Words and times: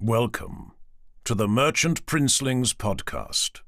Welcome 0.00 0.72
to 1.24 1.34
the 1.36 1.46
Merchant 1.46 2.04
Princelings 2.04 2.74
podcast. 2.74 3.60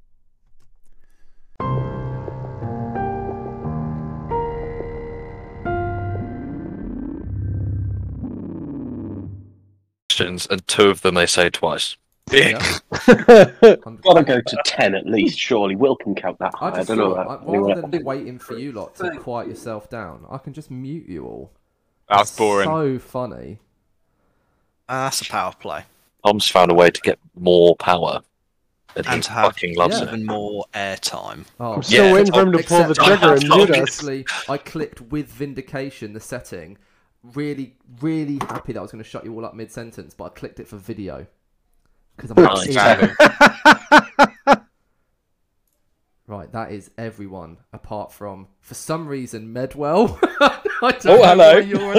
questions, 10.08 10.46
and 10.50 10.66
two 10.66 10.88
of 10.90 11.02
them 11.02 11.14
they 11.14 11.26
say 11.26 11.50
twice. 11.50 11.96
Yeah. 12.32 12.58
Gotta 13.06 14.24
go 14.26 14.40
to 14.40 14.58
ten 14.64 14.94
at 14.94 15.06
least, 15.06 15.38
surely. 15.38 15.76
Will 15.76 15.94
can 15.96 16.14
count 16.14 16.38
that 16.40 16.54
high. 16.56 16.70
I 16.70 16.72
I, 16.72 16.76
just 16.76 16.88
don't 16.88 16.98
know. 16.98 17.14
thought, 17.14 17.44
That. 17.44 17.48
I- 17.48 17.56
rather 17.56 17.72
Anyway. 17.72 17.88
than 17.90 18.04
waiting 18.04 18.38
for 18.38 18.58
you 18.58 18.72
lot 18.72 18.96
to 18.96 19.10
quiet 19.18 19.48
yourself 19.48 19.88
down, 19.88 20.24
I 20.30 20.38
can 20.38 20.52
just 20.52 20.70
mute 20.70 21.08
you 21.08 21.24
all. 21.24 21.52
That's 22.08 22.30
It's 22.30 22.38
boring. 22.38 22.68
So 22.68 22.98
funny. 22.98 23.58
Ah, 24.88 25.04
that's 25.04 25.20
a 25.20 25.24
power 25.26 25.52
play. 25.58 25.84
Tom's 26.26 26.48
found 26.48 26.70
a 26.72 26.74
way 26.74 26.90
to 26.90 27.00
get 27.02 27.18
more 27.38 27.76
power, 27.76 28.20
and, 28.96 29.06
And 29.06 29.24
have 29.26 29.44
fucking 29.52 29.76
loves 29.76 29.98
Yeah. 30.00 30.04
it. 30.04 30.08
even 30.08 30.26
more 30.26 30.64
airtime. 30.74 31.44
Oh, 31.60 31.74
I'm 31.74 31.82
still 31.82 32.06
Yeah, 32.06 32.12
waiting 32.14 32.32
for 32.32 32.40
him 32.42 32.52
to 32.52 32.62
pull 32.64 32.84
the 32.84 32.94
trigger 32.94 33.34
and 33.34 33.48
mute 33.48 33.70
us. 33.78 34.02
I 34.48 34.58
clicked 34.58 35.00
with 35.02 35.28
vindication 35.28 36.12
the 36.14 36.20
setting. 36.20 36.78
Really, 37.22 37.76
really 38.00 38.38
happy 38.48 38.72
that 38.72 38.78
I 38.78 38.82
was 38.82 38.90
going 38.92 39.02
to 39.04 39.08
shut 39.08 39.24
you 39.24 39.34
all 39.34 39.44
up 39.44 39.54
mid 39.54 39.70
sentence, 39.70 40.14
but 40.14 40.24
I 40.24 40.28
clicked 40.30 40.58
it 40.60 40.66
for 40.68 40.76
video 40.76 41.26
because 42.16 42.30
I'm 42.30 42.42
not 42.42 42.66
Nice. 42.66 43.10
in- 44.48 44.62
Right, 46.28 46.50
that 46.50 46.72
is 46.72 46.90
everyone 46.98 47.58
apart 47.72 48.10
from, 48.12 48.48
for 48.60 48.74
some 48.74 49.06
reason, 49.06 49.54
Medwell. 49.54 50.18
I 50.82 50.90
don't 50.92 51.06
Oh, 51.06 51.16
know 51.18 51.22
hello. 51.22 51.56
you're 51.58 51.94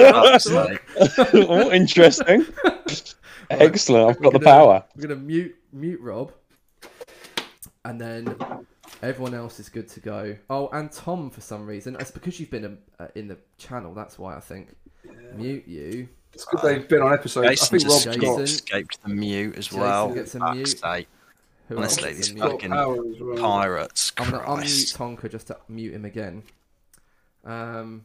oh, 1.48 1.70
interesting. 1.72 2.44
Excellent. 3.50 4.10
I've 4.10 4.22
got 4.22 4.32
the 4.32 4.38
gonna- 4.38 4.56
power. 4.56 4.84
We're 4.96 5.02
gonna 5.08 5.20
mute 5.20 5.54
mute 5.72 6.00
Rob, 6.00 6.32
and 7.84 8.00
then 8.00 8.34
everyone 9.02 9.34
else 9.34 9.60
is 9.60 9.68
good 9.68 9.88
to 9.88 10.00
go. 10.00 10.36
Oh, 10.50 10.68
and 10.72 10.90
Tom 10.92 11.30
for 11.30 11.40
some 11.40 11.66
reason. 11.66 11.96
It's 12.00 12.10
because 12.10 12.38
you've 12.40 12.50
been 12.50 12.64
um, 12.64 12.78
uh, 12.98 13.08
in 13.14 13.28
the 13.28 13.38
channel. 13.56 13.94
That's 13.94 14.18
why 14.18 14.36
I 14.36 14.40
think 14.40 14.74
mute 15.34 15.66
you. 15.66 16.08
It's 16.34 16.44
good 16.44 16.60
they've 16.62 16.86
been 16.88 17.00
on 17.02 17.12
episodes. 17.14 17.46
I 17.46 17.54
think 17.54 17.84
Rob's 17.84 18.04
just 18.04 18.04
Jason- 18.04 18.20
got, 18.20 18.40
escaped 18.42 19.02
the 19.02 19.08
mute 19.08 19.56
as 19.56 19.66
Jason 19.66 19.80
well. 19.80 20.12
gets 20.12 20.34
a 20.34 20.52
mute. 20.52 20.82
Who 21.68 21.76
Honestly, 21.76 22.10
these 22.14 22.20
is 22.20 22.30
in 22.30 22.36
got 22.38 22.48
mute? 22.48 22.70
fucking 22.70 23.26
well. 23.26 23.36
pirates. 23.38 24.12
I'm 24.16 24.30
gonna 24.30 24.44
unmute 24.44 24.96
Tonka 24.96 25.30
just 25.30 25.48
to 25.48 25.56
mute 25.68 25.92
him 25.94 26.04
again. 26.04 26.42
Um, 27.44 28.02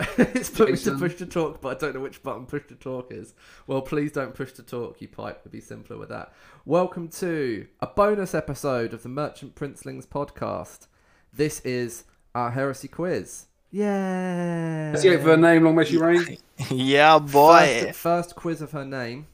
it's 0.16 0.48
put 0.48 0.70
me 0.70 0.78
to 0.78 0.96
push 0.96 1.16
to 1.16 1.26
talk, 1.26 1.60
but 1.60 1.76
I 1.76 1.78
don't 1.78 1.94
know 1.94 2.00
which 2.00 2.22
button 2.22 2.46
push 2.46 2.62
to 2.68 2.74
talk 2.74 3.12
is. 3.12 3.34
Well, 3.66 3.82
please 3.82 4.12
don't 4.12 4.34
push 4.34 4.52
to 4.52 4.62
talk, 4.62 4.98
you 5.02 5.08
pipe. 5.08 5.40
It'd 5.40 5.52
be 5.52 5.60
simpler 5.60 5.98
with 5.98 6.08
that. 6.08 6.32
Welcome 6.64 7.08
to 7.08 7.66
a 7.80 7.86
bonus 7.86 8.34
episode 8.34 8.94
of 8.94 9.02
the 9.02 9.10
Merchant 9.10 9.54
Princelings 9.54 10.06
podcast. 10.06 10.86
This 11.34 11.60
is 11.60 12.04
our 12.34 12.50
heresy 12.50 12.88
quiz. 12.88 13.46
Yeah. 13.70 14.92
Let's 14.94 15.04
get 15.04 15.20
for 15.20 15.30
her 15.30 15.36
name, 15.36 15.64
long 15.64 15.74
may 15.74 15.84
she 15.84 15.98
reign. 15.98 16.38
yeah, 16.70 17.18
boy. 17.18 17.82
First, 17.84 17.98
first 17.98 18.36
quiz 18.36 18.62
of 18.62 18.72
her 18.72 18.86
name. 18.86 19.26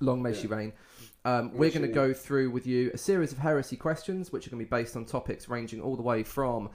Long 0.00 0.20
may 0.20 0.34
she 0.34 0.48
reign. 0.48 0.72
Um, 1.24 1.52
we're 1.52 1.70
going 1.70 1.82
to 1.82 1.88
go 1.88 2.12
through 2.12 2.50
with 2.50 2.66
you 2.66 2.90
a 2.92 2.98
series 2.98 3.30
of 3.30 3.38
heresy 3.38 3.76
questions, 3.76 4.32
which 4.32 4.48
are 4.48 4.50
going 4.50 4.64
to 4.64 4.68
be 4.68 4.76
based 4.76 4.96
on 4.96 5.04
topics 5.04 5.48
ranging 5.48 5.80
all 5.80 5.94
the 5.94 6.02
way 6.02 6.24
from 6.24 6.70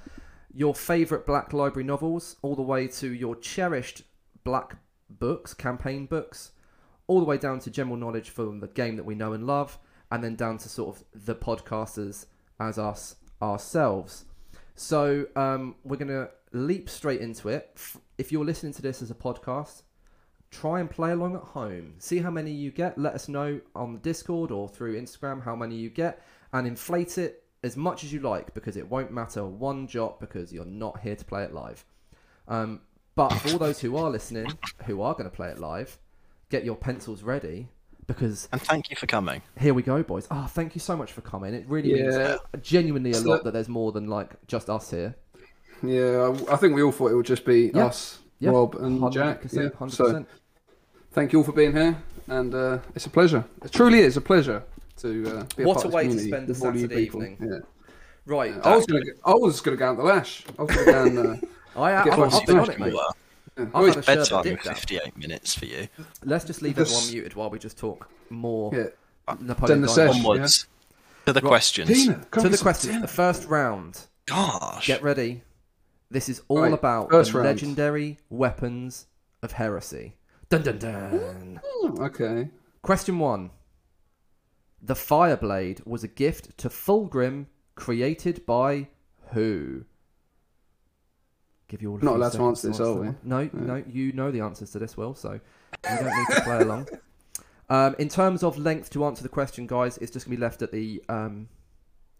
your 0.55 0.73
favourite 0.73 1.25
Black 1.25 1.51
Library 1.51 1.85
novels, 1.85 2.37
all 2.41 2.55
the 2.55 2.61
way 2.61 2.87
to 2.87 3.13
your 3.13 3.35
cherished 3.35 4.03
Black 4.45 4.77
books, 5.09 5.53
campaign 5.53 6.05
books, 6.05 6.51
all 7.07 7.19
the 7.19 7.25
way 7.25 7.37
down 7.37 7.59
to 7.59 7.69
general 7.69 7.97
knowledge 7.97 8.29
from 8.29 8.61
the 8.61 8.67
game 8.67 8.95
that 8.95 9.03
we 9.03 9.15
know 9.15 9.33
and 9.33 9.45
love, 9.45 9.77
and 10.11 10.23
then 10.23 10.35
down 10.35 10.57
to 10.59 10.69
sort 10.69 10.95
of 10.95 11.03
the 11.13 11.35
podcasters 11.35 12.25
as 12.59 12.79
us 12.79 13.17
ourselves. 13.41 14.25
So 14.75 15.25
um, 15.35 15.75
we're 15.83 15.97
going 15.97 16.07
to 16.07 16.29
leap 16.53 16.89
straight 16.89 17.21
into 17.21 17.49
it. 17.49 17.77
If 18.17 18.31
you're 18.31 18.45
listening 18.45 18.73
to 18.73 18.81
this 18.81 19.01
as 19.01 19.11
a 19.11 19.15
podcast, 19.15 19.81
try 20.51 20.79
and 20.79 20.89
play 20.89 21.11
along 21.11 21.35
at 21.35 21.41
home. 21.41 21.95
See 21.97 22.19
how 22.19 22.31
many 22.31 22.51
you 22.51 22.71
get. 22.71 22.97
Let 22.97 23.13
us 23.13 23.27
know 23.27 23.59
on 23.75 23.93
the 23.93 23.99
Discord 23.99 24.51
or 24.51 24.69
through 24.69 24.99
Instagram 24.99 25.43
how 25.43 25.55
many 25.55 25.75
you 25.75 25.89
get, 25.89 26.23
and 26.53 26.65
inflate 26.65 27.17
it 27.17 27.44
as 27.63 27.75
much 27.75 28.03
as 28.03 28.13
you 28.13 28.19
like 28.19 28.53
because 28.53 28.77
it 28.77 28.89
won't 28.89 29.11
matter 29.11 29.45
one 29.45 29.87
jot 29.87 30.19
because 30.19 30.53
you're 30.53 30.65
not 30.65 30.99
here 31.01 31.15
to 31.15 31.25
play 31.25 31.43
it 31.43 31.53
live. 31.53 31.83
Um, 32.47 32.81
but 33.15 33.29
for 33.29 33.53
all 33.53 33.57
those 33.57 33.79
who 33.79 33.95
are 33.97 34.09
listening, 34.09 34.47
who 34.85 35.01
are 35.01 35.13
going 35.13 35.29
to 35.29 35.35
play 35.35 35.49
it 35.49 35.59
live, 35.59 35.97
get 36.49 36.63
your 36.65 36.75
pencils 36.75 37.23
ready 37.23 37.69
because 38.07 38.47
And 38.51 38.61
thank 38.61 38.89
you 38.91 38.95
for 38.95 39.07
coming. 39.07 39.41
here 39.57 39.73
we 39.73 39.81
go, 39.81 40.03
boys. 40.03 40.27
Oh, 40.29 40.45
thank 40.45 40.75
you 40.75 40.79
so 40.79 40.95
much 40.95 41.11
for 41.11 41.21
coming. 41.21 41.53
It 41.55 41.65
really 41.67 41.93
means 41.93 42.39
genuinely 42.61 43.11
a 43.11 43.15
So- 43.15 43.29
lot 43.29 43.43
that 43.45 43.53
there's 43.53 43.69
more 43.69 43.91
than 43.91 44.07
like 44.07 44.35
just 44.47 44.69
us 44.69 44.91
here. 44.91 45.15
Yeah, 45.83 46.33
I, 46.49 46.53
I 46.53 46.55
think 46.57 46.75
we 46.75 46.83
all 46.83 46.91
thought 46.91 47.11
it 47.11 47.15
would 47.15 47.25
just 47.25 47.45
be 47.45 47.71
Yeah. 47.73 47.85
us, 47.87 48.19
Yeah, 48.39 48.51
Rob 48.51 48.75
and 48.75 49.11
Jack. 49.11 49.41
100%, 49.43 49.53
Yeah. 49.53 49.69
100%. 49.69 49.91
So 49.91 50.25
thank 51.11 51.33
you 51.33 51.39
all 51.39 51.45
for 51.45 51.51
being 51.51 51.71
here, 51.73 51.97
and 52.27 52.53
uh, 52.53 52.79
it's 52.93 53.05
a 53.05 53.09
pleasure. 53.09 53.43
It 53.63 53.71
truly 53.71 53.99
is 53.99 54.15
a 54.17 54.21
pleasure 54.21 54.63
to 54.97 55.39
uh, 55.39 55.43
be 55.55 55.63
a 55.63 55.67
What 55.67 55.75
part 55.75 55.85
a 55.85 55.87
of 55.89 55.93
way 55.93 56.07
to 56.07 56.19
spend 56.19 56.45
a 56.45 56.47
with 56.53 56.63
all 56.63 56.73
you 56.73 56.81
Saturday 56.81 57.01
evening. 57.03 57.37
Yeah. 57.41 57.59
Right. 58.25 58.53
Yeah, 58.55 58.61
I 58.63 58.75
was 58.75 58.85
gonna, 58.85 59.01
I 59.25 59.33
was 59.33 59.61
gonna 59.61 59.77
go 59.77 59.89
out 59.89 59.97
the 59.97 60.03
lash. 60.03 60.43
I 60.57 60.61
was 60.63 60.75
gonna 60.75 60.85
go 60.91 61.03
and, 61.05 61.19
uh, 61.19 61.35
I, 61.81 62.03
Get 62.03 62.13
I've, 62.13 62.19
lost 62.19 62.35
I've 62.41 62.47
been 62.47 62.59
on 62.59 62.65
in 62.65 62.71
it, 62.71 62.79
mate. 62.79 62.93
Well, 62.93 63.15
yeah. 63.57 63.65
I've 63.73 63.85
had 63.95 63.97
a 63.97 64.01
bedtime 64.01 64.47
in 64.47 64.55
dip 64.55 64.63
down. 64.63 64.75
58 64.75 65.17
minutes 65.17 65.55
for 65.55 65.65
you. 65.65 65.87
Let's 66.23 66.45
just 66.45 66.61
leave 66.61 66.75
This- 66.75 66.91
everyone 66.91 67.13
muted 67.13 67.33
while 67.35 67.49
we 67.49 67.59
just 67.59 67.77
talk 67.77 68.09
more 68.29 68.73
yeah. 68.73 68.83
Napoleon 69.39 69.81
Then 69.81 69.81
the 69.81 69.87
Dynamite. 69.87 70.13
session. 70.13 70.25
Onwards. 70.25 70.67
To 71.25 71.33
the 71.33 71.41
Right. 71.41 71.47
questions. 71.47 71.89
Tina, 71.89 72.25
To 72.31 72.49
the 72.49 72.57
some 72.57 72.63
questions. 72.65 72.91
Tina. 72.93 73.01
The 73.01 73.07
first 73.07 73.45
round. 73.47 74.01
Gosh. 74.27 74.87
Get 74.87 75.01
ready. 75.03 75.41
This 76.11 76.29
is 76.29 76.41
all 76.47 76.61
Right, 76.61 76.73
about 76.73 77.09
first 77.09 77.31
the 77.31 77.39
round. 77.39 77.47
legendary 77.47 78.17
weapons 78.29 79.07
of 79.41 79.53
heresy. 79.53 80.17
Dun 80.49 80.61
dun 80.61 80.77
dun. 80.77 81.61
Oh, 81.63 81.95
okay. 82.01 82.49
Question 82.83 83.17
one. 83.19 83.49
The 84.85 84.93
Fireblade 84.93 85.85
was 85.87 86.03
a 86.03 86.07
gift 86.07 86.59
to 86.59 86.69
Fulgrim 86.69 87.47
created 87.73 88.45
by 88.45 88.89
who? 89.31 89.85
Give 91.67 91.81
you 91.81 91.89
all 91.89 91.97
Not 91.97 92.17
allowed 92.17 92.33
to 92.33 92.43
answer 92.43 92.67
this, 92.67 92.79
are 92.79 92.93
we? 92.93 93.07
that 93.07 93.15
one. 93.15 93.17
No, 93.23 93.49
no, 93.51 93.83
you 93.87 94.11
know 94.11 94.29
the 94.29 94.41
answers 94.41 94.69
to 94.73 94.79
this, 94.79 94.95
Will, 94.95 95.15
so 95.15 95.31
you 95.31 95.39
don't 95.83 96.05
need 96.05 96.35
to 96.35 96.41
play 96.41 96.59
along. 96.59 96.87
Um, 97.67 97.95
in 97.97 98.09
terms 98.09 98.43
of 98.43 98.59
length 98.59 98.91
to 98.91 99.05
answer 99.05 99.23
the 99.23 99.29
question, 99.29 99.65
guys, 99.65 99.97
it's 99.97 100.11
just 100.11 100.27
going 100.27 100.35
to 100.35 100.39
be 100.39 100.45
left 100.45 100.61
at 100.61 100.71
the 100.71 101.03
um, 101.09 101.49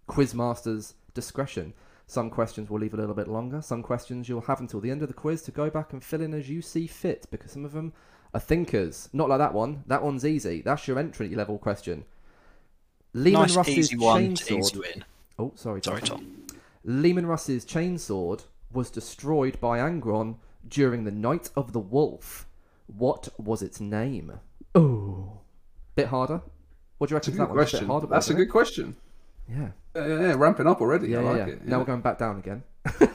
quizmaster's 0.07 0.95
discretion. 1.13 1.75
Some 2.07 2.31
questions 2.31 2.71
will 2.71 2.79
leave 2.79 2.95
a 2.95 2.97
little 2.97 3.13
bit 3.13 3.27
longer. 3.27 3.61
Some 3.61 3.83
questions 3.83 4.27
you'll 4.27 4.41
have 4.41 4.59
until 4.59 4.79
the 4.79 4.89
end 4.89 5.03
of 5.03 5.07
the 5.07 5.13
quiz 5.13 5.43
to 5.43 5.51
go 5.51 5.69
back 5.69 5.93
and 5.93 6.03
fill 6.03 6.21
in 6.21 6.33
as 6.33 6.49
you 6.49 6.63
see 6.63 6.87
fit, 6.87 7.27
because 7.29 7.51
some 7.51 7.63
of 7.63 7.73
them 7.73 7.93
are 8.33 8.39
thinkers. 8.39 9.07
Not 9.13 9.29
like 9.29 9.37
that 9.37 9.53
one. 9.53 9.83
That 9.85 10.01
one's 10.01 10.25
easy. 10.25 10.63
That's 10.63 10.87
your 10.87 10.97
entry 10.97 11.29
level 11.35 11.59
question. 11.59 12.05
Leman 13.15 13.41
nice 13.41 13.55
Russ's 13.55 13.77
easy 13.77 13.97
one 13.97 14.35
to 14.35 14.43
chainsword. 14.43 14.59
ease 14.59 14.73
you 14.73 14.81
in. 14.83 15.05
Oh, 15.39 15.51
sorry, 15.55 15.81
Sorry, 15.81 16.01
Tom. 16.01 16.17
Tom. 16.19 16.57
Leman 16.83 17.25
Russ's 17.25 17.65
chainsword 17.65 18.43
was 18.73 18.89
destroyed 18.89 19.59
by 19.61 19.79
Angron 19.79 20.35
during 20.67 21.05
the 21.05 21.11
Night 21.11 21.49
of 21.55 21.71
the 21.71 21.79
Wolf. 21.79 22.45
What 22.87 23.29
was 23.39 23.61
its 23.61 23.79
name? 23.79 24.33
Oh, 24.75 25.39
bit 25.95 26.07
harder. 26.07 26.41
What 26.97 27.07
do 27.07 27.13
you 27.13 27.17
reckon? 27.17 27.37
That's 27.37 27.39
a 27.39 27.41
reckon 27.41 27.47
that 27.47 27.47
good 27.47 27.53
question. 27.53 27.79
bit 27.79 27.87
harder, 27.87 28.07
That's 28.07 28.27
a 28.27 28.33
wasn't 28.33 28.37
good 28.37 28.51
question. 28.51 28.95
Yeah. 29.49 29.69
Yeah, 29.95 30.07
yeah, 30.07 30.21
yeah, 30.21 30.35
ramping 30.37 30.67
up 30.67 30.81
already. 30.81 31.07
Yeah, 31.07 31.19
I 31.19 31.21
yeah, 31.21 31.29
like 31.29 31.37
yeah. 31.37 31.53
it. 31.53 31.65
Now 31.65 31.79
we're 31.79 31.85
going 31.85 32.01
back 32.01 32.17
down 32.19 32.37
again. 32.39 32.63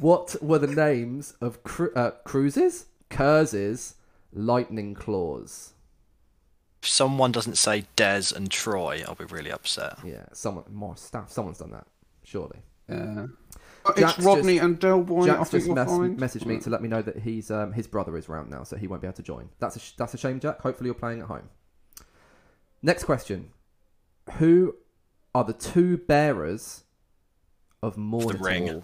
what 0.00 0.34
were 0.42 0.58
the 0.58 0.66
names 0.66 1.34
of 1.40 1.62
cru- 1.62 1.92
uh, 1.94 2.10
cruises, 2.24 2.86
curses, 3.08 3.94
lightning 4.32 4.94
claws? 4.94 5.74
If 6.82 6.88
someone 6.88 7.30
doesn't 7.30 7.56
say 7.58 7.84
Des 7.94 8.34
and 8.34 8.50
Troy, 8.50 9.04
I'll 9.06 9.14
be 9.14 9.24
really 9.26 9.52
upset. 9.52 9.98
Yeah, 10.04 10.24
someone 10.32 10.64
more 10.72 10.96
staff. 10.96 11.30
Someone's 11.30 11.58
done 11.58 11.70
that, 11.70 11.86
surely. 12.24 12.58
Yeah. 12.88 13.26
It's 13.86 14.00
Jack's 14.00 14.18
Rodney 14.24 14.54
just- 14.54 14.64
and 14.64 14.78
Del 14.80 15.02
Boy. 15.02 15.22
I 15.22 15.26
Jack's 15.26 15.50
just 15.50 15.66
you'll 15.66 15.74
mess- 15.76 15.88
find. 15.88 16.18
messaged 16.18 16.46
me 16.46 16.58
to 16.58 16.70
let 16.70 16.82
me 16.82 16.88
know 16.88 17.00
that 17.02 17.18
he's 17.20 17.50
um, 17.52 17.72
his 17.72 17.86
brother 17.86 18.16
is 18.16 18.28
round 18.28 18.50
now, 18.50 18.64
so 18.64 18.76
he 18.76 18.86
won't 18.88 19.00
be 19.02 19.06
able 19.06 19.16
to 19.16 19.22
join. 19.22 19.48
That's 19.60 19.76
a 19.76 19.78
sh- 19.78 19.92
that's 19.96 20.14
a 20.14 20.18
shame, 20.18 20.40
Jack. 20.40 20.60
Hopefully 20.60 20.88
you're 20.88 20.94
playing 20.94 21.20
at 21.20 21.26
home. 21.26 21.48
Next 22.82 23.04
question: 23.04 23.50
Who 24.38 24.74
are 25.34 25.44
the 25.44 25.52
two 25.52 25.98
bearers 25.98 26.82
of 27.82 27.96
Morn 27.96 28.38
ring. 28.38 28.82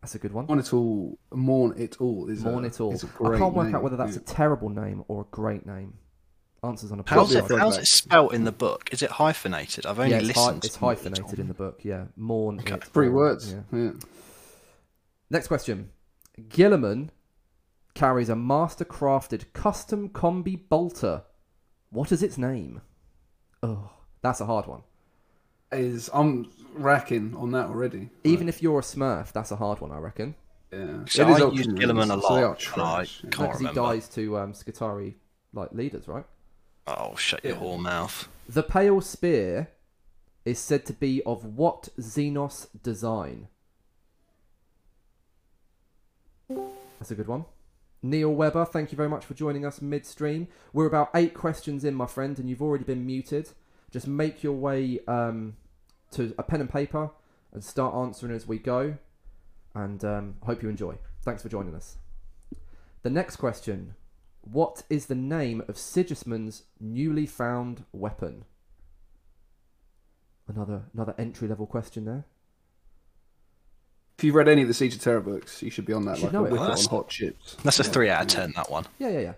That's 0.00 0.14
a 0.14 0.18
good 0.18 0.32
one. 0.32 0.46
Mourn 0.46 0.60
it 0.60 0.72
all. 0.72 1.18
Mourn 1.32 1.74
it 1.76 2.00
all. 2.00 2.28
Is 2.30 2.44
Mourn 2.44 2.64
a, 2.64 2.68
it 2.68 2.80
all. 2.80 2.92
is 2.92 3.02
a 3.04 3.08
I 3.08 3.10
great 3.16 3.38
can't 3.38 3.54
work 3.54 3.66
name, 3.66 3.74
out 3.74 3.82
whether 3.82 3.96
that's 3.96 4.14
yeah. 4.14 4.22
a 4.22 4.24
terrible 4.24 4.68
name 4.68 5.04
or 5.08 5.22
a 5.22 5.26
great 5.30 5.66
name. 5.66 5.94
Answers 6.62 6.90
on 6.92 7.00
a 7.00 7.04
How's 7.06 7.34
podcast. 7.34 7.50
it, 7.50 7.58
how's 7.58 7.78
it 7.78 7.86
spelt 7.86 8.34
in 8.34 8.44
the 8.44 8.52
book? 8.52 8.88
Is 8.92 9.02
it 9.02 9.10
hyphenated? 9.12 9.86
I've 9.86 9.98
only 10.00 10.10
yeah, 10.12 10.18
it's, 10.18 10.30
hy- 10.36 10.40
listened. 10.42 10.64
it's 10.64 10.74
to 10.76 10.84
what 10.84 10.96
hyphenated 10.96 11.24
told 11.26 11.38
in 11.38 11.48
the 11.48 11.54
book. 11.54 11.80
Yeah, 11.84 12.06
mourn 12.16 12.58
Okay. 12.60 12.74
it 12.74 12.84
three 12.84 13.08
all. 13.08 13.14
words. 13.14 13.52
Yeah. 13.52 13.78
Yeah. 13.78 13.90
Next 15.30 15.48
question. 15.48 15.90
Guilliman 16.40 17.10
carries 17.94 18.28
a 18.28 18.36
master 18.36 18.84
crafted 18.84 19.52
custom 19.52 20.08
combi 20.08 20.58
bolter. 20.68 21.22
What 21.90 22.12
is 22.12 22.22
its 22.22 22.38
name? 22.38 22.80
Oh, 23.62 23.90
that's 24.22 24.40
a 24.40 24.46
hard 24.46 24.66
one. 24.66 24.82
Is 25.70 26.08
I'm 26.14 26.50
racking 26.74 27.34
on 27.36 27.50
that 27.52 27.66
already. 27.66 28.08
Even 28.24 28.48
if 28.48 28.62
you're 28.62 28.78
a 28.78 28.82
smurf, 28.82 29.32
that's 29.32 29.50
a 29.50 29.56
hard 29.56 29.80
one, 29.80 29.92
I 29.92 29.98
reckon. 29.98 30.34
Yeah. 30.72 31.04
So 31.06 31.22
It 31.22 31.28
is 31.30 31.36
I 31.36 31.40
Ultramarines, 31.40 31.54
used 31.56 31.70
Guilliman 31.70 32.04
a 32.18 32.20
so 32.22 32.34
they 32.34 32.42
are 32.42 32.48
lot, 32.48 32.66
and 32.72 32.82
I 32.82 32.94
trash. 33.04 33.20
can't 33.20 33.30
Because 33.30 33.58
he 33.60 33.66
remember. 33.66 33.80
dies 33.80 34.08
to 34.10 34.38
um, 34.38 34.52
Skitarii 34.52 35.14
like 35.52 35.72
leaders, 35.72 36.08
right? 36.08 36.24
Oh, 36.86 37.16
shut 37.16 37.44
your 37.44 37.54
Yeah. 37.54 37.60
whore 37.60 37.78
mouth. 37.78 38.28
The 38.48 38.62
pale 38.62 39.00
spear 39.02 39.68
is 40.46 40.58
said 40.58 40.86
to 40.86 40.92
be 40.94 41.22
of 41.24 41.44
what 41.44 41.90
Xenos 41.98 42.68
design? 42.82 43.48
That's 46.48 47.10
a 47.10 47.14
good 47.14 47.28
one. 47.28 47.44
Neil 48.02 48.32
Webber, 48.32 48.64
thank 48.64 48.92
you 48.92 48.96
very 48.96 49.08
much 49.08 49.24
for 49.24 49.34
joining 49.34 49.66
us 49.66 49.82
midstream. 49.82 50.48
We're 50.72 50.86
about 50.86 51.10
eight 51.14 51.34
questions 51.34 51.84
in, 51.84 51.94
my 51.94 52.06
friend, 52.06 52.38
and 52.38 52.48
you've 52.48 52.62
already 52.62 52.84
been 52.84 53.04
muted. 53.04 53.50
Just 53.90 54.06
make 54.06 54.42
your 54.42 54.52
way 54.54 55.00
um, 55.08 55.56
to 56.12 56.34
a 56.38 56.42
pen 56.42 56.60
and 56.60 56.70
paper 56.70 57.10
and 57.52 57.64
start 57.64 57.94
answering 57.94 58.32
as 58.34 58.46
we 58.46 58.58
go. 58.58 58.96
And 59.74 60.04
um, 60.04 60.36
hope 60.42 60.62
you 60.62 60.68
enjoy. 60.68 60.96
Thanks 61.22 61.42
for 61.42 61.48
joining 61.48 61.74
us. 61.74 61.96
The 63.02 63.10
next 63.10 63.36
question 63.36 63.94
What 64.42 64.82
is 64.90 65.06
the 65.06 65.14
name 65.14 65.62
of 65.68 65.76
Sigismund's 65.78 66.64
newly 66.80 67.26
found 67.26 67.84
weapon? 67.92 68.44
Another 70.46 70.82
another 70.94 71.14
entry 71.18 71.46
level 71.48 71.66
question 71.66 72.04
there. 72.06 72.24
If 74.16 74.24
you've 74.24 74.34
read 74.34 74.48
any 74.48 74.62
of 74.62 74.68
the 74.68 74.74
Siege 74.74 74.94
of 74.96 75.00
Terra 75.00 75.20
books, 75.20 75.62
you 75.62 75.70
should 75.70 75.84
be 75.86 75.92
on 75.92 76.04
that 76.06 76.18
You 76.18 76.24
like 76.24 76.32
know 76.32 76.44
it. 76.44 76.50
whip 76.52 76.60
on 76.60 76.66
That's- 76.68 76.86
hot 76.86 77.08
chips. 77.08 77.56
That's 77.62 77.78
a 77.78 77.84
Yeah. 77.84 77.88
three 77.90 78.10
out 78.10 78.22
of 78.22 78.28
ten. 78.28 78.52
That 78.56 78.70
one. 78.70 78.86
Yeah, 78.98 79.10
yeah, 79.10 79.20
yeah. 79.20 79.34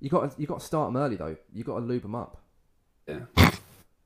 You 0.00 0.08
got 0.08 0.38
you 0.40 0.46
got 0.46 0.60
to 0.60 0.64
start 0.66 0.88
them 0.92 0.96
early 1.02 1.16
though. 1.16 1.36
You 1.52 1.64
got 1.64 1.80
to 1.80 1.84
lube 1.84 2.02
them 2.02 2.14
up. 2.14 2.40
Yeah. 3.06 3.20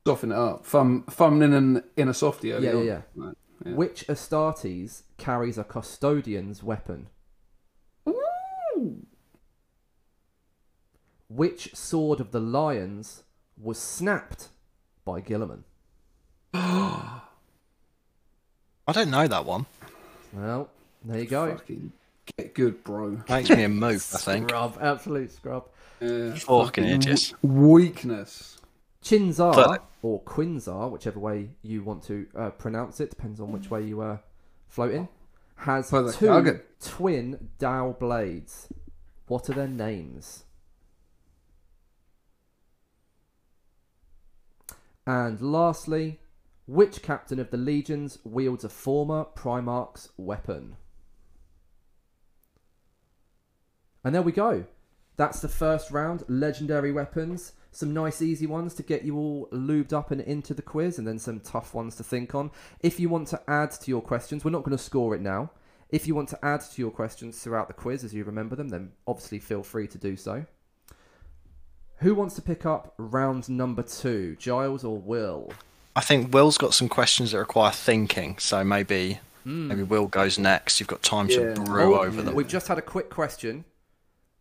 Soften 0.07 0.31
it 0.31 0.37
up. 0.37 0.65
Thumb, 0.65 1.03
thumb 1.09 1.41
in, 1.41 1.53
an, 1.53 1.83
in 1.97 2.07
a 2.07 2.13
softie 2.13 2.53
early 2.53 2.67
Yeah, 2.67 2.73
yeah, 2.73 2.83
yeah. 2.83 3.01
Right, 3.15 3.35
yeah. 3.65 3.73
Which 3.73 4.07
Astartes 4.07 5.01
carries 5.17 5.57
a 5.57 5.63
custodian's 5.63 6.61
weapon? 6.61 7.07
Which 11.27 11.75
sword 11.75 12.19
of 12.19 12.31
the 12.31 12.39
lions 12.39 13.23
was 13.57 13.79
snapped 13.79 14.49
by 15.03 15.21
Guilliman? 15.21 15.63
I 16.53 17.21
don't 18.91 19.09
know 19.09 19.27
that 19.27 19.45
one. 19.45 19.65
Well, 20.33 20.69
there 21.03 21.19
you 21.19 21.25
go. 21.25 21.55
Fucking 21.55 21.91
get 22.37 22.53
good, 22.53 22.83
bro. 22.83 23.23
Makes 23.27 23.49
me 23.49 23.63
a 23.63 23.69
move. 23.69 24.07
I 24.13 24.17
think. 24.17 24.49
Scrub, 24.49 24.77
absolute 24.79 25.31
scrub. 25.31 25.65
Yeah. 25.99 26.35
Fucking 26.35 26.83
idiots. 26.83 27.33
Weakness. 27.41 28.57
Chinzar 29.05 29.53
But- 29.53 29.85
or 30.01 30.21
Quinzar, 30.23 30.89
whichever 30.89 31.19
way 31.19 31.51
you 31.61 31.83
want 31.83 32.03
to 32.05 32.25
uh, 32.35 32.49
pronounce 32.49 32.99
it, 32.99 33.11
depends 33.11 33.39
on 33.39 33.51
which 33.51 33.69
way 33.69 33.83
you 33.83 34.01
uh, 34.01 34.17
floating, 34.67 35.07
has 35.57 35.91
Well, 35.91 36.11
two 36.11 36.29
okay. 36.29 36.61
twin 36.81 37.49
Dow 37.59 37.95
blades. 37.99 38.67
What 39.27 39.47
are 39.49 39.53
their 39.53 39.67
names? 39.67 40.43
And 45.05 45.39
lastly, 45.39 46.19
which 46.65 47.03
captain 47.03 47.39
of 47.39 47.51
the 47.51 47.57
legions 47.57 48.17
wields 48.23 48.63
a 48.63 48.69
former 48.69 49.25
Primarch's 49.35 50.09
weapon? 50.17 50.77
And 54.03 54.15
there 54.15 54.23
we 54.23 54.31
go. 54.31 54.65
That's 55.15 55.41
the 55.41 55.47
first 55.47 55.91
round. 55.91 56.23
Legendary 56.27 56.91
weapons. 56.91 57.53
Some 57.75 57.93
nice 57.93 58.21
easy 58.21 58.47
ones 58.47 58.73
to 58.75 58.83
get 58.83 59.03
you 59.03 59.17
all 59.17 59.49
lubed 59.51 59.91
up 59.91 60.09
and 60.09 60.21
into 60.21 60.53
the 60.53 60.61
quiz, 60.61 60.97
and 60.97 61.05
then 61.05 61.19
some 61.19 61.41
tough 61.41 61.73
ones 61.73 61.97
to 61.97 62.03
think 62.03 62.33
on. 62.33 62.51
If 62.79 63.01
you 63.01 63.09
want 63.09 63.27
to 63.27 63.41
add 63.49 63.71
to 63.71 63.91
your 63.91 64.01
questions, 64.01 64.45
we're 64.45 64.51
not 64.51 64.63
going 64.63 64.77
to 64.77 64.81
score 64.81 65.13
it 65.13 65.19
now. 65.19 65.51
If 65.89 66.07
you 66.07 66.15
want 66.15 66.29
to 66.29 66.39
add 66.45 66.61
to 66.61 66.81
your 66.81 66.89
questions 66.89 67.37
throughout 67.37 67.67
the 67.67 67.73
quiz 67.73 68.05
as 68.05 68.13
you 68.13 68.23
remember 68.23 68.55
them, 68.55 68.69
then 68.69 68.93
obviously 69.05 69.39
feel 69.39 69.61
free 69.61 69.87
to 69.87 69.97
do 69.97 70.15
so. 70.15 70.45
Who 71.97 72.15
wants 72.15 72.35
to 72.35 72.41
pick 72.41 72.65
up 72.65 72.93
round 72.97 73.49
number 73.49 73.83
two, 73.83 74.37
Giles 74.39 74.85
or 74.85 74.97
Will? 74.97 75.51
I 75.97 75.99
think 76.01 76.33
Will's 76.33 76.57
got 76.57 76.73
some 76.73 76.87
questions 76.87 77.33
that 77.33 77.39
require 77.39 77.73
thinking, 77.73 78.37
so 78.37 78.63
maybe 78.63 79.19
hmm. 79.43 79.67
maybe 79.67 79.83
Will 79.83 80.07
goes 80.07 80.39
next. 80.39 80.79
You've 80.79 80.87
got 80.87 81.03
time 81.03 81.27
Yeah. 81.29 81.53
to 81.53 81.61
brew 81.61 81.95
Oh, 81.97 82.03
over 82.03 82.21
them. 82.21 82.35
We've 82.35 82.47
just 82.47 82.69
had 82.69 82.77
a 82.77 82.81
quick 82.81 83.09
question. 83.09 83.65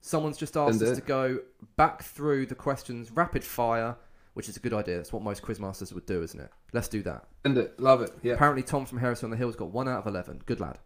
Someone's 0.06 0.36
just 0.36 0.54
asked 0.54 0.82
us 0.82 0.98
to 0.98 1.02
go 1.02 1.38
back 1.76 2.02
through 2.02 2.44
the 2.44 2.54
questions 2.54 3.10
rapid 3.10 3.42
fire, 3.42 3.96
which 4.34 4.50
is 4.50 4.56
a 4.58 4.60
good 4.60 4.74
idea. 4.74 4.98
That's 4.98 5.14
what 5.14 5.22
most 5.22 5.42
quizmasters 5.42 5.94
would 5.94 6.04
do, 6.04 6.22
isn't 6.22 6.38
it? 6.38 6.50
Let's 6.74 6.88
do 6.88 7.02
that. 7.04 7.24
End 7.42 7.56
it. 7.56 7.80
Love 7.80 8.02
it. 8.02 8.10
Yeah. 8.22 8.34
Apparently, 8.34 8.62
Tom 8.62 8.84
from 8.84 8.98
Heresy 8.98 9.24
on 9.24 9.30
the 9.30 9.36
Hill's 9.38 9.56
got 9.56 9.70
one 9.70 9.88
out 9.88 10.00
of 10.00 10.06
eleven. 10.06 10.42
Good 10.44 10.60
lad. 10.60 10.78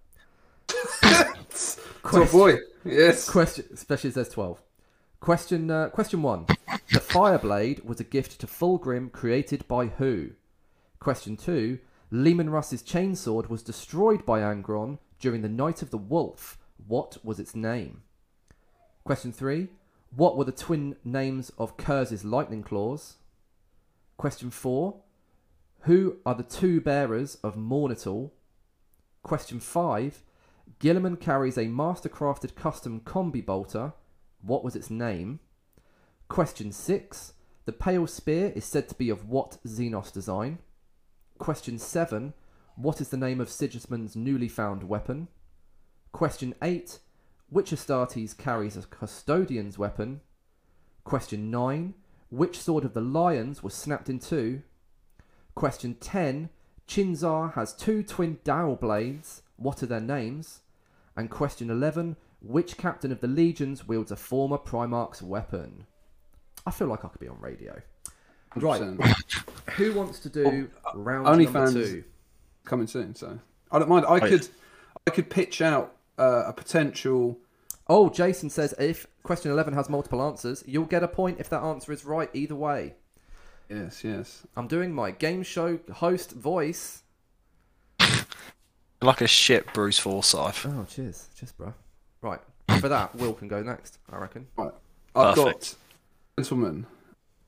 Top 0.68 2.30
boy. 2.30 2.58
Yes. 2.84 3.28
Question, 3.28 3.64
especially 3.74 4.06
as 4.06 4.14
there's 4.14 4.28
twelve. 4.28 4.62
Question. 5.18 5.68
Uh, 5.68 5.88
question 5.88 6.22
one. 6.22 6.46
The 6.92 7.00
Fireblade 7.00 7.84
was 7.84 7.98
a 7.98 8.04
gift 8.04 8.38
to 8.38 8.46
Fulgrim 8.46 9.10
created 9.10 9.66
by 9.66 9.86
who? 9.86 10.30
Question 11.00 11.36
two. 11.36 11.80
Leman 12.12 12.50
Russ's 12.50 12.84
chainsword 12.84 13.48
was 13.48 13.64
destroyed 13.64 14.24
by 14.24 14.42
Angron 14.42 14.98
during 15.18 15.42
the 15.42 15.48
Night 15.48 15.82
of 15.82 15.90
the 15.90 15.98
Wolf. 15.98 16.56
What 16.86 17.18
was 17.24 17.40
its 17.40 17.56
name? 17.56 18.02
Question 19.08 19.32
three. 19.32 19.68
What 20.14 20.36
were 20.36 20.44
the 20.44 20.52
twin 20.52 20.94
names 21.02 21.50
of 21.56 21.78
Curze's 21.78 22.26
lightning 22.26 22.62
claws? 22.62 23.14
Question 24.18 24.50
four. 24.50 24.96
Who 25.84 26.18
are 26.26 26.34
the 26.34 26.42
two 26.42 26.82
bearers 26.82 27.36
of 27.36 27.56
Mourn-it-all? 27.56 28.34
Question 29.22 29.60
five. 29.60 30.22
Guilliman 30.78 31.18
carries 31.18 31.56
a 31.56 31.64
mastercrafted 31.64 32.54
custom 32.54 33.00
combi 33.00 33.42
bolter. 33.42 33.94
What 34.42 34.62
was 34.62 34.76
its 34.76 34.90
name? 34.90 35.40
Question 36.28 36.70
6. 36.70 37.32
The 37.64 37.72
pale 37.72 38.06
spear 38.06 38.52
is 38.54 38.66
said 38.66 38.90
to 38.90 38.94
be 38.94 39.08
of 39.08 39.26
what 39.26 39.56
Xenos 39.66 40.12
design? 40.12 40.58
Question 41.38 41.78
7. 41.78 42.34
What 42.76 43.00
is 43.00 43.08
the 43.08 43.16
name 43.16 43.40
of 43.40 43.48
Sigismund's 43.48 44.14
newly 44.14 44.48
found 44.48 44.82
weapon? 44.86 45.28
Question 46.12 46.54
8. 46.60 46.98
Which 47.50 47.70
Astartes 47.70 48.36
carries 48.36 48.76
a 48.76 48.82
custodian's 48.82 49.78
weapon? 49.78 50.20
Question 51.04 51.50
9. 51.50 51.94
Which 52.30 52.60
sword 52.60 52.84
of 52.84 52.92
the 52.92 53.00
lions 53.00 53.62
was 53.62 53.72
snapped 53.72 54.10
in 54.10 54.18
two? 54.18 54.62
Question 55.54 55.94
10. 55.94 56.50
Chinzar 56.86 57.54
has 57.54 57.72
two 57.74 58.02
twin 58.02 58.38
dowel 58.44 58.76
blades. 58.76 59.42
What 59.56 59.82
are 59.82 59.86
their 59.86 60.00
names? 60.00 60.60
And 61.16 61.30
question 61.30 61.70
11. 61.70 62.16
Which 62.40 62.76
captain 62.76 63.10
of 63.10 63.20
the 63.20 63.26
legions 63.26 63.88
wields 63.88 64.12
a 64.12 64.16
former 64.16 64.58
Primarch's 64.58 65.22
weapon? 65.22 65.86
I 66.66 66.70
feel 66.70 66.86
like 66.88 67.04
I 67.04 67.08
could 67.08 67.20
be 67.20 67.28
on 67.28 67.40
radio. 67.40 67.80
Right. 68.54 68.80
100%. 68.80 69.48
Who 69.76 69.94
wants 69.94 70.18
to 70.20 70.28
do 70.28 70.70
round 70.94 71.26
only 71.26 71.44
number 71.44 71.66
fans- 71.66 71.74
two? 71.74 72.04
Coming 72.64 72.86
soon, 72.86 73.14
so 73.14 73.38
I 73.72 73.78
don't 73.78 73.88
mind. 73.88 74.04
I 74.06 74.20
could, 74.20 74.46
I 75.06 75.10
could 75.10 75.30
pitch 75.30 75.62
out 75.62 75.96
uh, 76.18 76.44
a 76.46 76.52
potential. 76.52 77.38
Oh, 77.88 78.10
Jason 78.10 78.50
says 78.50 78.74
if 78.78 79.06
question 79.22 79.50
11 79.50 79.74
has 79.74 79.88
multiple 79.88 80.22
answers, 80.22 80.62
you'll 80.66 80.84
get 80.84 81.02
a 81.02 81.08
point 81.08 81.40
if 81.40 81.48
that 81.50 81.62
answer 81.62 81.92
is 81.92 82.04
right 82.04 82.30
either 82.34 82.54
way. 82.54 82.94
Yes, 83.68 84.02
yes. 84.02 84.46
I'm 84.56 84.66
doing 84.66 84.92
my 84.92 85.10
game 85.10 85.42
show 85.42 85.78
host 85.94 86.32
voice. 86.32 87.02
Like 89.00 89.20
a 89.20 89.28
shit 89.28 89.72
Bruce 89.72 89.98
Forsyth. 90.00 90.66
Oh, 90.66 90.84
cheers. 90.88 91.28
Cheers, 91.38 91.52
bro. 91.52 91.72
Right. 92.20 92.40
For 92.80 92.88
that, 92.88 93.14
Will 93.14 93.32
can 93.32 93.46
go 93.46 93.62
next, 93.62 93.98
I 94.10 94.16
reckon. 94.18 94.48
Right. 94.56 94.72
I've 95.14 95.36
Perfect. 95.36 95.76
got, 96.36 96.42
gentlemen, 96.44 96.86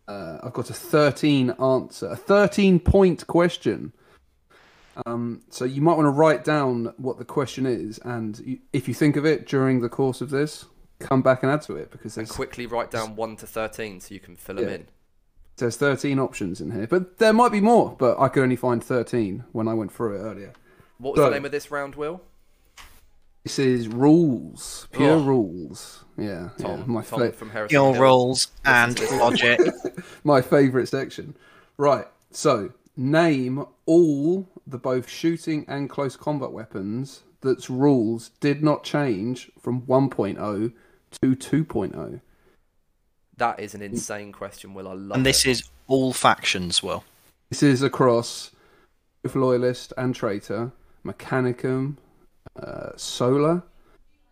uh, 0.06 0.38
I've 0.44 0.52
got 0.52 0.70
a 0.70 0.74
13 0.74 1.50
answer, 1.60 2.06
a 2.06 2.16
13 2.16 2.78
point 2.78 3.26
question. 3.26 3.92
Um, 5.07 5.42
so 5.50 5.64
you 5.64 5.80
might 5.83 5.95
want 5.97 6.07
to 6.07 6.11
write 6.11 6.45
down 6.45 6.92
what 6.97 7.19
the 7.19 7.25
question 7.25 7.66
is, 7.66 7.99
and 8.04 8.38
you, 8.45 8.59
if 8.73 8.88
you 8.88 8.95
think 8.95 9.16
of 9.16 9.25
it 9.25 9.47
during 9.47 9.80
the 9.80 9.88
course 9.88 10.21
of 10.21 10.30
this, 10.30 10.66
come 10.99 11.23
back 11.23 11.42
and 11.42 11.50
add 11.50 11.62
to 11.62 11.76
it 11.76 11.90
because 11.90 12.16
And 12.16 12.26
there's, 12.26 12.35
quickly 12.37 12.66
write 12.66 12.90
down 12.90 13.16
1 13.16 13.37
to 13.37 13.47
13 13.47 14.00
so 14.00 14.12
you 14.14 14.21
can 14.21 14.37
fill 14.37 14.57
them 14.57 14.69
in. 14.69 14.87
there's 15.57 15.76
13 15.76 16.19
options 16.19 16.61
in 16.61 16.71
here. 16.73 16.87
But 16.87 17.19
there 17.19 17.33
might 17.33 17.52
be 17.52 17.61
more, 17.61 17.95
but 17.99 18.19
I 18.19 18.28
could 18.28 18.42
only 18.42 18.57
find 18.57 18.83
13 18.83 19.45
when 19.52 19.69
I 19.69 19.75
went 19.75 19.92
through 19.92 20.16
it 20.16 20.21
earlier. 20.21 20.52
What 20.99 21.12
was 21.14 21.21
So- 21.21 21.25
the 21.30 21.35
name 21.37 21.45
of 21.45 21.52
this 21.52 21.71
round, 21.71 21.95
Will? 21.95 22.21
This 23.45 23.59
is 23.59 23.88
rules, 23.88 24.87
pure 24.92 25.12
Oh. 25.12 25.23
rules. 25.25 26.04
Yeah, 26.19 26.50
yeah, 26.59 26.66
Tom, 26.66 26.85
my 26.87 27.02
Tom 27.02 27.21
fa- 27.21 27.33
from 27.33 27.49
Heresy. 27.50 27.73
Your 27.73 27.95
Hill. 27.95 28.02
rules 28.02 28.49
and 28.66 29.00
logic. 29.12 29.59
my 30.25 30.42
favourite 30.42 30.88
section. 30.88 31.35
Right, 31.78 32.07
so 32.30 32.73
name 32.99 33.64
all 33.87 34.47
the 34.70 34.78
both 34.78 35.08
shooting 35.08 35.64
and 35.68 35.90
close 35.90 36.16
combat 36.16 36.52
weapons 36.52 37.22
that's 37.40 37.68
rules 37.70 38.30
did 38.40 38.62
not 38.62 38.84
change 38.84 39.50
from 39.60 39.82
1.0 39.82 40.72
to 41.22 41.36
2.0? 41.36 42.20
That 43.36 43.58
is 43.60 43.74
an 43.74 43.82
insane 43.82 44.32
question, 44.32 44.74
Will. 44.74 44.88
I 44.88 44.92
love 44.94 45.16
And 45.16 45.26
this 45.26 45.44
it. 45.46 45.50
is 45.50 45.62
all 45.86 46.12
factions, 46.12 46.82
Will. 46.82 47.04
This 47.48 47.62
is 47.62 47.82
across 47.82 48.50
both 49.22 49.34
Loyalist 49.34 49.92
and 49.96 50.14
Traitor, 50.14 50.72
Mechanicum, 51.04 51.96
uh, 52.62 52.90
Solar, 52.96 53.62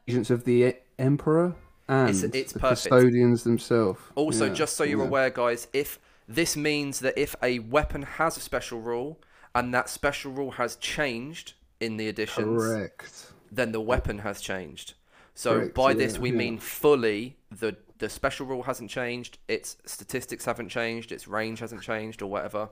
Agents 0.06 0.30
of 0.30 0.44
the 0.44 0.76
Emperor, 0.98 1.54
and 1.88 2.10
It's- 2.10 2.22
it's 2.34 2.52
the 2.52 2.58
perfect. 2.60 2.82
custodians 2.90 3.44
themselves. 3.44 4.00
Also, 4.14 4.46
Yeah, 4.46 4.52
just 4.54 4.76
so 4.76 4.84
you're 4.84 5.00
yeah. 5.00 5.06
aware, 5.06 5.30
guys, 5.30 5.68
if 5.72 5.98
this 6.28 6.56
means 6.56 7.00
that 7.00 7.16
if 7.18 7.34
a 7.42 7.58
weapon 7.60 8.02
has 8.02 8.36
a 8.36 8.40
special 8.40 8.80
rule 8.80 9.18
and 9.54 9.72
that 9.74 9.88
special 9.88 10.32
rule 10.32 10.52
has 10.52 10.76
changed 10.76 11.54
in 11.80 11.96
the 11.96 12.08
additions, 12.08 12.62
Correct. 12.62 13.32
then 13.50 13.72
the 13.72 13.80
weapon 13.80 14.18
has 14.18 14.40
changed. 14.40 14.94
So 15.34 15.54
Correct, 15.60 15.74
by 15.74 15.94
this 15.94 16.18
we 16.18 16.30
yeah. 16.30 16.36
mean 16.36 16.58
fully 16.58 17.36
the 17.50 17.76
the 17.98 18.08
special 18.08 18.46
rule 18.46 18.62
hasn't 18.62 18.90
changed, 18.90 19.38
its 19.48 19.76
statistics 19.84 20.44
haven't 20.44 20.68
changed, 20.68 21.10
its 21.10 21.26
range 21.26 21.58
hasn't 21.58 21.82
changed, 21.82 22.22
or 22.22 22.30
whatever. 22.30 22.68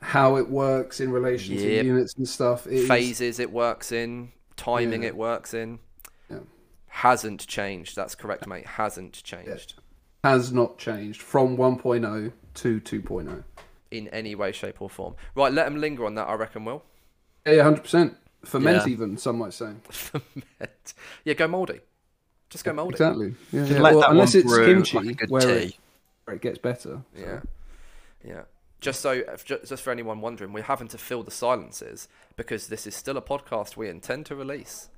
How 0.00 0.36
it 0.36 0.48
works 0.48 1.00
in 1.00 1.10
relation 1.10 1.56
to 1.56 1.84
units 1.84 2.14
and 2.14 2.26
stuff. 2.26 2.66
It 2.66 2.72
is- 2.74 2.88
Phases 2.88 3.40
it 3.40 3.50
works 3.50 3.92
in, 3.92 4.32
timing 4.56 5.02
Yeah. 5.02 5.08
it 5.08 5.16
works 5.16 5.52
in. 5.52 5.80
Yeah. 6.30 6.38
Hasn't 6.86 7.46
changed. 7.46 7.94
That's 7.94 8.14
correct, 8.14 8.46
mate. 8.46 8.66
Hasn't 8.66 9.22
changed 9.22 9.74
has 10.24 10.52
not 10.52 10.78
changed 10.78 11.22
from 11.22 11.56
1.0 11.56 12.32
to 12.54 12.76
oh. 12.76 12.80
2.0. 12.80 13.44
in 13.90 14.08
any 14.08 14.34
way, 14.34 14.52
shape, 14.52 14.80
or 14.80 14.88
form. 14.90 15.14
Right, 15.34 15.52
let 15.52 15.64
them 15.64 15.80
linger 15.80 16.04
on 16.06 16.14
that. 16.14 16.28
I 16.28 16.34
reckon. 16.34 16.64
Will. 16.64 16.82
Yeah, 17.46 17.64
100%. 17.64 18.14
Ferment 18.44 18.86
Yeah. 18.86 18.92
even, 18.92 19.16
some 19.18 19.38
might 19.38 19.52
say. 19.52 19.72
Ferment. 19.90 20.94
yeah, 21.24 21.34
go 21.34 21.46
mouldy. 21.48 21.80
Just 22.48 22.64
go 22.64 22.72
mouldy. 22.72 22.94
Exactly. 22.94 23.34
Yeah, 23.52 23.64
yeah. 23.64 23.78
Let 23.80 23.92
Well, 23.94 24.00
that 24.00 24.10
unless 24.10 24.34
one 24.34 24.42
it's 24.42 24.52
brew 24.52 24.66
kimchi, 24.74 24.96
like 24.98 25.06
a 25.06 25.12
good 25.14 25.30
where, 25.30 25.48
it, 25.48 25.76
where 26.24 26.36
it 26.36 26.42
gets 26.42 26.58
better. 26.58 27.02
Yeah, 27.16 27.40
yeah. 28.26 28.42
Just 28.80 29.00
so, 29.02 29.22
just 29.46 29.82
for 29.82 29.90
anyone 29.90 30.20
wondering, 30.22 30.52
we're 30.54 30.62
having 30.62 30.88
to 30.88 30.96
fill 30.98 31.22
the 31.22 31.30
silences 31.30 32.08
because 32.36 32.68
this 32.68 32.86
is 32.86 32.94
still 32.96 33.18
a 33.18 33.22
podcast 33.22 33.76
we 33.76 33.88
intend 33.90 34.24
to 34.26 34.34
release. 34.34 34.88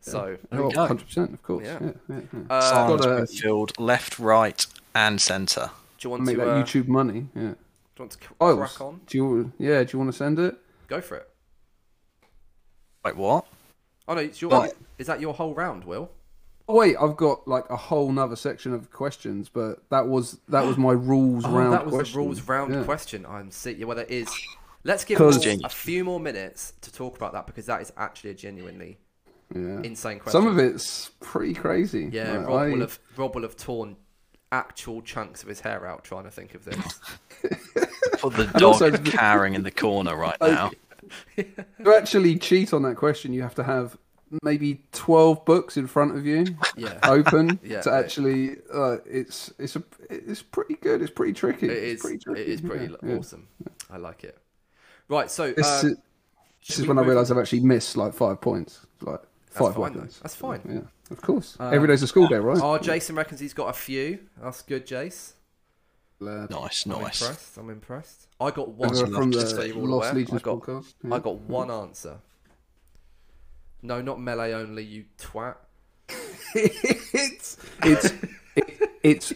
So, 0.00 0.36
There 0.50 0.62
we 0.64 0.66
Oh, 0.66 0.70
go. 0.70 0.86
100%, 0.94 1.34
of 1.34 1.42
course. 1.42 1.64
Yeah. 1.64 1.78
Yeah, 1.80 1.90
yeah, 2.08 2.20
yeah. 2.32 2.40
uh, 2.50 2.60
Silence 2.60 3.04
got 3.06 3.20
a- 3.22 3.26
filled 3.26 3.78
left, 3.78 4.18
right, 4.18 4.66
and 4.94 5.20
centre. 5.20 5.70
do 5.98 6.06
you 6.06 6.10
want 6.10 6.24
Make 6.24 6.36
to, 6.38 6.44
that 6.44 6.50
uh, 6.50 6.62
YouTube 6.64 6.88
money. 6.88 7.26
Yeah. 7.36 7.54
You 8.00 8.04
want 8.04 8.12
to 8.12 8.18
c- 8.18 8.34
Oils. 8.40 8.58
crack 8.58 8.80
oh, 8.80 8.86
on? 8.88 9.00
Do 9.06 9.18
you? 9.18 9.52
Yeah. 9.58 9.82
Do 9.84 9.90
you 9.92 9.98
want 9.98 10.10
to 10.12 10.16
send 10.16 10.38
it? 10.38 10.56
Go 10.88 11.00
for 11.00 11.16
it. 11.18 11.28
Wait, 13.04 13.16
what? 13.16 13.46
Oh 14.08 14.14
no, 14.14 14.20
it's 14.20 14.42
your, 14.42 14.50
Right. 14.50 14.72
is 14.98 15.06
that 15.06 15.20
your 15.20 15.34
whole 15.34 15.54
round, 15.54 15.84
Will? 15.84 16.10
Oh 16.68 16.74
wait, 16.76 16.96
I've 17.00 17.16
got 17.16 17.46
like 17.48 17.68
a 17.70 17.76
whole 17.76 18.10
nother 18.12 18.36
section 18.36 18.72
of 18.72 18.90
questions, 18.92 19.48
but 19.48 19.82
that 19.90 20.06
was 20.06 20.38
that 20.48 20.64
was 20.64 20.76
my 20.76 20.92
rules 20.92 21.44
Oh, 21.44 21.50
round. 21.52 21.72
that 21.72 21.84
was 21.84 21.94
question. 21.94 22.12
the 22.20 22.24
rules 22.26 22.42
round 22.42 22.74
Yeah. 22.74 22.84
question. 22.84 23.26
I'm 23.26 23.50
see. 23.50 23.72
Yeah, 23.72 23.86
well, 23.86 23.96
that 23.96 24.10
is. 24.10 24.28
Let's 24.82 25.04
give 25.04 25.20
a 25.20 25.68
few 25.68 26.04
more 26.04 26.18
minutes 26.18 26.72
to 26.80 26.92
talk 26.92 27.16
about 27.16 27.34
that 27.34 27.46
because 27.46 27.66
that 27.66 27.82
is 27.82 27.92
actually 27.98 28.30
a 28.30 28.34
genuinely 28.34 28.98
Yeah. 29.54 29.80
insane 29.82 30.20
question. 30.20 30.40
Some 30.40 30.46
of 30.46 30.58
it's 30.58 31.10
pretty 31.20 31.52
crazy. 31.54 32.08
Yeah, 32.10 32.38
Like, 32.38 32.46
Rob 32.46 32.58
I- 32.60 32.68
will 32.70 32.80
have 32.80 32.98
Rob 33.16 33.34
will 33.34 33.42
have 33.42 33.56
torn 33.56 33.96
actual 34.52 35.00
chunks 35.02 35.42
of 35.42 35.48
his 35.48 35.60
hair 35.60 35.86
out 35.86 36.04
trying 36.04 36.24
to 36.24 36.30
think 36.30 36.54
of 36.54 36.64
this. 36.64 37.00
Put 38.20 38.34
the 38.34 38.42
And 38.52 38.52
dog 38.54 38.62
also- 38.62 38.90
cowering 38.98 39.54
in 39.54 39.62
the 39.62 39.70
corner 39.70 40.16
right 40.16 40.40
Like- 40.40 40.52
now. 40.52 40.70
to 41.84 41.94
actually 41.96 42.38
cheat 42.38 42.72
on 42.72 42.82
that 42.82 42.96
question, 42.96 43.32
you 43.32 43.42
have 43.42 43.54
to 43.56 43.64
have 43.64 43.96
maybe 44.42 44.80
twelve 44.92 45.44
books 45.44 45.76
in 45.76 45.86
front 45.88 46.16
of 46.16 46.24
you, 46.26 46.44
Yeah, 46.76 46.98
open 47.02 47.58
Yeah, 47.64 47.80
to 47.80 47.90
yeah. 47.90 47.96
actually. 47.96 48.56
Uh, 48.72 48.98
it's 49.06 49.52
it's 49.58 49.74
a 49.76 49.82
it's 50.08 50.42
pretty 50.42 50.74
good. 50.74 51.00
It's 51.02 51.10
pretty 51.10 51.32
tricky. 51.32 51.66
it 51.66 51.72
It's 51.72 52.02
pretty 52.02 52.18
tricky. 52.18 52.42
is 52.42 52.60
pretty 52.60 52.84
yeah, 52.84 52.90
l- 53.02 53.08
yeah. 53.10 53.16
awesome. 53.16 53.48
I 53.90 53.96
like 53.96 54.22
it. 54.24 54.38
Right, 55.08 55.28
so 55.30 55.52
This, 55.52 55.66
uh, 55.66 55.86
is, 55.88 55.96
this 56.68 56.78
is 56.78 56.86
when 56.86 56.98
I 56.98 57.00
move- 57.00 57.08
realised 57.08 57.32
I've 57.32 57.38
actually 57.38 57.60
missed 57.60 57.96
like 57.96 58.12
five 58.14 58.40
points. 58.40 58.86
Like 59.00 59.20
five 59.50 59.74
fine, 59.74 59.94
though. 59.94 60.00
That's 60.22 60.36
fine. 60.36 60.60
Yeah, 60.68 60.80
of 61.10 61.20
course. 61.22 61.56
Uh, 61.58 61.68
Every 61.70 61.88
day's 61.88 62.02
a 62.02 62.06
school 62.06 62.26
day, 62.28 62.36
right? 62.36 62.58
Oh, 62.62 62.78
Jason 62.78 63.16
reckons 63.16 63.40
he's 63.40 63.54
got 63.54 63.68
a 63.68 63.72
few. 63.72 64.20
That's 64.42 64.62
good, 64.62 64.86
Jace. 64.86 65.32
Lad. 66.18 66.50
Nice, 66.50 66.84
I'm 66.84 66.92
nice. 66.92 67.20
impressed. 67.22 67.56
I'm 67.58 67.70
impressed. 67.70 68.26
I 68.40 68.50
got 68.50 68.68
one. 68.68 68.90
Over 68.94 69.06
from 69.06 69.32
just 69.32 69.56
the 69.56 69.72
Lost 69.72 70.10
aware, 70.10 70.14
Legions 70.14 70.40
I 70.42 70.44
got, 70.44 70.60
podcast. 70.60 70.94
I 71.10 71.18
got 71.18 71.36
one 71.40 71.70
answer. 71.70 72.18
No, 73.82 74.02
not 74.02 74.20
melee 74.20 74.52
only. 74.52 74.84
You 74.84 75.04
twat. 75.18 75.56
it's 76.54 77.56
it's 77.82 78.12
it, 78.56 78.90
it's 79.02 79.32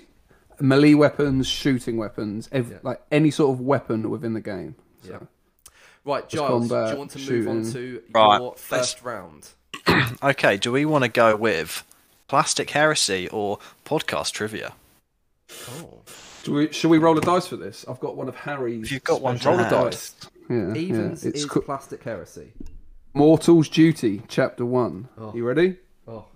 melee 0.61 0.95
weapons, 0.95 1.47
shooting 1.47 1.97
weapons, 1.97 2.49
ev- 2.53 2.71
Yeah. 2.71 2.79
like 2.83 3.01
any 3.11 3.31
sort 3.31 3.55
of 3.55 3.61
weapon 3.61 4.11
within 4.11 4.35
the 4.35 4.41
game. 4.41 4.75
So. 5.03 5.11
Yeah. 5.13 5.19
Right, 6.05 6.29
Giles. 6.29 6.69
do 6.69 6.75
you 6.75 6.97
want 6.99 7.11
to 7.13 7.19
move 7.19 7.49
on 7.49 7.63
to 7.63 7.71
shooting. 7.71 8.03
Right, 8.13 8.39
your 8.39 8.55
first 8.57 9.03
round? 9.03 9.49
Okay, 10.23 10.57
do 10.57 10.73
we 10.73 10.85
want 10.87 11.05
to 11.05 11.09
go 11.09 11.37
with 11.37 11.85
Plastic 12.29 12.71
Heresy 12.71 13.29
or 13.29 13.59
Podcast 13.85 14.33
Trivia? 14.33 14.73
Oh. 15.71 16.01
Do 16.45 16.55
we, 16.55 16.73
should 16.73 16.91
we 16.91 16.99
roll 16.99 17.17
a 17.19 17.21
dice 17.21 17.47
for 17.47 17.57
this? 17.57 17.85
I've 17.89 18.01
got 18.01 18.17
one 18.17 18.29
of 18.29 18.37
Harry's. 18.37 18.85
If 18.85 18.93
you've 18.93 19.05
got 19.05 19.21
one 19.21 19.39
to 19.39 19.49
Roll 19.49 19.61
a 19.61 19.69
dice. 19.69 20.15
Yeah, 20.49 20.75
Evens 20.75 21.25
yeah. 21.25 21.29
It's 21.31 21.41
is 21.41 21.47
co- 21.47 21.61
plastic 21.61 22.03
heresy. 22.03 22.53
Mortal's 23.15 23.69
Duty, 23.69 24.23
Chapter 24.29 24.65
One. 24.67 25.09
Oh. 25.19 25.35
You 25.35 25.47
ready? 25.47 25.77
Oh. 26.09 26.27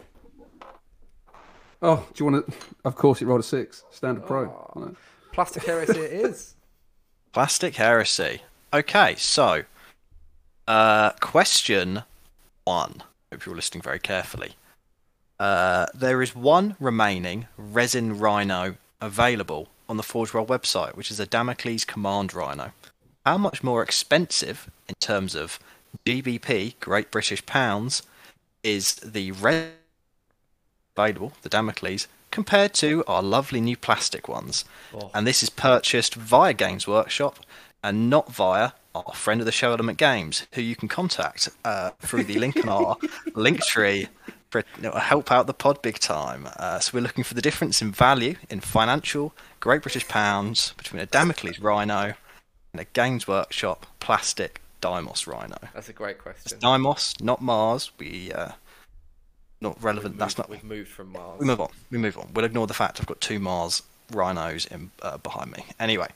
Oh, 1.83 2.07
do 2.13 2.25
you 2.25 2.31
want 2.31 2.47
to? 2.47 2.55
Of 2.85 2.97
course, 2.97 3.21
it 3.23 3.27
rolled 3.27 3.41
a 3.41 3.45
six. 3.45 3.85
Standard 3.91 4.27
pro. 4.27 4.45
Oh. 4.45 4.81
Right. 4.81 4.95
Plastic 5.33 5.65
heresy 5.65 5.99
it 6.01 6.13
is. 6.13 6.55
Plastic 7.33 7.77
Heresy. 7.77 8.41
Okay, 8.73 9.15
so 9.17 9.63
uh, 10.67 11.11
question 11.21 12.03
one. 12.65 13.03
Hope 13.33 13.45
you're 13.45 13.57
listening 13.57 13.83
very 13.83 13.99
carefully. 13.99 14.53
Uh, 15.39 15.87
there 15.95 16.23
is 16.23 16.35
one 16.35 16.77
remaining 16.81 17.47
resin 17.57 18.19
rhino 18.19 18.77
available 19.01 19.69
on 19.89 19.97
the 19.97 20.03
Forge 20.03 20.33
World 20.35 20.49
website, 20.49 20.97
which 20.97 21.11
is 21.11 21.21
a 21.21 21.27
Damocles 21.27 21.85
Command 21.85 22.35
Rhino. 22.35 22.73
How 23.25 23.39
much 23.39 23.63
more 23.63 23.83
expensive 23.83 24.71
in 24.89 24.95
terms 24.97 25.35
of 25.35 25.59
GBP, 26.07 26.75
Great 26.81 27.11
British 27.11 27.45
Pounds, 27.45 28.03
is 28.63 28.97
the 28.97 29.33
red 29.33 29.73
available, 30.97 31.33
the 31.43 31.49
Damocles, 31.49 32.09
compared 32.31 32.75
to 32.75 33.05
our 33.07 33.23
lovely 33.23 33.61
new 33.61 33.77
plastic 33.77 34.29
ones? 34.29 34.65
Oh. 34.95 35.11
And 35.15 35.27
this 35.27 35.43
is 35.43 35.51
purchased 35.51 36.15
via 36.15 36.55
Games 36.55 36.89
Workshop 36.89 37.39
and 37.83 38.11
not 38.11 38.33
via 38.33 38.73
our 39.07 39.15
friend 39.15 39.41
of 39.41 39.47
the 39.47 39.53
show, 39.53 39.73
Element 39.73 39.99
Games, 39.99 40.47
who 40.53 40.63
you 40.63 40.77
can 40.77 40.89
contact 40.89 41.49
uh, 41.65 41.91
through 42.01 42.25
the 42.25 42.39
link 42.39 42.57
in 42.57 42.69
our 42.69 42.97
link 43.35 43.63
tree 43.65 44.09
for 44.51 44.63
help 44.99 45.31
out 45.31 45.47
the 45.47 45.55
pod 45.55 45.83
big 45.83 45.99
time. 45.99 46.49
Uh, 46.57 46.79
so 46.79 46.93
we're 46.95 47.03
looking 47.03 47.25
for 47.25 47.35
the 47.35 47.43
difference 47.43 47.83
in 47.83 47.93
value 47.93 48.37
in 48.49 48.61
financial 48.61 49.35
Great 49.61 49.83
British 49.83 50.09
pounds 50.09 50.73
between 50.77 51.01
a 51.03 51.07
Damocles 51.07 51.59
Rhino 51.59 52.15
and 52.73 52.81
a 52.81 52.85
Games 52.85 53.29
Workshop 53.29 53.87
plastic 54.01 54.61
Deimos 54.81 55.27
Rhino. 55.27 55.59
That's 55.75 55.89
a 55.89 55.93
great 55.93 56.19
question. 56.19 56.59
Deimos, 56.59 57.15
not 57.21 57.43
Mars. 57.43 57.91
We 57.99 58.33
uh, 58.33 58.53
not 59.61 59.83
relevant. 59.83 60.15
We've 60.15 60.21
That's 60.21 60.39
not. 60.39 60.49
We've 60.49 60.65
moved 60.65 60.89
from 60.89 61.13
Mars. 61.13 61.41
We 61.41 61.47
move 61.47 61.61
on. 61.61 61.71
We 61.91 61.99
move 61.99 62.17
on. 62.17 62.29
We'll 62.33 62.45
ignore 62.45 62.67
the 62.67 62.75
fact 62.75 63.01
I've 63.01 63.07
got 63.07 63.21
two 63.21 63.39
Mars 63.39 63.83
rhinos 64.13 64.67
in 64.67 64.91
uh, 65.03 65.19
behind 65.19 65.53
me. 65.53 65.65
Anyway, 65.81 66.09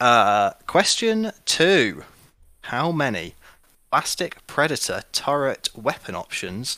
uh, 0.00 0.52
question 0.66 1.32
two: 1.44 2.04
How 2.68 2.92
many 2.92 3.34
plastic 3.90 4.46
Predator 4.46 5.00
turret 5.10 5.70
weapon 5.74 6.14
options 6.14 6.76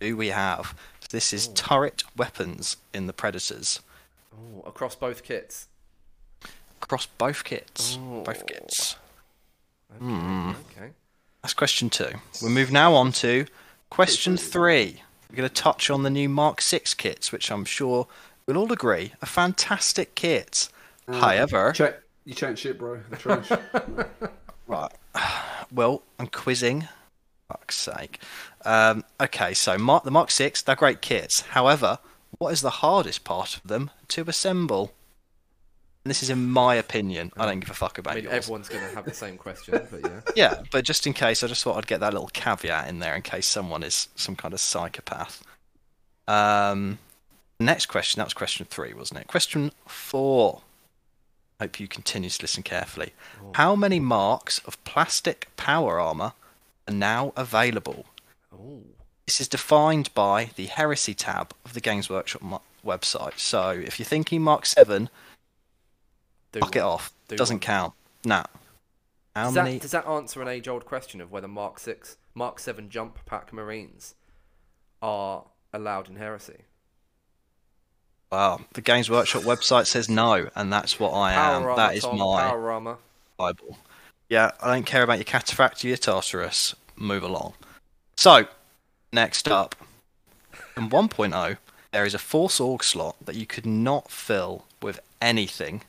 do 0.00 0.16
we 0.16 0.28
have? 0.28 0.74
This 1.10 1.34
is 1.34 1.48
turret 1.48 2.04
weapons 2.16 2.78
in 2.94 3.06
the 3.06 3.12
Predators 3.12 3.80
Oh, 4.34 4.62
across 4.66 4.94
both 4.94 5.22
kits. 5.22 5.68
across 6.80 7.04
both 7.04 7.44
kits. 7.44 7.98
Oh. 8.00 8.22
Both 8.22 8.46
kits. 8.46 8.96
Okay. 9.94 10.04
Hmm. 10.06 10.50
okay. 10.70 10.90
That's 11.42 11.52
question 11.52 11.90
two. 11.90 12.12
We 12.42 12.48
move 12.48 12.72
now 12.72 12.94
on 12.94 13.12
to 13.12 13.44
question 13.90 14.38
three. 14.38 15.02
We're 15.28 15.36
going 15.36 15.48
to 15.50 15.54
touch 15.54 15.90
on 15.90 16.02
the 16.02 16.08
new 16.08 16.30
Mark 16.30 16.62
6 16.62 16.94
kits, 16.94 17.30
which 17.30 17.50
I'm 17.50 17.66
sure 17.66 18.06
we'll 18.46 18.56
all 18.56 18.72
agree 18.72 19.12
are 19.20 19.26
fantastic 19.26 20.14
kits. 20.14 20.70
However, 21.06 21.72
Check. 21.72 22.00
You 22.24 22.32
chat 22.32 22.58
shit, 22.58 22.78
bro. 22.78 23.00
The 23.10 23.16
trash. 23.16 23.50
right. 24.66 24.92
Well, 25.72 26.02
I'm 26.20 26.28
quizzing. 26.28 26.86
Fuck's 27.48 27.74
sake. 27.74 28.20
Um, 28.64 29.02
okay, 29.20 29.52
so 29.52 29.76
Mark, 29.76 30.04
the 30.04 30.12
Mark 30.12 30.30
6, 30.30 30.62
they're 30.62 30.76
great 30.76 31.02
kits. 31.02 31.40
However, 31.40 31.98
what 32.38 32.52
is 32.52 32.60
the 32.60 32.70
hardest 32.70 33.24
part 33.24 33.56
of 33.56 33.64
them 33.64 33.90
to 34.08 34.22
assemble? 34.28 34.92
And 36.04 36.10
this 36.10 36.22
is 36.22 36.30
in 36.30 36.48
my 36.48 36.76
opinion. 36.76 37.32
I 37.36 37.46
don't 37.46 37.58
give 37.58 37.68
a 37.70 37.74
fuck 37.74 37.98
about 37.98 38.12
I 38.12 38.14
mean, 38.16 38.24
yours. 38.24 38.34
everyone's 38.34 38.68
going 38.68 38.88
to 38.88 38.94
have 38.94 39.04
the 39.04 39.12
same 39.12 39.36
question, 39.36 39.80
but 39.90 40.00
yeah. 40.04 40.20
Yeah, 40.36 40.62
but 40.70 40.84
just 40.84 41.04
in 41.04 41.14
case, 41.14 41.42
I 41.42 41.48
just 41.48 41.64
thought 41.64 41.76
I'd 41.76 41.88
get 41.88 41.98
that 41.98 42.12
little 42.12 42.30
caveat 42.32 42.88
in 42.88 43.00
there 43.00 43.16
in 43.16 43.22
case 43.22 43.46
someone 43.48 43.82
is 43.82 44.06
some 44.14 44.36
kind 44.36 44.54
of 44.54 44.60
psychopath. 44.60 45.42
Um, 46.28 46.98
Next 47.58 47.86
question, 47.86 48.20
that 48.20 48.26
was 48.26 48.34
question 48.34 48.66
three, 48.68 48.92
wasn't 48.92 49.20
it? 49.20 49.26
Question 49.28 49.72
four. 49.86 50.60
Hope 51.60 51.80
you 51.80 51.88
continue 51.88 52.28
to 52.28 52.42
listen 52.42 52.62
carefully. 52.62 53.12
Oh. 53.42 53.52
How 53.54 53.74
many 53.76 53.98
marks 53.98 54.58
of 54.66 54.82
plastic 54.84 55.48
power 55.56 55.98
armor 55.98 56.32
are 56.86 56.94
now 56.94 57.32
available? 57.36 58.04
Oh. 58.52 58.82
This 59.26 59.40
is 59.40 59.48
defined 59.48 60.12
by 60.14 60.50
the 60.56 60.66
Heresy 60.66 61.14
tab 61.14 61.52
of 61.64 61.72
the 61.72 61.80
Games 61.80 62.08
Workshop 62.10 62.42
mo- 62.42 62.62
website. 62.84 63.38
So 63.38 63.70
if 63.70 63.98
you're 63.98 64.06
thinking 64.06 64.42
Mark 64.42 64.66
7, 64.66 65.08
Do 66.52 66.60
fuck 66.60 66.76
it 66.76 66.82
off. 66.82 67.12
Do 67.28 67.36
Doesn't 67.36 67.56
one. 67.56 67.60
count. 67.60 67.94
Nah. 68.24 68.44
How 69.34 69.46
Does 69.46 69.54
many? 69.54 69.72
that, 69.74 69.82
does 69.82 69.90
that 69.92 70.06
answer 70.06 70.42
an 70.42 70.48
age-old 70.48 70.84
question 70.84 71.20
of 71.20 71.30
whether 71.32 71.48
Mark 71.48 71.78
Six, 71.80 72.16
Mark 72.34 72.58
Seven 72.58 72.88
jump 72.90 73.18
pack 73.26 73.52
Marines 73.52 74.14
are 75.02 75.44
allowed 75.72 76.08
in 76.08 76.16
Heresy? 76.16 76.64
Wow. 78.30 78.60
The 78.72 78.80
Games 78.80 79.08
Workshop 79.08 79.42
website 79.42 79.86
says 79.86 80.08
no, 80.08 80.48
and 80.54 80.72
that's 80.72 80.98
what 80.98 81.10
I 81.10 81.32
am. 81.32 81.62
Power 81.62 81.76
that 81.76 81.96
is 81.96 82.02
Tom, 82.02 82.18
my. 82.18 82.96
Bible. 83.36 83.78
Yeah, 84.28 84.50
I 84.60 84.74
don't 84.74 84.86
care 84.86 85.02
about 85.02 85.18
your 85.18 85.24
cataphract 85.24 85.84
or 85.84 85.88
your 85.88 85.96
Tartarus. 85.96 86.74
Move 86.96 87.22
along. 87.22 87.54
So, 88.16 88.46
next 89.12 89.48
up. 89.48 89.76
In 90.76 90.90
1.0, 90.90 91.58
there 91.92 92.04
is 92.04 92.14
a 92.14 92.18
Force 92.18 92.58
Org 92.58 92.82
slot 92.82 93.16
that 93.24 93.36
you 93.36 93.46
could 93.46 93.66
not 93.66 94.10
fill 94.10 94.64
with 94.82 95.00
anything 95.20 95.82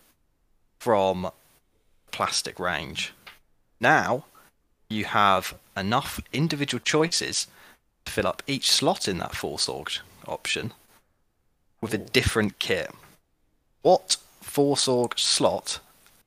from 0.80 1.32
plastic 2.12 2.60
range. 2.60 3.14
Now, 3.80 4.26
you 4.90 5.06
have 5.06 5.56
enough 5.76 6.20
individual 6.32 6.82
choices 6.84 7.48
to 8.06 8.12
fill 8.12 8.28
up 8.28 8.44
each 8.46 8.72
slot 8.72 9.08
in 9.08 9.18
that 9.18 9.36
Force 9.36 9.68
Org 9.68 9.92
option 10.28 10.74
with 11.82 11.94
a 11.94 11.98
different 11.98 12.60
kit. 12.60 12.92
What 13.82 14.18
Force 14.42 14.88
Org 14.88 15.18
slot 15.18 15.80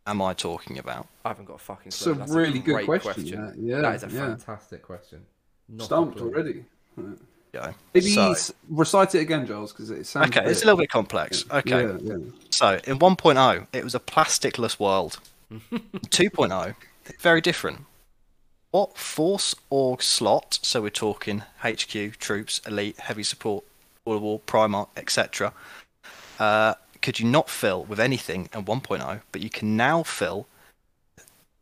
am 0.07 0.23
I 0.23 0.35
talking 0.35 0.79
about? 0.79 1.07
I 1.25 1.29
haven't 1.29 1.47
got 1.47 1.55
a 1.55 1.59
fucking 1.59 1.89
It's 1.89 2.03
clue. 2.03 2.13
a 2.13 2.15
That's 2.17 2.31
really 2.33 2.59
good 2.61 2.87
great 2.87 3.03
question, 3.03 3.41
that. 3.47 3.57
Yeah, 3.59 3.81
that 3.83 3.97
is 3.97 4.05
a 4.05 4.09
yeah. 4.09 4.27
fantastic 4.37 4.83
question. 4.83 5.25
Not 5.69 5.83
a 5.83 5.87
Stumped 5.87 6.17
clue. 6.19 6.29
already. 6.33 6.65
Yeah. 7.53 7.73
Maybe 7.95 8.11
So- 8.15 8.31
s- 8.33 8.53
recite 8.69 9.15
it 9.15 9.21
again, 9.21 9.47
Giles, 9.47 9.73
because 9.73 9.91
it 9.91 10.07
sounds. 10.07 10.29
Okay, 10.29 10.45
a 10.45 10.49
it's 10.49 10.63
a 10.63 10.67
little 10.67 10.79
bit 10.79 10.91
complex. 10.91 11.45
Okay, 11.51 11.83
Yeah, 11.83 11.97
yeah. 12.01 12.17
so 12.51 12.81
in 12.85 12.99
1.0, 13.01 13.67
it 13.73 13.83
was 13.85 13.95
a 13.95 14.01
plasticless 14.01 14.79
world. 14.79 15.19
2.0, 15.51 16.75
very 17.21 17.41
different. 17.41 17.81
What 18.71 18.97
Force 18.97 19.57
Org 19.69 20.01
slot, 20.01 20.61
so 20.63 20.81
we're 20.83 20.91
talking 20.91 21.43
HQ, 21.65 22.19
troops, 22.19 22.61
elite, 22.67 22.99
heavy 23.01 23.25
support, 23.25 23.65
all 24.11 24.17
of 24.17 24.25
all, 24.25 24.41
Primarch, 24.47 24.89
etc., 24.97 25.53
uh, 26.39 26.75
could 27.03 27.19
you 27.21 27.27
not 27.27 27.49
fill 27.49 27.85
with 27.85 28.01
anything 28.01 28.49
in 28.53 28.65
1.0, 28.65 29.21
but 29.33 29.41
you 29.41 29.49
can 29.51 29.77
now 29.77 30.03
fill 30.03 30.47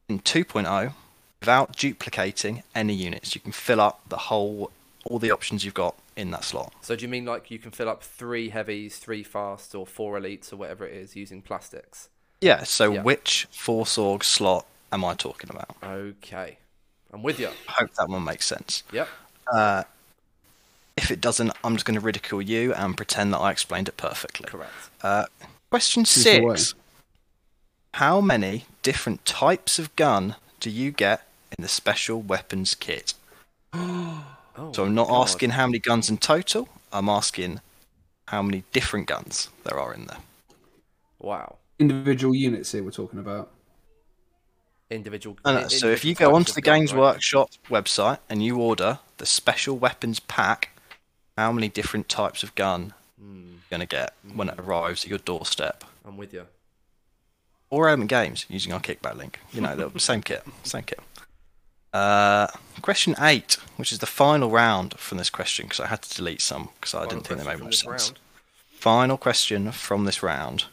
in 0.09 0.19
2.0 0.21 0.93
without 1.41 1.77
duplicating 1.77 2.63
any 2.75 2.95
units? 2.95 3.35
You 3.35 3.41
can 3.41 3.53
fill 3.53 3.81
up 3.81 4.01
the 4.09 4.17
whole, 4.17 4.71
all 5.05 5.19
the 5.19 5.31
options 5.31 5.65
you've 5.65 5.75
got 5.75 5.95
in 6.17 6.31
that 6.33 6.43
slot. 6.45 6.73
So 6.81 6.97
do 6.97 7.03
you 7.03 7.09
mean 7.09 7.25
like 7.25 7.51
you 7.51 7.59
can 7.59 7.71
fill 7.71 7.89
up 7.89 8.03
three 8.03 8.49
heavies, 8.49 8.99
three 8.99 9.23
fasts, 9.23 9.75
or 9.75 9.87
four 9.87 10.19
elites, 10.19 10.53
or 10.53 10.57
whatever 10.57 10.87
it 10.87 10.95
is, 10.95 11.15
using 11.15 11.43
plastics? 11.43 12.09
Yeah, 12.41 12.63
so 12.65 12.93
Yeah. 12.93 13.03
which 13.03 13.47
Force 13.51 13.99
Org 13.99 14.25
slot 14.25 14.67
am 14.93 15.05
I 15.05 15.15
talking 15.15 15.51
about? 15.51 15.77
Okay, 15.83 16.59
I'm 17.13 17.23
with 17.23 17.39
you. 17.39 17.49
I 17.69 17.73
hope 17.73 17.95
that 17.95 18.09
one 18.09 18.25
makes 18.25 18.47
sense. 18.47 18.83
Yep. 18.93 19.09
Uh, 19.53 19.83
if 20.99 21.11
it 21.11 21.21
doesn't, 21.21 21.53
I'm 21.65 21.75
just 21.75 21.85
going 21.87 21.95
to 21.99 22.05
ridicule 22.05 22.43
you 22.43 22.75
and 22.75 22.97
pretend 22.97 23.33
that 23.33 23.39
I 23.39 23.51
explained 23.51 23.89
it 23.89 23.97
perfectly. 23.97 24.47
Correct. 24.47 24.73
Uh, 25.03 25.25
question 25.71 26.05
Choose 26.05 26.25
the 26.25 26.41
way. 26.41 26.57
six. 26.57 26.75
How 27.95 28.21
many 28.21 28.67
different 28.83 29.25
types 29.25 29.79
of 29.79 29.95
gun 29.97 30.37
do 30.61 30.71
you 30.71 30.91
get 30.91 31.27
in 31.57 31.63
the 31.63 31.69
special 31.69 32.21
weapons 32.21 32.75
kit? 32.75 33.15
Oh, 34.61 34.73
So 34.73 34.85
I'm 34.85 34.93
not 34.97 35.07
God. 35.07 35.23
asking 35.23 35.51
how 35.51 35.69
many 35.69 35.79
guns 35.79 36.11
in 36.11 36.19
total, 36.19 36.69
I'm 36.93 37.09
asking 37.09 37.61
how 38.27 38.43
many 38.43 38.65
different 38.73 39.07
guns 39.07 39.51
there 39.63 39.79
are 39.79 39.95
in 39.95 40.07
there. 40.07 40.17
Wow. 41.21 41.59
Individual 41.79 42.35
units 42.35 42.73
here 42.73 42.83
we're 42.83 42.91
talking 42.91 43.21
about. 43.21 43.53
Individual. 44.91 45.37
No, 45.45 45.53
no, 45.53 45.61
i- 45.67 45.69
so 45.69 45.87
if 45.89 46.05
you 46.05 46.13
go 46.15 46.27
types 46.27 46.35
onto 46.35 46.51
of 46.51 46.55
the 46.57 46.61
gun, 46.63 46.79
Games 46.81 46.93
right? 46.93 47.01
Workshop 47.01 47.51
website 47.69 48.19
and 48.29 48.43
you 48.43 48.59
order 48.59 48.99
the 49.19 49.27
special 49.27 49.79
weapons 49.79 50.19
pack, 50.19 50.71
how 51.39 51.53
many 51.53 51.69
different 51.69 52.09
types 52.09 52.43
of 52.43 52.53
gun 52.57 52.93
Hmm, 53.21 53.51
you're 53.53 53.79
going 53.79 53.81
to 53.81 53.87
get 53.87 54.13
when 54.35 54.49
it 54.49 54.59
arrives 54.59 55.05
at 55.05 55.11
your 55.11 55.19
doorstep? 55.19 55.85
I'm 56.05 56.17
with 56.17 56.33
you. 56.33 56.47
Or 57.71 57.89
Element 57.89 58.11
Games 58.11 58.45
using 58.49 58.73
our 58.73 58.81
kickback 58.81 59.17
link. 59.17 59.39
You 59.53 59.61
know, 59.61 59.75
the 59.77 60.01
same 60.11 60.23
kit, 60.23 60.43
same 60.65 60.83
kit. 60.83 61.01
Uh, 61.93 62.49
question 62.83 63.15
eight, 63.21 63.57
which 63.77 63.93
is 63.93 63.99
the 63.99 64.07
final 64.07 64.51
round 64.51 64.95
from 64.99 65.19
this 65.19 65.31
question, 65.31 65.67
because 65.67 65.81
I 65.81 65.87
had 65.87 66.03
to 66.03 66.17
delete 66.17 66.41
some 66.41 66.71
because 66.81 66.95
I 66.95 67.07
didn't 67.07 67.27
think 67.27 67.41
they 67.41 67.47
made 67.47 67.61
much 67.61 67.79
sense. 67.79 68.13
Final 68.73 69.17
question 69.17 69.73
from 69.73 70.05
this 70.05 70.23
round: 70.23 70.65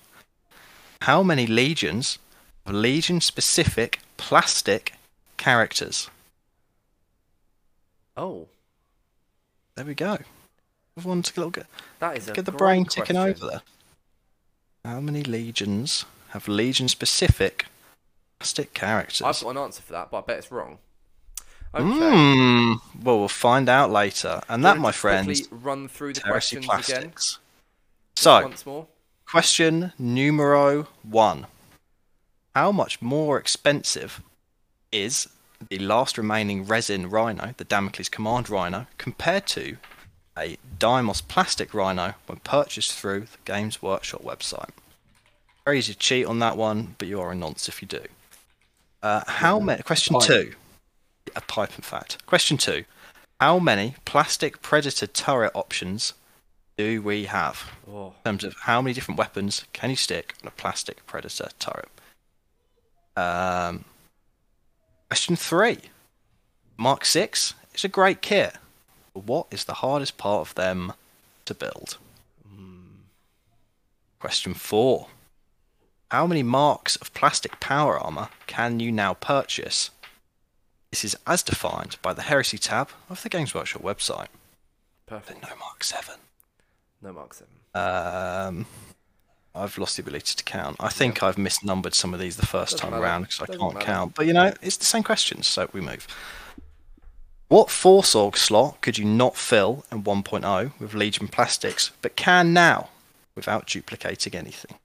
How 1.02 1.24
many 1.24 1.48
legions 1.48 2.20
of 2.66 2.74
legion-specific 2.74 4.00
plastic 4.18 4.94
characters? 5.38 6.10
Oh, 8.18 8.48
There 9.76 9.86
we 9.86 9.94
go. 9.94 10.18
Everyone 10.98 11.20
a 11.20 11.22
little 11.36 11.50
get, 11.50 11.68
that 12.00 12.18
is 12.18 12.30
a 12.30 12.34
get 12.34 12.46
the 12.46 12.54
brain 12.54 12.86
ticking 12.86 13.18
question. 13.18 13.18
over 13.18 13.48
there. 13.52 13.62
How 14.86 15.02
many 15.02 15.24
legions 15.24 16.06
have 16.30 16.48
legion-specific 16.48 17.66
plastic 18.40 18.74
characters? 18.74 19.22
I've 19.22 19.42
got 19.42 19.50
an 19.50 19.58
answer 19.58 19.82
for 19.82 19.92
that, 19.92 20.10
but 20.10 20.20
I 20.20 20.22
bet 20.22 20.38
it's 20.38 20.52
wrong. 20.54 20.78
Okay. 21.74 21.84
Mm, 21.84 22.80
well, 23.04 23.20
we'll 23.20 23.28
find 23.28 23.68
out 23.68 23.92
later. 23.92 24.42
And 24.48 24.64
that, 24.64 24.78
my 24.78 24.94
friends, 24.94 25.50
run 25.52 25.90
through 25.90 26.14
the 26.14 26.22
questions 26.22 26.66
again. 26.72 27.12
So, 28.16 28.44
once 28.44 28.66
more. 28.66 28.88
question 29.26 29.92
numero 30.00 30.88
one: 31.04 31.48
How 32.56 32.72
much 32.72 33.02
more 33.02 33.38
expensive 33.38 34.22
is 34.94 35.28
the 35.70 35.80
last 35.80 36.18
remaining 36.18 36.64
resin 36.66 37.10
Rhino, 37.10 37.54
the 37.58 37.66
Damocles 37.66 38.08
Command 38.08 38.50
Rhino, 38.50 38.88
compared 38.98 39.46
to 39.48 39.76
a 40.38 40.58
Deimos 40.80 41.22
plastic 41.22 41.74
Rhino 41.74 42.16
when 42.28 42.40
purchased 42.40 42.94
through 42.94 43.22
the 43.22 43.38
Games 43.46 43.82
Workshop 43.82 44.24
website? 44.24 44.70
Very 45.64 45.80
easy 45.80 45.94
to 45.94 46.00
cheat 46.00 46.26
on 46.26 46.40
that 46.40 46.58
one, 46.58 46.96
but 46.98 47.08
you 47.08 47.20
are 47.22 47.32
a 47.32 47.36
nonce 47.36 47.68
if 47.68 47.82
you 47.82 47.88
do. 47.88 48.02
Uh, 49.02 49.24
how 49.28 49.60
many? 49.60 49.82
Question 49.84 50.16
Pipe. 50.16 50.28
two. 50.28 50.54
A 51.36 51.42
pipe, 51.42 51.72
in 51.76 51.82
fact. 51.82 52.26
Question 52.26 52.58
two. 52.58 52.86
How 53.42 53.60
many 53.60 53.96
plastic 54.06 54.62
Predator 54.62 55.08
turret 55.08 55.52
options 55.54 56.14
do 56.78 57.02
we 57.02 57.26
have? 57.26 57.72
Oh, 57.90 58.08
in 58.08 58.14
terms 58.32 58.44
of 58.44 58.56
how 58.62 58.82
many 58.82 58.94
different 58.94 59.18
weapons 59.18 59.66
can 59.74 59.90
you 59.90 59.96
stick 59.96 60.36
on 60.42 60.48
a 60.48 60.52
plastic 60.52 61.06
predator 61.06 61.50
turret. 61.60 61.90
Um, 63.16 63.86
question 65.10 65.36
three. 65.36 65.80
Mark 66.78 67.06
Six 67.06 67.54
is 67.74 67.84
a 67.84 67.88
great 67.88 68.22
kit. 68.22 68.56
What 69.16 69.48
is 69.52 69.64
the 69.66 69.76
hardest 69.76 70.18
part 70.18 70.42
of 70.48 70.56
them 70.56 70.94
to 71.46 71.54
build? 71.54 71.98
Question 74.20 74.54
four. 74.54 75.08
How 76.10 76.26
many 76.28 76.44
marks 76.44 76.96
of 76.98 77.14
plastic 77.14 77.60
power 77.60 77.98
armor 78.00 78.30
can 78.48 78.80
you 78.80 78.92
now 78.92 79.14
purchase? 79.14 79.90
This 80.92 81.04
is 81.06 81.16
as 81.28 81.44
defined 81.44 81.98
by 82.02 82.14
the 82.14 82.22
Heresy 82.24 82.58
tab 82.58 82.90
of 83.10 83.22
the 83.24 83.30
Games 83.30 83.54
Workshop 83.54 83.82
website. 83.82 84.28
But 85.06 85.24
perfect. 85.26 85.44
no 85.44 85.56
Mark 85.58 85.84
7. 85.84 86.16
No 87.02 87.14
Mark 87.14 87.34
7. 87.34 87.48
Um, 87.76 88.66
I've 89.54 89.78
lost 89.78 89.98
the 89.98 90.02
ability 90.04 90.36
to 90.36 90.44
count. 90.44 90.78
I 90.80 90.90
think 90.90 91.22
I've 91.22 91.36
misnumbered 91.36 91.94
some 91.94 92.14
of 92.14 92.20
these 92.20 92.38
the 92.38 92.46
first 92.46 92.74
Doesn't 92.74 92.86
time 92.86 92.92
matter. 92.92 93.04
around 93.04 93.22
because 93.24 93.42
I 93.42 93.46
Doesn't 93.46 93.60
can't 93.62 93.74
matter. 93.76 93.86
count. 93.86 94.16
But 94.16 94.26
you 94.28 94.34
know, 94.34 94.54
it's 94.62 94.78
the 94.78 94.86
same 94.86 95.04
questions, 95.04 95.48
so 95.48 95.70
we 95.74 95.82
move. 95.82 96.08
What 97.48 97.70
Force 97.70 98.16
Org 98.16 98.38
slot 98.38 98.82
could 98.82 98.98
you 98.98 99.06
not 99.06 99.38
fill 99.38 99.86
in 99.92 100.04
1.0 100.04 100.80
with 100.80 100.94
Legion 100.96 101.28
plastics, 101.28 101.92
but 102.02 102.16
can 102.16 102.54
now 102.54 102.90
without 103.36 103.68
duplicating 103.68 104.34
anything? 104.34 104.78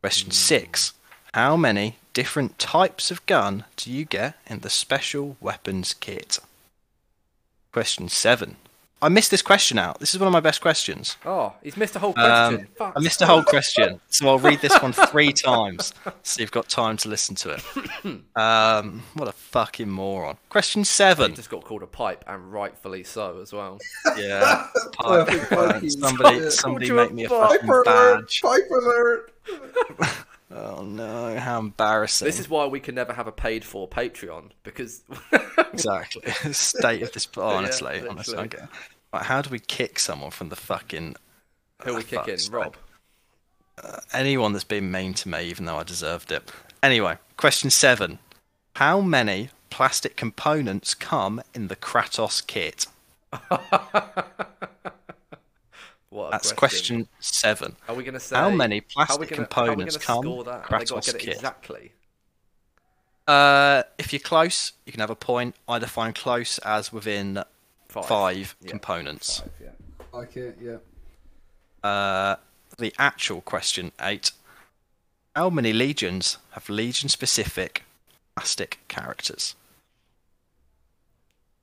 Question 0.00 0.28
hmm. 0.28 0.32
six. 0.32 0.92
How 1.34 1.56
many 1.56 1.96
different 2.14 2.58
types 2.58 3.10
of 3.10 3.26
gun 3.26 3.64
do 3.76 3.92
you 3.92 4.06
get 4.06 4.38
in 4.46 4.60
the 4.60 4.70
special 4.70 5.36
weapons 5.40 5.92
kit? 5.92 6.38
Question 7.72 8.08
seven. 8.08 8.56
I 9.06 9.08
missed 9.08 9.30
this 9.30 9.40
question 9.40 9.78
out. 9.78 10.00
This 10.00 10.14
is 10.14 10.18
one 10.20 10.26
of 10.26 10.32
my 10.32 10.40
best 10.40 10.60
questions. 10.60 11.16
Oh, 11.24 11.52
he's 11.62 11.76
missed 11.76 11.94
a 11.94 12.00
whole 12.00 12.10
Um, 12.18 12.54
question. 12.56 12.68
Fuck. 12.76 12.92
I 12.96 13.00
missed 13.00 13.22
a 13.22 13.26
whole 13.26 13.44
question, 13.44 14.00
so 14.08 14.28
I'll 14.28 14.40
read 14.40 14.60
this 14.60 14.76
one 14.82 14.92
three 14.92 15.32
times 15.48 15.94
so 16.24 16.40
you've 16.40 16.50
got 16.50 16.68
time 16.68 16.96
to 16.96 17.08
listen 17.08 17.36
to 17.36 17.50
it. 17.50 18.20
Um, 18.34 19.04
what 19.14 19.28
a 19.28 19.32
fucking 19.32 19.88
moron. 19.88 20.38
Question 20.48 20.80
He 20.80 20.84
seven. 20.86 21.36
just 21.36 21.50
got 21.50 21.62
called 21.62 21.84
a 21.84 21.86
pipe, 21.86 22.24
and 22.26 22.52
rightfully 22.52 23.04
so 23.04 23.38
as 23.40 23.52
well. 23.52 23.78
Yeah. 24.18 24.66
Pipe, 24.94 25.28
fucking- 25.50 25.90
somebody, 25.90 26.50
somebody 26.50 26.90
make 26.90 27.10
a 27.10 27.14
me 27.14 27.24
a 27.26 27.28
pipe. 27.28 27.60
fucking 27.60 27.82
badge. 27.84 28.42
Piper 28.42 28.78
alert! 28.78 29.32
Oh 30.48 30.84
no, 30.84 31.36
how 31.40 31.58
embarrassing. 31.58 32.24
This 32.24 32.38
is 32.38 32.48
why 32.48 32.66
we 32.66 32.78
can 32.78 32.94
never 32.94 33.12
have 33.12 33.26
a 33.26 33.32
paid 33.32 33.64
for 33.64 33.88
Patreon 33.88 34.50
because 34.62 35.02
exactly 35.72 36.22
state 36.52 37.02
of 37.02 37.10
this. 37.12 37.26
Honestly, 37.36 37.94
literally. 37.94 38.08
honestly, 38.08 38.38
I 38.38 38.46
Right, 39.16 39.24
how 39.24 39.40
do 39.40 39.48
we 39.48 39.58
kick 39.60 39.98
someone 39.98 40.30
from 40.30 40.50
the 40.50 40.56
fucking 40.56 41.16
who 41.82 41.92
are 41.92 41.96
we 41.96 42.02
kick 42.02 42.28
in? 42.28 42.36
fuck's 42.36 42.50
Rob. 42.50 42.76
anyone 44.12 44.52
that's 44.52 44.64
been 44.64 44.90
mean 44.90 45.14
to 45.14 45.30
me, 45.30 45.44
even 45.44 45.64
though 45.64 45.78
I 45.78 45.84
deserved 45.84 46.30
it. 46.30 46.52
Anyway, 46.82 47.16
question 47.38 47.70
seven: 47.70 48.18
How 48.74 49.00
many 49.00 49.48
plastic 49.70 50.16
components 50.16 50.92
come 50.92 51.40
in 51.54 51.68
the 51.68 51.76
Kratos 51.76 52.46
kit? 52.46 52.86
That's 56.30 56.52
question 56.52 57.08
seven. 57.18 57.76
Are 57.88 57.94
we 57.94 58.04
going 58.04 58.14
to 58.14 58.20
say 58.20 58.36
How 58.36 58.50
many 58.50 58.82
plastic 58.82 59.20
we 59.20 59.26
gonna, 59.26 59.46
components 59.46 59.96
how 59.96 60.20
come 60.20 60.24
gonna 60.24 60.44
that? 60.44 60.70
Have 60.70 60.80
they 60.80 60.84
got 60.86 61.02
to 61.02 61.10
Kratos 61.10 61.12
get 61.12 61.20
kit? 61.20 61.34
exactly. 61.36 61.92
Uh, 63.26 63.82
if 63.98 64.12
you're 64.12 64.20
close, 64.20 64.72
you 64.84 64.92
can 64.92 65.00
have 65.00 65.10
a 65.10 65.16
point. 65.16 65.54
I 65.66 65.78
define 65.78 66.12
close 66.12 66.58
as 66.58 66.92
within 66.92 67.42
Five. 68.02 68.08
five, 68.08 68.56
Yeah. 68.60 68.70
components. 68.70 69.40
Five, 69.40 69.52
yeah. 69.62 69.70
Like 70.12 70.36
it, 70.36 70.58
yeah. 70.60 70.78
Uh, 71.88 72.36
the 72.78 72.94
actual 72.98 73.40
question 73.40 73.92
eight: 74.00 74.32
How 75.34 75.50
many 75.50 75.72
legions 75.72 76.38
have 76.52 76.68
legion-specific 76.68 77.84
plastic 78.34 78.78
characters? 78.88 79.54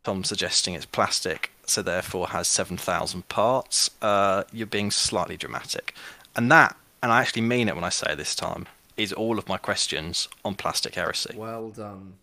Tom 0.04 0.24
suggesting 0.24 0.74
it's 0.74 0.86
plastic, 0.86 1.52
so 1.65 1.82
therefore 1.82 2.30
has 2.30 2.48
seven 2.48 2.78
thousand 2.78 3.30
parts. 3.30 3.89
Uh, 4.02 4.43
you're 4.52 4.67
being 4.67 4.91
slightly 4.91 5.38
dramatic, 5.38 5.96
and 6.36 6.52
that, 6.52 6.76
and 7.02 7.12
I 7.12 7.22
actually 7.22 7.43
mean 7.43 7.67
it 7.69 7.76
when 7.76 7.84
I 7.86 7.89
say 7.89 8.12
it 8.12 8.17
this 8.17 8.36
time, 8.36 8.67
is 8.98 9.13
all 9.13 9.39
of 9.39 9.48
my 9.48 9.58
questions 9.58 10.28
on 10.43 10.56
plastic 10.56 10.96
heresy. 10.96 11.34
Well 11.36 11.69
done. 11.69 12.15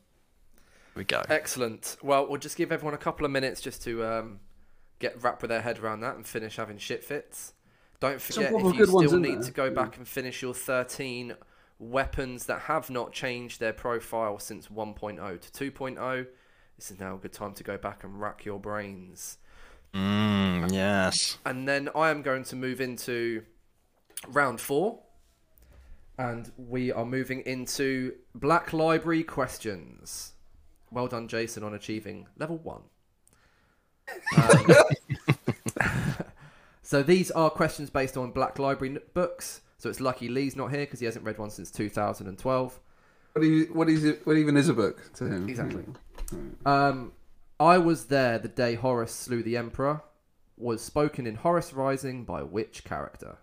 Here 0.94 1.00
we 1.00 1.04
go. 1.04 1.22
Excellent. 1.28 1.96
Well, 2.02 2.26
we'll 2.28 2.40
just 2.40 2.56
give 2.56 2.72
everyone 2.72 2.94
a 2.94 2.98
couple 2.98 3.24
of 3.24 3.32
minutes 3.32 3.60
just 3.60 3.82
to 3.84 4.04
um, 4.04 4.40
get 4.98 5.22
wrap 5.22 5.42
with 5.42 5.48
their 5.48 5.62
head 5.62 5.78
around 5.78 6.00
that 6.00 6.16
and 6.16 6.26
finish 6.26 6.56
having 6.56 6.78
shit 6.78 7.04
fits. 7.04 7.54
Don't 8.00 8.20
forget 8.20 8.52
if 8.52 8.62
you 8.62 8.72
good 8.72 8.90
ones 8.90 9.10
still 9.10 9.20
need 9.20 9.36
there. 9.36 9.42
to 9.42 9.50
go 9.52 9.70
back 9.70 9.98
and 9.98 10.08
finish 10.08 10.40
your 10.40 10.54
13 10.54 11.34
weapons 11.78 12.46
that 12.46 12.62
have 12.62 12.90
not 12.90 13.12
changed 13.12 13.60
their 13.60 13.72
profile 13.72 14.38
since 14.38 14.68
1.0 14.68 15.40
to 15.40 15.70
2.0. 15.70 16.26
This 16.76 16.90
is 16.90 16.98
now 16.98 17.14
a 17.14 17.18
good 17.18 17.32
time 17.32 17.52
to 17.54 17.62
go 17.62 17.76
back 17.76 18.04
and 18.04 18.20
rack 18.20 18.44
your 18.44 18.58
brains. 18.58 19.38
Mm, 19.94 20.72
yes. 20.72 21.38
And 21.44 21.68
then 21.68 21.90
I 21.94 22.10
am 22.10 22.22
going 22.22 22.44
to 22.44 22.56
move 22.56 22.80
into 22.80 23.42
round 24.28 24.60
four. 24.60 25.00
And 26.18 26.50
we 26.56 26.92
are 26.92 27.06
moving 27.06 27.40
into 27.40 28.14
Black 28.34 28.72
Library 28.72 29.22
questions. 29.22 30.32
Well 30.90 31.06
done, 31.06 31.28
Jason, 31.28 31.62
on 31.62 31.74
achieving 31.74 32.26
level 32.38 32.58
one. 32.58 32.82
Um, 34.36 34.66
so 36.82 37.02
these 37.02 37.30
are 37.30 37.50
questions 37.50 37.90
based 37.90 38.16
on 38.16 38.32
Black 38.32 38.58
Library 38.58 38.98
books. 39.14 39.60
So 39.78 39.88
it's 39.88 40.00
lucky 40.00 40.28
Lee's 40.28 40.56
not 40.56 40.70
here 40.70 40.80
because 40.80 41.00
he 41.00 41.06
hasn't 41.06 41.24
read 41.24 41.38
one 41.38 41.50
since 41.50 41.70
2012. 41.70 42.80
What, 43.32 43.44
you, 43.44 43.64
what 43.72 43.88
is 43.88 44.04
it? 44.04 44.26
What 44.26 44.36
even 44.36 44.56
is 44.56 44.68
a 44.68 44.74
book 44.74 45.12
to 45.14 45.26
him? 45.26 45.48
Exactly. 45.48 45.84
Um, 46.66 47.12
I 47.58 47.78
was 47.78 48.06
there 48.06 48.38
the 48.38 48.48
day 48.48 48.74
Horus 48.74 49.14
slew 49.14 49.42
the 49.42 49.56
Emperor. 49.56 50.02
Was 50.56 50.82
spoken 50.82 51.26
in 51.26 51.36
Horus 51.36 51.72
Rising 51.72 52.24
by 52.24 52.42
which 52.42 52.84
character? 52.84 53.38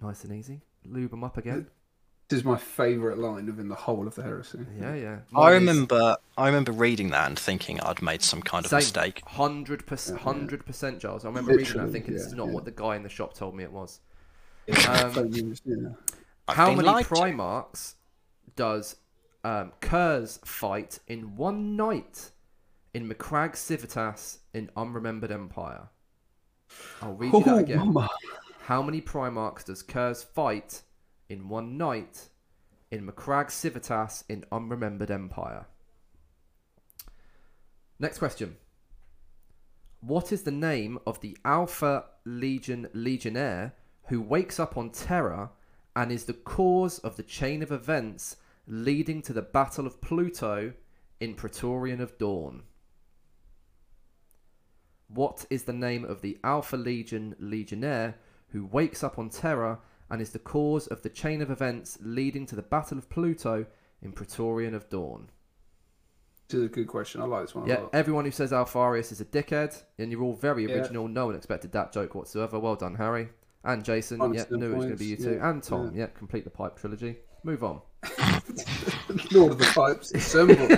Nice 0.00 0.24
and 0.24 0.32
easy. 0.32 0.62
Lube 0.86 1.12
'em 1.12 1.24
up 1.24 1.36
again. 1.36 1.66
This 2.28 2.40
is 2.40 2.44
my 2.44 2.58
favourite 2.58 3.18
line 3.18 3.46
within 3.46 3.68
the 3.68 3.74
whole 3.74 4.06
of 4.06 4.14
the 4.14 4.22
heresy. 4.22 4.66
Yeah, 4.78 4.94
yeah. 4.94 5.18
I 5.34 5.50
Mine 5.50 5.62
is 5.62 5.74
remember. 5.74 6.16
I 6.36 6.46
remember 6.46 6.72
reading 6.72 7.10
that 7.10 7.26
and 7.26 7.38
thinking 7.38 7.80
I'd 7.80 8.02
made 8.02 8.22
some 8.22 8.42
kind 8.42 8.66
of 8.66 8.70
same, 8.70 8.80
mistake. 8.80 9.22
Hundred 9.26 9.86
percent, 9.86 10.20
hundred 10.20 10.66
percent, 10.66 10.98
Giles. 11.00 11.24
I 11.24 11.28
remember 11.28 11.52
reading 11.52 11.76
that, 11.78 11.86
Literally, 11.86 11.92
thinking 11.92 12.12
this 12.14 12.24
yeah, 12.24 12.26
is 12.26 12.34
not 12.34 12.48
yeah. 12.48 12.52
what 12.52 12.64
the 12.66 12.70
guy 12.70 12.96
in 12.96 13.02
the 13.02 13.08
shop 13.08 13.34
told 13.34 13.54
me 13.54 13.64
it 13.64 13.72
was. 13.72 14.00
Yeah, 14.66 14.76
Um, 14.86 15.30
yeah. 15.64 15.88
I've 16.48 16.56
How 16.56 16.66
been 16.66 16.76
many 16.76 16.88
lied 16.88 17.04
to. 17.14 17.14
Primarchs 17.14 17.94
does 18.56 18.96
um, 19.44 19.72
Curze 19.80 20.38
fight 20.46 20.98
in 21.06 21.36
one 21.36 21.76
night 21.76 22.30
in 22.92 23.08
Macragge 23.08 23.56
Civitas 23.56 24.40
in 24.52 24.70
Unremembered 24.76 25.30
Empire? 25.30 25.88
I'll 27.00 27.14
read 27.14 27.36
you 27.38 27.44
that 27.44 27.54
Oh, 27.54 27.58
again. 27.58 27.78
mama. 27.78 28.08
How 28.60 28.82
many 28.82 29.00
Primarchs 29.00 29.64
does 29.64 29.82
Curze 29.82 30.24
fight 30.24 30.82
in 31.28 31.48
one 31.48 31.76
night 31.76 32.28
in 32.90 33.06
Macragge 33.06 33.50
Civitas 33.50 34.24
in 34.28 34.44
Unremembered 34.50 35.10
Empire? 35.10 35.66
Next 37.98 38.18
question. 38.18 38.56
What 40.00 40.30
is 40.32 40.42
the 40.42 40.52
name 40.52 40.98
of 41.06 41.20
the 41.20 41.36
Alpha 41.44 42.04
Legion 42.24 42.88
Legionnaire 42.94 43.74
who 44.04 44.20
wakes 44.20 44.60
up 44.60 44.76
on 44.76 44.90
Terra 44.90 45.50
and 45.96 46.12
is 46.12 46.24
the 46.24 46.34
cause 46.34 47.00
of 47.00 47.16
the 47.16 47.24
chain 47.24 47.62
of 47.62 47.72
events 47.72 48.36
leading 48.66 49.20
to 49.22 49.32
the 49.32 49.42
Battle 49.42 49.86
of 49.86 50.00
Pluto 50.00 50.72
in 51.18 51.34
Praetorian 51.34 52.00
of 52.00 52.16
Dorn? 52.16 52.62
What 55.08 55.46
is 55.50 55.64
the 55.64 55.72
name 55.72 56.04
of 56.04 56.20
the 56.20 56.38
Alpha 56.44 56.76
Legion 56.76 57.34
Legionnaire 57.40 58.14
who 58.50 58.64
wakes 58.64 59.02
up 59.02 59.18
on 59.18 59.30
Terra 59.30 59.80
and 60.10 60.20
is 60.22 60.30
the 60.30 60.38
cause 60.38 60.86
of 60.88 61.02
the 61.02 61.08
chain 61.10 61.42
of 61.42 61.50
events 61.50 61.98
leading 62.00 62.46
to 62.46 62.56
the 62.56 62.62
Battle 62.62 62.98
of 62.98 63.08
Pluto 63.10 63.66
in 64.02 64.12
Praetorian 64.12 64.74
of 64.74 64.88
Dorn? 64.88 65.28
This 66.48 66.60
is 66.60 66.64
a 66.66 66.68
good 66.68 66.86
question. 66.88 67.20
I 67.20 67.24
like 67.24 67.42
this 67.42 67.54
one 67.54 67.64
a 67.64 67.68
Yeah, 67.68 67.86
everyone 67.92 68.24
who 68.24 68.30
says 68.30 68.52
Alpharius 68.52 69.12
is 69.12 69.20
a 69.20 69.24
dickhead, 69.26 69.82
and 69.98 70.10
you're 70.10 70.22
all 70.22 70.32
very 70.34 70.64
Yeah. 70.66 70.76
original. 70.76 71.06
No 71.08 71.26
one 71.26 71.34
expected 71.34 71.72
that 71.72 71.92
joke 71.92 72.14
whatsoever. 72.14 72.58
Well 72.58 72.76
done, 72.76 72.94
Harry. 72.94 73.28
And 73.64 73.84
Jason. 73.84 74.18
Points 74.18 74.46
yeah, 74.50 74.56
knew 74.56 74.72
it 74.72 74.76
was 74.76 74.84
going 74.86 74.96
to 74.96 74.98
be 74.98 75.04
you 75.06 75.16
points, 75.16 75.24
two. 75.24 75.34
yeah, 75.34 75.50
And 75.50 75.62
Tom. 75.62 75.92
Yeah. 75.94 76.06
complete 76.06 76.44
the 76.44 76.50
pipe 76.50 76.76
trilogy. 76.78 77.18
Move 77.44 77.62
on. 77.64 77.82
Lord 79.32 79.52
of 79.52 79.58
the 79.58 79.70
Pipes, 79.74 80.12
assemble. 80.12 80.68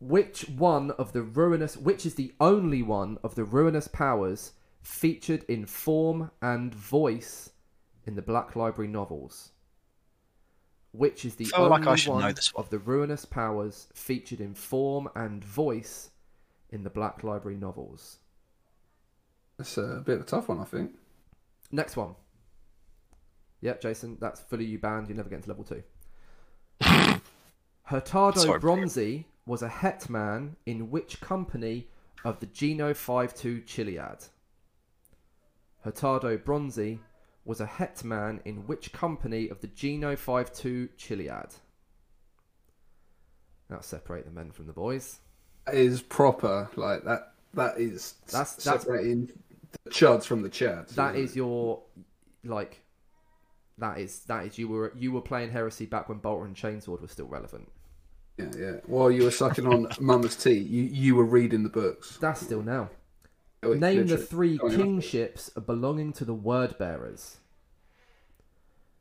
Which 0.00 0.48
one 0.48 0.90
of 0.92 1.12
the 1.12 1.22
ruinous, 1.22 1.76
which 1.76 2.04
is 2.04 2.14
the 2.14 2.32
only 2.40 2.82
one 2.82 3.18
of 3.24 3.34
the 3.36 3.44
ruinous 3.44 3.88
powers 3.88 4.52
featured 4.84 5.44
in 5.48 5.66
form 5.66 6.30
and 6.40 6.72
voice 6.72 7.50
in 8.06 8.14
the 8.14 8.22
Black 8.22 8.54
Library 8.54 8.88
novels? 8.88 9.50
Which 10.92 11.24
is 11.24 11.34
the 11.34 11.46
feel 11.46 11.62
only 11.64 11.70
like 11.70 11.86
I 11.88 11.96
should 11.96 12.12
one 12.12 12.22
know 12.22 12.32
this 12.32 12.54
one. 12.54 12.64
of 12.64 12.70
the 12.70 12.78
ruinous 12.78 13.24
powers 13.24 13.88
featured 13.94 14.40
in 14.40 14.54
form 14.54 15.08
and 15.16 15.42
voice 15.42 16.10
in 16.70 16.84
the 16.84 16.90
Black 16.90 17.24
Library 17.24 17.56
novels? 17.56 18.18
That's 19.56 19.76
a 19.78 20.02
bit 20.04 20.16
of 20.16 20.20
a 20.20 20.24
tough 20.24 20.48
one, 20.48 20.60
I 20.60 20.64
think. 20.64 20.92
Next 21.72 21.96
one. 21.96 22.14
Yep, 23.60 23.80
Jason, 23.80 24.18
that's 24.20 24.40
fully 24.40 24.66
you 24.66 24.78
banned. 24.78 25.08
You 25.08 25.14
never 25.14 25.28
get 25.28 25.36
into 25.36 25.48
level 25.48 25.64
two. 25.64 25.82
Hurtado 27.84 28.38
Sorry. 28.38 28.60
Bronzi 28.60 29.24
was 29.46 29.62
a 29.62 29.68
hetman 29.68 30.56
in 30.66 30.90
which 30.90 31.20
company 31.20 31.88
of 32.24 32.40
the 32.40 32.46
Geno 32.46 32.94
52 32.94 33.62
Chiliad? 33.62 34.28
Hurtado 35.84 36.36
Bronzi 36.38 36.98
was 37.44 37.60
a 37.60 37.66
hetman 37.66 38.40
in 38.44 38.66
which 38.66 38.92
company 38.92 39.48
of 39.48 39.60
the 39.60 39.66
Geno 39.66 40.16
52 40.16 40.88
Chiliad? 40.96 41.52
Now 43.68 43.80
separate 43.80 44.24
the 44.24 44.30
men 44.30 44.50
from 44.50 44.66
the 44.66 44.72
boys. 44.72 45.20
That 45.66 45.74
is 45.74 46.02
proper. 46.02 46.68
Like 46.76 47.04
that. 47.04 47.32
That 47.54 47.78
is 47.78 48.14
That's- 48.26 48.56
that's- 48.56 48.82
separating 48.82 49.30
the 49.84 49.90
chuds 49.90 50.24
from 50.24 50.42
the 50.42 50.50
chads. 50.50 50.90
That 50.94 51.16
is 51.16 51.34
your 51.36 51.82
like 52.44 52.80
that 53.78 53.98
is 53.98 54.20
that 54.26 54.46
is 54.46 54.58
you 54.58 54.68
were 54.68 54.92
you 54.96 55.12
were 55.12 55.20
playing 55.22 55.50
heresy 55.50 55.86
back 55.86 56.08
when 56.08 56.18
Bolter 56.18 56.44
and 56.46 56.54
Chainsword 56.56 57.00
was 57.00 57.10
still 57.12 57.26
relevant. 57.26 57.70
Yeah, 58.38 58.50
yeah. 58.56 58.72
While 58.86 59.10
you 59.10 59.24
were 59.24 59.30
sucking 59.30 59.66
on 59.66 59.88
Mama's 60.00 60.36
tea, 60.36 60.58
you 60.58 60.82
you 60.82 61.14
were 61.14 61.24
reading 61.24 61.62
the 61.62 61.68
books. 61.68 62.16
That's 62.18 62.40
still 62.40 62.62
now. 62.62 62.90
Oh, 63.64 63.72
Name 63.74 64.06
the 64.06 64.16
literally. 64.16 64.26
three 64.26 64.54
oh, 64.62 64.68
Going 64.68 64.72
on. 64.74 64.78
kingships 64.80 65.48
belonging 65.50 66.12
to 66.14 66.24
the 66.24 66.34
word 66.34 66.76
bearers. 66.78 67.38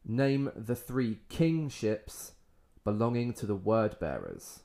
Name 0.05 0.51
the 0.55 0.75
three 0.75 1.19
kingships 1.29 2.33
belonging 2.83 3.33
to 3.33 3.45
the 3.45 3.55
word 3.55 3.97
bearers. 3.99 4.59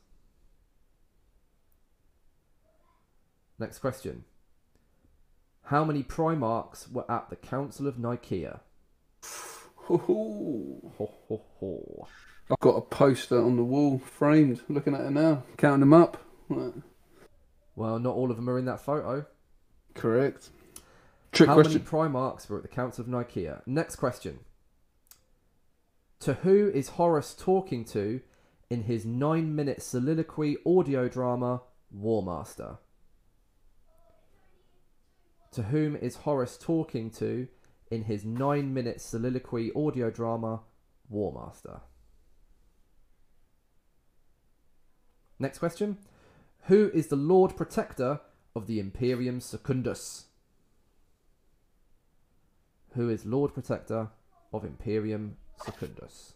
Next 3.58 3.78
question. 3.80 4.24
How 5.64 5.84
many 5.84 6.02
Primarchs 6.02 6.90
were 6.90 7.10
at 7.10 7.28
the 7.30 7.36
Council 7.36 7.86
of 7.86 7.98
Nicaea? 7.98 8.60
Hoo-hoo. 9.74 10.92
Ho, 10.96 11.12
ho, 11.28 11.42
ho. 11.58 12.08
I've 12.50 12.60
got 12.60 12.76
a 12.76 12.80
poster 12.80 13.42
on 13.42 13.56
the 13.56 13.64
wall 13.64 13.98
framed, 13.98 14.62
looking 14.68 14.94
at 14.94 15.02
it 15.02 15.10
now, 15.10 15.44
counting 15.56 15.80
them 15.80 15.92
up. 15.92 16.16
Right. 16.48 16.72
Well, 17.76 17.98
not 17.98 18.14
all 18.14 18.30
of 18.30 18.36
them 18.36 18.48
are 18.48 18.58
in 18.58 18.64
that 18.64 18.80
photo. 18.80 19.26
Correct. 19.98 20.50
Trick 21.32 21.48
How 21.48 21.54
question. 21.54 21.74
many 21.74 21.84
Primarchs 21.84 22.48
were 22.48 22.56
at 22.56 22.62
the 22.62 22.68
Council 22.68 23.02
of 23.02 23.08
Nicaea? 23.08 23.62
Next 23.66 23.96
question. 23.96 24.40
To 26.20 26.34
who 26.34 26.68
is 26.68 26.90
Horus 26.90 27.34
talking 27.34 27.84
to 27.86 28.20
in 28.70 28.84
his 28.84 29.04
nine 29.04 29.54
minute 29.54 29.82
soliloquy 29.82 30.56
audio 30.64 31.08
drama 31.08 31.62
War 31.90 32.22
Master? 32.22 32.78
To 35.52 35.64
whom 35.64 35.96
is 35.96 36.16
Horus 36.16 36.56
talking 36.56 37.10
to 37.12 37.48
in 37.90 38.04
his 38.04 38.24
nine 38.24 38.72
minute 38.72 39.00
soliloquy 39.00 39.72
audio 39.74 40.10
drama 40.10 40.60
War 41.08 41.32
Master? 41.32 41.80
Next 45.38 45.58
question. 45.58 45.98
Who 46.62 46.90
is 46.92 47.06
the 47.06 47.16
Lord 47.16 47.56
Protector 47.56 48.20
of 48.54 48.66
the 48.66 48.80
Imperium 48.80 49.40
Secundus? 49.40 50.26
Who 52.94 53.08
is 53.08 53.26
Lord 53.26 53.54
Protector 53.54 54.08
of 54.52 54.64
Imperium 54.64 55.36
Secundus? 55.64 56.34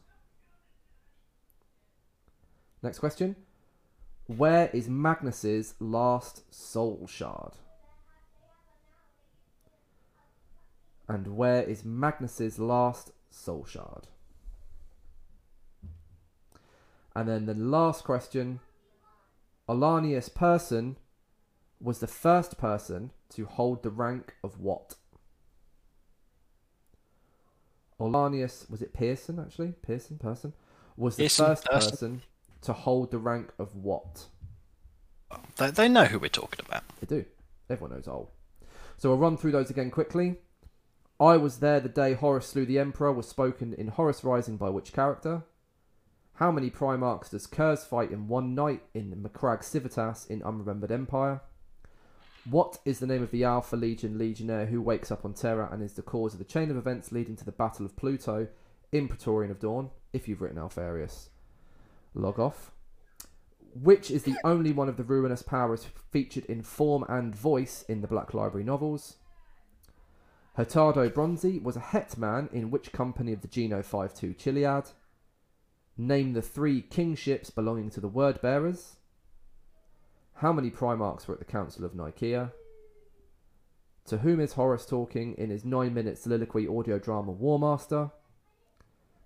Next 2.83 2.99
question. 2.99 3.37
Where 4.27 4.71
is 4.73 4.89
Magnus's 4.89 5.75
last 5.81 6.53
soul 6.53 7.07
shard? 7.09 7.53
And 11.09 11.37
where 11.37 11.63
is 11.63 11.85
Magnus's 11.85 12.59
last 12.59 13.13
soul 13.31 13.65
shard? 13.65 14.07
And 17.15 17.29
then 17.29 17.47
the 17.47 17.55
last 17.55 18.05
question. 18.05 18.61
Olanius 19.69 20.33
person 20.33 20.97
was 21.83 21.99
the 21.99 22.07
first 22.07 22.57
person 22.59 23.11
to 23.31 23.45
hold 23.45 23.83
the 23.83 23.91
rank 23.91 24.35
of 24.45 24.61
what? 24.61 24.95
Olanius, 28.01 28.71
was 28.71 28.83
it 28.83 28.93
Pearson 28.93 29.39
actually? 29.39 29.75
Pearson 29.83 30.19
person? 30.19 30.53
Was 30.97 31.17
the 31.17 31.25
Pearson 31.25 31.47
first 31.47 31.65
person. 31.65 31.91
person 31.91 32.23
to 32.63 32.73
hold 32.73 33.11
the 33.11 33.19
rank 33.19 33.53
of 33.59 33.75
what? 33.75 34.27
They, 35.57 35.71
they 35.71 35.89
know 35.89 36.05
who 36.05 36.19
we're 36.19 36.29
talking 36.29 36.65
about. 36.67 36.85
They 37.01 37.07
do. 37.07 37.25
Everyone 37.69 37.97
knows 37.97 38.09
Ol. 38.09 38.31
So 38.97 39.11
I'll 39.11 39.19
run 39.19 39.37
through 39.37 39.53
those 39.53 39.71
again 39.71 39.91
quickly. 39.91 40.37
I 41.19 41.37
was 41.37 41.59
there 41.59 41.81
the 41.81 41.89
day 41.89 42.15
Horus 42.15 42.49
slew 42.49 42.67
the 42.67 42.79
Emperor 42.79 43.13
was 43.13 43.29
spoken 43.29 43.73
in 43.75 43.89
Horus 43.89 44.25
Rising 44.25 44.57
by 44.57 44.71
which 44.71 44.93
character? 44.93 45.45
How 46.35 46.51
many 46.51 46.71
Primarchs 46.71 47.31
does 47.31 47.47
Curze 47.47 47.85
fight 47.87 48.11
in 48.11 48.29
one 48.29 48.55
night 48.55 48.83
in 48.95 49.15
Macragge 49.23 49.63
Civitas 49.65 50.27
in 50.27 50.43
Unremembered 50.43 50.91
Empire? 50.91 51.41
What 52.45 52.79
is 52.85 52.99
the 52.99 53.07
name 53.07 53.23
of 53.23 53.31
the 53.31 53.45
Alpha 53.45 53.77
Legion 53.77 54.19
legionnaire 54.19 54.67
who 54.67 54.83
wakes 54.83 55.13
up 55.13 55.25
on 55.25 55.33
Terra 55.33 55.69
and 55.71 55.81
is 55.81 55.93
the 55.93 56.03
cause 56.03 56.33
of 56.33 56.41
the 56.41 56.45
chain 56.45 56.73
of 56.73 56.77
events 56.77 57.13
leading 57.13 57.37
to 57.37 57.45
the 57.45 57.53
Battle 57.53 57.87
of 57.87 57.95
Pluto 57.95 58.49
in 58.91 59.07
Praetorian 59.07 59.53
of 59.53 59.61
Dorn? 59.61 59.91
If 60.13 60.27
you've 60.27 60.43
written 60.43 60.59
Alpharius, 60.59 61.29
log 62.15 62.41
off. 62.41 62.73
Which 63.81 64.11
is 64.11 64.25
the 64.25 64.37
only 64.45 64.73
one 64.73 64.89
of 64.89 64.97
the 64.97 65.05
ruinous 65.05 65.43
powers 65.43 65.87
featured 66.11 66.45
in 66.47 66.63
form 66.63 67.05
and 67.09 67.35
voice 67.35 67.85
in 67.89 68.01
the 68.01 68.09
Black 68.09 68.35
Library 68.35 68.65
novels? 68.65 69.19
Hurtado 70.55 71.09
Bronzi 71.09 71.63
was 71.63 71.77
a 71.77 71.81
hetman 71.81 72.49
in 72.53 72.73
which 72.73 72.93
company 72.93 73.33
of 73.33 73.41
the 73.41 73.49
Geno 73.49 73.83
52 73.83 74.35
Chiliad? 74.35 74.91
Name 75.97 76.33
the 76.33 76.43
three 76.43 76.83
kingships 76.83 77.51
belonging 77.51 77.89
to 77.91 78.01
the 78.01 78.09
word 78.09 78.43
bearers. 78.43 78.97
How 80.43 80.53
many 80.53 80.73
Primarchs 80.73 81.29
were 81.29 81.35
at 81.35 81.39
the 81.39 81.45
Council 81.45 81.85
of 81.85 81.95
Nicaea? 81.95 82.51
To 84.07 84.19
whom 84.19 84.41
is 84.41 84.55
Horus 84.55 84.85
talking 84.85 85.37
in 85.39 85.51
his 85.51 85.65
nine 85.65 85.95
minute 85.95 86.19
soliloquy 86.19 86.67
audio 86.67 86.99
drama 86.99 87.31
War 87.31 87.61
Master? 87.61 88.11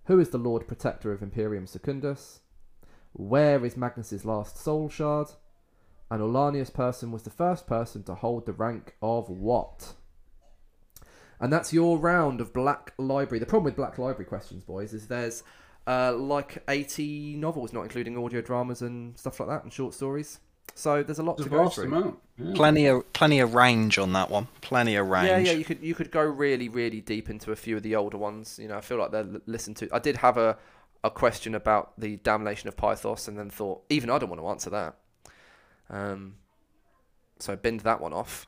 Who 0.05 0.21
is 0.21 0.29
the 0.29 0.37
Lord 0.37 0.69
Protector 0.69 1.15
of 1.15 1.23
Imperium 1.23 1.67
Secundus? 1.67 2.41
Where 3.15 3.65
is 3.65 3.79
Magnus's 3.79 4.27
last 4.27 4.59
soul 4.59 4.91
shard? 4.91 5.29
And 6.11 6.21
Olanius 6.21 6.71
person 6.71 7.11
was 7.11 7.23
the 7.23 7.31
first 7.31 7.67
person 7.67 8.03
to 8.03 8.15
hold 8.15 8.45
the 8.45 8.53
rank 8.53 8.97
of 9.01 9.31
what? 9.31 9.95
And 11.41 11.51
that's 11.51 11.73
your 11.73 11.97
round 11.97 12.43
of 12.43 12.53
Black 12.53 12.93
Library. 12.99 13.39
The 13.39 13.47
problem 13.47 13.65
with 13.65 13.77
Black 13.77 13.97
Library 13.97 14.27
questions, 14.27 14.65
boys, 14.65 14.93
is 14.93 15.09
there's 15.09 15.45
uh, 15.87 16.13
like 16.15 16.63
80 16.69 17.37
novels, 17.37 17.73
not 17.73 17.85
including 17.85 18.23
audio 18.23 18.43
dramas 18.43 18.83
and 18.83 19.17
stuff 19.17 19.41
like 19.41 19.49
that, 19.49 19.63
and 19.63 19.73
short 19.73 19.95
stories. 19.95 20.41
So 20.79 21.03
there's 21.03 21.19
a 21.19 21.23
lot 21.23 21.39
It's 21.41 21.49
to 21.49 21.55
a 21.55 21.59
go 21.59 21.69
through. 21.71 21.85
amount. 21.85 22.19
Yeah. 22.39 22.53
Plenty 22.55 22.87
of 22.87 23.11
plenty 23.15 23.41
of 23.41 23.55
range 23.55 23.97
on 23.97 24.13
that 24.13 24.31
one. 24.31 24.47
Plenty 24.61 24.95
of 24.97 25.09
range. 25.09 25.29
Yeah, 25.29 25.39
yeah, 25.39 25.53
you 25.53 25.65
could 25.65 25.83
you 25.83 25.95
could 25.95 26.11
go 26.11 26.21
really 26.23 26.69
really 26.69 27.01
deep 27.01 27.31
into 27.31 27.51
a 27.51 27.57
few 27.57 27.79
of 27.79 27.83
the 27.83 27.97
older 27.97 28.19
ones. 28.19 28.59
You 28.61 28.69
know, 28.69 28.77
I 28.77 28.83
feel 28.83 28.99
like 28.99 29.11
they're 29.11 29.27
listened 29.47 29.79
to. 29.79 29.89
I 29.91 29.99
did 29.99 30.19
have 30.19 30.37
a 30.37 30.59
a 31.03 31.11
question 31.11 31.55
about 31.55 31.99
the 31.99 32.19
damnation 32.19 32.69
of 32.69 32.77
Pythos, 32.77 33.27
and 33.27 33.39
then 33.39 33.49
thought 33.49 33.85
even 33.89 34.11
I 34.11 34.19
don't 34.19 34.29
want 34.29 34.43
to 34.43 34.49
answer 34.49 34.69
that. 34.71 34.97
Um, 35.89 36.35
so 37.39 37.55
I 37.55 37.57
binned 37.57 37.81
that 37.81 38.01
one 38.03 38.13
off. 38.13 38.47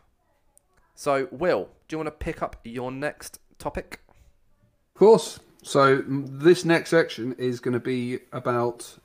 So 0.95 1.29
Will, 1.31 1.71
do 1.88 1.95
you 1.95 1.99
want 1.99 2.09
to 2.09 2.25
pick 2.25 2.43
up 2.43 2.57
your 2.62 2.91
next 2.93 3.38
topic? 3.59 4.01
Of 4.95 4.99
course. 4.99 5.41
So 5.62 6.03
this 6.07 6.64
next 6.67 6.91
section 6.91 7.33
is 7.38 7.59
going 7.61 7.75
to 7.75 7.81
be 7.81 8.19
about 8.33 8.99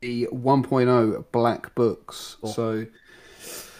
the 0.00 0.28
1.0 0.32 1.24
black 1.32 1.74
books. 1.74 2.36
Oh. 2.42 2.48
So 2.50 2.86
s- 3.38 3.70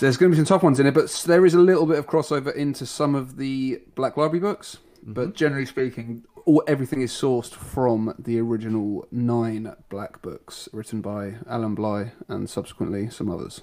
there's 0.00 0.16
going 0.16 0.30
to 0.32 0.36
be 0.36 0.44
some 0.44 0.46
top 0.46 0.62
ones 0.62 0.80
in 0.80 0.86
it, 0.86 0.94
but 0.94 1.10
there 1.26 1.44
is 1.46 1.54
a 1.54 1.58
little 1.60 1.86
bit 1.86 1.98
of 1.98 2.06
crossover 2.06 2.54
into 2.54 2.86
some 2.86 3.14
of 3.14 3.36
the 3.36 3.82
Black 3.94 4.16
Library 4.16 4.40
books. 4.40 4.78
Mm-hmm. 5.00 5.12
But 5.12 5.34
generally 5.34 5.66
speaking, 5.66 6.24
all, 6.44 6.62
everything 6.66 7.02
is 7.02 7.12
sourced 7.12 7.52
from 7.52 8.14
the 8.18 8.40
original 8.40 9.06
nine 9.10 9.74
black 9.88 10.22
books 10.22 10.68
written 10.72 11.00
by 11.00 11.34
Alan 11.48 11.74
Bligh 11.74 12.12
and 12.28 12.48
subsequently 12.48 13.10
some 13.10 13.30
others. 13.30 13.60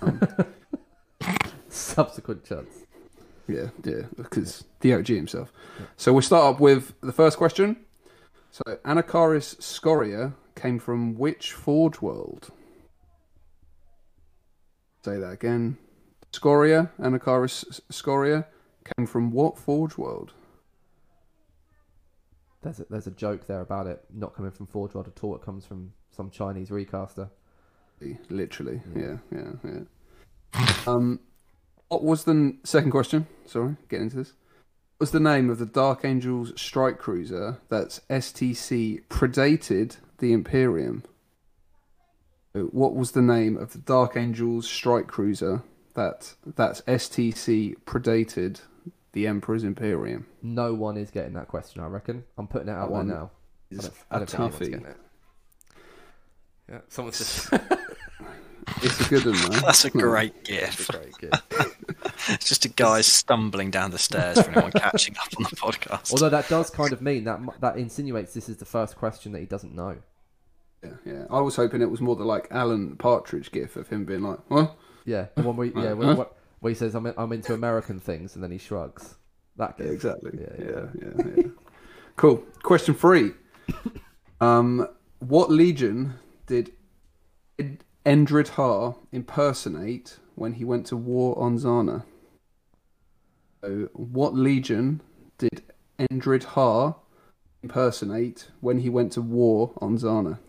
Um, 0.00 0.20
Subsequent 1.68 2.44
chance. 2.44 2.68
Yeah, 3.48 3.68
yeah, 3.84 4.02
because 4.16 4.64
the 4.80 4.94
OG 4.94 5.08
himself. 5.08 5.52
So 5.96 6.12
we'll 6.12 6.22
start 6.22 6.54
up 6.54 6.60
with 6.60 6.94
the 7.00 7.12
first 7.12 7.38
question. 7.38 7.76
So 8.52 8.62
Anacaris 8.84 9.60
Scoria 9.62 10.34
came 10.54 10.78
from 10.78 11.14
which 11.14 11.52
Forge 11.52 12.02
world? 12.02 12.50
Say 15.02 15.16
that 15.18 15.30
again. 15.30 15.78
Scoria, 16.32 16.90
Anacaris 17.00 17.66
S- 17.66 17.80
Scoria 17.90 18.46
came 18.94 19.06
from 19.06 19.32
what 19.32 19.56
Forge 19.56 19.96
world? 19.96 20.34
There's 22.60 22.80
a, 22.80 22.84
there's 22.90 23.06
a 23.06 23.10
joke 23.12 23.46
there 23.46 23.62
about 23.62 23.86
it 23.86 24.04
not 24.12 24.36
coming 24.36 24.52
from 24.52 24.66
Forge 24.66 24.94
World 24.94 25.08
at 25.08 25.24
all. 25.24 25.34
It 25.34 25.42
comes 25.42 25.64
from 25.64 25.94
some 26.10 26.30
Chinese 26.30 26.70
recaster. 26.70 27.30
Literally, 28.28 28.82
yeah, 28.94 29.16
yeah, 29.32 29.52
yeah. 29.64 30.66
Um, 30.86 31.20
what 31.88 32.04
was 32.04 32.24
the 32.24 32.56
second 32.64 32.90
question? 32.90 33.26
Sorry, 33.46 33.76
get 33.88 34.00
into 34.00 34.16
this. 34.16 34.32
What 35.02 35.06
was 35.06 35.10
the 35.10 35.18
name 35.18 35.50
of 35.50 35.58
the 35.58 35.66
Dark 35.66 36.04
Angels 36.04 36.52
strike 36.54 36.96
cruiser 36.96 37.58
that's 37.68 38.02
STC 38.08 39.02
predated 39.08 39.96
the 40.18 40.32
Imperium? 40.32 41.02
What 42.52 42.94
was 42.94 43.10
the 43.10 43.20
name 43.20 43.56
of 43.56 43.72
the 43.72 43.80
Dark 43.80 44.16
Angels 44.16 44.68
strike 44.68 45.08
cruiser 45.08 45.64
that 45.94 46.34
that's 46.46 46.82
STC 46.82 47.74
predated 47.84 48.60
the 49.12 49.26
Emperor's 49.26 49.64
Imperium? 49.64 50.26
No 50.40 50.72
one 50.72 50.96
is 50.96 51.10
getting 51.10 51.32
that 51.32 51.48
question. 51.48 51.82
I 51.82 51.88
reckon. 51.88 52.22
I'm 52.38 52.46
putting 52.46 52.68
it 52.68 52.70
out 52.70 52.90
there 52.90 52.98
one 52.98 53.08
now. 53.08 53.32
I 53.72 53.74
Is 53.74 53.80
don't, 53.80 53.92
a 53.92 54.14
I 54.14 54.18
don't 54.18 54.30
toughie. 54.30 54.94
Yeah, 56.68 56.78
someone's 56.86 57.18
just 57.18 57.52
It's 58.82 59.00
a 59.00 59.08
good 59.08 59.24
one, 59.26 59.34
though. 59.34 59.48
That's 59.60 59.84
a 59.84 59.90
great 59.90 60.44
gif. 60.44 60.88
Very 61.86 61.98
good. 62.02 62.12
It's 62.28 62.48
just 62.48 62.64
a 62.64 62.68
guy 62.68 63.00
stumbling 63.00 63.70
down 63.70 63.90
the 63.90 63.98
stairs 63.98 64.40
for 64.40 64.50
anyone 64.52 64.72
catching 64.72 65.16
up 65.18 65.28
on 65.36 65.44
the 65.44 65.56
podcast. 65.56 66.12
Although 66.12 66.28
that 66.30 66.48
does 66.48 66.70
kind 66.70 66.92
of 66.92 67.02
mean 67.02 67.24
that 67.24 67.40
that 67.60 67.76
insinuates 67.76 68.34
this 68.34 68.48
is 68.48 68.56
the 68.58 68.64
first 68.64 68.96
question 68.96 69.32
that 69.32 69.40
he 69.40 69.46
doesn't 69.46 69.74
know. 69.74 69.96
Yeah, 70.82 70.90
yeah. 71.04 71.24
I 71.30 71.40
was 71.40 71.56
hoping 71.56 71.80
it 71.82 71.90
was 71.90 72.00
more 72.00 72.16
the 72.16 72.24
like 72.24 72.48
Alan 72.50 72.96
Partridge 72.96 73.50
gif 73.52 73.76
of 73.76 73.88
him 73.88 74.04
being 74.04 74.22
like, 74.22 74.38
"Well, 74.50 74.76
Yeah, 75.04 75.26
the 75.36 75.42
one 75.42 75.56
where 75.56 75.68
yeah, 75.68 75.90
Huh? 75.94 76.14
where, 76.14 76.26
where 76.60 76.70
he 76.70 76.74
says 76.74 76.94
I'm 76.94 77.06
I'm 77.16 77.32
into 77.32 77.54
American 77.54 77.98
things 78.00 78.34
and 78.34 78.42
then 78.42 78.50
he 78.50 78.58
shrugs. 78.58 79.16
That 79.56 79.76
Yeah, 79.78 79.86
exactly. 79.86 80.32
Yeah, 80.40 80.64
Yeah, 80.64 80.86
yeah, 81.00 81.32
yeah. 81.36 81.42
cool. 82.16 82.38
Question 82.62 82.94
three. 82.94 83.32
Um, 84.40 84.88
what 85.20 85.52
legion 85.52 86.14
did 86.46 86.72
Ed- 87.60 87.84
Endryd 88.04 88.48
Haar 88.48 88.96
impersonate 89.12 90.18
when 90.42 90.54
he 90.54 90.64
went 90.64 90.84
to 90.84 90.96
war 90.96 91.38
on 91.38 91.56
Xana? 91.56 92.02
So, 93.62 93.88
what 93.92 94.34
legion 94.34 95.00
did 95.38 95.62
Endryd 96.00 96.42
Haar 96.42 96.96
impersonate 97.62 98.48
when 98.60 98.80
he 98.80 98.88
went 98.88 99.12
to 99.12 99.22
war 99.22 99.72
on 99.80 99.96
Zana? 99.96 100.40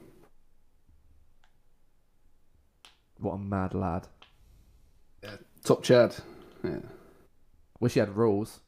What 3.19 3.34
a 3.34 3.38
mad 3.38 3.75
lad. 3.75 4.08
Top 5.63 5.84
Chad. 5.84 6.15
Yeah. 6.63 6.79
Wish 7.79 7.93
he 7.93 7.99
had 7.99 8.17
rules. 8.17 8.62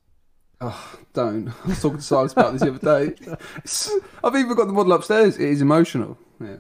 Oh, 0.62 0.96
don't. 1.14 1.50
I 1.50 1.68
was 1.68 1.82
talking 1.82 1.98
to 1.98 2.04
Silas 2.04 2.34
about 2.34 2.54
this 2.54 2.62
the 2.62 2.70
other 2.70 3.00
day. 3.00 3.16
I've 4.24 4.36
even 4.36 4.56
got 4.56 4.68
the 4.68 4.74
model 4.74 4.94
upstairs. 4.94 5.38
It 5.38 5.50
is 5.50 5.62
emotional. 5.62 6.20
Yeah. 6.40 6.58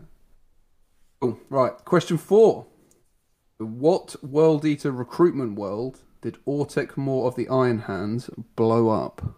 Cool. 1.21 1.39
Right. 1.51 1.73
Question 1.86 2.17
four. 2.17 2.65
What 3.58 4.15
World 4.24 4.65
Eater 4.65 4.91
recruitment 4.91 5.58
world 5.58 6.00
did 6.22 6.38
Autek 6.46 6.98
Mor 6.98 7.28
of 7.28 7.36
the 7.36 7.48
Iron 7.48 7.80
Hands 7.80 8.30
blow 8.56 8.89
up? 8.89 9.36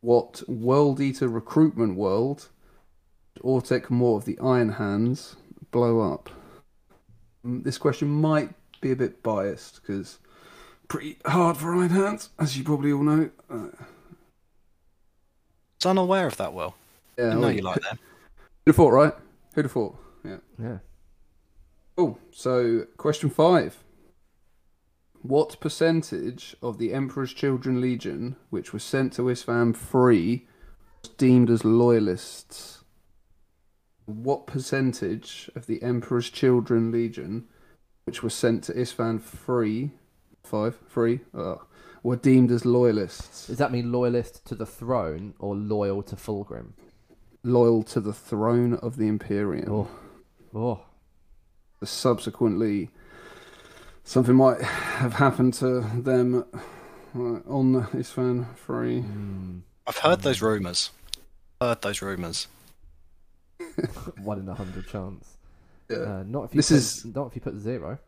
What 0.00 0.42
World 0.48 1.00
Eater 1.00 1.28
recruitment 1.28 1.96
world 1.96 2.48
did 3.34 3.42
Autek 3.42 3.90
Mor 3.90 4.18
of 4.18 4.26
the 4.26 4.38
Iron 4.38 4.72
Hands 4.72 5.36
blow 5.70 6.00
up? 6.00 6.30
Mm, 7.44 7.64
This 7.64 7.78
question 7.78 8.08
might 8.08 8.50
be 8.80 8.92
a 8.92 8.96
bit 8.96 9.22
biased 9.22 9.80
because 9.82 10.18
pretty 10.88 11.18
hard 11.26 11.56
for 11.56 11.74
Iron 11.74 11.90
Hands, 11.90 12.28
as 12.38 12.56
you 12.56 12.62
probably 12.64 12.92
all 12.92 13.02
know. 13.02 13.30
Uh, 13.50 13.68
Was 15.80 15.86
unaware 15.86 16.26
of 16.28 16.36
that, 16.36 16.52
Will. 16.54 16.76
yeah, 17.18 17.30
I 17.30 17.34
know 17.34 17.40
well, 17.40 17.52
you 17.52 17.62
like 17.62 17.80
them. 17.80 17.98
Who'd 18.66 18.68
have 18.72 18.76
thought, 18.76 18.90
right? 18.92 19.14
Who'd 19.54 19.64
have 19.64 19.72
thought? 19.72 19.96
Yeah. 20.24 20.36
Yeah. 20.62 20.78
Cool. 21.96 22.18
So, 22.32 22.86
question 22.96 23.30
five. 23.30 23.84
What 25.22 25.58
percentage 25.60 26.54
of 26.60 26.78
the 26.78 26.92
Emperor's 26.92 27.32
Children 27.32 27.80
Legion, 27.80 28.36
which 28.50 28.72
was 28.72 28.84
sent 28.84 29.12
to 29.14 29.22
Isstvan 29.22 29.74
free, 29.74 30.46
was 31.02 31.12
deemed 31.12 31.48
as 31.48 31.64
loyalists? 31.64 32.84
What 34.04 34.46
percentage 34.46 35.50
of 35.54 35.66
the 35.66 35.82
Emperor's 35.82 36.28
Children 36.28 36.90
Legion, 36.90 37.46
which 38.04 38.22
was 38.22 38.34
sent 38.34 38.64
to 38.64 38.74
Isstvan 38.74 39.22
free, 39.22 39.92
five, 40.42 40.78
free, 40.86 41.20
uh, 41.32 41.54
were 42.02 42.16
deemed 42.16 42.50
as 42.50 42.66
loyalists? 42.66 43.46
Does 43.46 43.56
that 43.58 43.72
mean 43.72 43.92
loyalist 43.92 44.44
to 44.46 44.54
the 44.54 44.66
throne 44.66 45.32
or 45.38 45.56
loyal 45.56 46.02
to 46.02 46.16
Fulgrim? 46.16 46.72
Loyal 47.42 47.82
to 47.84 48.00
the 48.00 48.12
throne 48.12 48.74
of 48.74 48.96
the 48.96 49.08
Imperium. 49.08 49.72
Oh. 49.72 49.88
Oh. 50.54 50.80
Subsequently 51.86 52.90
something 54.04 54.34
might 54.34 54.60
have 54.62 55.14
happened 55.14 55.54
to 55.54 55.80
them 55.80 56.44
on 57.14 57.86
Isstvan 57.92 58.54
3. 58.56 59.00
Hmm. 59.00 59.58
I've 59.86 59.98
heard 59.98 60.20
those 60.22 60.40
rumours. 60.42 60.90
Heard 61.60 61.82
those 61.82 62.02
rumours. 62.02 62.48
One 64.22 64.38
in 64.40 64.48
a 64.48 64.54
hundred 64.54 64.88
chance. 64.88 65.36
Yeah. 65.90 65.96
Uh, 65.98 66.24
not 66.26 66.44
if 66.44 66.54
you 66.54 66.58
This 66.58 66.68
put, 66.70 66.76
is- 66.76 67.04
not 67.04 67.26
if 67.28 67.34
you 67.36 67.40
put 67.40 67.56
zero. 67.58 67.98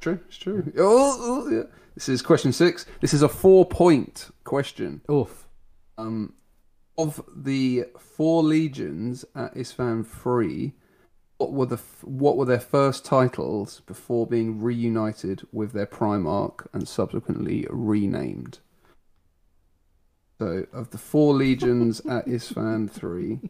True, 0.00 0.18
it's 0.28 0.38
true. 0.38 0.72
Oh, 0.78 1.16
oh, 1.46 1.50
yeah. 1.50 1.62
This 1.94 2.08
is 2.08 2.22
question 2.22 2.52
six. 2.52 2.86
This 3.00 3.12
is 3.12 3.22
a 3.22 3.28
four 3.28 3.66
point 3.66 4.30
question. 4.44 5.02
Oof. 5.10 5.46
Um, 5.98 6.32
of 6.96 7.22
the 7.34 7.84
four 7.98 8.42
legions 8.42 9.24
at 9.34 9.54
Isstvan 9.54 10.06
3, 10.06 10.72
what 11.40 11.52
were 11.52 11.64
the 11.64 11.80
what 12.02 12.36
were 12.36 12.44
their 12.44 12.60
first 12.60 13.02
titles 13.02 13.80
before 13.86 14.26
being 14.26 14.60
reunited 14.60 15.40
with 15.50 15.72
their 15.72 15.86
Primarch 15.86 16.66
and 16.74 16.86
subsequently 16.86 17.66
renamed? 17.70 18.58
So, 20.38 20.66
of 20.70 20.90
the 20.90 20.98
four 20.98 21.32
legions 21.32 22.00
at 22.08 22.26
Isstvan 22.26 22.90
3, 22.90 23.40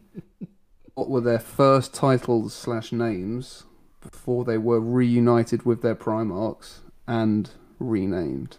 what 0.93 1.09
were 1.09 1.19
their 1.19 1.39
first 1.39 1.93
titles 1.93 2.53
slash 2.53 2.93
names 2.93 3.65
before 3.99 4.45
they 4.45 4.57
were 4.57 4.79
reunited 4.79 5.65
with 5.65 5.81
their 5.81 5.95
Primarchs 5.95 6.79
and 7.07 7.49
renamed? 7.77 8.55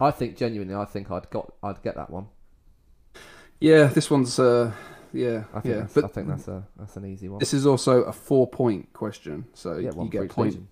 I 0.00 0.10
think 0.10 0.38
genuinely, 0.38 0.74
I 0.74 0.86
think 0.86 1.10
I'd 1.10 1.28
got, 1.28 1.52
I'd 1.62 1.82
get 1.82 1.96
that 1.96 2.08
one. 2.08 2.28
Yeah, 3.60 3.84
this 3.86 4.10
one's 4.10 4.38
uh, 4.38 4.72
yeah, 5.12 5.44
I 5.54 5.60
think, 5.60 5.74
yeah, 5.74 5.80
that's, 5.80 5.94
but 5.94 6.04
I 6.04 6.08
think 6.08 6.28
that's 6.28 6.48
a, 6.48 6.66
that's 6.78 6.96
an 6.96 7.06
easy 7.06 7.28
one. 7.28 7.38
This 7.38 7.54
is 7.54 7.66
also 7.66 8.02
a 8.02 8.12
four 8.12 8.46
point 8.46 8.92
question, 8.92 9.46
so 9.54 9.76
yeah, 9.78 9.90
you 9.96 10.08
get 10.08 10.28
point. 10.30 10.50
legion. 10.52 10.68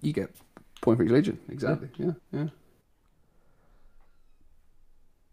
You 0.00 0.12
get 0.12 0.34
point 0.80 0.98
for 0.98 1.04
each 1.04 1.10
legion. 1.10 1.38
Exactly. 1.48 1.88
Yeah, 1.96 2.12
yeah. 2.32 2.46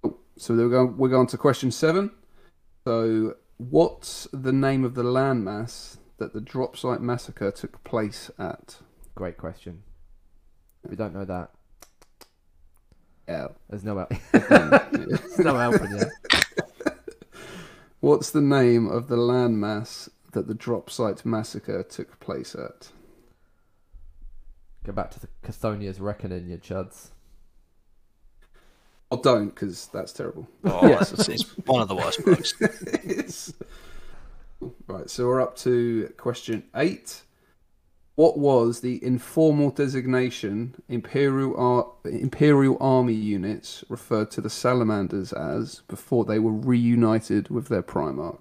Cool. 0.02 0.12
Oh, 0.14 0.18
so 0.38 0.56
we're 0.56 0.70
going. 0.70 0.98
We're 0.98 1.10
going 1.10 1.28
to 1.28 1.38
question 1.38 1.72
seven. 1.72 2.12
So, 2.86 3.36
what's 3.58 4.28
the 4.32 4.54
name 4.54 4.84
of 4.84 4.96
the 4.96 5.04
landmass 5.04 5.98
that 6.18 6.34
the 6.34 6.42
drop 6.42 6.78
site 6.78 7.02
massacre 7.02 7.52
took 7.52 7.84
place 7.84 8.30
at? 8.38 8.78
Great 9.16 9.38
question. 9.38 9.84
If 10.84 10.92
you 10.92 10.98
don't 10.98 11.14
know 11.16 11.26
that, 11.26 11.50
Yeah. 13.28 13.48
there's 13.70 13.84
no 13.84 13.98
help. 13.98 14.10
there's 14.32 15.40
no 15.40 15.72
you. 15.72 16.12
What's 18.06 18.30
the 18.30 18.40
name 18.40 18.86
of 18.88 19.08
the 19.08 19.16
landmass 19.16 20.10
that 20.34 20.46
the 20.48 20.54
drop 20.54 20.92
site 20.92 21.26
massacre 21.26 21.82
took 21.82 22.20
place 22.20 22.54
at? 22.54 22.90
Go 24.84 24.92
back 24.92 25.10
to 25.10 25.20
the 25.20 25.28
Chthonia's 25.44 26.00
reckoning, 26.00 26.48
you 26.48 26.60
chuds. 26.60 27.10
Or 29.10 29.18
don't, 29.18 29.48
because 29.48 29.88
that's 29.88 30.14
terrible. 30.14 30.48
Oh, 30.66 30.88
Yes. 30.88 31.14
it's, 31.14 31.30
it's 31.30 31.44
one 31.66 31.82
of 31.82 31.88
the 31.88 31.96
worst 31.96 32.24
books. 32.24 33.54
Right, 34.86 35.10
so 35.10 35.26
we're 35.26 35.42
up 35.42 35.56
to 35.58 36.14
question 36.16 36.64
eight. 36.76 37.24
What 38.16 38.38
was 38.38 38.80
the 38.80 39.04
informal 39.04 39.72
designation 39.72 40.82
Imperial 40.88 41.56
Ar- 41.58 41.88
Imperial 42.06 42.78
Army 42.80 43.14
units 43.14 43.84
referred 43.90 44.32
to 44.32 44.42
the 44.42 44.50
Salamanders 44.50 45.34
as 45.34 45.82
before 45.90 46.24
they 46.24 46.40
were 46.40 46.54
reunited 46.54 47.50
with 47.50 47.68
their 47.68 47.84
Primarch? 47.84 48.40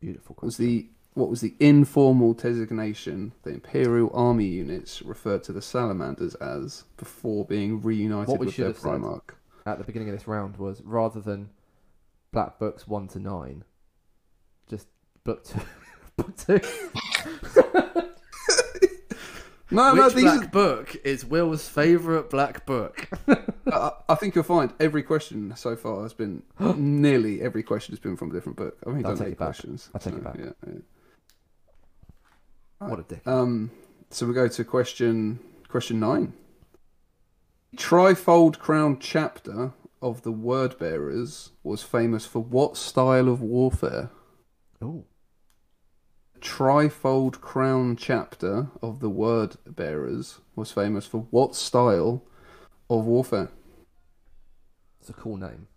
Beautiful 0.00 0.36
What 0.36 0.44
was 0.44 0.56
the 0.56 0.88
what 1.12 1.30
was 1.30 1.40
the 1.40 1.54
informal 1.58 2.34
designation 2.34 3.32
the 3.42 3.50
Imperial 3.50 4.10
Army 4.12 4.44
units 4.44 5.00
referred 5.00 5.42
to 5.44 5.52
the 5.52 5.62
Salamanders 5.62 6.34
as 6.36 6.84
before 6.98 7.44
being 7.46 7.80
reunited 7.80 8.38
with 8.38 8.56
their. 8.56 8.72
Primarch? 8.72 9.30
At 9.64 9.78
the 9.78 9.84
beginning 9.84 10.10
of 10.10 10.14
this 10.14 10.28
round 10.28 10.58
was 10.58 10.82
rather 10.82 11.20
than 11.20 11.50
black 12.32 12.58
books 12.58 12.86
one 12.86 13.08
to 13.08 13.18
nine, 13.18 13.64
just 14.68 14.88
book 15.24 15.44
two. 15.44 15.60
Book. 16.16 16.64
No, 19.70 19.94
no, 19.94 20.08
these 20.08 20.24
are, 20.24 20.46
book 20.46 20.96
is 21.04 21.24
Will's 21.24 21.68
favourite 21.68 22.30
black 22.30 22.64
book? 22.66 23.08
I, 23.66 23.90
I 24.08 24.14
think 24.14 24.36
you'll 24.36 24.44
find 24.44 24.72
every 24.78 25.02
question 25.02 25.52
so 25.56 25.74
far 25.74 26.02
has 26.02 26.14
been 26.14 26.44
nearly 26.76 27.42
every 27.42 27.64
question 27.64 27.92
has 27.92 27.98
been 27.98 28.16
from 28.16 28.30
a 28.30 28.32
different 28.32 28.56
book. 28.56 28.78
I 28.86 28.90
mean, 28.90 29.04
I'll 29.04 29.16
take 29.16 29.28
eight 29.28 29.32
it 29.32 29.38
back. 29.38 29.48
questions. 29.48 29.90
I'll 29.92 30.00
take 30.00 30.14
it 30.14 30.22
back. 30.22 30.36
Yeah, 30.38 30.50
yeah. 30.66 30.78
what 32.78 33.00
a 33.00 33.02
dick. 33.02 33.26
Um, 33.26 33.72
so 34.10 34.26
we 34.26 34.34
go 34.34 34.46
to 34.46 34.64
question 34.64 35.40
question 35.68 35.98
nine. 35.98 36.32
Trifold 37.76 38.58
Crown 38.60 38.98
chapter 39.00 39.72
of 40.00 40.22
the 40.22 40.32
Word 40.32 40.78
Bearers 40.78 41.50
was 41.64 41.82
famous 41.82 42.24
for 42.24 42.40
what 42.40 42.76
style 42.76 43.28
of 43.28 43.42
warfare? 43.42 44.10
Oh, 44.80 45.04
Trifold 46.56 47.42
Crown 47.42 47.96
chapter 47.96 48.68
of 48.80 49.00
the 49.00 49.10
Word 49.10 49.56
Bearers 49.66 50.38
was 50.54 50.72
famous 50.72 51.04
for 51.04 51.26
what 51.28 51.54
style 51.54 52.22
of 52.88 53.04
warfare? 53.04 53.50
it's 54.98 55.10
a 55.10 55.12
cool 55.12 55.36
name. 55.36 55.68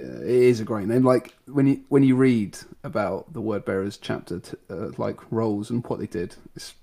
Yeah, 0.00 0.06
it 0.06 0.26
is 0.26 0.58
a 0.58 0.64
great 0.64 0.88
name. 0.88 1.04
Like 1.04 1.36
when 1.46 1.68
you 1.68 1.84
when 1.88 2.02
you 2.02 2.16
read 2.16 2.58
about 2.82 3.32
the 3.32 3.40
Word 3.40 3.64
Bearers 3.64 3.96
chapter, 3.96 4.40
t- 4.40 4.56
uh, 4.68 4.88
like 4.96 5.20
roles 5.30 5.70
and 5.70 5.86
what 5.86 6.00
they 6.00 6.08
did, 6.08 6.34
it's 6.56 6.74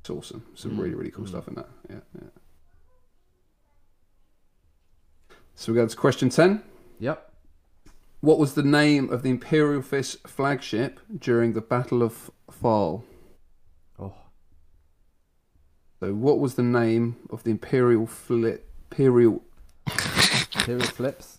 it's 0.00 0.10
awesome. 0.10 0.44
Some 0.54 0.78
really 0.78 0.92
mm, 0.92 0.98
really 0.98 1.10
cool 1.10 1.24
mm. 1.24 1.28
stuff 1.28 1.48
in 1.48 1.54
that. 1.54 1.68
Yeah, 1.88 2.00
yeah. 2.20 2.28
So 5.54 5.72
we 5.72 5.76
go 5.76 5.86
to 5.86 5.96
question 5.96 6.28
ten. 6.28 6.62
Yep. 6.98 7.27
What 8.20 8.38
was 8.38 8.54
the 8.54 8.64
name 8.64 9.10
of 9.10 9.22
the 9.22 9.30
Imperial 9.30 9.80
Fist 9.82 10.26
flagship 10.26 10.98
during 11.16 11.52
the 11.52 11.60
Battle 11.60 12.02
of 12.02 12.30
Phall? 12.50 13.04
Oh, 13.98 14.14
So, 16.00 16.12
what 16.14 16.40
was 16.40 16.56
the 16.56 16.64
name 16.64 17.16
of 17.30 17.44
the 17.44 17.52
Imperial 17.52 18.06
flip? 18.06 18.68
Imperial 18.90 19.42
Imperial 19.86 20.86
flips. 20.86 21.38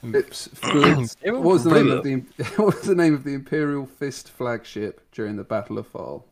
Flips, 0.00 0.48
flips. 0.54 1.16
What 1.24 1.42
was 1.42 1.64
the 1.64 1.70
name 1.72 1.90
of 1.90 2.02
the 2.04 2.12
What 2.56 2.76
was 2.76 2.82
the 2.82 2.94
name 2.94 3.14
of 3.14 3.24
the 3.24 3.34
Imperial 3.34 3.86
Fist 3.86 4.28
flagship 4.28 5.00
during 5.10 5.36
the 5.36 5.44
Battle 5.44 5.78
of 5.78 5.88
Phall? 5.88 6.26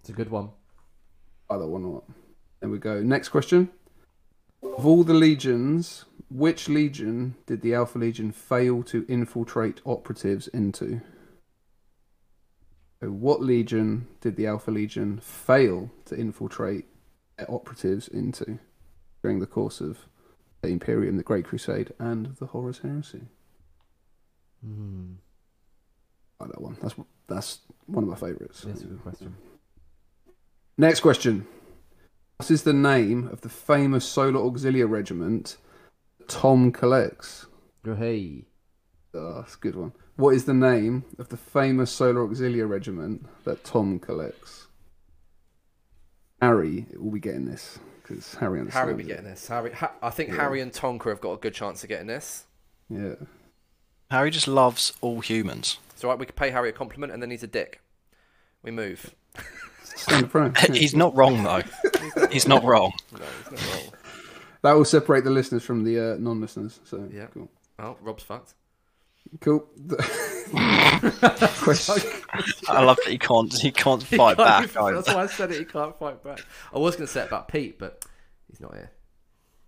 It's 0.00 0.08
a 0.08 0.12
good 0.12 0.30
one. 0.30 0.50
Like 1.48 1.60
that 1.60 1.68
one 1.68 1.84
or 1.84 1.92
not? 1.94 2.04
There 2.60 2.70
we 2.70 2.78
go. 2.78 3.00
Next 3.02 3.28
question. 3.28 3.70
Of 4.62 4.86
all 4.86 5.02
the 5.02 5.14
legions, 5.14 6.04
which 6.30 6.68
legion 6.68 7.34
did 7.46 7.62
the 7.62 7.74
Alpha 7.74 7.98
Legion 7.98 8.32
fail 8.32 8.82
to 8.84 9.04
infiltrate 9.08 9.80
operatives 9.84 10.48
into? 10.48 11.00
So 13.00 13.08
what 13.08 13.42
legion 13.42 14.06
did 14.20 14.36
the 14.36 14.46
Alpha 14.46 14.70
Legion 14.70 15.18
fail 15.18 15.90
to 16.04 16.14
infiltrate 16.14 16.86
operatives 17.48 18.06
into 18.06 18.60
during 19.22 19.40
the 19.40 19.46
course 19.46 19.80
of 19.80 20.06
the 20.62 20.68
Imperium, 20.68 21.16
the 21.16 21.24
Great 21.24 21.44
Crusade, 21.44 21.92
and 21.98 22.36
the 22.36 22.46
Horus 22.46 22.78
Heresy? 22.78 23.22
Hmm. 24.64 25.14
I 26.40 26.44
like 26.44 26.52
that 26.52 26.62
one. 26.62 26.76
That's 26.80 26.94
that's 27.26 27.58
one 27.86 28.04
of 28.04 28.10
my 28.10 28.16
favourites. 28.16 28.60
That's 28.60 28.82
a 28.82 28.86
good 28.86 29.02
question. 29.02 29.36
Next 30.78 31.00
question. 31.00 31.46
What 32.38 32.50
is 32.50 32.62
the 32.64 32.72
name 32.72 33.28
of 33.28 33.42
the 33.42 33.48
famous 33.48 34.04
Solar 34.04 34.40
Auxilia 34.40 34.88
Regiment 34.88 35.56
that 36.18 36.28
Tom 36.28 36.72
collects? 36.72 37.46
Go 37.84 37.94
hey. 37.94 38.46
Oh, 39.14 39.34
that's 39.36 39.54
a 39.54 39.58
good 39.58 39.76
one. 39.76 39.92
What 40.16 40.34
is 40.34 40.44
the 40.44 40.54
name 40.54 41.04
of 41.18 41.28
the 41.28 41.36
famous 41.36 41.90
Solar 41.90 42.26
Auxilia 42.26 42.68
Regiment 42.68 43.26
that 43.44 43.62
Tom 43.64 43.98
collects? 43.98 44.66
Harry 46.40 46.86
will 46.96 47.12
be 47.12 47.20
getting 47.20 47.44
this 47.44 47.78
because 48.02 48.34
Harry 48.34 48.58
understands. 48.58 48.74
Harry 48.82 48.92
will 48.94 48.98
be 48.98 49.04
it. 49.04 49.08
getting 49.08 49.24
this. 49.24 49.46
Harry, 49.46 49.70
ha- 49.72 49.92
I 50.02 50.10
think 50.10 50.30
Yeah. 50.30 50.36
Harry 50.36 50.60
and 50.60 50.72
Tonka 50.72 51.08
have 51.10 51.20
got 51.20 51.32
a 51.32 51.36
good 51.36 51.54
chance 51.54 51.82
of 51.84 51.88
getting 51.88 52.08
this. 52.08 52.46
Yeah. 52.88 53.14
Harry 54.10 54.30
just 54.30 54.48
loves 54.48 54.92
all 55.00 55.20
humans. 55.20 55.78
It's 55.90 56.02
all 56.02 56.10
right. 56.10 56.18
We 56.18 56.26
could 56.26 56.36
pay 56.36 56.50
Harry 56.50 56.70
a 56.70 56.72
compliment, 56.72 57.12
and 57.12 57.22
then 57.22 57.30
he's 57.30 57.44
a 57.44 57.46
dick. 57.46 57.80
We 58.62 58.70
move. 58.72 59.14
Stand 59.96 60.30
pro. 60.30 60.50
He's 60.72 60.94
not 60.94 61.14
wrong 61.14 61.42
though. 61.42 61.62
He's 62.30 62.46
not 62.48 62.64
wrong. 62.64 62.92
No, 63.12 63.18
he's 63.50 63.50
not 63.52 63.74
wrong. 63.74 63.92
That 64.62 64.72
will 64.74 64.84
separate 64.84 65.24
the 65.24 65.30
listeners 65.30 65.62
from 65.64 65.82
the 65.84 65.98
uh, 66.12 66.16
non-listeners. 66.18 66.80
So 66.84 67.08
Yeah. 67.12 67.26
cool. 67.34 67.48
Oh, 67.78 67.96
Rob's 68.00 68.22
fucked. 68.22 68.54
Cool. 69.40 69.66
Question. 71.62 72.02
I 72.68 72.82
love 72.84 72.96
that 73.04 73.08
he 73.10 73.18
can't. 73.18 73.52
He 73.52 73.70
can't 73.70 74.02
fight 74.02 74.36
He 74.36 74.44
back. 74.44 74.70
can't- 74.72 74.76
either. 74.76 74.96
That's 74.96 75.08
why 75.14 75.22
I 75.22 75.26
said 75.26 75.50
it. 75.50 75.58
He 75.58 75.64
can't 75.64 75.96
fight 75.98 76.22
back. 76.22 76.44
I 76.72 76.78
was 76.78 76.96
going 76.96 77.06
to 77.06 77.12
say 77.12 77.22
it 77.22 77.28
about 77.28 77.48
Pete, 77.48 77.78
but 77.78 78.04
he's 78.48 78.60
not 78.60 78.74
here. 78.74 78.90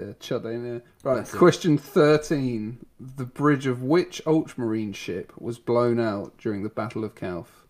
Yeah, 0.00 0.06
chud 0.20 0.44
in 0.52 0.64
there. 0.64 0.82
Right, 1.04 1.16
That's 1.16 1.32
it. 1.34 1.38
question 1.38 1.78
13. 1.78 2.84
The 2.98 3.24
bridge 3.24 3.66
of 3.66 3.82
which 3.82 4.20
Ultramarine 4.26 4.92
ship 4.92 5.32
was 5.38 5.58
blown 5.58 6.00
out 6.00 6.36
during 6.38 6.62
the 6.62 6.68
Battle 6.68 7.04
of 7.04 7.14
Calth? 7.14 7.63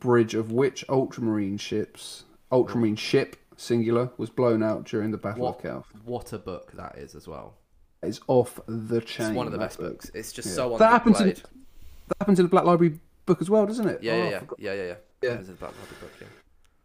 Bridge 0.00 0.34
of 0.34 0.52
which 0.52 0.84
Ultramarine 0.88 1.56
ships, 1.58 2.24
Ultramarine 2.52 2.96
ship, 2.96 3.36
singular, 3.56 4.10
was 4.18 4.28
blown 4.30 4.62
out 4.62 4.84
during 4.84 5.10
the 5.10 5.16
Battle 5.16 5.44
What? 5.44 5.56
of 5.56 5.62
Calth? 5.62 5.86
What 6.04 6.32
a 6.32 6.38
book 6.38 6.72
that 6.72 6.96
is 6.98 7.14
as 7.14 7.26
well. 7.26 7.54
It's 8.02 8.20
off 8.28 8.60
the 8.66 9.00
chain. 9.00 9.28
It's 9.28 9.36
one 9.36 9.46
of 9.46 9.52
the 9.52 9.58
that 9.58 9.64
best 9.64 9.78
book. 9.78 9.92
books. 9.94 10.10
It's 10.14 10.32
just 10.32 10.48
Yeah. 10.48 10.54
so 10.54 10.76
That 10.78 10.90
happens 10.90 11.20
in- 11.20 11.28
That 12.08 12.16
happens 12.20 12.38
in 12.38 12.44
the 12.44 12.50
Black 12.50 12.64
Library 12.64 13.00
book 13.24 13.40
as 13.40 13.50
well, 13.50 13.66
doesn't 13.66 13.88
it? 13.88 14.02
Yeah, 14.02 14.12
Oh, 14.12 14.16
yeah, 14.16 14.30
yeah, 14.30 14.72
yeah, 14.74 14.74
yeah, 14.84 14.94
yeah. 15.22 15.36
Black 15.38 15.60
Library 15.72 15.96
book. 16.00 16.10
Yeah. 16.20 16.26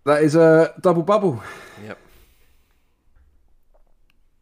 That 0.06 0.24
is 0.24 0.36
a 0.36 0.74
double 0.82 1.04
bubble. 1.04 1.44
Yep. 1.84 1.98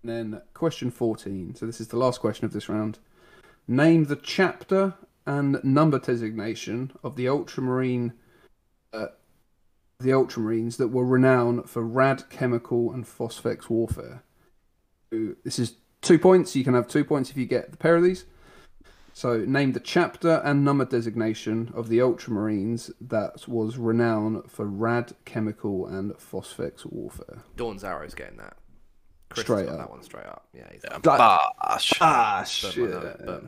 And 0.03 0.09
then 0.33 0.41
question 0.53 0.91
14. 0.91 1.55
So 1.55 1.65
this 1.65 1.81
is 1.81 1.87
the 1.89 1.97
last 1.97 2.21
question 2.21 2.45
of 2.45 2.53
this 2.53 2.69
round. 2.69 2.99
Name 3.67 4.05
the 4.05 4.15
chapter 4.15 4.93
and 5.25 5.61
number 5.63 5.99
designation 5.99 6.91
of 7.03 7.15
the 7.17 7.27
Ultramarine 7.27 8.13
uh, 8.93 9.07
the 9.99 10.09
Ultramarines 10.09 10.77
that 10.77 10.87
were 10.89 11.05
renowned 11.05 11.69
for 11.69 11.83
rad 11.83 12.23
chemical 12.29 12.91
and 12.93 13.05
phosphex 13.05 13.69
warfare. 13.69 14.23
This 15.11 15.59
is 15.59 15.75
two 16.01 16.19
points. 16.19 16.55
You 16.55 16.63
can 16.63 16.73
have 16.73 16.87
two 16.87 17.03
points 17.03 17.29
if 17.29 17.37
you 17.37 17.45
get 17.45 17.71
the 17.71 17.77
pair 17.77 17.95
of 17.95 18.03
these. 18.03 18.25
So 19.13 19.39
name 19.39 19.73
the 19.73 19.81
chapter 19.81 20.41
and 20.45 20.63
number 20.63 20.85
designation 20.85 21.71
of 21.75 21.89
the 21.89 21.97
Ultramarines 21.97 22.91
that 23.01 23.47
was 23.47 23.77
renowned 23.77 24.49
for 24.49 24.65
rad 24.65 25.13
chemical 25.25 25.87
and 25.87 26.11
phosphex 26.13 26.85
warfare. 26.85 27.43
Dawn's 27.57 27.83
Arrow's 27.83 28.13
getting 28.15 28.37
that. 28.37 28.55
Chris 29.29 29.43
Straight 29.45 29.59
has 29.59 29.67
got 29.67 29.73
up. 29.73 29.79
that 29.79 29.89
one 29.91 30.03
straight 30.03 30.25
up. 30.25 30.47
Yeah, 30.53 30.67
he's 30.71 30.81
Yeah, 30.85 30.93
Like- 31.03 31.03
Bash. 31.03 31.93
Ah, 32.01 32.37
But, 32.39 32.47
shit. 32.47 32.89
no, 32.89 33.15
but- 33.25 33.43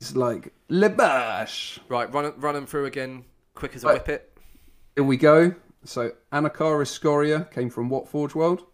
It's 0.00 0.14
like 0.14 0.52
Lebash. 0.68 1.78
Right, 1.88 2.12
run 2.12 2.32
run 2.38 2.54
them 2.54 2.66
through 2.66 2.84
again, 2.86 3.24
quick 3.60 3.76
as 3.76 3.84
a 3.84 3.88
Right. 3.88 3.94
whip 3.94 4.08
it. 4.08 4.38
Here 4.96 5.04
we 5.04 5.16
go. 5.16 5.54
So 5.84 6.12
Anacharis 6.32 6.88
Scoria 6.88 7.48
came 7.52 7.70
from 7.70 7.88
what 7.88 8.08
Forge 8.08 8.34
World? 8.34 8.64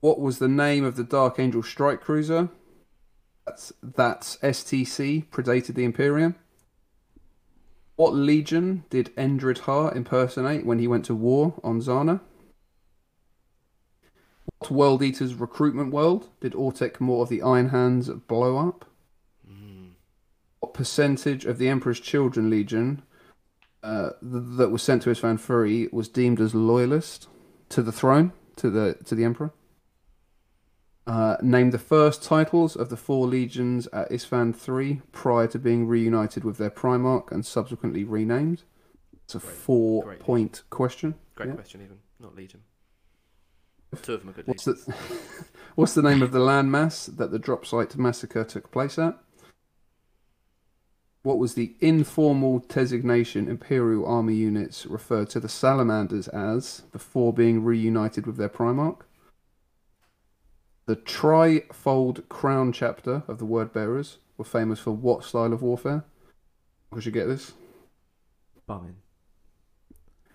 What 0.00 0.20
was 0.20 0.38
the 0.38 0.48
name 0.48 0.84
of 0.84 0.96
the 0.96 1.04
Dark 1.04 1.38
Angel 1.38 1.62
strike 1.62 2.00
cruiser? 2.00 2.50
That's 3.46 3.72
that's 3.82 4.36
STC 4.42 5.28
predated 5.30 5.74
the 5.74 5.84
Imperium. 5.84 6.36
What 7.96 8.14
legion 8.14 8.84
did 8.90 9.14
Endryd 9.16 9.60
Haar 9.60 9.94
impersonate 9.94 10.64
when 10.66 10.78
he 10.78 10.86
went 10.88 11.04
to 11.06 11.14
war 11.14 11.54
on 11.64 11.80
Xana? 11.80 12.20
What 14.58 14.70
World 14.70 15.02
Eaters 15.02 15.34
recruitment 15.34 15.92
world 15.92 16.28
did 16.40 16.52
Autek 16.52 17.00
Mor 17.00 17.22
of 17.22 17.28
the 17.28 17.42
Iron 17.42 17.68
Hands 17.70 18.08
blow 18.28 18.56
up? 18.68 18.86
Hmm. 19.46 19.88
What 20.60 20.74
percentage 20.74 21.44
of 21.44 21.58
the 21.58 21.68
Emperor's 21.68 22.00
Children 22.00 22.48
Legion 22.50 23.02
uh, 23.82 24.10
th- 24.20 24.44
that 24.58 24.70
was 24.70 24.82
sent 24.82 25.02
to 25.02 25.10
Isstvan 25.10 25.38
Fury 25.40 25.88
was 25.92 26.08
deemed 26.08 26.40
as 26.40 26.54
loyalist 26.54 27.28
to 27.70 27.82
the 27.82 27.92
throne, 27.92 28.32
to 28.56 28.70
the 28.70 28.94
to 29.04 29.14
the 29.14 29.24
Emperor? 29.24 29.52
Uh, 31.04 31.36
name 31.42 31.70
the 31.72 31.78
first 31.78 32.22
titles 32.22 32.76
of 32.76 32.88
the 32.88 32.96
four 32.96 33.26
legions 33.26 33.88
at 33.92 34.08
Isstvan 34.10 34.54
3 34.54 35.02
prior 35.10 35.48
to 35.48 35.58
being 35.58 35.88
reunited 35.88 36.44
with 36.44 36.58
their 36.58 36.70
Primarch 36.70 37.32
and 37.32 37.44
subsequently 37.44 38.04
renamed. 38.04 38.62
It's 39.24 39.34
a 39.34 39.38
Great, 39.40 39.52
four 39.52 40.04
great. 40.04 40.20
point 40.20 40.62
question. 40.70 41.16
Great 41.34 41.48
Yeah. 41.48 41.54
question, 41.56 41.82
even 41.82 41.98
not 42.20 42.36
Legion. 42.36 42.60
Two 44.00 44.14
of 44.14 44.20
them 44.20 44.30
are 44.30 44.32
good. 44.32 44.46
What's 44.46 44.64
legions. 44.66 44.84
the, 44.86 44.94
what's 45.74 45.94
the 45.94 46.02
name 46.02 46.22
of 46.22 46.30
the 46.30 46.38
landmass 46.38 47.14
that 47.16 47.32
the 47.32 47.38
drop 47.38 47.66
site 47.66 47.96
massacre 47.96 48.44
took 48.44 48.70
place 48.70 48.96
at? 48.96 49.18
What 51.22 51.38
was 51.38 51.54
the 51.54 51.76
informal 51.78 52.58
designation 52.58 53.48
Imperial 53.48 54.04
Army 54.04 54.34
units 54.34 54.86
referred 54.86 55.30
to 55.30 55.40
the 55.40 55.48
Salamanders 55.48 56.26
as 56.28 56.80
before 56.90 57.32
being 57.32 57.62
reunited 57.62 58.26
with 58.26 58.36
their 58.36 58.48
Primarch? 58.48 58.98
The 60.86 60.96
trifold 60.96 62.28
crown 62.28 62.72
chapter 62.72 63.22
of 63.28 63.38
the 63.38 63.44
Word 63.44 63.72
Bearers 63.72 64.18
were 64.36 64.44
famous 64.44 64.80
for 64.80 64.90
what 64.90 65.22
style 65.22 65.52
of 65.52 65.62
warfare? 65.62 66.04
We 66.90 67.00
you 67.02 67.12
get 67.12 67.28
this. 67.28 67.52
Bumming. 68.66 68.96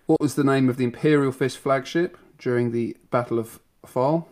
What 0.06 0.22
was 0.22 0.36
the 0.36 0.44
name 0.44 0.70
of 0.70 0.78
the 0.78 0.84
Imperial 0.84 1.32
Fist 1.32 1.58
flagship 1.58 2.16
during 2.38 2.72
the 2.72 2.96
Battle 3.10 3.38
of 3.38 3.60
Phall? 3.84 4.26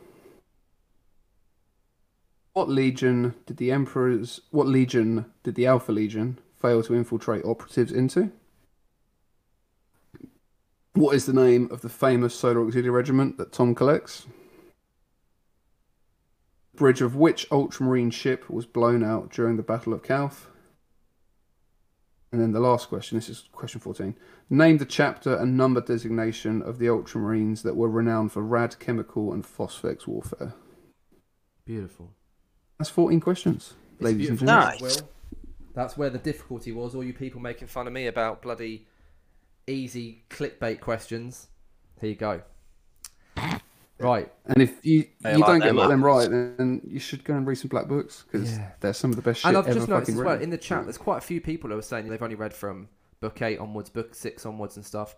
What 2.54 2.70
legion 2.70 3.34
did 3.44 3.58
the 3.58 3.70
Emperor's 3.70 4.40
what 4.50 4.66
legion 4.66 5.26
did 5.42 5.54
the 5.54 5.66
Alpha 5.66 5.92
Legion 5.92 6.38
fail 6.66 6.82
to 6.82 6.94
infiltrate 6.94 7.44
operatives 7.44 7.92
into? 7.92 8.32
What 10.94 11.14
is 11.14 11.26
the 11.26 11.32
name 11.32 11.68
of 11.70 11.82
the 11.82 11.88
famous 11.88 12.34
Solar 12.34 12.64
Auxiliary 12.64 12.90
Regiment 12.90 13.36
that 13.38 13.52
Tom 13.52 13.74
collects? 13.74 14.26
Bridge 16.74 17.02
of 17.02 17.14
which 17.14 17.46
Ultramarine 17.52 18.10
ship 18.10 18.50
was 18.50 18.66
blown 18.66 19.04
out 19.04 19.30
during 19.30 19.56
the 19.56 19.62
Battle 19.62 19.92
of 19.92 20.02
Calth? 20.02 20.48
And 22.32 22.40
then 22.40 22.52
the 22.52 22.60
last 22.60 22.88
question, 22.88 23.16
this 23.16 23.28
is 23.28 23.44
question 23.52 23.80
14. 23.80 24.16
Name 24.50 24.78
the 24.78 24.84
chapter 24.84 25.36
and 25.36 25.56
number 25.56 25.80
designation 25.80 26.62
of 26.62 26.78
the 26.78 26.86
Ultramarines 26.86 27.62
that 27.62 27.76
were 27.76 27.88
renowned 27.88 28.32
for 28.32 28.42
rad 28.42 28.78
chemical 28.80 29.32
and 29.32 29.44
phosphex 29.44 30.06
warfare. 30.06 30.54
Beautiful. 31.64 32.10
That's 32.78 32.90
14 32.90 33.20
questions, 33.20 33.74
It's 33.94 34.02
ladies 34.02 34.28
and 34.30 34.38
gentlemen. 34.38 34.64
Nice. 34.64 34.80
Will. 34.80 35.08
That's 35.76 35.96
where 35.98 36.08
the 36.08 36.18
difficulty 36.18 36.72
was. 36.72 36.94
All 36.94 37.04
you 37.04 37.12
people 37.12 37.38
making 37.40 37.68
fun 37.68 37.86
of 37.86 37.92
me 37.92 38.06
about 38.06 38.40
bloody 38.40 38.88
easy 39.66 40.24
clickbait 40.30 40.80
questions. 40.80 41.48
Here 42.00 42.08
you 42.08 42.16
go. 42.16 42.40
Right. 43.98 44.32
And 44.46 44.62
if 44.62 44.84
you, 44.84 45.06
Hey, 45.22 45.32
you 45.32 45.38
like 45.38 45.46
don't 45.46 45.58
get 45.60 45.66
them 45.66 45.76
a 45.76 45.80
lot 45.80 45.84
of 45.84 45.90
them 45.90 46.04
right, 46.04 46.30
then 46.30 46.80
you 46.86 46.98
should 46.98 47.24
go 47.24 47.34
and 47.34 47.46
read 47.46 47.56
some 47.56 47.68
black 47.68 47.88
books 47.88 48.24
because 48.30 48.56
Yeah. 48.56 48.70
they're 48.80 48.94
some 48.94 49.10
of 49.10 49.16
the 49.16 49.22
best 49.22 49.40
shit 49.40 49.48
and 49.50 49.58
I've 49.58 49.66
ever 49.66 49.74
just 49.74 49.88
noticed 49.88 50.10
as 50.10 50.16
well 50.16 50.24
written. 50.28 50.44
in 50.44 50.50
the 50.50 50.58
chat, 50.58 50.84
there's 50.84 50.96
quite 50.98 51.18
a 51.18 51.22
few 51.22 51.42
people 51.42 51.68
who 51.70 51.78
are 51.78 51.82
saying 51.82 52.08
they've 52.08 52.22
only 52.22 52.36
read 52.36 52.54
from 52.54 52.88
book 53.20 53.42
eight 53.42 53.58
onwards, 53.58 53.90
book 53.90 54.14
six 54.14 54.46
onwards, 54.46 54.76
and 54.76 54.84
stuff. 54.84 55.14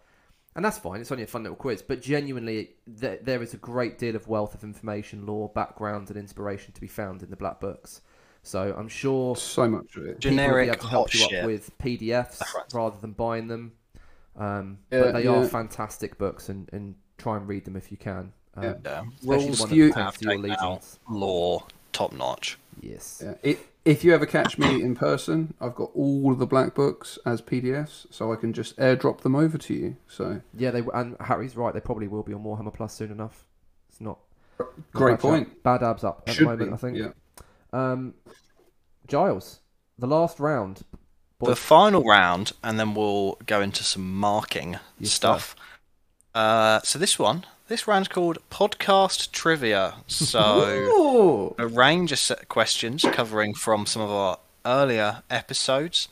And 0.56 0.64
that's 0.64 0.78
fine. 0.78 1.00
It's 1.00 1.12
only 1.12 1.22
a 1.22 1.28
fun 1.28 1.44
little 1.44 1.56
quiz. 1.56 1.82
But 1.82 2.02
genuinely, 2.02 2.70
th- 3.00 3.20
there 3.22 3.42
is 3.42 3.54
a 3.54 3.58
great 3.58 3.96
deal 3.96 4.16
of 4.16 4.26
wealth 4.26 4.54
of 4.54 4.64
information, 4.64 5.24
lore, 5.24 5.50
background, 5.54 6.08
and 6.10 6.18
inspiration 6.18 6.72
to 6.72 6.80
be 6.80 6.88
found 6.88 7.22
in 7.22 7.30
the 7.30 7.36
black 7.36 7.60
books. 7.60 8.00
So 8.42 8.74
I'm 8.76 8.88
sure 8.88 9.36
So 9.36 9.68
much 9.68 9.96
of 9.96 10.04
it. 10.06 10.06
people 10.06 10.06
will 10.06 10.14
be 10.14 10.20
Generic 10.20 10.68
able 10.68 10.78
to 10.78 10.86
help 10.88 11.06
hot 11.08 11.14
you 11.14 11.20
shit. 11.28 11.40
up 11.40 11.46
with 11.46 11.78
PDFs 11.78 12.40
right. 12.54 12.64
rather 12.72 12.96
than 13.00 13.12
buying 13.12 13.48
them. 13.48 13.72
Um, 14.36 14.78
Yeah, 14.90 15.02
but 15.02 15.12
they 15.14 15.26
are 15.26 15.44
fantastic 15.44 16.16
books, 16.18 16.48
and, 16.48 16.68
and 16.72 16.94
try 17.18 17.36
and 17.36 17.48
read 17.48 17.64
them 17.64 17.76
if 17.76 17.90
you 17.90 17.96
can. 17.96 18.32
Um, 18.54 18.62
Yeah. 18.64 18.74
Yeah. 18.84 19.02
Especially 19.20 19.46
Rules 19.46 19.72
you- 19.72 19.92
that 19.92 20.14
pertains 20.14 20.18
to 20.18 20.24
your 20.24 20.60
have 20.60 20.80
taken 20.80 20.80
Law, 21.10 21.66
top 21.92 22.12
notch. 22.12 22.58
Yes. 22.80 23.22
Yeah. 23.24 23.34
It, 23.42 23.58
if 23.84 24.04
you 24.04 24.14
ever 24.14 24.26
catch 24.26 24.58
me 24.58 24.82
in 24.82 24.94
person, 24.94 25.54
I've 25.60 25.74
got 25.74 25.90
all 25.94 26.30
of 26.32 26.38
the 26.38 26.46
black 26.46 26.74
books 26.74 27.18
as 27.26 27.40
PDFs, 27.40 28.06
so 28.10 28.32
I 28.32 28.36
can 28.36 28.52
just 28.52 28.76
airdrop 28.76 29.22
them 29.22 29.34
over 29.34 29.58
to 29.58 29.74
you. 29.74 29.96
So 30.06 30.40
Yeah, 30.54 30.70
they 30.70 30.82
and 30.94 31.16
Harry's 31.20 31.56
right. 31.56 31.72
They 31.74 31.80
probably 31.80 32.06
will 32.06 32.22
be 32.22 32.34
on 32.34 32.44
Warhammer 32.44 32.72
Plus 32.72 32.92
soon 32.94 33.10
enough. 33.10 33.46
It's 33.88 34.00
not 34.00 34.18
great 34.92 35.12
not 35.12 35.20
point. 35.20 35.62
Bad 35.62 35.82
abs 35.82 36.04
up 36.04 36.22
at 36.26 36.34
Should 36.34 36.46
the 36.46 36.50
moment, 36.50 36.70
be, 36.70 36.74
I 36.74 36.76
think. 36.76 36.96
Yeah. 36.98 37.08
Um, 37.72 38.14
Giles, 39.06 39.60
the 39.98 40.06
last 40.06 40.38
round. 40.38 40.82
The 41.40 41.54
final 41.54 42.02
round, 42.02 42.52
and 42.64 42.80
then 42.80 42.94
we'll 42.94 43.38
go 43.46 43.60
into 43.60 43.84
some 43.84 44.12
marking 44.16 44.78
Yes, 44.98 45.12
stuff. 45.12 45.54
Uh, 46.34 46.80
so 46.82 46.98
this 46.98 47.16
one, 47.16 47.44
this 47.68 47.86
round's 47.86 48.08
called 48.08 48.38
podcast 48.50 49.30
trivia. 49.30 49.94
So 50.08 50.72
Ooh. 50.98 51.54
a 51.58 51.66
range 51.66 52.10
of 52.10 52.18
set 52.18 52.48
questions 52.48 53.04
covering 53.12 53.54
from 53.54 53.86
some 53.86 54.02
of 54.02 54.10
our 54.10 54.38
earlier 54.66 55.22
episodes 55.30 56.08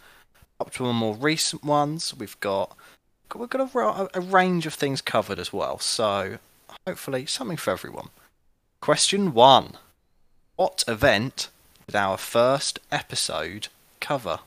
up 0.61 0.73
to 0.75 0.87
our 0.87 0.93
more 0.93 1.15
recent 1.15 1.65
ones. 1.65 2.15
We've 2.15 2.39
got 2.41 2.77
we've 3.35 3.51
got 3.51 3.75
a, 3.75 4.09
a 4.15 4.21
range 4.21 4.67
of 4.67 4.75
things 4.75 5.01
covered 5.01 5.39
as 5.39 5.53
well. 5.53 5.79
So 5.79 6.39
hopefully 6.87 7.27
something 7.27 7.57
for 7.57 7.73
everyone. 7.73 8.09
Question 8.81 9.35
one: 9.35 9.77
What 10.57 10.85
event 10.89 11.49
did 11.87 11.97
our 11.97 12.17
first 12.17 12.79
episode 12.91 13.69
cover? 14.01 14.41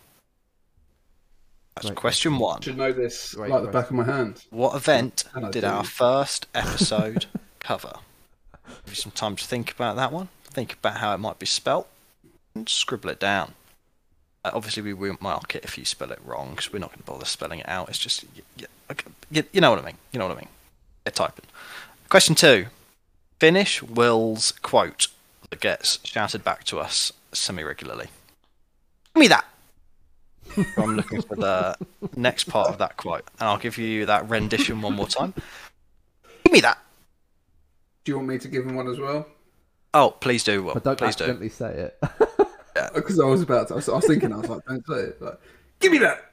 That's 1.75 1.87
Great 1.87 1.97
question 1.97 2.39
one. 2.39 2.61
Should 2.61 2.77
know 2.77 2.91
this 2.91 3.35
Great 3.35 3.51
like 3.51 3.63
the 3.63 3.69
back 3.69 3.89
of 3.89 3.95
my 3.95 4.03
hand. 4.03 4.43
What 4.49 4.75
event 4.75 5.25
And 5.35 5.45
I 5.45 5.51
did 5.51 5.61
do. 5.61 5.67
our 5.67 5.83
first 5.83 6.47
episode 6.55 7.27
cover? 7.59 7.93
Give 8.67 8.89
you 8.89 8.95
some 8.95 9.11
time 9.11 9.35
to 9.35 9.45
think 9.45 9.71
about 9.71 9.95
that 9.97 10.11
one. 10.11 10.29
Think 10.45 10.73
about 10.73 10.97
how 10.97 11.13
it 11.13 11.19
might 11.19 11.37
be 11.37 11.45
spelt, 11.45 11.87
and 12.55 12.67
scribble 12.67 13.11
it 13.11 13.19
down. 13.19 13.53
Uh, 14.43 14.51
obviously, 14.53 14.81
we 14.81 14.93
won't 14.93 15.21
mark 15.21 15.53
it 15.55 15.63
if 15.63 15.77
you 15.77 15.85
spell 15.85 16.11
it 16.11 16.19
wrong, 16.25 16.51
because 16.51 16.73
we're 16.73 16.79
not 16.79 16.89
going 16.89 16.99
to 16.99 17.05
bother 17.05 17.25
spelling 17.25 17.59
it 17.59 17.69
out. 17.69 17.89
It's 17.89 17.99
just, 17.99 18.25
y 18.35 18.41
y 18.59 18.65
okay, 18.91 19.05
you, 19.29 19.43
you 19.51 19.61
know 19.61 19.69
what 19.69 19.79
I 19.79 19.85
mean. 19.85 19.97
You 20.11 20.19
know 20.19 20.27
what 20.27 20.37
I 20.37 20.39
mean. 20.39 20.49
They're 21.03 21.11
typing. 21.11 21.45
Question 22.09 22.33
two. 22.33 22.65
Finish 23.39 23.83
Will's 23.83 24.51
quote 24.51 25.07
that 25.49 25.59
gets 25.59 25.99
shouted 26.03 26.43
back 26.43 26.63
to 26.65 26.79
us 26.79 27.11
semi-regularly. 27.33 28.07
Give 29.13 29.21
me 29.21 29.27
that. 29.27 29.45
I'm 30.77 30.95
looking 30.95 31.21
for 31.21 31.35
the 31.35 31.75
next 32.15 32.45
part 32.45 32.69
of 32.69 32.77
that 32.79 32.97
quote, 32.97 33.27
and 33.39 33.49
I'll 33.49 33.57
give 33.57 33.77
you 33.77 34.05
that 34.07 34.29
rendition 34.29 34.81
one 34.81 34.95
more 34.95 35.07
time. 35.07 35.33
Give 36.43 36.53
me 36.53 36.61
that. 36.61 36.79
Do 38.03 38.11
you 38.11 38.15
want 38.17 38.29
me 38.29 38.37
to 38.39 38.47
give 38.47 38.65
him 38.65 38.75
one 38.75 38.87
as 38.87 38.99
well? 38.99 39.27
Oh, 39.93 40.11
please 40.19 40.43
do. 40.43 40.63
Will. 40.63 40.73
But 40.73 40.83
don't 40.83 40.97
please 40.97 41.15
do. 41.15 41.25
accidentally 41.25 41.49
say 41.49 41.71
it. 41.71 42.03
Because 42.93 43.19
I 43.23 43.25
was 43.25 43.41
about 43.41 43.67
to. 43.67 43.73
I 43.73 43.75
was, 43.75 43.89
I 43.89 43.95
was 43.95 44.07
thinking. 44.07 44.33
I 44.33 44.37
was 44.37 44.49
like, 44.49 44.65
don't 44.65 44.85
say 44.87 44.93
it. 44.95 45.21
Like, 45.21 45.39
give 45.79 45.91
me 45.91 45.97
that. 45.99 46.31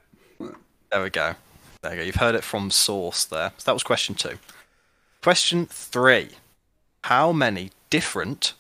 There 0.91 1.03
we 1.03 1.11
go. 1.11 1.35
There 1.83 1.93
you 1.93 1.99
go. 1.99 2.05
You've 2.05 2.15
heard 2.17 2.35
it 2.35 2.45
from 2.45 2.71
source 2.71 3.25
there. 3.25 3.53
So 3.59 3.65
that 3.67 3.75
was 3.75 3.83
question 3.83 4.15
two. 4.15 4.39
Question 5.23 5.67
three. 5.67 6.31
How 7.05 7.33
many 7.33 7.71
different 7.91 8.55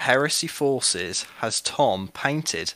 heresy 0.00 0.46
forces 0.46 1.24
has 1.38 1.60
Tom 1.60 2.08
painted 2.08 2.74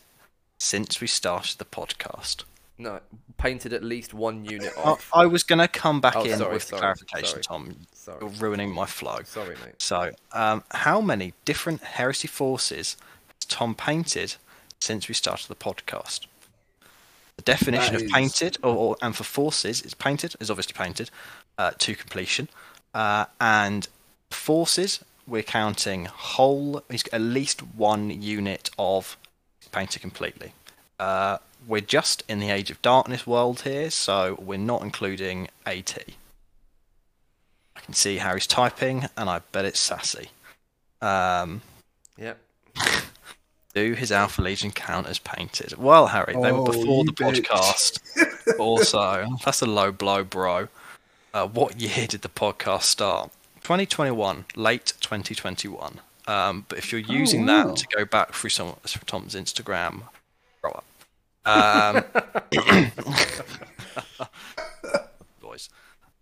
since 0.59 1.01
we 1.01 1.07
started 1.07 1.59
the 1.59 1.65
podcast? 1.65 2.45
no, 2.79 2.99
painted 3.39 3.73
at 3.73 3.85
least 3.85 4.13
one 4.15 4.45
unit 4.45 4.73
I, 4.77 4.97
I 5.15 5.27
was 5.27 5.43
going 5.45 5.61
to 5.61 5.69
come 5.69 6.01
back 6.01 6.17
Oh, 6.17 6.25
in 6.25 6.39
sorry, 6.39 6.55
with 6.55 6.63
the 6.65 6.69
sorry, 6.71 6.81
clarification, 6.81 7.43
sorry. 7.43 7.61
Tom. 7.61 7.77
Sorry, 7.93 8.19
You're 8.21 8.31
ruining 8.31 8.73
my 8.73 8.87
flow. 8.87 9.21
sorry, 9.25 9.55
mate. 9.65 9.81
So, 9.81 10.11
um, 10.33 10.65
how 10.73 11.01
many 11.01 11.33
different 11.45 11.83
heresy 11.83 12.27
forces 12.29 12.97
has 13.41 13.45
Tom 13.47 13.75
painted 13.77 14.35
since 14.81 15.07
we 15.07 15.15
started 15.15 15.47
the 15.49 15.55
podcast? 15.55 16.27
The 17.37 17.43
definition 17.43 17.93
That 17.95 18.01
of 18.03 18.07
is- 18.07 18.13
painted, 18.13 18.59
or, 18.65 18.75
or 18.75 18.97
and 19.01 19.15
for 19.15 19.25
forces, 19.25 19.83
is 19.83 19.95
painted 19.95 20.35
is 20.41 20.51
obviously 20.51 20.75
painted 20.75 21.11
uh, 21.59 21.73
to 21.79 21.95
completion, 21.95 22.49
uh, 22.95 23.27
and 23.41 23.87
forces 24.31 25.05
we're 25.27 25.43
counting 25.43 26.07
whole. 26.07 26.83
He's 26.91 27.03
got 27.03 27.15
at 27.15 27.21
least 27.21 27.61
one 27.61 28.11
unit 28.23 28.71
of 28.79 29.17
painted 29.71 30.01
completely. 30.03 30.53
Uh, 30.99 31.39
we're 31.67 31.81
just 31.81 32.23
in 32.29 32.41
the 32.41 32.51
Age 32.51 32.71
of 32.71 32.81
Darkness 32.83 33.27
world 33.27 33.63
here, 33.63 33.91
so 33.91 34.37
we're 34.41 34.59
not 34.59 34.83
including 34.83 35.49
AT. 35.65 35.99
I 37.77 37.81
can 37.81 37.95
see 37.95 38.19
Harry's 38.19 38.47
typing, 38.47 39.07
and 39.17 39.31
I 39.31 39.41
bet 39.53 39.65
it's 39.65 39.81
sassy. 39.81 40.31
Um, 41.01 41.63
Yep. 42.19 42.39
do 43.75 43.95
his 43.95 44.13
Alpha 44.13 44.43
Legion 44.43 44.71
count 44.71 45.07
as 45.07 45.19
painted? 45.19 45.77
Well, 45.79 46.09
Harry, 46.09 46.35
they 46.35 46.53
were 46.53 46.61
Oh, 46.61 46.65
before 46.65 47.05
the 47.05 47.13
bitch. 47.13 47.43
podcast. 47.47 48.59
also, 48.59 49.27
that's 49.45 49.63
a 49.63 49.67
low 49.67 49.91
blow, 49.93 50.23
bro. 50.25 50.69
Uh, 51.33 51.47
what 51.47 51.81
year 51.81 52.07
did 52.07 52.21
the 52.23 52.29
podcast 52.29 52.83
start? 52.83 53.31
2021, 53.63 54.45
late 54.57 54.93
2021. 55.01 56.01
Um, 56.27 56.65
but 56.69 56.79
if 56.79 56.93
you're 56.93 57.01
using 57.01 57.47
wow. 57.47 57.67
that 57.67 57.77
to 57.77 57.87
go 57.97 58.05
back 58.05 58.33
through 58.35 58.51
some 58.51 58.77
Tom's 59.07 59.35
Instagram, 59.35 60.03
grow 60.61 60.73
up. 60.73 60.85
Um, 61.45 62.05
boys, 65.41 65.69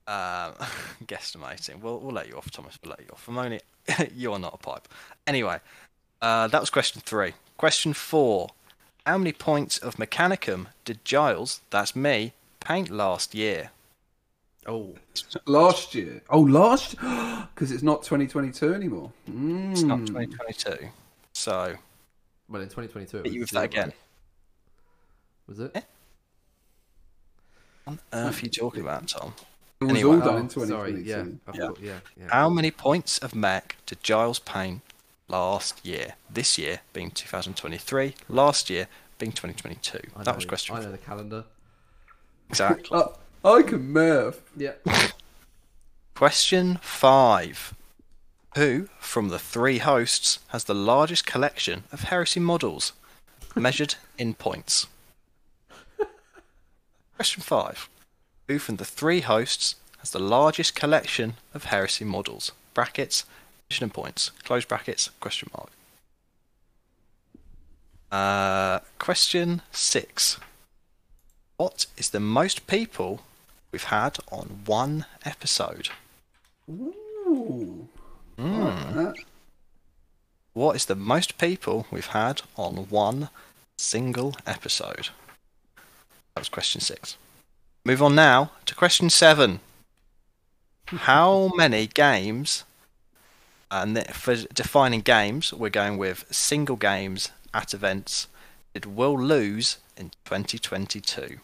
um, 0.07 0.55
guesstimating. 1.05 1.81
We'll 1.81 1.99
we'll 1.99 2.15
let 2.15 2.29
you 2.29 2.37
off, 2.37 2.51
Thomas. 2.51 2.79
We'll 2.83 2.91
let 2.91 3.01
you 3.01 3.09
off. 3.13 3.29
I'm 3.29 3.37
only 3.37 3.61
you're 4.15 4.39
not 4.39 4.55
a 4.55 4.59
pipe. 4.59 4.89
Anyway, 5.27 5.61
uh, 6.23 6.49
that 6.49 6.61
was 6.61 6.71
question 6.71 7.03
three. 7.05 7.35
Question 7.59 7.93
four. 7.93 8.49
How 9.07 9.19
many 9.19 9.33
points 9.33 9.79
of 9.79 9.97
Mechanicum 9.97 10.67
did 10.85 11.05
Giles, 11.05 11.63
that's 11.71 11.97
me, 11.97 12.33
paint 12.61 12.91
last 12.91 13.35
year? 13.35 13.71
Oh, 14.67 14.95
Last 15.47 15.95
year. 15.95 16.23
Oh, 16.31 16.41
last. 16.41 16.91
Because 16.97 17.73
it's 17.73 17.83
not 17.83 18.03
2022 18.03 18.75
anymore. 18.75 19.11
Mm. 19.31 19.73
It's 19.73 19.83
not 19.83 20.07
2022. 20.07 20.89
So, 21.33 21.75
well, 22.49 22.61
in 22.63 22.69
2022. 22.69 23.19
it 23.19 23.25
hit 23.25 23.33
you 23.33 23.41
was 23.41 23.51
with 23.53 23.55
that 23.61 23.65
again. 23.65 23.93
Was 25.47 25.61
it? 25.61 25.71
Eh? 25.75 25.81
What 27.85 27.93
on 27.95 27.99
earth 28.13 28.43
are 28.43 28.45
you 28.45 28.51
talking 28.51 28.83
about, 28.83 29.09
Tom? 29.09 29.33
It 29.81 29.85
was 29.85 29.91
Anyway. 29.93 30.15
all 30.17 30.21
done 30.21 30.35
Oh, 30.35 30.37
in 30.39 30.51
sorry. 30.51 30.93
2022. 30.93 31.09
Yeah. 31.09 31.25
Yeah. 31.55 31.69
got- 31.69 31.81
yeah. 31.81 32.01
Yeah. 32.19 32.27
How 32.31 32.51
many 32.51 32.71
points 32.71 33.19
of 33.19 33.35
Mac 33.35 33.77
did 33.87 34.03
Giles 34.03 34.39
Payne 34.39 34.83
last 35.27 35.85
year? 35.87 36.15
This 36.29 36.59
year 36.59 36.81
being 36.93 37.11
2023, 37.11 38.15
last 38.29 38.69
year 38.69 38.89
being 39.19 39.33
2022. 39.33 39.99
I 40.15 40.19
That 40.23 40.27
know- 40.27 40.35
was 40.37 40.45
question 40.45 40.77
I 40.77 40.81
know 40.83 40.93
the 40.93 40.99
calendar. 40.99 41.45
Exactly. 42.51 42.89
Uh, 42.97 43.09
I 43.45 43.63
can 43.63 43.93
math. 43.93 44.43
Yeah. 44.57 44.73
Question 46.15 46.79
five. 46.83 47.75
Who, 48.57 48.89
from 48.99 49.29
the 49.29 49.39
three 49.39 49.79
hosts, 49.79 50.41
has 50.49 50.65
the 50.65 50.75
largest 50.75 51.25
collection 51.25 51.85
of 51.93 52.05
heresy 52.05 52.41
models, 52.41 52.93
measured 53.55 53.95
in 54.19 54.35
points? 54.35 54.87
Question 57.17 57.43
five. 57.43 57.89
Who, 58.49 58.59
from 58.59 58.77
the 58.77 58.85
three 58.85 59.21
hosts, 59.21 59.77
has 59.99 60.11
the 60.11 60.19
largest 60.19 60.75
collection 60.75 61.35
of 61.55 61.65
heresy 61.65 62.05
models? 62.05 62.53
Brackets, 62.75 63.25
measured 63.71 63.85
in 63.85 63.91
points. 63.91 64.31
Close 64.45 64.65
brackets, 64.65 65.11
question 65.21 65.49
mark. 65.57 65.71
Uh, 68.11 68.81
question 68.99 69.63
six. 69.71 70.39
What 71.57 71.87
is 71.97 72.11
the 72.11 72.21
most 72.21 72.67
people 72.67 73.21
we've 73.73 73.85
had 73.85 74.19
on 74.31 74.63
one 74.67 75.07
episode? 75.25 75.89
Ooh. 76.71 77.89
Hmm. 78.37 78.97
like. 78.97 79.27
What 80.53 80.77
is 80.77 80.87
the 80.87 80.97
most 80.97 81.39
people 81.39 81.87
we've 81.91 82.07
had 82.07 82.43
on 82.57 82.89
one 82.89 83.29
single 83.79 84.35
episode? 84.47 85.11
That 86.35 86.41
was 86.41 86.49
question 86.49 86.81
six. 86.81 87.17
Move 87.85 88.03
on 88.03 88.15
now 88.15 88.51
to 88.67 88.75
question 88.75 89.11
seven. 89.11 89.61
How 90.87 91.51
many 91.55 91.87
games, 91.87 92.65
and 93.71 94.05
for 94.09 94.37
defining 94.53 95.01
games, 95.01 95.53
we're 95.53 95.71
going 95.71 95.99
with 95.99 96.25
single 96.31 96.77
games 96.77 97.31
at 97.55 97.73
events, 97.73 98.27
did 98.75 98.87
Will 98.87 99.19
lose 99.19 99.79
in 99.97 100.11
2022? 100.25 101.39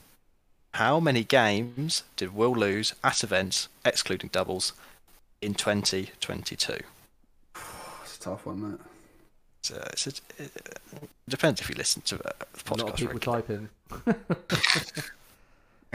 How 0.77 1.01
many 1.01 1.25
games 1.25 2.03
did 2.17 2.35
Will 2.35 2.53
lose 2.53 2.95
at 3.03 3.25
events, 3.25 3.69
excluding 3.83 4.29
doubles, 4.29 4.75
in 5.41 5.55
2022? 5.55 6.81
It's 8.03 8.17
a 8.19 8.21
tough 8.21 8.45
one, 8.45 8.73
that. 8.73 8.79
It's, 9.61 9.71
uh, 9.71 9.89
it's, 9.93 10.07
it, 10.07 10.21
it 10.37 11.11
depends 11.31 11.63
if 11.63 11.71
you 11.71 11.77
listen 11.77 12.03
to 12.03 12.17
uh, 12.17 12.31
the 12.53 12.75
A 12.75 12.77
lot 12.77 12.91
of 12.91 12.97
people 12.97 13.15
regularly. 13.15 13.43
typing. 13.43 13.69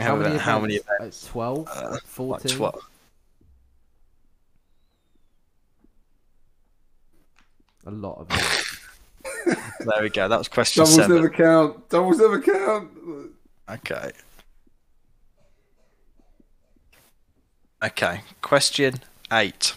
How 0.00 0.16
many? 0.16 0.36
how 0.36 0.58
many 0.58 0.74
events? 0.74 1.28
Uh, 1.28 1.32
12? 1.32 1.68
Uh, 1.68 1.90
like 1.92 2.02
14? 2.02 2.56
12. 2.56 2.88
A 7.86 7.90
lot 7.92 8.18
of 8.18 8.28
them. 8.28 9.56
There 9.80 10.02
we 10.02 10.10
go. 10.10 10.28
That 10.28 10.38
was 10.38 10.48
question 10.48 10.80
Doubles 10.80 10.94
seven. 10.96 11.16
never 11.16 11.30
count. 11.30 11.88
Doubles 11.88 12.18
never 12.18 12.40
count. 12.40 12.90
Okay. 13.68 14.12
Okay. 17.82 18.20
Question 18.40 19.00
eight. 19.32 19.74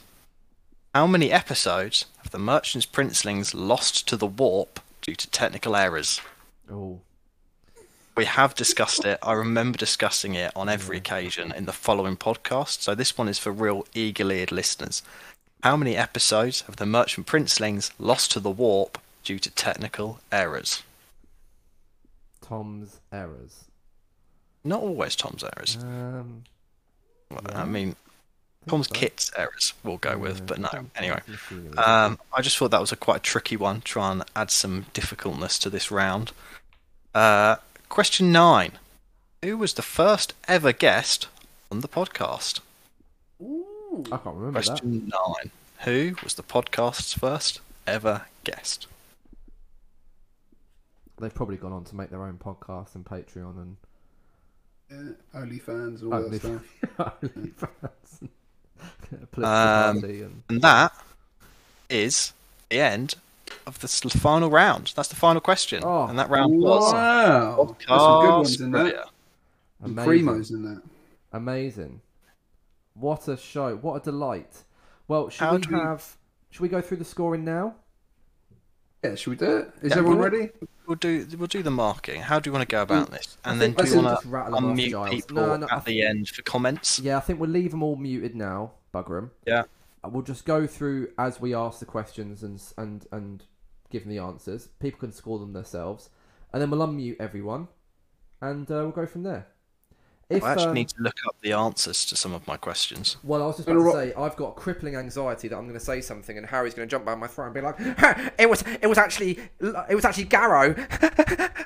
How 0.93 1.07
many 1.07 1.31
episodes 1.31 2.05
have 2.19 2.31
the 2.31 2.39
Merchant's 2.39 2.85
Princelings 2.85 3.53
lost 3.53 4.07
to 4.07 4.15
the 4.15 4.27
warp 4.27 4.79
due 5.01 5.15
to 5.15 5.29
technical 5.29 5.75
errors? 5.75 6.21
Oh, 6.71 6.99
We 8.15 8.25
have 8.25 8.55
discussed 8.55 9.03
it. 9.05 9.19
I 9.21 9.33
remember 9.33 9.77
discussing 9.77 10.35
it 10.35 10.51
on 10.55 10.69
every 10.69 10.97
occasion 10.97 11.51
in 11.51 11.65
the 11.65 11.73
following 11.73 12.15
podcast. 12.15 12.81
So 12.81 12.95
this 12.95 13.17
one 13.17 13.27
is 13.27 13.39
for 13.39 13.51
real 13.51 13.85
eagle-eared 13.93 14.51
listeners. 14.51 15.03
How 15.63 15.75
many 15.75 15.97
episodes 15.97 16.61
have 16.61 16.77
the 16.77 16.85
Merchant 16.85 17.27
Princelings 17.27 17.91
lost 17.99 18.31
to 18.31 18.39
the 18.39 18.49
warp 18.51 18.99
due 19.23 19.39
to 19.39 19.49
technical 19.51 20.19
errors? 20.31 20.83
Tom's 22.41 22.99
errors. 23.11 23.65
Not 24.63 24.81
always 24.81 25.15
Tom's 25.15 25.43
errors. 25.43 25.77
Um, 25.81 26.43
yeah. 27.49 27.61
I 27.61 27.65
mean, 27.65 27.87
think 27.89 27.97
Tom's 28.67 28.87
so. 28.87 28.93
kit's 28.95 29.31
errors 29.37 29.73
we'll 29.83 29.97
go 29.97 30.11
Yeah, 30.11 30.15
with, 30.15 30.47
but 30.47 30.59
no. 30.59 30.69
Anyway, 30.95 31.21
um, 31.77 32.19
I 32.33 32.41
just 32.41 32.57
thought 32.57 32.71
that 32.71 32.81
was 32.81 32.91
a 32.91 32.95
quite 32.95 33.17
a 33.17 33.19
tricky 33.19 33.55
one. 33.57 33.81
Try 33.81 34.11
and 34.11 34.23
add 34.35 34.51
some 34.51 34.85
difficultness 34.93 35.59
to 35.59 35.69
this 35.69 35.91
round. 35.91 36.31
Uh, 37.13 37.57
question 37.89 38.31
nine: 38.31 38.73
Who 39.43 39.57
was 39.57 39.73
the 39.73 39.81
first 39.81 40.33
ever 40.47 40.73
guest 40.73 41.27
on 41.71 41.81
the 41.81 41.87
podcast? 41.87 42.59
I 43.41 44.17
can't 44.17 44.35
remember 44.35 44.59
that. 44.59 44.65
Question 44.65 45.11
nine: 45.11 45.51
Who 45.83 46.15
was 46.23 46.35
the 46.35 46.43
podcast's 46.43 47.13
first 47.13 47.59
ever 47.87 48.25
guest? 48.43 48.87
They've 51.17 51.33
probably 51.33 51.55
gone 51.55 51.71
on 51.71 51.85
to 51.85 51.95
make 51.95 52.09
their 52.09 52.23
own 52.23 52.37
podcast 52.37 52.93
and 52.95 53.05
Patreon 53.05 53.57
and 53.57 53.77
Yeah, 54.91 54.97
OnlyFans, 55.41 56.03
all 56.03 56.13
Only- 56.13 56.37
that 56.37 56.61
stuff. 56.97 57.15
OnlyFans, 57.21 58.29
political 59.31 59.45
Um, 59.45 60.03
and 60.03 60.43
And 60.49 60.61
that 60.61 60.93
is 61.89 62.33
the 62.69 62.79
end 62.79 63.15
of 63.67 63.79
the 63.79 63.87
final 63.87 64.49
round. 64.49 64.93
That's 64.95 65.09
the 65.09 65.15
final 65.15 65.41
question, 65.41 65.81
Oh. 65.83 66.05
and 66.07 66.17
that 66.19 66.29
round 66.29 66.53
was 66.59 66.93
Wow. 66.93 67.75
There's 67.87 67.99
some 67.99 68.21
good 68.21 68.29
ones 68.31 68.61
in 68.61 68.71
there. 68.71 68.81
trivia. 68.83 69.05
Amazing. 69.83 70.25
primos 70.25 70.49
in 70.51 70.63
there. 70.65 70.81
Amazing. 71.33 72.01
What 72.93 73.27
a 73.27 73.37
show. 73.37 73.75
What 73.75 73.95
a 74.01 74.03
delight. 74.03 74.63
Well, 75.07 75.29
should 75.29 75.39
How 75.43 75.55
we 75.55 75.61
do 75.61 75.69
we- 75.73 75.79
have 75.79 76.17
should 76.49 76.61
we 76.61 76.69
go 76.69 76.79
through 76.81 76.97
the 76.97 77.05
scoring 77.05 77.43
now? 77.43 77.75
Yeah, 79.05 79.15
should 79.15 79.29
we 79.29 79.35
do 79.35 79.57
it? 79.57 79.71
Is 79.81 79.91
Yeah, 79.91 79.97
everyone 79.99 80.19
ready? 80.19 80.49
We'll 80.87 80.95
do 80.95 81.27
we'll 81.37 81.47
do 81.47 81.61
the 81.61 81.71
marking. 81.71 82.21
How 82.21 82.39
do 82.39 82.47
you 82.47 82.51
want 82.53 82.67
to 82.67 82.73
go 82.73 82.81
about 82.81 83.11
this? 83.11 83.37
And 83.45 83.61
then 83.61 83.73
do 83.73 83.85
you 83.85 84.01
want 84.01 84.21
to 84.21 84.27
them 84.27 84.53
unmute 84.53 85.09
people 85.11 85.35
No, 85.35 85.57
no, 85.57 85.67
at 85.69 85.85
the 85.85 86.03
end 86.03 86.29
for 86.29 86.41
comments? 86.41 86.99
Yeah, 86.99 87.17
I 87.17 87.19
think 87.19 87.39
we'll 87.39 87.49
leave 87.49 87.71
them 87.71 87.83
all 87.83 87.95
muted 87.95 88.35
now, 88.35 88.73
bugger 88.93 89.17
'em. 89.17 89.31
Yeah. 89.45 89.63
Uh, 90.03 90.09
We'll 90.09 90.23
just 90.23 90.45
go 90.45 90.67
through 90.67 91.09
as 91.17 91.39
we 91.41 91.53
ask 91.53 91.79
the 91.79 91.85
questions 91.85 92.43
and 92.43 92.61
and 92.77 93.05
and 93.11 93.43
give 93.89 94.03
them 94.03 94.11
the 94.11 94.19
answers. 94.19 94.69
People 94.79 94.99
can 94.99 95.11
score 95.11 95.39
them 95.39 95.53
themselves, 95.53 96.09
and 96.51 96.61
then 96.61 96.69
we'll 96.71 96.85
unmute 96.87 97.17
everyone, 97.19 97.67
and 98.41 98.69
uh, 98.71 98.75
we'll 98.75 98.91
go 98.91 99.05
from 99.05 99.23
there. 99.23 99.47
If, 100.27 100.43
I 100.43 100.53
actually 100.53 100.67
um, 100.67 100.73
need 100.73 100.89
to 100.89 101.01
look 101.01 101.15
up 101.27 101.35
the 101.41 101.53
answers 101.53 102.03
to 102.05 102.15
some 102.15 102.33
of 102.33 102.47
my 102.47 102.57
questions. 102.57 103.17
Well, 103.23 103.43
I 103.43 103.45
was 103.45 103.57
just 103.57 103.69
about 103.69 103.83
to 103.83 103.91
say 103.91 104.13
I've 104.15 104.35
got 104.35 104.55
crippling 104.55 104.95
anxiety 104.95 105.47
that 105.47 105.55
I'm 105.55 105.67
going 105.67 105.77
to 105.77 105.85
say 105.85 106.01
something 106.01 106.35
and 106.35 106.47
Harry's 106.47 106.73
going 106.73 106.87
to 106.87 106.91
jump 106.91 107.05
down 107.05 107.19
my 107.19 107.27
throat 107.27 107.45
and 107.45 107.53
be 107.53 107.61
like, 107.61 107.75
"It 108.39 108.49
was, 108.49 108.63
it 108.81 108.87
was 108.87 108.97
actually, 108.97 109.39
it 109.59 109.93
was 109.93 110.03
actually 110.03 110.25
Garro," 110.25 110.75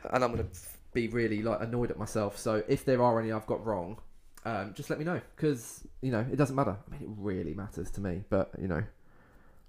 and 0.13 0.23
I'm 0.23 0.33
going 0.33 0.43
to 0.43 0.59
be 0.93 1.07
really 1.07 1.41
like 1.41 1.61
annoyed 1.61 1.89
at 1.91 1.97
myself. 1.97 2.37
So 2.37 2.63
if 2.67 2.83
there 2.83 3.01
are 3.01 3.19
any 3.19 3.31
I've 3.31 3.47
got 3.47 3.65
wrong, 3.65 3.97
um, 4.45 4.73
just 4.73 4.89
let 4.89 4.99
me 4.99 5.05
know 5.05 5.21
because 5.35 5.85
you 6.01 6.11
know 6.11 6.25
it 6.31 6.35
doesn't 6.35 6.55
matter. 6.55 6.75
I 6.85 6.91
mean, 6.91 7.01
it 7.01 7.09
really 7.17 7.53
matters 7.53 7.89
to 7.91 8.01
me, 8.01 8.23
but 8.29 8.51
you 8.59 8.67
know, 8.67 8.83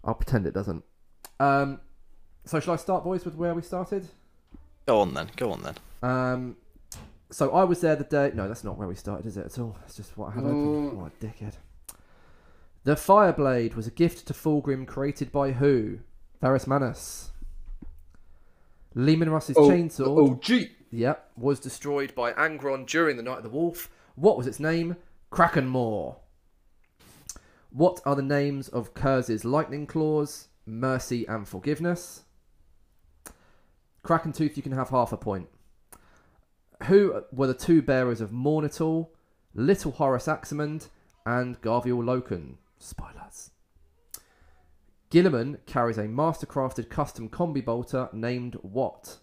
I'll 0.02 0.14
pretend 0.14 0.46
it 0.46 0.54
doesn't. 0.54 0.82
Um, 1.38 1.80
so 2.44 2.58
shall 2.58 2.74
I 2.74 2.76
start, 2.76 3.04
boys, 3.04 3.24
with 3.24 3.34
where 3.34 3.54
we 3.54 3.62
started? 3.62 4.08
Go 4.86 5.00
on 5.00 5.14
then. 5.14 5.30
Go 5.36 5.52
on 5.52 5.62
then. 5.62 5.74
Um, 6.02 6.56
so 7.30 7.52
I 7.52 7.64
was 7.64 7.80
there 7.80 7.96
the 7.96 8.04
day. 8.04 8.32
No, 8.34 8.48
that's 8.48 8.64
not 8.64 8.76
where 8.78 8.88
we 8.88 8.94
started, 8.94 9.26
is 9.26 9.36
it 9.36 9.46
at 9.46 9.58
all? 9.58 9.76
It's 9.86 9.96
just 9.96 10.16
what 10.16 10.30
I 10.30 10.34
had 10.34 10.44
open. 10.44 10.90
Oh. 10.92 11.02
What 11.02 11.12
a 11.20 11.24
dickhead. 11.24 11.54
The 12.84 12.94
Fireblade 12.94 13.74
was 13.74 13.86
a 13.86 13.90
gift 13.90 14.26
to 14.26 14.32
Fulgrim 14.32 14.86
created 14.86 15.30
by 15.30 15.52
who? 15.52 15.98
Ferrus 16.40 16.66
Manus. 16.66 17.30
Leman 18.94 19.30
Russ's 19.30 19.56
Oh, 19.56 19.68
chainsaw. 19.68 20.06
Oh, 20.06 20.38
gee. 20.40 20.70
Yep, 20.90 21.32
was 21.36 21.60
destroyed 21.60 22.14
by 22.14 22.32
Angron 22.32 22.86
during 22.86 23.16
the 23.16 23.22
Night 23.22 23.38
of 23.38 23.44
the 23.44 23.50
Wolf. 23.50 23.88
What 24.16 24.36
was 24.36 24.46
its 24.46 24.58
name? 24.58 24.96
Krakenmaw. 25.30 26.16
What 27.70 28.00
are 28.04 28.16
the 28.16 28.22
names 28.22 28.68
of 28.68 28.94
Curze's 28.94 29.44
lightning 29.44 29.86
claws? 29.86 30.48
Mercy 30.66 31.24
and 31.26 31.46
forgiveness. 31.46 32.24
Kraken 34.02 34.32
Tooth, 34.32 34.56
you 34.56 34.62
can 34.62 34.72
have 34.72 34.88
half 34.88 35.12
a 35.12 35.16
point. 35.16 35.48
Who 36.84 37.24
were 37.32 37.46
the 37.46 37.54
two 37.54 37.82
bearers 37.82 38.20
of 38.20 38.32
Mourn-it-all? 38.32 39.12
Little 39.54 39.92
Horus 39.92 40.26
Aximand 40.26 40.88
and 41.26 41.60
Garviel 41.60 42.02
Loken. 42.02 42.54
Spoilers. 42.78 43.50
Guilliman 45.10 45.58
carries 45.66 45.98
a 45.98 46.04
mastercrafted 46.04 46.88
custom 46.88 47.28
combi 47.28 47.64
bolter 47.64 48.08
named 48.12 48.56
what? 48.62 49.18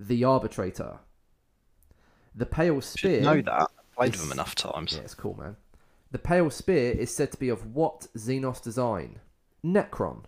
The 0.00 0.24
Arbitrator. 0.24 1.00
The 2.34 2.46
Pale 2.46 2.80
Should 2.80 2.98
Spear. 2.98 3.20
know 3.20 3.42
that. 3.42 3.52
I've 3.60 3.94
played 3.94 4.12
with 4.12 4.22
them 4.22 4.32
enough 4.32 4.54
times. 4.54 4.94
Yeah, 4.94 5.02
it's 5.02 5.14
cool, 5.14 5.36
man. 5.38 5.56
The 6.10 6.18
Pale 6.18 6.50
Spear 6.50 6.92
is 6.92 7.14
said 7.14 7.30
to 7.32 7.38
be 7.38 7.50
of 7.50 7.74
what 7.74 8.08
Xenos 8.16 8.62
design? 8.62 9.20
Necron. 9.64 10.24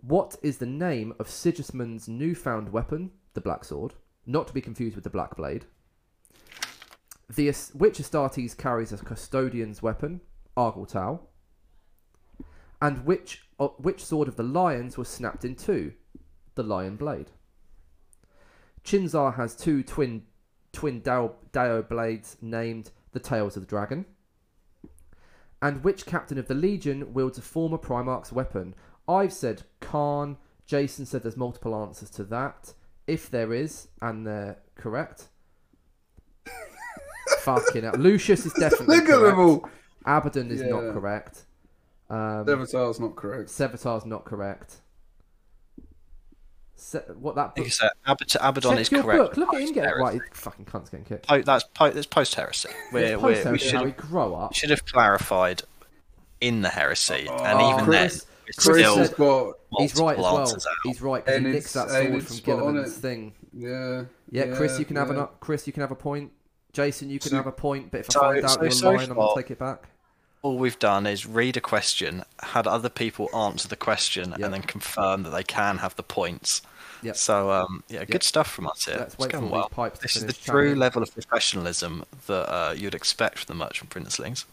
What 0.00 0.36
is 0.42 0.58
the 0.58 0.66
name 0.66 1.14
of 1.18 1.26
Sigismund's 1.26 2.08
newfound 2.08 2.70
weapon, 2.72 3.10
the 3.34 3.40
Black 3.40 3.64
Sword? 3.64 3.94
Not 4.26 4.46
to 4.48 4.54
be 4.54 4.60
confused 4.60 4.94
with 4.94 5.04
the 5.04 5.10
Black 5.10 5.36
Blade. 5.36 5.66
The 7.28 7.48
which 7.72 7.98
Astartes 7.98 8.56
carries 8.56 8.92
as 8.92 9.00
custodian's 9.00 9.82
weapon, 9.82 10.20
Argyltau. 10.56 11.20
And 12.80 13.06
which 13.06 13.44
uh, 13.58 13.68
which 13.78 14.04
sword 14.04 14.28
of 14.28 14.36
the 14.36 14.42
lions 14.42 14.96
was 14.98 15.08
snapped 15.08 15.44
in 15.44 15.54
two, 15.54 15.92
the 16.54 16.62
Lion 16.62 16.96
Blade. 16.96 17.30
Qin 18.84 19.04
Xa 19.04 19.36
has 19.36 19.54
two 19.54 19.82
twin 19.82 20.24
twin 20.72 21.00
Dao, 21.00 21.32
Dao 21.52 21.88
blades 21.88 22.36
named 22.40 22.90
the 23.12 23.20
Tails 23.20 23.56
of 23.56 23.62
the 23.62 23.68
Dragon. 23.68 24.04
And 25.60 25.84
which 25.84 26.06
captain 26.06 26.38
of 26.38 26.48
the 26.48 26.54
Legion 26.54 27.14
wields 27.14 27.38
a 27.38 27.42
former 27.42 27.78
Primarch's 27.78 28.32
weapon? 28.32 28.74
I've 29.06 29.32
said 29.32 29.62
Khan. 29.80 30.36
Jason 30.66 31.06
said 31.06 31.22
there's 31.22 31.36
multiple 31.36 31.74
answers 31.74 32.10
to 32.10 32.24
that. 32.24 32.74
If 33.12 33.30
there 33.30 33.52
is, 33.52 33.88
and 34.00 34.26
they're 34.26 34.56
correct. 34.74 35.28
Fucking 37.40 37.82
hell. 37.82 37.94
Lucius 37.98 38.46
is 38.46 38.52
definitely 38.54 38.96
Look 39.00 39.08
at 39.10 39.20
them 39.20 39.38
all. 39.38 39.68
Abaddon 40.06 40.50
is 40.50 40.62
not 40.62 40.82
Yeah. 40.84 40.92
correct. 40.92 41.44
Um, 42.08 42.48
Avatar's 42.48 42.98
not 43.00 43.16
correct. 43.16 43.48
Sevatar's 43.50 44.06
not 44.06 44.24
correct. 44.24 44.76
Se- 46.74 47.04
what 47.18 47.34
that 47.36 47.42
Like 47.42 47.54
book? 47.56 47.66
I 47.66 47.68
said, 47.68 47.90
Abad- 48.06 48.36
Abaddon 48.40 48.70
Check 48.72 48.80
is 48.80 48.92
your 48.92 49.02
correct. 49.02 49.18
book. 49.18 49.36
Look 49.36 49.54
at 49.54 49.60
him 49.60 49.72
get 49.72 49.84
post-heresy. 49.84 50.18
right. 50.18 50.36
Fucking 50.36 50.64
cunt's 50.64 50.90
getting 50.90 51.04
kicked. 51.04 51.28
Po- 51.28 51.42
that's 51.42 51.64
po- 51.74 51.90
that's 51.90 52.06
post 52.06 52.34
heresy. 52.34 52.70
We're, 52.92 52.98
It's 53.14 53.22
we're, 53.22 53.28
we 53.28 53.34
post-heresy, 53.34 53.64
should 53.68 53.74
Harry, 53.78 53.90
have, 53.90 53.96
grow 54.10 54.34
up. 54.34 54.54
should 54.54 54.70
have 54.70 54.84
clarified 54.86 55.62
in 56.40 56.62
the 56.62 56.68
heresy, 56.70 57.28
and 57.28 57.58
Oh, 57.60 57.72
even 57.74 57.84
Chris- 57.84 57.96
then, 57.96 58.06
it's 58.06 58.26
Chris 58.56 58.78
still 58.78 58.96
has 58.96 59.10
got 59.10 59.54
He's 59.78 59.96
right 59.98 60.16
as 60.18 60.22
well. 60.22 60.56
He's 60.84 61.00
right 61.00 61.24
because 61.24 61.40
he 61.40 61.44
And 61.44 61.54
nicks 61.54 61.72
that 61.72 61.88
sword 61.90 62.22
from 62.26 62.36
spot 62.36 62.62
on 62.62 62.74
Guilliman's 62.74 62.96
thing. 62.96 63.32
yeah. 63.52 64.04
Yeah, 64.30 64.54
Chris, 64.56 64.78
you 64.78 64.84
can 64.84 64.96
have 64.96 65.08
yeah. 65.10 65.22
an 65.22 65.28
Chris, 65.40 65.66
you 65.66 65.72
can 65.72 65.80
have 65.82 65.90
a 65.90 65.96
point. 65.96 66.32
Jason, 66.72 67.10
you 67.10 67.18
can 67.18 67.30
So- 67.30 67.36
have 67.36 67.46
a 67.46 67.52
point. 67.52 67.90
But 67.90 68.00
if 68.00 68.10
I 68.10 68.12
So- 68.12 68.20
find 68.20 68.44
out 68.44 68.50
so- 68.50 68.62
you're 68.62 68.70
so 68.70 68.90
lying, 68.92 69.10
I'm 69.10 69.16
gonna 69.16 69.34
take 69.36 69.50
it 69.50 69.58
back. 69.58 69.88
all 70.42 70.58
we've 70.58 70.78
done 70.78 71.06
is 71.06 71.24
read 71.26 71.56
a 71.56 71.60
question, 71.60 72.24
had 72.40 72.66
other 72.66 72.88
people 72.88 73.28
answer 73.34 73.68
the 73.68 73.76
question, 73.76 74.30
Yep. 74.30 74.40
and 74.40 74.52
then 74.54 74.62
confirm 74.62 75.22
that 75.22 75.30
they 75.30 75.44
can 75.44 75.78
have 75.78 75.94
the 75.96 76.02
points. 76.02 76.62
Yep. 77.02 77.16
So 77.16 77.50
um, 77.52 77.84
yeah, 77.88 78.04
good 78.04 78.22
stuff 78.24 78.50
from 78.50 78.66
us 78.66 78.86
here. 78.86 78.96
Let's 78.98 79.14
It's 79.14 79.26
going 79.26 79.50
well. 79.50 79.62
these 79.68 79.74
pipes 79.74 79.98
to 79.98 80.02
This 80.02 80.16
is 80.16 80.22
the 80.26 80.32
finish 80.32 80.44
true 80.46 80.64
chatting. 80.70 80.78
level 80.80 81.02
of 81.02 81.12
professionalism 81.12 82.04
that 82.26 82.48
uh, 82.52 82.74
you'd 82.76 82.94
expect 82.94 83.38
from 83.40 83.56
the 83.58 83.64
Merchant 83.64 83.90
Princelings. 83.90 84.44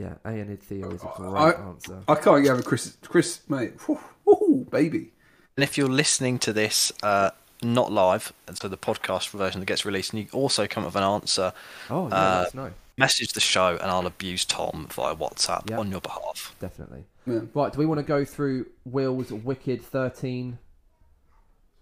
Yeah, 0.00 0.14
Aeonid 0.24 0.60
Thiel 0.62 0.92
is 0.94 1.02
a 1.02 1.10
great 1.16 1.34
I- 1.34 1.52
answer. 1.52 2.02
I 2.08 2.14
can't 2.14 2.42
get 2.42 2.52
over 2.52 2.62
Chris. 2.62 2.96
Chris, 3.02 3.40
mate. 3.50 3.74
Whew, 3.86 3.98
whew, 4.24 4.66
baby. 4.70 5.12
And 5.56 5.64
if 5.64 5.76
you're 5.76 5.88
listening 5.90 6.38
to 6.38 6.54
this 6.54 6.90
uh, 7.02 7.30
not 7.62 7.92
live, 7.92 8.32
and 8.48 8.56
so 8.56 8.66
the 8.68 8.78
podcast 8.78 9.28
version 9.28 9.60
that 9.60 9.66
gets 9.66 9.84
released, 9.84 10.14
and 10.14 10.22
you 10.22 10.28
also 10.32 10.66
come 10.66 10.84
up 10.84 10.88
with 10.94 10.96
an 10.96 11.02
answer. 11.02 11.52
Oh, 11.90 12.08
yeah, 12.08 12.14
Uh, 12.14 12.38
let 12.38 12.46
us 12.46 12.54
know. 12.54 12.70
Message 12.96 13.32
the 13.34 13.40
show, 13.40 13.76
and 13.76 13.90
I'll 13.90 14.06
abuse 14.06 14.46
Tom 14.46 14.86
via 14.90 15.14
WhatsApp 15.14 15.68
Yeah. 15.68 15.78
on 15.78 15.90
your 15.90 16.00
behalf. 16.00 16.54
Definitely. 16.60 17.04
Yeah. 17.26 17.40
Right, 17.52 17.70
do 17.72 17.78
we 17.78 17.84
want 17.86 17.98
to 17.98 18.02
go 18.06 18.24
through 18.24 18.66
Will's 18.86 19.30
wicked 19.32 19.82
13 19.82 20.58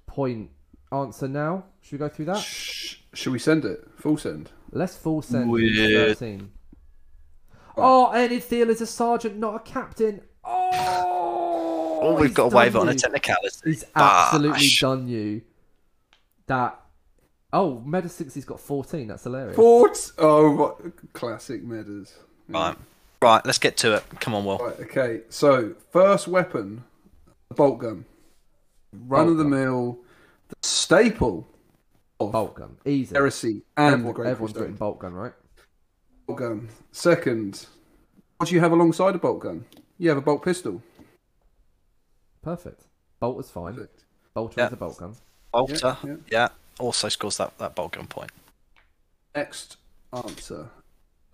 point 0.06 0.50
answer 0.92 1.28
now? 1.28 1.64
Should 1.82 1.92
we 1.92 1.98
go 1.98 2.08
through 2.08 2.24
that? 2.26 2.38
Sh- 2.40 2.96
should 3.14 3.32
we 3.32 3.38
send 3.38 3.64
it? 3.64 3.88
Full 3.96 4.16
send. 4.16 4.50
Let's 4.72 4.96
full 4.96 5.22
send 5.22 5.50
Weird. 5.50 6.16
13. 6.18 6.50
Oh, 7.81 8.11
and 8.12 8.33
it's 8.33 8.47
Thiel 8.47 8.70
is 8.70 8.81
a 8.81 8.87
sergeant, 8.87 9.37
not 9.37 9.55
a 9.55 9.61
captain. 9.61 10.20
Oh, 10.45 11.99
Oh, 12.01 12.14
we've 12.20 12.33
got 12.35 12.51
to 12.51 12.57
wave 12.57 12.74
it 12.76 12.79
on 12.79 12.89
a 12.89 12.93
you. 12.93 12.99
technicality. 12.99 13.57
He's 13.64 13.85
absolutely 13.97 14.53
Bash. 14.59 14.81
done 14.81 15.09
you. 15.09 15.43
That. 16.47 16.81
Oh, 17.53 17.83
Medisix's 17.87 18.45
got 18.45 18.61
14. 18.61 19.09
That's 19.09 19.24
hilarious. 19.24 19.57
Fort. 19.57 20.12
Oh, 20.18 20.51
what- 20.55 21.12
classic 21.12 21.64
metas. 21.64 22.14
Right, 22.49 22.76
right. 23.20 23.45
Let's 23.45 23.59
get 23.59 23.76
to 23.79 23.95
it. 23.97 24.05
Come 24.20 24.35
on, 24.35 24.45
Will. 24.45 24.59
Right, 24.59 24.79
okay. 24.81 25.22
So, 25.29 25.74
first 25.91 26.29
weapon, 26.29 26.85
the 27.49 27.55
bolt 27.55 27.79
gun. 27.81 28.05
Run 28.93 29.26
Bolt 29.26 29.33
of 29.33 29.37
the 29.39 29.45
gun. 29.45 29.51
mill, 29.51 29.99
the 30.49 30.57
staple 30.62 31.47
of 32.20 32.33
Bolt 32.33 32.55
gun. 32.55 32.76
Easy. 32.87 33.14
heresy 33.14 33.62
and 33.76 33.87
the 33.87 33.93
Everyone, 33.95 34.14
Great 34.14 34.26
everyone's 34.31 34.53
Crusade. 34.53 34.62
written 34.62 34.76
bolt 34.76 34.99
gun, 35.01 35.14
right? 35.14 35.33
Bolt 36.29 36.39
gun. 36.39 36.68
Second, 36.93 37.66
what 38.37 38.51
do 38.51 38.55
you 38.55 38.61
have 38.61 38.72
alongside 38.72 39.14
a 39.14 39.18
bolt 39.18 39.41
gun? 39.41 39.64
You 39.97 40.11
have 40.11 40.18
a 40.18 40.22
bolt 40.22 40.45
pistol. 40.45 40.83
Perfect. 42.43 42.83
Bolt 43.18 43.37
was 43.39 43.51
fine. 43.51 43.74
Perfect. 43.74 44.05
Bolter 44.35 44.61
Yeah. 44.61 44.66
is 44.66 44.72
a 44.74 44.76
bolt 44.76 44.99
gun. 44.99 45.14
Bolter, 45.53 45.97
yeah. 46.05 46.16
yeah, 46.31 46.49
also 46.79 47.09
scores 47.09 47.39
that, 47.39 47.57
that 47.59 47.74
bolt 47.74 47.93
gun 47.93 48.07
point. 48.07 48.31
Next 49.35 49.79
answer, 50.12 50.68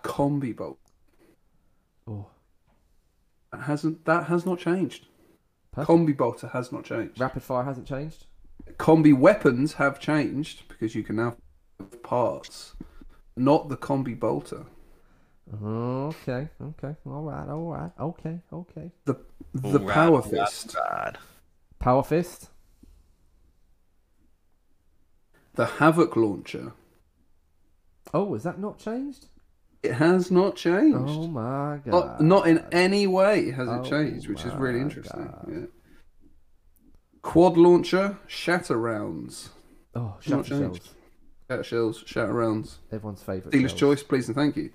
combi 0.05 0.55
bolt. 0.57 0.79
Oh, 2.07 2.27
That 3.51 3.63
hasn't. 3.63 4.05
That 4.05 4.27
has 4.27 4.47
not 4.47 4.61
changed. 4.61 5.07
perfect. 5.73 5.91
Combi 5.91 6.17
bolter 6.17 6.47
has 6.49 6.71
not 6.71 6.85
changed. 6.85 7.19
Rapid 7.21 7.43
fire 7.43 7.65
hasn't 7.65 7.89
changed. 7.89 8.27
Combi 8.79 9.13
weapons 9.17 9.75
have 9.75 9.99
changed 9.99 10.69
because 10.69 10.95
you 10.95 11.03
can 11.03 11.17
now 11.17 11.37
have 11.81 12.01
parts, 12.05 12.75
not 13.37 13.69
the 13.69 13.77
combi 13.77 14.19
bolter. 14.19 14.67
Okay, 15.53 16.49
okay, 16.61 16.97
all 17.07 17.23
right, 17.23 17.49
all 17.49 17.71
right, 17.71 17.91
okay, 18.01 18.41
okay. 18.53 18.91
The 19.05 19.15
the 19.53 19.81
Ooh, 19.81 19.87
power 19.87 20.21
rad, 20.21 20.33
rad, 20.33 20.49
fist, 20.49 20.77
rad. 20.91 21.19
Power 21.79 22.03
fist. 22.03 22.51
the 25.55 25.67
havoc 25.67 26.17
launcher. 26.17 26.73
Oh, 28.13 28.35
is 28.35 28.43
that 28.43 28.59
not 28.59 28.79
changed? 28.79 29.27
It 29.83 29.95
has 29.95 30.31
not 30.31 30.57
changed. 30.57 31.11
Oh 31.11 31.27
my 31.29 31.79
god. 31.85 32.21
Not, 32.21 32.21
not 32.21 32.47
in 32.49 32.65
any 32.73 33.07
way 33.07 33.51
has 33.51 33.69
Oh 33.69 33.83
it 33.83 33.85
changed, 33.89 34.29
which 34.29 34.45
is 34.45 34.55
really 34.55 34.81
interesting. 34.81 35.33
Yeah. 35.49 35.67
Quad 37.23 37.57
launcher, 37.57 38.19
shatter 38.27 38.77
rounds. 38.77 39.51
Oh, 39.95 40.17
Not 40.17 40.23
shatter 40.23 40.43
changed. 40.43 40.85
shells. 40.85 40.95
Shatter 41.51 41.65
shells, 41.65 42.03
shatter 42.07 42.33
rounds. 42.33 42.79
Everyone's 42.91 43.23
favourite. 43.23 43.51
Dealer's 43.53 43.71
shells. 43.73 43.81
choice, 43.81 44.03
please 44.03 44.27
and 44.29 44.35
thank 44.35 44.57
you. 44.57 44.71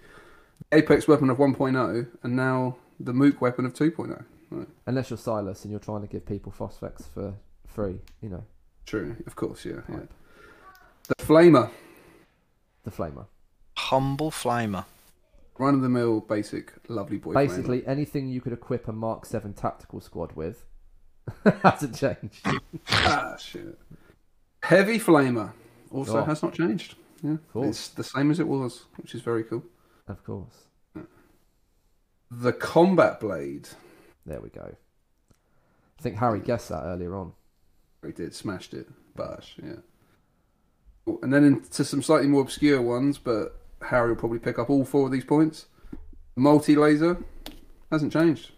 Apex 0.71 1.07
weapon 1.07 1.29
of 1.29 1.37
1.0, 1.37 2.07
and 2.23 2.35
now 2.35 2.77
the 2.99 3.13
Mook 3.13 3.41
weapon 3.41 3.65
of 3.65 3.73
2.0. 3.73 4.23
Right. 4.51 4.67
Unless 4.85 5.09
you're 5.09 5.17
Silas 5.17 5.63
and 5.63 5.71
you're 5.71 5.79
trying 5.79 6.01
to 6.01 6.07
give 6.07 6.25
people 6.25 6.51
phosphex 6.57 7.03
for 7.13 7.35
free, 7.67 7.99
you 8.21 8.29
know, 8.29 8.43
True, 8.85 9.15
of 9.27 9.35
course, 9.35 9.65
yeah. 9.65 9.81
yeah. 9.87 9.99
The 11.07 11.15
Flamer, 11.23 11.69
the 12.83 12.89
flamer. 12.91 13.25
Humble 13.77 14.31
flamer. 14.31 14.85
run 15.59 15.75
of 15.75 15.81
the 15.81 15.89
mill, 15.89 16.21
basic, 16.21 16.73
lovely 16.87 17.17
boy. 17.17 17.33
Basically, 17.33 17.85
anything 17.85 18.29
you 18.29 18.41
could 18.41 18.53
equip 18.53 18.87
a 18.87 18.91
Mark 18.91 19.25
Seven 19.27 19.53
tactical 19.53 20.01
squad 20.01 20.31
with 20.33 20.65
hasn't 21.63 21.95
changed. 21.95 22.47
Ah, 22.89 23.35
shit. 23.37 23.77
Heavy 24.63 24.99
Flamer 24.99 25.51
also 25.91 26.19
Oh. 26.21 26.23
has 26.25 26.41
not 26.41 26.53
changed. 26.53 26.95
Yeah, 27.21 27.37
Cool. 27.53 27.65
it's 27.65 27.89
the 27.89 28.03
same 28.03 28.31
as 28.31 28.39
it 28.39 28.47
was, 28.47 28.85
which 28.97 29.13
is 29.13 29.21
very 29.21 29.43
cool. 29.43 29.63
Of 30.09 30.23
course. 30.25 30.55
The 32.31 32.51
Combat 32.53 33.19
Blade, 33.19 33.69
There 34.25 34.41
we 34.41 34.49
go. 34.49 34.75
I 35.97 36.01
think 36.01 36.17
Harry 36.17 36.39
guessed 36.39 36.69
that 36.69 36.83
earlier 36.83 37.15
on. 37.15 37.31
we 38.03 38.11
did, 38.11 38.33
smashed 38.35 38.73
it, 38.73 38.87
bash, 39.15 39.55
yeah. 39.63 39.77
Oh, 41.07 41.19
and 41.23 41.33
then 41.33 41.43
into 41.43 41.83
some 41.83 42.01
slightly 42.01 42.27
more 42.27 42.41
obscure 42.41 42.81
ones, 42.81 43.17
but 43.17 43.59
Harry 43.81 44.09
will 44.09 44.15
probably 44.15 44.39
pick 44.39 44.59
up 44.59 44.69
all 44.69 44.85
four 44.85 45.05
of 45.07 45.11
these 45.11 45.23
points. 45.25 45.65
Multi 46.35 46.75
laser 46.75 47.17
hasn't 47.91 48.13
changed. 48.13 48.51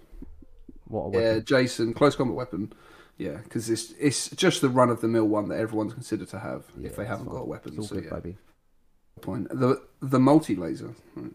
What 0.85 1.03
a 1.05 1.09
weapon. 1.09 1.21
Yeah. 1.35 1.39
Jason, 1.39 1.93
close 1.93 2.15
combat 2.15 2.35
weapon. 2.35 2.73
Yeah, 3.17 3.37
because 3.43 3.69
it's 3.69 3.93
it's 3.99 4.29
just 4.31 4.61
the 4.61 4.69
run 4.69 4.89
of 4.89 4.99
the 5.01 5.07
mill 5.07 5.25
one 5.27 5.47
that 5.49 5.59
everyone's 5.59 5.93
considered 5.93 6.27
to 6.29 6.39
have 6.39 6.65
Yeah, 6.77 6.87
if 6.89 6.95
they 6.95 7.05
haven't 7.05 7.25
fine. 7.27 7.35
got 7.35 7.41
a 7.41 7.45
weapon. 7.45 7.71
It's 7.73 7.79
all 7.79 7.85
so 7.87 7.95
good, 7.95 8.05
yeah, 8.05 8.19
baby. 8.19 8.37
Point. 9.19 9.49
The 9.49 9.81
the 10.01 10.19
multi 10.19 10.55
laser. 10.55 10.93
Right. 11.15 11.33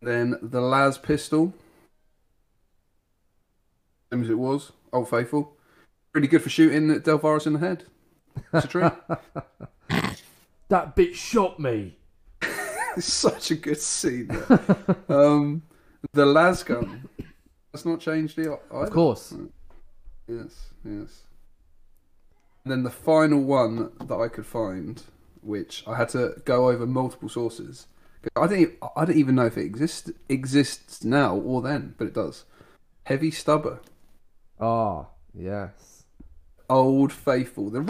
Then 0.00 0.36
the 0.42 0.60
las 0.60 0.98
pistol. 0.98 1.54
Same 4.12 4.22
as 4.22 4.30
it 4.30 4.38
was. 4.38 4.72
Old 4.92 5.08
faithful. 5.08 5.56
Pretty 6.12 6.28
good 6.28 6.42
for 6.42 6.50
shooting 6.50 6.90
at 6.90 7.02
Delvaris 7.04 7.46
in 7.46 7.54
the 7.54 7.58
head. 7.58 7.84
It's 8.52 8.64
a 8.64 8.68
treat. 8.68 8.92
That 10.68 10.96
bit 10.96 11.14
shot 11.14 11.60
me. 11.60 11.98
it's 12.96 13.12
such 13.12 13.50
a 13.50 13.54
good 13.54 13.78
scene. 13.78 14.30
um, 15.08 15.62
the 16.12 16.24
las 16.24 16.62
gun. 16.62 17.08
That's 17.72 17.84
not 17.84 18.00
changed 18.00 18.38
either. 18.38 18.58
Of 18.70 18.90
course. 18.90 19.34
Yes, 20.26 20.70
yes. 20.84 21.22
And 22.64 22.72
then 22.72 22.82
the 22.82 22.90
final 22.90 23.42
one 23.42 23.92
that 24.04 24.16
I 24.16 24.28
could 24.28 24.46
find, 24.46 25.02
which 25.44 25.84
I 25.86 25.96
had 25.96 26.08
to 26.10 26.34
go 26.44 26.68
over 26.70 26.86
multiple 26.86 27.28
sources. 27.28 27.86
I 28.36 28.46
didn't. 28.46 28.72
e- 28.72 28.76
I 28.96 29.04
don't 29.04 29.16
even 29.16 29.34
know 29.34 29.46
if 29.46 29.58
it 29.58 29.66
exists 29.66 30.10
exists 30.28 31.04
now 31.04 31.36
or 31.36 31.60
then, 31.62 31.94
but 31.98 32.06
it 32.06 32.14
does. 32.14 32.44
Heavy 33.04 33.30
stubber, 33.30 33.80
Ah, 34.58 35.08
yes. 35.34 36.04
old 36.70 37.12
faithful. 37.12 37.68
The 37.70 37.80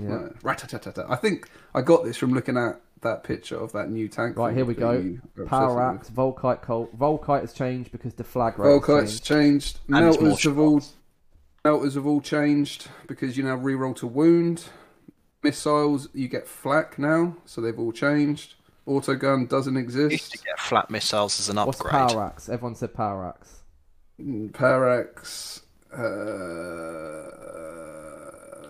Yeah. 0.00 0.28
right. 0.42 0.64
I 1.10 1.16
think 1.16 1.48
I 1.74 1.82
got 1.82 2.04
this 2.04 2.16
from 2.16 2.32
looking 2.32 2.56
at 2.56 2.80
that 3.02 3.22
picture 3.22 3.56
of 3.56 3.72
that 3.72 3.90
new 3.90 4.08
tank. 4.08 4.38
Right, 4.38 4.56
here 4.56 4.64
we 4.64 4.72
go. 4.74 5.18
Power 5.46 5.78
obsessed 5.82 6.10
Axe, 6.10 6.16
Volkite 6.16 6.62
Colt. 6.62 6.98
Volkite 6.98 7.42
has 7.42 7.52
changed 7.52 7.92
because 7.92 8.14
deflag 8.14 8.56
with. 8.56 8.66
rate 8.66 8.72
has 8.72 8.82
Volkite's 8.82 9.20
changed. 9.20 9.74
changed. 9.76 9.80
And 9.94 10.06
it's 10.06 10.16
more 10.18 10.28
Melters 10.30 10.44
have 10.44 10.58
all 10.58 10.82
melters 11.64 11.94
have 11.96 12.06
all 12.06 12.20
changed 12.22 12.88
because 13.06 13.36
you 13.36 13.42
now 13.44 13.56
reroll 13.58 13.94
to 13.96 14.06
wound. 14.06 14.64
Missiles 15.44 16.08
you 16.12 16.26
get 16.26 16.48
flak 16.48 16.98
now, 16.98 17.36
so 17.44 17.60
they've 17.60 17.78
all 17.78 17.92
changed. 17.92 18.54
Autogun 18.88 19.48
doesn't 19.48 19.74
Used 19.76 19.94
to 19.94 20.06
exist. 20.08 20.44
get 20.44 20.58
flat 20.58 20.90
missiles 20.90 21.38
as 21.38 21.48
an 21.48 21.56
What's 21.56 21.80
upgrade. 21.80 21.92
Power 22.08 22.24
Axe? 22.24 22.48
Everyone 22.48 22.74
said 22.74 22.92
Power 22.94 23.26
Axe. 23.28 23.60
Mm, 24.20 24.52
Parax, 24.52 25.62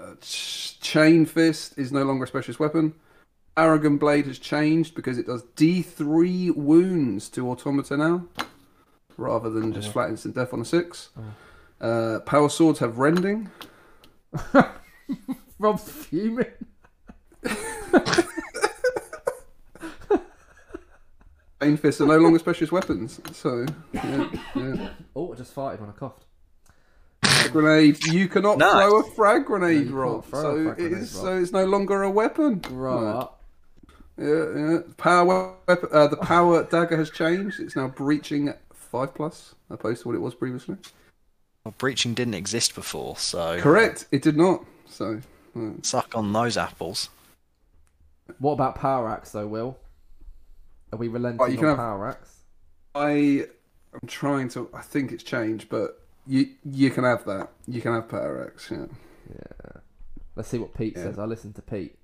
uh, 0.05 0.15
ch- 0.21 0.79
Chain 0.81 1.27
Fist 1.27 1.79
is 1.79 1.91
no 1.93 2.03
longer 2.05 2.25
a 2.25 2.27
specialist 2.27 2.61
weapon. 2.61 2.95
Paragon 3.57 3.97
Blade 3.99 4.27
has 4.27 4.39
changed 4.39 4.95
because 4.95 5.17
it 5.19 5.27
does 5.27 5.43
D3 5.57 6.55
wounds 6.57 7.29
to 7.31 7.49
Automata 7.51 7.97
now, 7.97 8.27
rather 9.17 9.49
than 9.51 9.73
just 9.73 9.93
flat 9.93 10.11
instant 10.11 10.35
death 10.35 10.53
on 10.53 10.61
a 10.61 10.65
6. 10.65 11.09
Uh, 11.81 12.19
power 12.21 12.49
Swords 12.49 12.79
have 12.81 12.99
Rending. 12.99 13.51
Rob's 15.59 15.91
fuming. 15.91 16.47
Chain 21.63 21.77
Fists 21.79 22.01
are 22.01 22.07
no 22.07 22.19
longer 22.19 22.39
specialist 22.39 22.73
weapons. 22.73 23.21
So, 23.33 23.65
yeah, 23.93 24.31
yeah. 24.55 24.89
Oh, 25.17 25.33
I 25.33 25.37
just 25.37 25.55
farted 25.55 25.81
when 25.81 25.89
I 25.89 25.93
coughed. 25.93 26.25
Frag 27.23 27.53
grenade. 27.53 28.05
You 28.07 28.29
cannot 28.29 28.59
Nice. 28.59 28.73
throw 28.73 29.01
a 29.01 29.11
frag 29.13 29.47
grenade, 29.47 29.87
you 29.87 29.95
Rob. 29.95 30.23
can't 30.23 30.31
throw 30.31 30.41
a 30.41 30.43
So, 30.43 30.65
frag 30.65 30.79
it 30.79 30.83
grenade, 30.89 31.03
is, 31.03 31.15
Rob. 31.15 31.23
so 31.25 31.39
it's 31.39 31.53
no 31.53 31.65
longer 31.65 32.03
a 32.03 32.11
weapon. 32.11 32.59
Grow 32.59 33.03
Right. 33.05 33.15
up. 33.17 33.41
Yeah, 34.19 34.45
yeah. 34.57 34.79
Power 34.97 35.55
weapon, 35.67 35.89
uh, 35.91 36.07
the 36.09 36.17
power 36.19 36.65
dagger 36.65 36.97
has 36.97 37.11
changed. 37.11 37.61
It's 37.61 37.77
now 37.77 37.89
breaching 37.89 38.53
five 38.75 39.15
plus, 39.15 39.55
opposed 39.71 40.03
to 40.03 40.09
what 40.09 40.15
it 40.15 40.21
was 40.21 40.35
previously. 40.35 40.77
Well, 41.65 41.75
breaching 41.79 42.13
didn't 42.15 42.35
exist 42.35 42.75
before, 42.75 43.17
so 43.17 43.59
Correct. 43.61 44.07
It 44.13 44.21
did 44.23 44.37
not. 44.37 44.65
So, 44.87 45.21
uh, 45.57 45.71
suck 45.83 46.17
on 46.17 46.33
those 46.33 46.57
apples. 46.57 47.09
What 48.39 48.53
about 48.53 48.77
Power 48.77 49.09
Axe 49.09 49.33
though, 49.33 49.47
Will? 49.47 49.77
Are 50.93 50.97
we 50.99 51.09
relenting 51.09 51.51
you 51.51 51.57
can 51.57 51.65
on 51.67 51.71
have- 51.71 51.79
Power 51.79 52.09
Axe? 52.09 52.41
I 52.95 53.47
I'm 53.93 54.09
trying 54.09 54.49
to. 54.51 54.69
I 54.75 54.83
think 54.83 55.13
it's 55.13 55.23
changed, 55.25 55.69
but 55.69 56.01
you 56.27 56.51
you 56.65 56.91
can 56.91 57.05
have 57.05 57.25
that. 57.27 57.51
You 57.67 57.81
can 57.81 57.93
have 57.93 58.09
power 58.09 58.47
axe. 58.47 58.71
Yeah. 58.71 58.87
Yeah. 59.29 59.81
Let's 60.37 60.49
see 60.49 60.59
what 60.59 60.75
Pete 60.75 60.95
Yeah. 60.97 61.05
says. 61.05 61.19
I 61.19 61.25
listened 61.25 61.55
to 61.57 61.63
Pete. 61.63 61.97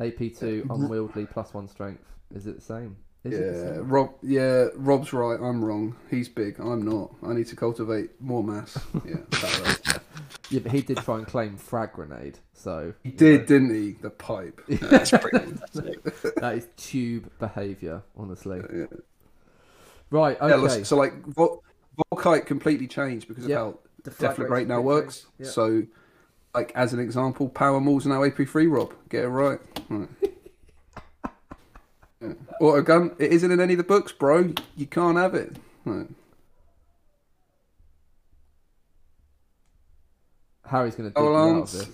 AP2 0.00 0.68
unwieldy 0.70 1.26
plus 1.26 1.52
one 1.54 1.68
strength. 1.68 2.04
Is 2.34 2.46
it 2.46 2.56
the 2.56 2.60
same? 2.60 2.96
Is 3.24 3.34
it 3.34 3.52
the 3.52 3.58
Yeah, 3.58 3.74
same? 3.76 3.88
Rob. 3.88 4.10
Yeah, 4.22 4.66
Rob's 4.76 5.12
right. 5.12 5.38
I'm 5.40 5.64
wrong. 5.64 5.94
He's 6.10 6.28
big. 6.28 6.58
I'm 6.58 6.82
not. 6.82 7.12
I 7.22 7.32
need 7.34 7.46
to 7.48 7.56
cultivate 7.56 8.20
more 8.20 8.42
mass. 8.42 8.76
Yeah, 9.04 9.16
that 9.30 9.60
right. 9.86 9.98
Yeah, 10.50 10.60
but 10.60 10.72
he 10.72 10.82
did 10.82 10.98
try 10.98 11.16
and 11.18 11.26
claim 11.26 11.56
frag 11.56 11.92
grenade. 11.92 12.38
So 12.54 12.94
he 13.02 13.10
did, 13.10 13.46
didn't 13.46 13.74
he? 13.74 13.92
The 13.92 14.10
pipe. 14.10 14.60
That's 14.68 15.10
pretty 15.10 15.52
that 16.36 16.54
is 16.56 16.68
tube 16.76 17.30
behaviour, 17.38 18.02
honestly. 18.16 18.60
Yeah. 18.72 18.84
Right. 20.10 20.40
Okay. 20.40 20.56
listen, 20.56 20.84
so 20.84 20.96
like 20.96 21.14
Vol- 21.26 21.62
Volkite 22.12 22.46
completely 22.46 22.86
changed 22.86 23.28
because 23.28 23.44
of 23.44 23.50
Yep. 23.50 23.58
how 23.58 23.78
The 24.04 24.10
flag 24.10 24.38
rate 24.38 24.68
now 24.68 24.80
works. 24.80 25.26
Yep. 25.38 25.48
So, 25.48 25.82
like 26.54 26.72
as 26.74 26.92
an 26.92 27.00
example, 27.00 27.48
power 27.48 27.80
malls 27.80 28.06
are 28.06 28.10
now 28.10 28.20
AP3. 28.20 28.70
Rob, 28.70 28.94
get 29.08 29.24
it 29.24 29.28
right. 29.28 29.58
right. 29.88 30.08
yeah. 32.20 32.32
Auto 32.60 32.82
gun. 32.82 33.14
It 33.18 33.32
isn't 33.32 33.50
in 33.50 33.60
any 33.60 33.74
of 33.74 33.78
the 33.78 33.84
books, 33.84 34.12
bro. 34.12 34.52
You 34.76 34.86
can't 34.86 35.16
have 35.16 35.34
it. 35.34 35.56
Right. 35.84 36.06
Harry's 40.72 40.94
going 40.94 41.10
to 41.10 41.14
dig 41.14 41.22
Oh, 41.22 41.30
you 41.30 41.36
out 41.56 41.62
of 41.64 41.70
this. 41.70 41.90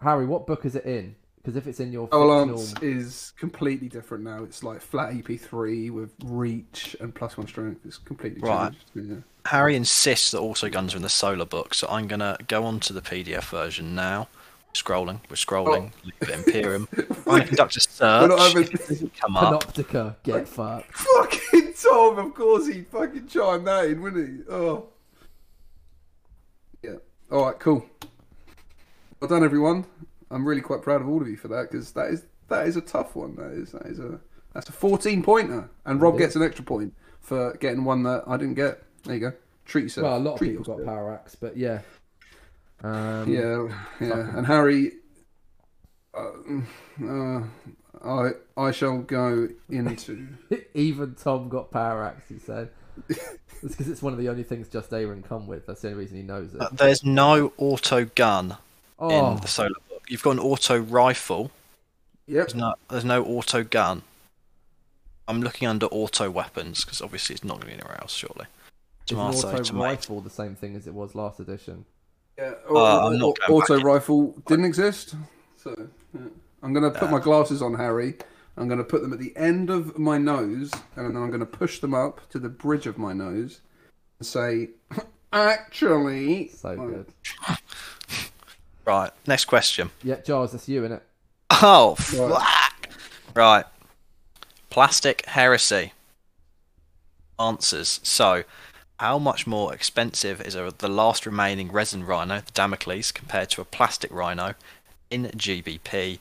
Harry, 0.00 0.26
what 0.26 0.46
book 0.46 0.64
is 0.64 0.74
it 0.74 0.84
in? 0.86 1.14
Because 1.36 1.56
if 1.56 1.66
it's 1.66 1.80
in 1.80 1.92
your 1.92 2.06
fictional, 2.06 2.32
Avalanche 2.32 2.82
is 2.82 3.34
completely 3.38 3.88
different 3.88 4.24
now. 4.24 4.42
It's 4.42 4.62
like 4.64 4.80
flat 4.80 5.12
EP3 5.12 5.90
with 5.90 6.12
reach 6.24 6.96
and 7.00 7.14
plus 7.14 7.36
one 7.36 7.46
strength. 7.46 7.82
It's 7.84 7.98
completely 7.98 8.40
Right. 8.40 8.72
changed. 8.94 9.10
Yeah. 9.10 9.16
Harry 9.50 9.76
insists 9.76 10.30
that 10.30 10.38
also 10.38 10.70
guns 10.70 10.94
are 10.94 10.96
in 10.96 11.02
the 11.02 11.10
solar 11.10 11.44
book, 11.44 11.74
so 11.74 11.86
I'm 11.90 12.06
gonna 12.08 12.38
go 12.48 12.64
on 12.64 12.80
to 12.80 12.94
the 12.94 13.02
PDF 13.02 13.50
version 13.50 13.94
now. 13.94 14.28
Scrolling, 14.72 15.20
we're 15.28 15.36
scrolling. 15.36 15.92
Oh. 15.94 16.00
Look 16.20 16.30
at 16.30 16.38
Imperium. 16.46 16.88
I'm 16.96 17.04
gonna 17.26 17.46
conduct 17.46 17.76
a 17.76 17.80
We're 18.00 18.26
not 18.28 18.38
search. 18.38 18.48
having- 18.54 18.62
If 18.64 18.74
it 18.74 18.88
doesn't 18.88 19.14
come 19.20 19.36
up. 19.36 19.64
Panoptica, 19.74 20.16
get 20.22 20.48
fucked. 20.48 20.92
Fucking 20.96 21.63
Tom, 21.82 22.18
of 22.18 22.34
course 22.34 22.66
he'd 22.68 22.86
fucking 22.88 23.26
chime 23.28 23.64
that 23.64 23.86
in, 23.86 24.00
wouldn't 24.02 24.28
he? 24.28 24.52
Oh. 24.52 24.88
Yeah. 26.82 26.96
Alright, 27.30 27.58
cool. 27.58 27.86
Well 29.20 29.28
done, 29.28 29.44
everyone. 29.44 29.86
I'm 30.30 30.46
really 30.46 30.60
quite 30.60 30.82
proud 30.82 31.00
of 31.00 31.08
all 31.08 31.22
of 31.22 31.28
you 31.28 31.36
for 31.36 31.48
that 31.48 31.70
because 31.70 31.92
that 31.92 32.10
is 32.10 32.24
that 32.48 32.66
is 32.66 32.76
a 32.76 32.80
tough 32.80 33.14
one. 33.16 33.36
That 33.36 33.52
is 33.52 33.72
that 33.72 33.86
is 33.86 33.98
a 33.98 34.20
that's 34.52 34.68
a 34.68 34.72
14 34.72 35.22
pointer, 35.22 35.68
and 35.84 36.00
Rob 36.00 36.18
gets 36.18 36.36
an 36.36 36.42
extra 36.42 36.64
point 36.64 36.94
for 37.20 37.54
getting 37.54 37.84
one 37.84 38.02
that 38.04 38.24
I 38.26 38.36
didn't 38.36 38.54
get. 38.54 38.82
There 39.04 39.14
you 39.14 39.20
go. 39.20 39.32
Treat 39.64 39.84
yourself. 39.84 40.04
Well, 40.04 40.16
a 40.16 40.18
lot 40.18 40.32
of 40.34 40.38
Treat 40.38 40.58
people 40.58 40.76
got 40.76 40.84
power 40.84 41.14
axe, 41.14 41.34
but 41.34 41.56
yeah. 41.56 41.80
Um, 42.82 43.32
Yeah, 43.32 43.68
yeah. 44.00 44.36
And 44.36 44.46
Harry, 44.46 44.92
uh, 46.12 46.30
uh, 47.08 47.42
I 48.04 48.30
I 48.56 48.70
shall 48.70 48.98
go 48.98 49.48
into. 49.68 50.28
Even 50.74 51.14
Tom 51.14 51.48
got 51.48 51.70
power 51.70 52.04
axe. 52.04 52.28
He 52.28 52.38
said. 52.38 52.70
It's 53.08 53.76
because 53.76 53.88
it's 53.88 54.02
one 54.02 54.12
of 54.12 54.18
the 54.18 54.28
only 54.28 54.42
things 54.42 54.68
Just 54.68 54.92
Aaron 54.92 55.22
come 55.22 55.46
with. 55.46 55.66
That's 55.66 55.80
the 55.80 55.88
only 55.88 56.00
reason 56.00 56.16
he 56.18 56.22
knows 56.22 56.54
it. 56.54 56.60
Uh, 56.60 56.68
There's 56.72 57.02
no 57.04 57.52
auto 57.56 58.04
gun 58.04 58.56
Oh, 58.98 59.34
in 59.34 59.40
the 59.40 59.48
solar 59.48 59.70
book. 59.88 60.02
You've 60.08 60.22
got 60.22 60.32
an 60.32 60.38
auto 60.38 60.78
rifle. 60.78 61.50
Yep. 62.26 62.46
There's 62.48 62.54
no, 62.54 62.74
there's 62.90 63.04
no 63.04 63.24
auto 63.24 63.64
gun. 63.64 64.02
I'm 65.26 65.42
looking 65.42 65.66
under 65.66 65.86
auto 65.86 66.30
weapons 66.30 66.84
because 66.84 67.00
obviously 67.00 67.34
it's 67.34 67.44
not 67.44 67.54
going 67.54 67.62
to 67.62 67.66
be 67.68 67.72
anywhere 67.72 67.98
else, 68.00 68.12
surely. 68.12 68.46
is 69.06 69.12
an 69.12 69.18
auto 69.18 69.62
tomato. 69.62 69.82
rifle 69.82 70.20
the 70.20 70.30
same 70.30 70.54
thing 70.54 70.76
as 70.76 70.86
it 70.86 70.94
was 70.94 71.14
last 71.14 71.40
edition? 71.40 71.86
Yeah, 72.38 72.52
Uh, 72.70 73.06
I'm 73.08 73.18
not 73.18 73.36
going 73.46 73.62
auto 73.62 73.74
back 73.76 73.80
in. 73.80 73.86
rifle 73.86 74.34
didn't 74.46 74.66
exist. 74.66 75.14
So 75.56 75.88
yeah. 76.14 76.20
I'm 76.64 76.72
going 76.72 76.90
to 76.90 76.98
put 76.98 77.10
my 77.10 77.20
glasses 77.20 77.60
on, 77.60 77.74
Harry. 77.74 78.14
I'm 78.56 78.68
going 78.68 78.78
to 78.78 78.84
put 78.84 79.02
them 79.02 79.12
at 79.12 79.18
the 79.18 79.36
end 79.36 79.68
of 79.68 79.98
my 79.98 80.16
nose, 80.16 80.72
and 80.96 81.06
then 81.06 81.22
I'm 81.22 81.28
going 81.28 81.40
to 81.40 81.46
push 81.46 81.78
them 81.80 81.92
up 81.92 82.26
to 82.30 82.38
the 82.38 82.48
bridge 82.48 82.86
of 82.86 82.96
my 82.96 83.12
nose 83.12 83.60
and 84.18 84.26
say, 84.26 84.70
"Actually, 85.32 86.48
So 86.48 86.74
good. 86.76 87.06
Right, 88.86 89.10
next 89.26 89.46
question. 89.46 89.90
Yeah, 90.02 90.20
Giles, 90.20 90.52
that's 90.52 90.68
you, 90.68 90.82
innit? 90.82 91.00
Oh, 91.50 91.94
fuck. 91.94 92.90
Right. 93.34 93.64
Plastic 94.68 95.24
heresy. 95.24 95.92
Answers. 97.38 98.00
So, 98.02 98.44
how 99.00 99.18
much 99.18 99.46
more 99.46 99.72
expensive 99.72 100.42
is 100.42 100.54
a, 100.54 100.70
the 100.76 100.88
last 100.88 101.24
remaining 101.24 101.72
resin 101.72 102.04
rhino, 102.04 102.40
the 102.40 102.52
Damocles, 102.52 103.10
compared 103.10 103.48
to 103.50 103.62
a 103.62 103.64
plastic 103.64 104.12
rhino 104.12 104.54
in 105.10 105.24
GBP 105.28 106.18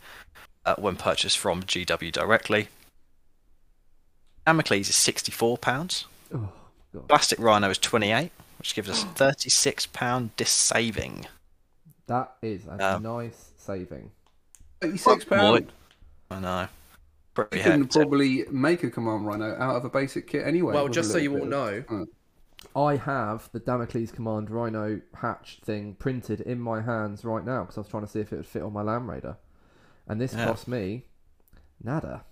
uh, 0.66 0.76
when 0.78 0.95
purchased 0.95 1.38
from 1.38 1.64
GW 1.64 2.11
directly? 2.11 2.68
Damocles 4.45 4.89
is 4.89 4.95
£64. 4.95 6.05
Oh, 6.34 6.49
Plastic 7.07 7.39
rhino 7.39 7.70
is 7.70 7.78
28 7.78 8.32
which 8.59 8.76
gives 8.76 8.89
us 8.89 9.03
£36 9.16 10.30
dissaving. 10.38 11.26
That 12.07 12.36
is 12.41 12.66
a 12.68 12.95
Um, 12.95 13.03
nice 13.03 13.51
saving. 13.57 14.11
eighty-six 14.82 15.26
Boy. 15.26 15.36
pound." 15.38 15.72
I 16.32 16.39
know. 16.39 16.68
Pretty 17.34 17.57
You 17.57 17.64
can 17.64 17.82
hectic. 17.84 17.91
probably 17.91 18.45
make 18.51 18.84
a 18.84 18.89
command 18.89 19.26
rhino 19.26 19.55
out 19.59 19.76
of 19.76 19.86
a 19.86 19.89
basic 19.89 20.28
kit 20.28 20.45
anyway. 20.45 20.74
Well, 20.74 20.88
just 20.88 21.11
so 21.11 21.18
you 21.18 21.32
all 21.34 21.45
bit 21.45 21.53
of- 21.53 21.89
know, 21.89 22.05
I 22.76 22.95
have 22.97 23.49
the 23.51 23.59
Damocles 23.59 24.11
Command 24.11 24.49
Rhino 24.49 25.01
hatch 25.16 25.59
thing 25.66 25.95
printed 25.95 26.39
in 26.41 26.59
my 26.61 26.82
hands 26.82 27.26
right 27.26 27.43
now 27.43 27.61
because 27.61 27.78
I 27.78 27.82
was 27.82 27.89
trying 27.89 28.03
to 28.05 28.09
see 28.09 28.20
if 28.22 28.32
it 28.32 28.38
would 28.38 28.45
fit 28.47 28.61
on 28.61 28.72
my 28.72 28.82
Land 28.82 29.07
Raider. 29.09 29.36
And 30.08 30.20
this 30.20 30.34
Yeah. 30.34 30.45
cost 30.45 30.68
me 30.68 31.04
nada. 31.82 32.24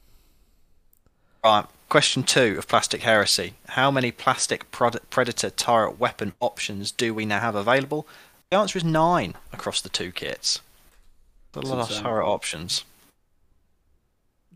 Right. 1.43 1.65
Question 1.89 2.23
two 2.23 2.55
of 2.57 2.67
Plastic 2.67 3.01
Heresy. 3.01 3.55
How 3.69 3.91
many 3.91 4.11
plastic 4.11 4.69
prod- 4.71 5.01
Predator 5.09 5.49
turret 5.49 5.99
weapon 5.99 6.33
options 6.39 6.91
do 6.91 7.13
we 7.13 7.25
now 7.25 7.39
have 7.39 7.55
available? 7.55 8.07
The 8.49 8.57
answer 8.57 8.77
is 8.77 8.83
nine 8.83 9.35
across 9.51 9.81
the 9.81 9.89
two 9.89 10.11
kits. 10.11 10.61
A 11.53 11.59
lot 11.61 11.89
of 11.91 11.97
turret 11.97 12.25
options. 12.25 12.85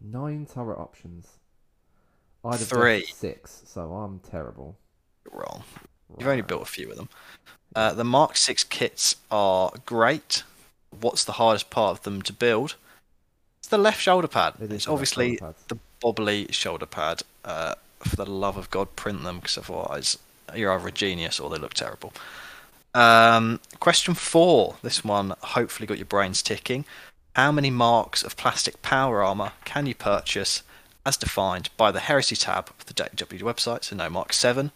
Nine 0.01 0.45
turret 0.45 0.77
options. 0.77 1.27
I'd 2.43 2.59
have 2.59 2.69
Three. 2.69 3.05
six, 3.07 3.63
so 3.65 3.93
I'm 3.93 4.19
terrible. 4.19 4.77
You're 5.25 5.41
wrong. 5.41 5.63
You've 6.17 6.27
only 6.27 6.43
built 6.43 6.61
a 6.61 6.65
few 6.65 6.89
of 6.91 6.97
them. 6.97 7.09
Uh, 7.75 7.93
the 7.93 8.03
Mark 8.05 8.37
6 8.37 8.63
kits 8.65 9.15
are 9.31 9.71
great. 9.85 10.43
What's 10.91 11.25
the 11.25 11.33
hardest 11.33 11.69
part 11.69 11.97
of 11.97 12.03
them 12.03 12.21
to 12.21 12.31
build? 12.31 12.75
It's 13.65 13.71
the 13.71 13.79
left 13.79 13.99
shoulder 13.99 14.27
pad. 14.27 14.53
It 14.61 14.65
is 14.65 14.71
It's 14.73 14.87
obviously 14.87 15.37
pads. 15.37 15.57
the 15.69 15.79
bobbly 15.99 16.53
shoulder 16.53 16.85
pad. 16.85 17.23
Uh, 17.43 17.73
for 17.97 18.15
the 18.15 18.23
love 18.27 18.57
of 18.57 18.69
God, 18.69 18.95
print 18.95 19.23
them 19.23 19.39
because 19.39 19.57
otherwise 19.57 20.19
you're 20.55 20.71
either 20.71 20.87
a 20.87 20.91
genius 20.91 21.39
or 21.39 21.49
they 21.49 21.57
look 21.57 21.73
terrible. 21.73 22.13
Um, 22.93 23.59
question 23.79 24.13
four. 24.13 24.75
This 24.83 25.03
one 25.03 25.33
hopefully 25.41 25.87
got 25.87 25.97
your 25.97 26.05
brains 26.05 26.43
ticking. 26.43 26.85
How 27.35 27.51
many 27.51 27.71
marks 27.71 28.21
of 28.21 28.37
plastic 28.37 28.83
power 28.83 29.23
armor 29.23 29.53
can 29.63 29.87
you 29.87 29.95
purchase 29.95 30.61
as 31.03 31.17
defined 31.17 31.71
by 31.75 31.91
the 31.91 32.01
Heresy 32.01 32.35
tab 32.35 32.69
of 32.69 32.85
the 32.85 32.93
DW 32.93 33.41
website? 33.41 33.85
So 33.85 33.95
no 33.95 34.11
Mark 34.11 34.31
7. 34.33 34.71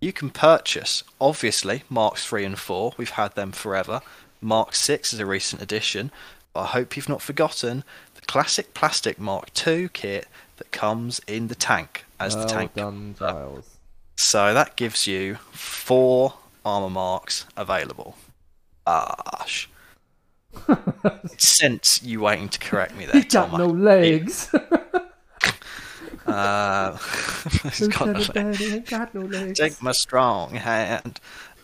You 0.00 0.12
can 0.12 0.30
purchase, 0.30 1.04
obviously, 1.20 1.84
Marks 1.88 2.26
3 2.26 2.44
and 2.44 2.58
4. 2.58 2.94
We've 2.96 3.10
had 3.10 3.36
them 3.36 3.52
forever. 3.52 4.00
Mark 4.40 4.74
6 4.74 5.12
is 5.12 5.20
a 5.20 5.26
recent 5.26 5.62
addition. 5.62 6.10
But 6.52 6.60
I 6.60 6.66
hope 6.66 6.96
you've 6.96 7.08
not 7.08 7.22
forgotten 7.22 7.84
classic 8.26 8.74
plastic 8.74 9.18
Mark 9.18 9.50
II 9.66 9.88
kit 9.92 10.26
that 10.56 10.70
comes 10.72 11.20
in 11.26 11.48
the 11.48 11.54
tank 11.54 12.04
as 12.20 12.34
well 12.34 12.46
the 12.46 12.52
tank. 12.52 12.74
done, 12.74 13.14
Giles. 13.18 13.68
So 14.16 14.54
that 14.54 14.76
gives 14.76 15.06
you 15.06 15.36
four 15.52 16.34
armor 16.64 16.90
marks 16.90 17.46
available. 17.56 18.16
Gosh. 18.86 19.68
Since 21.38 22.02
you 22.02 22.20
waiting 22.20 22.48
to 22.50 22.58
correct 22.58 22.96
me 22.96 23.06
there, 23.06 23.22
got 23.22 23.50
Tom. 23.50 23.58
no 23.58 23.66
legs. 23.66 24.54
Uh, 26.24 26.96
got 27.90 28.06
no 28.06 28.42
legs. 28.42 28.88
Got 28.88 29.14
no 29.14 29.22
legs. 29.22 29.58
Take 29.58 29.82
my 29.82 29.90
strong 29.90 30.54
hand. 30.54 31.18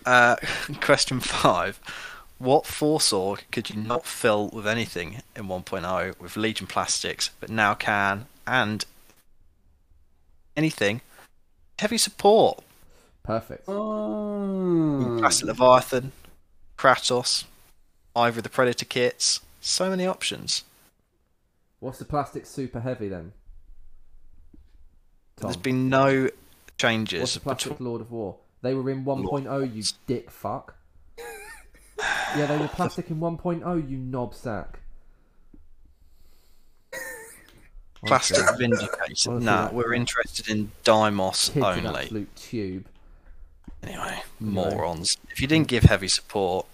Uh, 0.05 0.35
question 0.81 1.21
five. 1.21 1.81
What 2.39 2.67
force 2.67 3.13
org 3.13 3.45
could 3.51 3.69
you 3.69 3.77
not 3.77 4.07
fill 4.07 4.49
with 4.51 4.67
anything 4.67 5.23
in 5.35 5.45
1.0 5.49 6.21
with 6.21 6.37
Legion 6.37 6.67
plastics, 6.69 7.31
but 7.41 7.51
now 7.51 7.75
can, 7.75 8.27
and 8.47 8.85
anything 10.57 11.01
heavy 11.81 11.99
support? 11.99 12.63
Perfect. 13.25 13.67
Hmm. 13.67 13.73
Oh. 13.73 15.17
Plastic 15.19 15.49
Leviathan, 15.49 16.13
Kratos, 16.79 17.45
either 18.15 18.39
of 18.39 18.43
the 18.45 18.49
Predator 18.49 18.85
kits. 18.85 19.41
So 19.61 19.91
many 19.91 20.07
options. 20.07 20.63
What's 21.81 21.99
the 21.99 22.05
plastic 22.05 22.47
super 22.47 22.81
heavy 22.81 23.09
then? 23.09 23.33
Tom, 25.37 25.49
There's 25.51 25.57
been 25.57 25.89
no 25.89 26.31
changes. 26.79 27.21
what's 27.21 27.33
changes. 27.33 27.35
the 27.35 27.41
plastic 27.41 27.73
between- 27.73 27.89
Lord 27.89 28.01
of 28.01 28.13
War? 28.13 28.37
They 28.63 28.75
were 28.75 28.89
in 28.91 29.05
1.0, 29.05 29.75
you 29.75 29.83
dick 30.07 30.31
fuck. 30.31 30.75
Yeah, 32.37 32.47
they 32.47 32.59
were 32.59 32.69
plastic 32.69 33.11
in 33.11 33.19
1.0, 33.21 33.91
you 33.91 33.97
knob 33.97 34.35
sack. 34.35 34.81
Plastic 38.05 38.39
Honestly, 38.39 38.59
vindicated. 38.69 39.01
Honestly, 39.29 39.45
Nah, 39.45 39.71
we're 39.73 39.93
interested 39.95 40.49
in 40.49 40.71
Deimos 40.85 41.49
Kid's 41.49 41.57
an 41.57 41.87
only. 41.87 42.03
absolute 42.03 42.37
tube. 42.37 42.87
Anyway, 43.83 44.23
No. 44.41 44.71
morons. 44.71 45.17
If 45.31 45.41
you 45.41 45.47
didn't 45.49 45.69
give 45.69 45.85
heavy 45.85 46.09
support, 46.09 46.67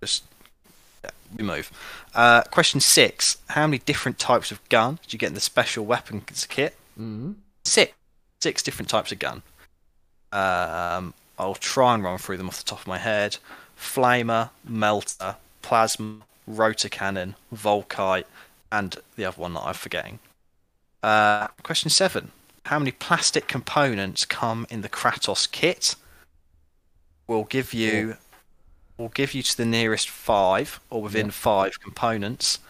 just 0.00 0.24
yeah, 1.04 1.10
we 1.36 1.42
move. 1.44 1.70
Uh, 2.14 2.42
question 2.50 2.80
six: 2.80 3.38
How 3.50 3.66
many 3.66 3.78
different 3.78 4.18
types 4.18 4.50
of 4.50 4.66
gun 4.68 4.98
did 5.02 5.12
you 5.12 5.18
get 5.18 5.28
in 5.28 5.34
the 5.34 5.40
special 5.40 5.84
weapons 5.86 6.46
kit? 6.48 6.76
Mm. 7.00 7.36
Six. 7.64 7.92
Six 8.40 8.62
different 8.62 8.88
types 8.90 9.12
of 9.12 9.18
gun. 9.18 9.42
Um, 10.32 11.14
I'll 11.38 11.54
try 11.54 11.94
and 11.94 12.02
run 12.04 12.18
through 12.18 12.36
them 12.36 12.48
off 12.48 12.58
the 12.58 12.64
top 12.64 12.80
of 12.80 12.86
my 12.86 12.98
head: 12.98 13.38
flamer, 13.78 14.50
melter, 14.64 15.36
plasma, 15.62 16.20
rotor 16.46 16.88
cannon, 16.88 17.34
volkite, 17.54 18.24
and 18.72 18.96
the 19.16 19.24
other 19.24 19.40
one 19.40 19.54
that 19.54 19.60
I'm 19.60 19.74
forgetting. 19.74 20.18
Uh, 21.02 21.48
question 21.62 21.90
seven: 21.90 22.30
How 22.66 22.78
many 22.78 22.90
plastic 22.92 23.46
components 23.48 24.24
come 24.24 24.66
in 24.70 24.80
the 24.82 24.88
Kratos 24.88 25.50
kit? 25.50 25.94
We'll 27.26 27.44
give 27.44 27.72
you. 27.74 28.16
We'll 28.98 29.08
give 29.10 29.34
you 29.34 29.42
to 29.42 29.56
the 29.56 29.66
nearest 29.66 30.08
five, 30.08 30.80
or 30.90 31.02
within 31.02 31.26
Yeah. 31.26 31.32
five 31.32 31.80
components. 31.80 32.60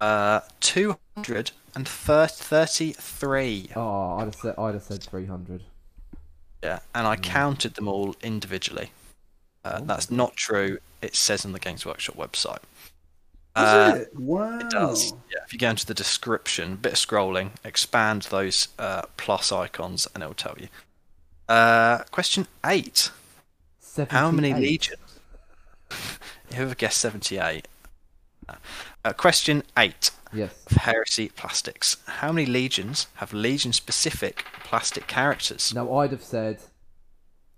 Uh, 0.00 0.40
two 0.60 0.98
hundred 1.16 1.52
and 1.74 1.88
thirty-three. 1.88 3.70
Oh, 3.74 4.16
I'd 4.18 4.24
have 4.24 4.34
said 4.34 4.54
I'd 4.58 4.74
have 4.74 4.82
said 4.82 5.02
300. 5.02 5.62
Yeah, 6.62 6.80
and 6.94 7.06
I 7.06 7.16
counted 7.16 7.74
them 7.74 7.88
all 7.88 8.14
individually. 8.22 8.90
Uh, 9.64 9.80
That's 9.80 10.10
not 10.10 10.36
true. 10.36 10.78
It 11.00 11.14
says 11.14 11.44
on 11.44 11.52
the 11.52 11.58
Games 11.58 11.84
Workshop 11.86 12.16
website. 12.16 12.58
Uh, 13.54 13.94
it? 13.98 14.18
Wow. 14.18 14.58
It 14.58 14.70
does. 14.70 15.12
Yeah, 15.30 15.40
if 15.44 15.52
you 15.52 15.58
go 15.58 15.70
into 15.70 15.84
the 15.86 15.94
description, 15.94 16.76
bit 16.76 16.92
of 16.92 16.98
scrolling, 16.98 17.50
expand 17.64 18.22
those 18.22 18.68
uh, 18.78 19.02
plus 19.16 19.52
icons, 19.52 20.08
and 20.14 20.22
it'll 20.22 20.34
tell 20.34 20.56
you. 20.58 20.68
Uh, 21.48 21.98
question 22.10 22.46
eight: 22.64 23.10
How 24.08 24.30
many 24.30 24.50
78. 24.50 24.70
legions? 24.70 24.98
Whoever 26.54 26.74
guessed 26.74 26.98
seventy-eight. 26.98 27.68
Uh, 29.04 29.12
question 29.12 29.64
eight: 29.76 30.12
Yes. 30.32 30.54
of 30.70 30.76
Heresy 30.78 31.28
Plastics. 31.28 31.98
How 32.06 32.32
many 32.32 32.46
legions 32.46 33.06
have 33.16 33.34
legion-specific 33.34 34.46
plastic 34.64 35.06
characters? 35.06 35.74
Now 35.74 35.92
I'd 35.98 36.12
have 36.12 36.22
said, 36.22 36.58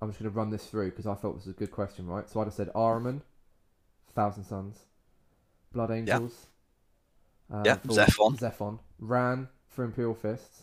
I'm 0.05 0.11
just 0.11 0.21
going 0.23 0.31
to 0.31 0.37
run 0.37 0.51
this 0.51 0.67
through 0.67 0.91
because 0.91 1.07
I 1.07 1.15
thought 1.15 1.35
this 1.37 1.47
was 1.47 1.55
a 1.55 1.59
good 1.59 1.71
question, 1.71 2.07
right? 2.07 2.29
So 2.29 2.41
I'd 2.41 2.45
have 2.45 2.55
said 2.55 2.71
Ahriman, 2.75 3.23
Thousand 4.15 4.45
Sons, 4.45 4.79
Blood 5.73 5.91
Angels, 5.91 6.47
uh, 7.53 7.63
Yeah, 7.65 7.79
Zephon. 7.89 8.37
Zephon, 8.39 8.79
Rann 8.99 9.49
for 9.69 9.85
Imperial 9.85 10.15
Fists, 10.15 10.63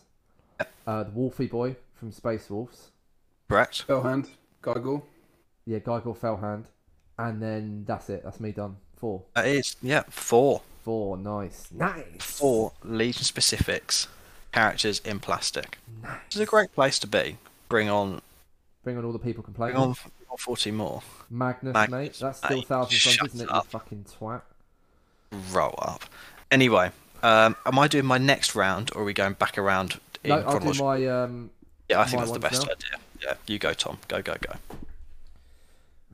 uh, 0.88 1.04
the 1.04 1.12
Wolfie 1.12 1.48
Boy 1.48 1.76
from 1.96 2.12
Space 2.12 2.50
Wolves, 2.50 2.92
Correct. 3.50 3.86
Bellhand, 3.88 4.30
Geigel. 4.64 5.04
yeah, 5.66 5.80
Geigel 5.80 6.16
Fellhand, 6.16 6.66
and 7.18 7.42
then 7.42 7.84
that's 7.86 8.10
it. 8.10 8.24
That's 8.24 8.40
me 8.40 8.52
done. 8.52 8.78
Four, 8.96 9.24
That 9.36 9.48
is, 9.48 9.76
yeah, 9.82 10.04
four. 10.10 10.62
four, 10.84 11.18
nice, 11.18 11.68
nice. 11.72 12.06
Four 12.20 12.72
Legion 12.84 13.24
specifics 13.24 14.08
characters 14.52 15.02
in 15.04 15.20
plastic. 15.20 15.80
This 16.04 16.36
is 16.36 16.42
a 16.42 16.46
great 16.46 16.72
place 16.74 17.00
to 17.00 17.08
be. 17.08 17.38
Bring 17.68 17.90
on, 17.90 18.22
Bring 18.84 18.98
on 18.98 19.06
all 19.06 19.12
the 19.12 19.20
people 19.20 19.44
bring 19.44 19.54
complaining. 19.54 19.78
on, 19.78 19.94
bring 19.94 20.30
on 20.32 20.38
40 20.38 20.72
more. 20.72 21.02
Magnus, 21.30 21.74
Magnus, 21.74 21.92
mate. 21.92 22.18
That's 22.20 22.38
still 22.40 22.58
mate, 22.58 22.68
Thousand 22.68 22.98
shut 22.98 23.28
isn't 23.28 23.42
it? 23.42 23.52
up. 23.52 23.66
You 23.66 23.70
fucking 23.80 24.06
twat. 24.20 24.42
Roll 25.52 25.76
up. 25.82 26.04
Anyway, 26.50 26.92
um, 27.24 27.56
am 27.66 27.80
I 27.80 27.88
doing 27.88 28.06
my 28.06 28.18
next 28.18 28.56
round 28.56 28.92
or 28.96 29.02
are 29.04 29.06
we 29.06 29.14
going 29.14 29.34
back 29.34 29.58
around 29.58 30.00
in 30.24 30.30
No, 30.30 30.40
I'll 30.40 30.60
do 30.60 30.74
my 30.82 31.06
um, 31.08 31.52
Yeah, 31.90 32.02
I 32.02 32.06
think 32.06 32.22
that's 32.22 32.32
the 32.32 32.40
best 32.40 32.66
now. 32.66 32.72
idea. 32.74 33.00
Yeah, 33.24 33.34
you 33.48 33.60
go, 33.60 33.74
Tom. 33.74 34.00
Go, 34.08 34.22
go, 34.22 34.36
go. 34.42 34.54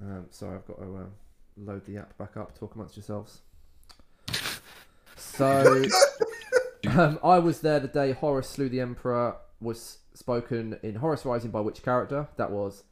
Um, 0.01 0.25
sorry, 0.29 0.55
I've 0.57 0.67
got 0.67 0.77
to 0.77 0.83
um, 0.83 1.11
load 1.57 1.85
the 1.85 1.97
app 1.97 2.17
back 2.17 2.35
up. 2.37 2.57
Talk 2.59 2.75
amongst 2.75 2.97
yourselves. 2.97 3.39
So, 5.15 5.83
um, 6.89 7.19
I 7.23 7.39
was 7.39 7.61
there 7.61 7.79
the 7.79 7.87
day 7.87 8.11
Horus 8.11 8.49
slew 8.49 8.69
the 8.69 8.81
Emperor 8.81 9.37
was 9.59 9.97
spoken 10.17 10.79
in 10.83 10.95
Horus 10.95 11.25
Rising 11.25 11.51
by 11.51 11.61
which 11.61 11.83
character? 11.83 12.27
That 12.37 12.51
was 12.51 12.83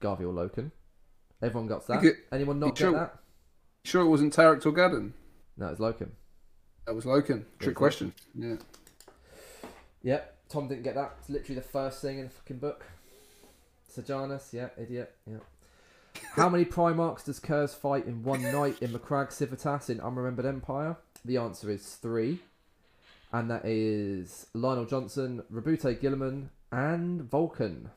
Garviel 0.00 0.32
Loken. 0.32 0.70
Everyone 1.42 1.66
got 1.66 1.86
that. 1.88 2.16
Anyone 2.32 2.60
not 2.60 2.66
you 2.66 2.72
get 2.72 2.78
sure- 2.78 2.92
that? 2.92 3.18
Sure, 3.84 4.02
it 4.02 4.08
wasn't 4.08 4.32
Tarik 4.32 4.60
Torgaddon. 4.60 5.12
No, 5.56 5.66
it's 5.66 5.80
Loken. 5.80 6.10
That 6.86 6.94
was 6.94 7.04
Loken. 7.04 7.44
Trick 7.58 7.74
question. 7.74 8.12
Yeah. 8.34 8.54
Yep, 10.02 10.36
Tom 10.48 10.68
didn't 10.68 10.84
get 10.84 10.94
that. 10.94 11.14
It's 11.18 11.28
literally 11.28 11.56
the 11.56 11.66
first 11.66 12.00
thing 12.00 12.18
in 12.18 12.24
the 12.24 12.30
fucking 12.30 12.58
book. 12.58 12.84
Sejanus, 13.88 14.50
yeah, 14.52 14.68
idiot, 14.80 15.14
yeah. 15.28 15.38
How 16.34 16.48
many 16.48 16.64
Primarchs 16.64 17.24
does 17.24 17.40
Curze 17.40 17.74
fight 17.74 18.06
in 18.06 18.22
one 18.22 18.42
night 18.42 18.80
in 18.82 18.90
Macragge 18.92 19.32
Civitas 19.32 19.90
in 19.90 19.98
Unremembered 19.98 20.44
Empire? 20.46 20.96
The 21.24 21.36
answer 21.36 21.70
is 21.70 21.94
three. 21.96 22.40
And 23.32 23.50
that 23.50 23.64
is 23.64 24.46
Lion 24.52 24.84
El'Jonson, 24.84 25.42
Roboute 25.50 26.00
Guilliman, 26.00 26.48
and 26.70 27.22
Vulcan. 27.22 27.90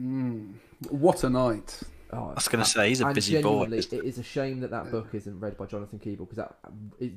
Mm. 0.00 0.54
What 0.88 1.24
a 1.24 1.30
night. 1.30 1.80
Oh, 2.12 2.30
I 2.30 2.34
was 2.34 2.48
going 2.48 2.64
to 2.64 2.68
say, 2.70 2.88
he's 2.88 3.00
a 3.00 3.06
and 3.06 3.14
busy 3.14 3.34
boy. 3.40 3.64
genuinely, 3.66 3.78
It 3.78 3.92
is 4.04 4.18
a 4.18 4.22
shame 4.22 4.60
that 4.60 4.70
that 4.70 4.90
book 4.90 5.08
isn't 5.12 5.38
read 5.38 5.56
by 5.56 5.66
Jonathan 5.66 5.98
Keeble 5.98 6.18
because 6.20 6.36
that 6.36 6.56
is 6.98 7.12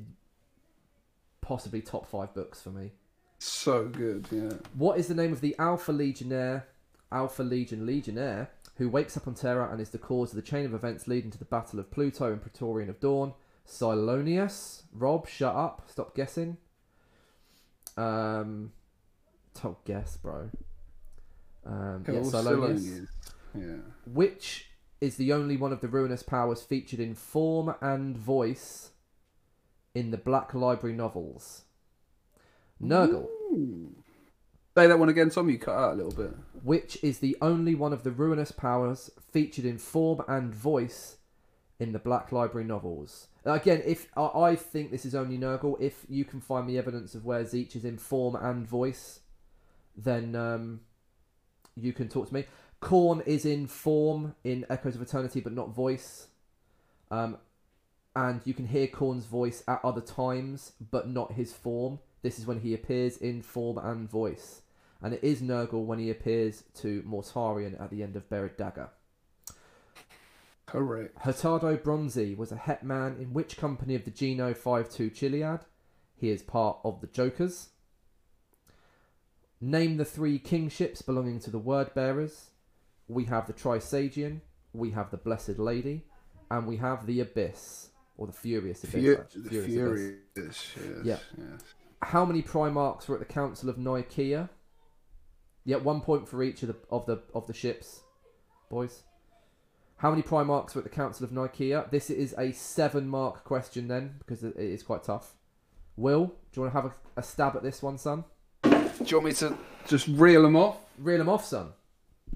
possibly 1.40 1.80
top 1.80 2.08
five 2.08 2.32
books 2.34 2.60
for 2.60 2.70
me. 2.70 2.92
So 3.38 3.86
good, 3.86 4.26
yeah. 4.30 4.52
What 4.74 4.98
is 4.98 5.08
the 5.08 5.14
name 5.14 5.32
of 5.32 5.40
the 5.40 5.54
Alpha 5.58 5.92
Legionnaire, 5.92 6.66
Alpha 7.10 7.42
Legion 7.42 7.86
Legionnaire, 7.86 8.50
who 8.76 8.88
wakes 8.88 9.16
up 9.16 9.26
on 9.26 9.34
Terra 9.34 9.70
and 9.70 9.80
is 9.80 9.90
the 9.90 9.98
cause 9.98 10.30
of 10.30 10.36
the 10.36 10.42
chain 10.42 10.64
of 10.64 10.74
events 10.74 11.06
leading 11.08 11.30
to 11.30 11.38
the 11.38 11.44
Battle 11.44 11.78
of 11.78 11.90
Pluto 11.90 12.32
and 12.32 12.40
Praetorian 12.40 12.88
of 12.88 13.00
Dorn? 13.00 13.32
Silonius. 13.66 14.82
Rob, 14.92 15.28
shut 15.28 15.54
up. 15.54 15.82
Stop 15.88 16.14
guessing. 16.14 16.56
Um, 17.96 18.72
top 19.54 19.84
guess, 19.84 20.16
bro. 20.16 20.50
Um, 21.66 22.04
yeah, 22.06 22.14
Cool, 22.14 22.30
Silonius. 22.30 22.80
Silonius. 22.80 23.08
Yeah. 23.54 23.76
Which 24.06 24.68
is 25.00 25.16
the 25.16 25.32
only 25.32 25.56
one 25.56 25.72
of 25.72 25.80
the 25.80 25.88
ruinous 25.88 26.22
powers 26.22 26.62
featured 26.62 27.00
in 27.00 27.14
form 27.14 27.74
and 27.80 28.16
voice 28.16 28.90
in 29.94 30.10
the 30.10 30.16
Black 30.18 30.54
Library 30.54 30.96
novels? 30.96 31.62
Nurgle. 32.82 33.28
Say 34.76 34.88
that 34.88 34.98
one 34.98 35.08
again, 35.08 35.30
Tom. 35.30 35.48
You 35.48 35.58
cut 35.58 35.76
out 35.78 35.92
a 35.92 35.96
little 35.96 36.12
bit. 36.12 36.32
which 36.62 36.98
is 37.02 37.18
the 37.20 37.36
only 37.40 37.74
one 37.74 37.92
of 37.92 38.02
the 38.02 38.10
ruinous 38.10 38.50
powers 38.50 39.10
featured 39.32 39.64
in 39.64 39.78
form 39.78 40.20
and 40.26 40.52
voice 40.52 41.18
in 41.78 41.92
the 41.92 41.98
Black 41.98 42.32
Library 42.32 42.66
novels. 42.66 43.28
Again, 43.44 43.82
if 43.84 44.08
I 44.16 44.22
I 44.22 44.56
think 44.56 44.90
this 44.90 45.04
is 45.04 45.14
only 45.14 45.36
Nurgle, 45.36 45.80
if 45.80 46.06
you 46.08 46.24
can 46.24 46.40
find 46.40 46.66
me 46.66 46.78
evidence 46.78 47.14
of 47.14 47.24
where 47.24 47.42
Tzeentch 47.44 47.76
is 47.76 47.84
in 47.84 47.98
form 47.98 48.36
and 48.36 48.66
voice, 48.66 49.20
then 49.96 50.34
um, 50.34 50.80
you 51.76 51.92
can 51.92 52.08
talk 52.08 52.28
to 52.28 52.34
me. 52.34 52.46
Khorne 52.80 53.26
is 53.26 53.44
in 53.44 53.66
form 53.66 54.34
in 54.44 54.66
Echoes 54.68 54.96
of 54.96 55.02
Eternity, 55.02 55.40
but 55.40 55.52
not 55.52 55.74
voice. 55.74 56.28
Um, 57.10 57.38
and 58.16 58.40
you 58.44 58.54
can 58.54 58.66
hear 58.66 58.86
Khorne's 58.86 59.26
voice 59.26 59.62
at 59.66 59.84
other 59.84 60.00
times, 60.00 60.72
but 60.90 61.08
not 61.08 61.32
his 61.32 61.52
form. 61.52 61.98
This 62.22 62.38
is 62.38 62.46
when 62.46 62.60
he 62.60 62.72
appears 62.74 63.16
in 63.16 63.42
form 63.42 63.78
and 63.78 64.08
voice. 64.08 64.62
And 65.02 65.12
it 65.12 65.22
is 65.22 65.42
Nurgle 65.42 65.84
when 65.84 65.98
he 65.98 66.10
appears 66.10 66.64
to 66.76 67.02
Mortarion 67.02 67.80
at 67.80 67.90
the 67.90 68.02
end 68.02 68.16
of 68.16 68.28
Buried 68.30 68.56
Dagger. 68.56 68.90
Correct. 70.74 71.16
Hurtado 71.20 71.76
Bronzi 71.76 72.36
was 72.36 72.50
a 72.50 72.56
hetman 72.56 73.16
in 73.20 73.32
which 73.32 73.56
company 73.56 73.94
of 73.94 74.04
the 74.04 74.10
Geno 74.10 74.52
5-2 74.54 75.14
Chiliad? 75.14 75.60
He 76.16 76.30
is 76.30 76.42
part 76.42 76.78
of 76.84 77.00
the 77.00 77.06
Jokers. 77.06 77.68
Name 79.60 79.96
the 79.98 80.04
three 80.04 80.38
kingships 80.40 81.00
belonging 81.00 81.38
to 81.40 81.50
the 81.50 81.58
Word 81.60 81.94
Bearers. 81.94 82.50
We 83.06 83.24
have 83.26 83.46
the 83.46 83.52
Trisagian, 83.52 84.40
we 84.72 84.90
have 84.90 85.10
the 85.12 85.16
Blessed 85.16 85.58
Lady, 85.58 86.06
and 86.50 86.66
we 86.66 86.78
have 86.78 87.06
the 87.06 87.20
Abyss, 87.20 87.90
or 88.16 88.26
the 88.26 88.32
Furious 88.32 88.82
Abyss. 88.82 88.92
Fu- 89.04 89.12
actually. 89.20 89.42
the 89.42 89.48
Furious 89.50 89.72
Furious. 89.72 90.14
Abyss. 90.36 90.72
Yes, 90.76 91.04
Yeah. 91.04 91.18
yes. 91.52 91.60
How 92.02 92.24
many 92.24 92.42
Primarchs 92.42 93.06
were 93.06 93.14
at 93.14 93.20
the 93.26 93.32
Council 93.32 93.68
of 93.70 93.78
Nicaea? 93.78 94.50
Yeah, 95.64 95.76
one 95.76 96.00
point 96.00 96.28
for 96.28 96.42
each 96.42 96.62
of 96.62 96.68
the 96.68 96.76
of 96.90 97.06
the 97.06 97.22
of 97.32 97.46
the 97.46 97.54
ships, 97.54 98.00
boys. 98.68 99.02
How 100.04 100.10
many 100.10 100.20
Primarchs 100.20 100.74
were 100.74 100.80
at 100.80 100.84
the 100.84 100.90
Council 100.90 101.24
of 101.24 101.32
Nicaea? 101.32 101.86
This 101.90 102.10
is 102.10 102.34
a 102.36 102.52
seven 102.52 103.08
mark 103.08 103.42
question 103.42 103.88
then, 103.88 104.16
because 104.18 104.44
it 104.44 104.54
is 104.54 104.82
quite 104.82 105.02
tough. 105.02 105.32
Will, 105.96 106.26
do 106.26 106.32
you 106.52 106.60
want 106.60 106.74
to 106.74 106.82
have 106.82 106.92
a, 107.16 107.20
a 107.20 107.22
stab 107.22 107.56
at 107.56 107.62
this 107.62 107.82
one, 107.82 107.96
son? 107.96 108.24
Do 108.64 108.70
you 109.06 109.16
want 109.16 109.24
me 109.24 109.32
to 109.32 109.56
just 109.88 110.06
reel 110.08 110.42
them 110.42 110.56
off? 110.56 110.76
Reel 110.98 111.16
them 111.16 111.30
off, 111.30 111.46
son. 111.46 111.68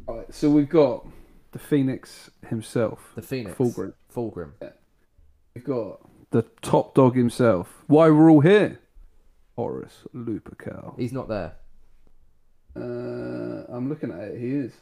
All 0.07 0.17
right, 0.17 0.35
so 0.35 0.49
we've 0.49 0.71
got 0.71 1.07
the 1.53 1.59
Phoenix 1.59 2.31
himself. 2.49 3.13
The 3.17 3.21
Phoenix. 3.21 3.55
Fulgrim. 3.59 3.93
Fulgrim. 4.11 4.53
Yeah. 4.63 4.71
We've 5.55 5.63
got 5.63 6.01
the 6.31 6.47
top 6.63 6.95
dog 6.95 7.17
himself. 7.17 7.85
Why 7.87 8.09
we're 8.09 8.31
all 8.31 8.41
here? 8.41 8.81
Horus 9.57 10.05
Lupercal. 10.15 10.99
He's 10.99 11.13
not 11.13 11.29
there. 11.29 11.57
Uh, 12.75 13.67
I'm 13.69 13.91
looking 13.91 14.11
at 14.11 14.21
it. 14.21 14.41
He 14.41 14.53
is. 14.53 14.73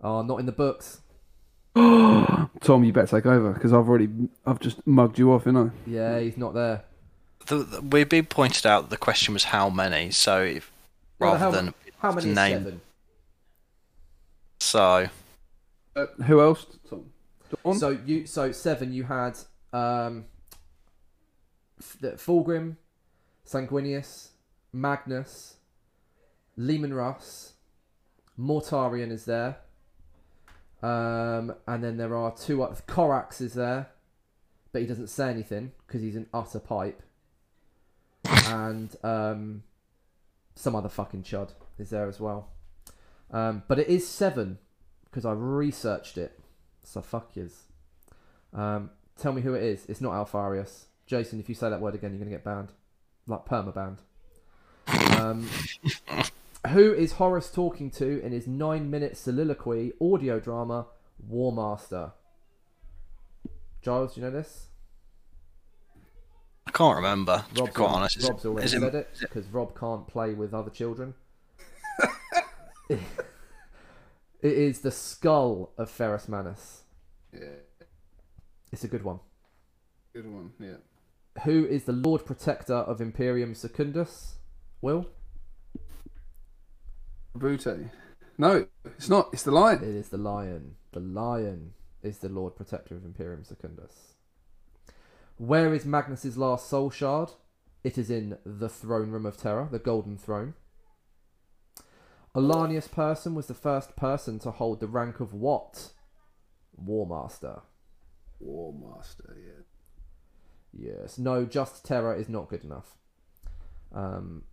Oh, 0.00 0.22
not 0.22 0.40
in 0.40 0.46
the 0.46 0.50
books. 0.50 1.02
Tom, 1.74 2.84
you 2.84 2.92
better 2.92 3.06
take 3.06 3.26
over 3.26 3.52
because 3.52 3.72
I've 3.72 3.88
already, 3.88 4.08
I've 4.46 4.60
just 4.60 4.86
mugged 4.86 5.18
you 5.18 5.32
off, 5.32 5.44
innit? 5.44 5.72
Yeah, 5.86 6.18
he's 6.20 6.36
not 6.36 6.54
there. 6.54 6.84
The, 7.46 7.56
the, 7.56 7.80
we've 7.80 8.08
been 8.08 8.26
pointed 8.26 8.66
out 8.66 8.82
that 8.82 8.90
the 8.90 8.96
question 8.98 9.34
was 9.34 9.44
how 9.44 9.70
many, 9.70 10.10
so 10.10 10.42
if, 10.42 10.70
Well, 11.18 11.32
rather 11.32 11.44
how, 11.44 11.50
than 11.50 11.74
how 11.98 12.12
many 12.12 12.30
is 12.30 12.36
name. 12.36 12.58
seven? 12.64 12.80
so 14.60 15.08
Uh, 15.96 16.06
who 16.26 16.40
else? 16.40 16.66
Tom. 16.88 17.06
Dawn? 17.64 17.74
So 17.78 17.98
you 18.06 18.26
so 18.26 18.52
seven. 18.52 18.92
You 18.92 19.04
had 19.04 19.38
um, 19.72 20.26
the 22.00 22.12
Fulgrim, 22.12 22.76
Sanguinius, 23.46 24.28
Magnus, 24.72 25.56
Leman 26.56 26.94
Russ, 26.94 27.54
Mortarion 28.38 29.10
is 29.10 29.24
there, 29.24 29.56
um, 30.82 31.54
and 31.66 31.82
then 31.82 31.96
there 31.96 32.16
are 32.16 32.34
two. 32.34 32.62
oth- 32.62 32.86
Corax 32.86 33.40
is 33.40 33.54
there, 33.54 33.88
but 34.72 34.82
he 34.82 34.88
doesn't 34.88 35.08
say 35.08 35.30
anything 35.30 35.72
because 35.86 36.02
he's 36.02 36.16
an 36.16 36.26
utter 36.34 36.58
pipe, 36.58 37.02
and 38.46 38.94
um, 39.04 39.62
some 40.54 40.74
other 40.74 40.88
fucking 40.88 41.22
chud 41.22 41.50
is 41.78 41.90
there 41.90 42.08
as 42.08 42.20
well. 42.20 42.48
Um, 43.30 43.62
but 43.68 43.78
it 43.78 43.88
is 43.88 44.06
seven 44.06 44.58
because 45.04 45.24
I 45.24 45.32
researched 45.32 46.18
it. 46.18 46.38
So 46.84 47.00
fuck 47.00 47.36
yous. 47.36 47.64
Um, 48.52 48.90
tell 49.18 49.32
me 49.32 49.42
who 49.42 49.54
it 49.54 49.62
is. 49.62 49.86
It's 49.88 50.00
not 50.00 50.12
Alpharius. 50.12 50.86
Jason, 51.06 51.40
if 51.40 51.48
you 51.48 51.54
say 51.54 51.70
that 51.70 51.80
word 51.80 51.94
again, 51.94 52.10
you're 52.10 52.18
going 52.18 52.30
to 52.30 52.36
get 52.36 52.44
banned. 52.44 52.72
Like 53.26 53.44
perma 53.46 53.74
banned. 53.74 53.98
Um, 55.18 55.48
who 56.68 56.92
is 56.92 57.12
Horus 57.12 57.50
talking 57.50 57.90
to 57.92 58.20
in 58.24 58.32
his 58.32 58.46
nine 58.46 58.90
minute 58.90 59.16
soliloquy 59.16 59.92
audio 60.00 60.38
drama 60.40 60.86
War 61.26 61.52
Master? 61.52 62.12
Giles, 63.82 64.14
do 64.14 64.20
you 64.20 64.26
know 64.26 64.32
this? 64.32 64.68
I 66.66 66.70
can't 66.70 66.96
remember. 66.96 67.44
To 67.54 67.64
be 67.64 67.70
quite 67.72 67.88
al- 67.88 67.94
honest, 67.96 68.16
Is 68.18 68.28
Rob's 68.28 68.46
already 68.46 68.64
is 68.66 68.74
it- 68.74 68.80
said 68.80 68.94
it 68.94 69.08
because 69.20 69.46
Rob 69.48 69.76
can't 69.78 70.06
play 70.06 70.34
with 70.34 70.54
other 70.54 70.70
children. 70.70 71.14
it 72.88 73.00
is 74.40 74.80
the 74.80 74.90
skull 74.90 75.72
of 75.76 75.90
Ferrus 75.90 76.28
Manus. 76.28 76.82
Yeah, 77.32 77.40
It's 78.70 78.84
a 78.84 78.88
good 78.88 79.02
one. 79.02 79.18
good 80.14 80.30
one. 80.32 80.52
Yeah. 80.60 80.76
Who 81.44 81.64
is 81.66 81.84
the 81.84 81.92
Lord 81.92 82.24
Protector 82.26 82.74
of 82.74 83.00
Imperium 83.00 83.54
Secundus? 83.54 84.36
Will? 84.82 85.06
Brute. 87.34 87.90
No, 88.38 88.66
it's 88.84 89.08
not. 89.08 89.30
It's 89.32 89.42
the 89.42 89.50
lion. 89.50 89.82
It 89.82 89.94
is 89.94 90.08
the 90.08 90.18
lion. 90.18 90.76
The 90.92 91.00
lion 91.00 91.72
is 92.02 92.18
the 92.18 92.28
Lord 92.28 92.56
Protector 92.56 92.96
of 92.96 93.04
Imperium 93.04 93.44
Secundus. 93.44 94.14
Where 95.36 95.74
is 95.74 95.84
Magnus's 95.84 96.36
last 96.36 96.68
soul 96.68 96.90
shard? 96.90 97.30
It 97.82 97.98
is 97.98 98.10
in 98.10 98.38
the 98.44 98.68
throne 98.68 99.10
room 99.10 99.26
of 99.26 99.36
Terra, 99.36 99.68
the 99.70 99.78
golden 99.78 100.16
throne. 100.16 100.54
Olanius 102.34 102.90
person 102.90 103.34
was 103.34 103.46
the 103.46 103.54
first 103.54 103.96
person 103.96 104.38
to 104.40 104.50
hold 104.50 104.80
the 104.80 104.86
rank 104.86 105.20
of 105.20 105.34
what? 105.34 105.92
War 106.76 107.06
Master. 107.06 107.62
War 108.40 108.72
Master. 108.72 109.36
Yeah. 109.38 109.62
Yes. 110.72 111.18
No, 111.18 111.44
just 111.44 111.84
Terra 111.84 112.18
is 112.18 112.28
not 112.28 112.48
good 112.48 112.64
enough. 112.64 112.96
Um, 113.92 114.44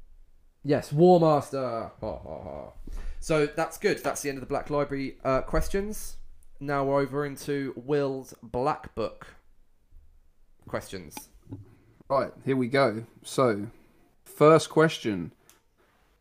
yes, 0.63 0.91
War 0.91 1.19
Master. 1.19 1.91
Ha, 2.01 2.17
ha, 2.19 2.43
ha. 2.43 2.71
So 3.19 3.45
that's 3.47 3.77
good. 3.77 4.03
That's 4.03 4.21
the 4.21 4.29
end 4.29 4.37
of 4.37 4.41
the 4.41 4.47
Black 4.47 4.69
Library 4.69 5.17
uh, 5.23 5.41
questions. 5.41 6.15
Now 6.59 6.83
we're 6.85 6.99
over 7.01 7.25
into 7.25 7.73
Will's 7.75 8.33
Black 8.43 8.93
Book 8.95 9.27
questions. 10.67 11.29
Right, 12.09 12.31
here 12.45 12.55
we 12.57 12.67
go. 12.67 13.05
So, 13.23 13.67
first 14.25 14.69
question. 14.69 15.31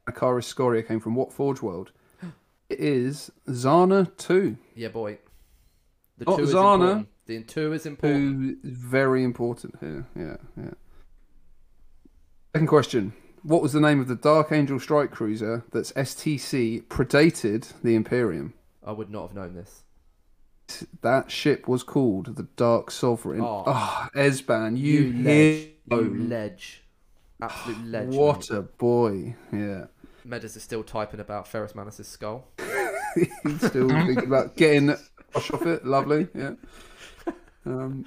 Anacharis 0.09 0.45
Scoria 0.45 0.83
came 0.87 1.01
from 1.01 1.15
what 1.15 1.33
Forge 1.33 1.63
World? 1.63 1.93
It 2.69 2.81
is 2.81 3.31
Xana 3.49 4.15
2, 4.19 4.57
Yeah, 4.75 4.89
boy. 4.89 5.19
The 6.19 6.27
Not 6.27 6.37
two 6.37 6.43
is 6.43 6.53
Xana. 6.53 6.75
important. 6.75 7.09
The 7.27 7.43
two 7.45 7.73
is 7.73 7.87
important. 7.87 8.21
who 8.63 8.69
is 8.69 8.77
very 8.77 9.25
important 9.25 9.75
here. 9.81 10.07
Yeah, 10.15 10.37
yeah. 10.57 10.71
Second 12.55 12.67
question. 12.67 13.13
What 13.43 13.63
was 13.63 13.73
the 13.73 13.81
name 13.81 14.01
of 14.01 14.09
the 14.09 14.15
Dark 14.15 14.53
Angel 14.53 14.79
strike 14.81 15.11
cruiser 15.11 15.65
that's 15.73 15.93
STC 15.93 16.85
predated 16.85 17.73
the 17.83 17.95
Imperium? 17.95 18.55
I 18.85 18.93
would 18.93 19.11
not 19.11 19.29
have 19.29 19.35
known 19.35 19.55
this. 19.55 19.83
That 21.03 21.31
ship 21.31 21.67
was 21.67 21.83
called 21.83 22.37
the 22.37 22.43
Dark 22.57 22.91
Sovereign. 22.91 23.41
Oh. 23.41 23.65
Ah, 23.67 24.11
Esban, 24.15 24.77
you, 24.77 25.01
You 25.01 25.13
hear? 25.23 25.69
Oh, 25.91 25.97
ledge. 26.01 26.85
Absolute 27.41 27.85
ledge. 27.87 28.15
What 28.15 28.51
mate. 28.51 28.59
a 28.59 28.63
boy! 28.63 29.37
Yeah. 29.53 29.87
Meadows 30.25 30.57
is 30.57 30.63
still 30.63 30.83
typing 30.83 31.21
about 31.21 31.49
Ferrus 31.49 31.75
Manus' 31.75 32.07
skull. 32.07 32.49
He's 33.45 33.67
still 33.67 33.89
thinking 33.89 34.19
about 34.19 34.57
getting 34.57 34.91
off 34.91 35.67
it. 35.67 35.85
Lovely, 35.87 36.29
yeah. 36.35 36.53
Um, 37.67 38.07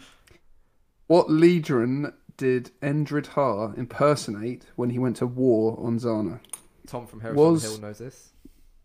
what 1.06 1.30
legion 1.30 2.14
did 2.38 2.72
Endryd 2.82 3.28
Haar 3.28 3.74
impersonate 3.76 4.64
when 4.76 4.90
he 4.90 5.00
went 5.00 5.18
to 5.18 5.28
war 5.28 5.80
on 5.80 6.00
Xana? 6.00 6.40
Tom 6.88 7.08
from 7.08 7.22
Hereford 7.22 7.38
Was- 7.38 7.64
Hill 7.64 7.78
knows 7.80 7.98
this. 8.00 8.30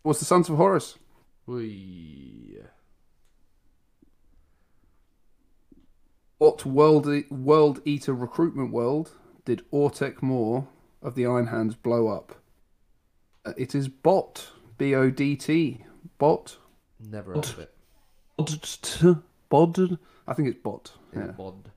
Was 0.05 0.19
the 0.19 0.25
Sons 0.25 0.49
of 0.49 0.57
Horus? 0.57 0.99
Whee. 1.47 2.59
What 6.39 6.67
world 6.67 7.09
world 7.31 7.81
eater 7.85 8.13
recruitment 8.15 8.71
world 8.71 9.13
did 9.45 9.69
Autek 9.73 10.23
Mor 10.23 10.69
of 11.03 11.15
the 11.15 11.27
Iron 11.27 11.47
Hands 11.47 11.75
blow 11.75 12.09
up? 12.09 12.37
Uh, 13.45 13.53
it 13.57 13.75
is 13.75 13.89
Bodt. 13.89 14.49
B 14.77 14.95
O 14.95 15.09
D 15.11 15.37
T. 15.37 15.85
Bodt. 16.19 16.59
Never 17.01 17.35
heard 17.35 17.45
of 17.45 17.59
it. 17.59 17.75
Bod. 18.37 19.23
Bod. 19.49 19.99
I 20.27 20.35
think 20.35 20.49
it's 20.49 20.61
Bodt. 20.63 20.93
Yeah. 21.15 21.29
Bod. 21.29 21.71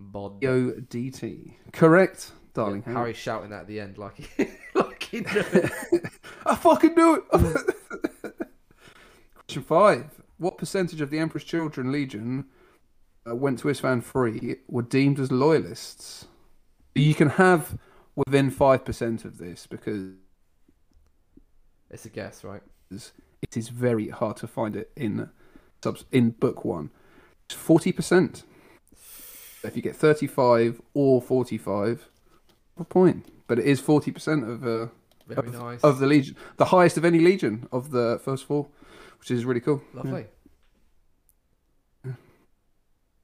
Bod. 0.00 0.42
Yo 0.42 0.70
DT. 0.72 1.54
Correct, 1.72 2.32
darling. 2.54 2.82
Yeah, 2.86 2.94
Harry's 2.94 3.16
shouting 3.16 3.50
that 3.50 3.62
at 3.62 3.66
the 3.66 3.80
end 3.80 3.98
like 3.98 4.16
he, 4.16 4.46
like 4.74 5.02
he 5.02 5.18
I 6.46 6.54
fucking 6.54 6.94
knew 6.94 7.24
it. 7.32 7.74
Question 9.34 9.62
five. 9.62 10.06
What 10.38 10.56
percentage 10.56 11.00
of 11.00 11.10
the 11.10 11.18
Emperor's 11.18 11.44
Children 11.44 11.92
Legion 11.92 12.46
uh, 13.28 13.36
went 13.36 13.58
to 13.58 13.68
Isstvan 13.68 14.02
free 14.02 14.56
were 14.68 14.82
deemed 14.82 15.20
as 15.20 15.30
loyalists? 15.30 16.26
You 16.94 17.14
can 17.14 17.30
have 17.30 17.78
within 18.16 18.50
5% 18.50 19.24
of 19.24 19.38
this 19.38 19.66
because. 19.66 20.12
It's 21.90 22.06
a 22.06 22.08
guess, 22.08 22.42
right? 22.42 22.62
It 22.90 23.56
is 23.56 23.68
very 23.68 24.08
hard 24.08 24.36
to 24.38 24.46
find 24.46 24.76
it 24.76 24.90
in, 24.96 25.28
subs- 25.82 26.04
in 26.10 26.30
book 26.30 26.64
one. 26.64 26.90
It's 27.46 27.54
40%. 27.60 28.44
If 29.62 29.76
you 29.76 29.82
get 29.82 29.96
35 29.96 30.80
or 30.94 31.20
45, 31.20 32.08
a 32.78 32.84
point. 32.84 33.26
But 33.46 33.58
it 33.58 33.66
is 33.66 33.80
40% 33.80 34.48
of, 34.48 34.66
uh, 34.66 35.38
of, 35.38 35.52
nice. 35.52 35.80
of, 35.82 35.98
the 35.98 36.06
Legion. 36.06 36.36
The 36.56 36.66
highest 36.66 36.96
of 36.96 37.04
any 37.04 37.18
Legion 37.18 37.68
of 37.72 37.90
the 37.90 38.20
first 38.24 38.44
four, 38.44 38.68
which 39.18 39.30
is 39.30 39.44
really 39.44 39.60
cool. 39.60 39.82
Lovely. 39.92 40.26
Yeah. 42.04 42.12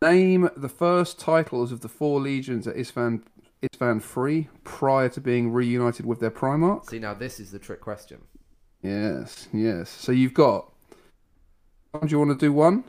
Yeah. 0.02 0.10
Name 0.10 0.50
the 0.56 0.68
first 0.68 1.18
titles 1.18 1.72
of 1.72 1.80
the 1.80 1.88
four 1.88 2.20
Legions 2.20 2.66
at 2.66 2.76
Isstvan 2.76 3.22
Isstvan 3.62 4.02
free 4.02 4.48
prior 4.64 5.08
to 5.08 5.20
being 5.20 5.50
reunited 5.50 6.04
with 6.04 6.20
their 6.20 6.30
Primarch. 6.30 6.90
See, 6.90 6.98
now 6.98 7.14
this 7.14 7.40
is 7.40 7.50
the 7.52 7.58
trick 7.58 7.80
question. 7.80 8.18
Yes, 8.82 9.48
yes. 9.52 9.88
So 9.88 10.12
you've 10.12 10.34
got. 10.34 10.72
Do 11.94 12.06
you 12.08 12.18
want 12.18 12.38
to 12.38 12.46
do 12.46 12.52
one? 12.52 12.84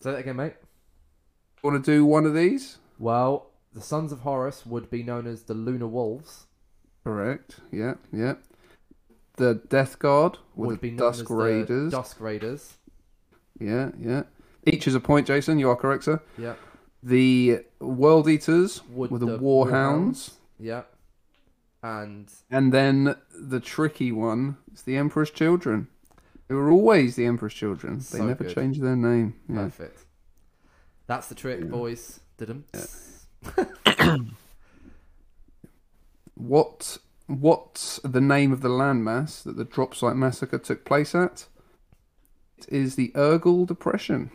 Say 0.00 0.12
that 0.12 0.18
again, 0.18 0.36
mate. 0.36 0.54
Want 1.62 1.82
to 1.84 1.90
do 1.90 2.04
one 2.04 2.24
of 2.26 2.34
these? 2.34 2.78
Well, 2.98 3.50
the 3.72 3.80
Sons 3.80 4.12
of 4.12 4.20
Horus 4.20 4.64
would 4.66 4.90
be 4.90 5.02
known 5.02 5.26
as 5.26 5.42
the 5.44 5.54
Lunar 5.54 5.86
Wolves. 5.86 6.46
Correct. 7.04 7.56
Yeah, 7.70 7.94
yeah. 8.12 8.34
The 9.36 9.54
Death 9.68 9.98
Guard 9.98 10.38
Would 10.56 10.76
the 10.76 10.80
be 10.80 10.90
known 10.90 10.98
Dusk 10.98 11.20
as 11.22 11.28
the 11.28 11.34
Raiders. 11.34 11.92
Dusk 11.92 12.20
Raiders. 12.20 12.74
Yeah, 13.58 13.90
yeah. 13.98 14.22
Each 14.66 14.86
is 14.86 14.94
a 14.94 15.00
point, 15.00 15.26
Jason. 15.26 15.58
You 15.58 15.70
are 15.70 15.76
correct, 15.76 16.04
sir. 16.04 16.20
Yeah. 16.36 16.54
The 17.02 17.60
World 17.78 18.28
Eaters 18.28 18.82
Would 18.90 19.10
were 19.10 19.18
the, 19.18 19.26
the 19.26 19.38
Warhounds. 19.38 20.32
Yeah. 20.58 20.82
And 21.82 22.30
And 22.50 22.72
then 22.72 23.16
the 23.34 23.60
tricky 23.60 24.12
one 24.12 24.58
is 24.74 24.82
the 24.82 24.96
Emperor's 24.96 25.30
Children. 25.30 25.88
They 26.48 26.54
were 26.54 26.70
always 26.70 27.16
the 27.16 27.24
Emperor's 27.24 27.54
Children. 27.54 27.98
They 27.98 28.18
So 28.18 28.24
never 28.26 28.44
good. 28.44 28.54
changed 28.54 28.82
their 28.82 28.96
name. 28.96 29.34
Yeah. 29.48 29.56
perfect. 29.64 30.04
That's 31.10 31.26
the 31.26 31.34
trick, 31.34 31.68
boys. 31.68 32.20
Didn't. 32.38 32.66
What 36.34 36.98
what's 37.26 37.98
the 38.04 38.20
name 38.20 38.52
of 38.52 38.60
the 38.62 38.68
landmass 38.68 39.42
that 39.42 39.56
the 39.56 39.64
drop 39.64 39.94
site 39.94 40.14
massacre 40.16 40.58
took 40.58 40.84
place 40.84 41.14
at? 41.14 41.48
It 42.58 42.68
is 42.72 42.94
the 42.94 43.10
Urgall 43.14 43.66
Depression, 43.66 44.30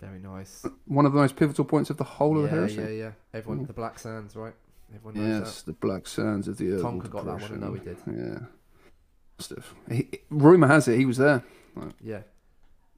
Very 0.00 0.18
nice. 0.18 0.64
Uh, 0.64 0.70
one 0.86 1.06
of 1.06 1.12
the 1.12 1.20
most 1.20 1.36
pivotal 1.36 1.64
points 1.64 1.88
of 1.88 1.96
the 1.98 2.04
whole 2.04 2.36
of 2.36 2.42
the 2.42 2.48
Yeah, 2.48 2.54
heresy. 2.54 2.76
yeah, 2.82 2.88
yeah. 2.88 3.10
Everyone, 3.32 3.64
the 3.64 3.72
Black 3.72 3.98
Sands, 3.98 4.34
right? 4.36 4.54
Everyone 4.94 5.14
knows 5.14 5.46
Yes, 5.46 5.62
the 5.62 5.72
Black 5.72 6.06
Sands 6.08 6.48
of 6.48 6.58
the 6.58 6.64
Urgall 6.66 7.00
Tonka 7.00 7.10
got 7.10 7.24
that 7.26 7.40
one, 7.40 7.52
I 7.54 7.56
know 7.56 7.72
he 7.74 7.80
did. 7.80 7.96
Yeah. 8.06 9.94
He, 9.94 10.08
rumor 10.30 10.66
has 10.66 10.88
it 10.88 10.98
he 10.98 11.06
was 11.06 11.16
there. 11.18 11.42
that. 11.76 11.94
Yeah. 12.02 12.22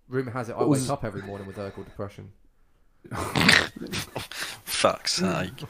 Rumor 0.09 0.31
has 0.31 0.49
it 0.49 0.57
I 0.59 0.65
wake 0.65 0.89
up 0.89 1.05
every 1.05 1.23
morning 1.23 1.47
with 1.47 1.57
Urkel 1.57 1.85
depression. 1.85 2.33
Fuck's 4.65 5.13
sake. 5.13 5.65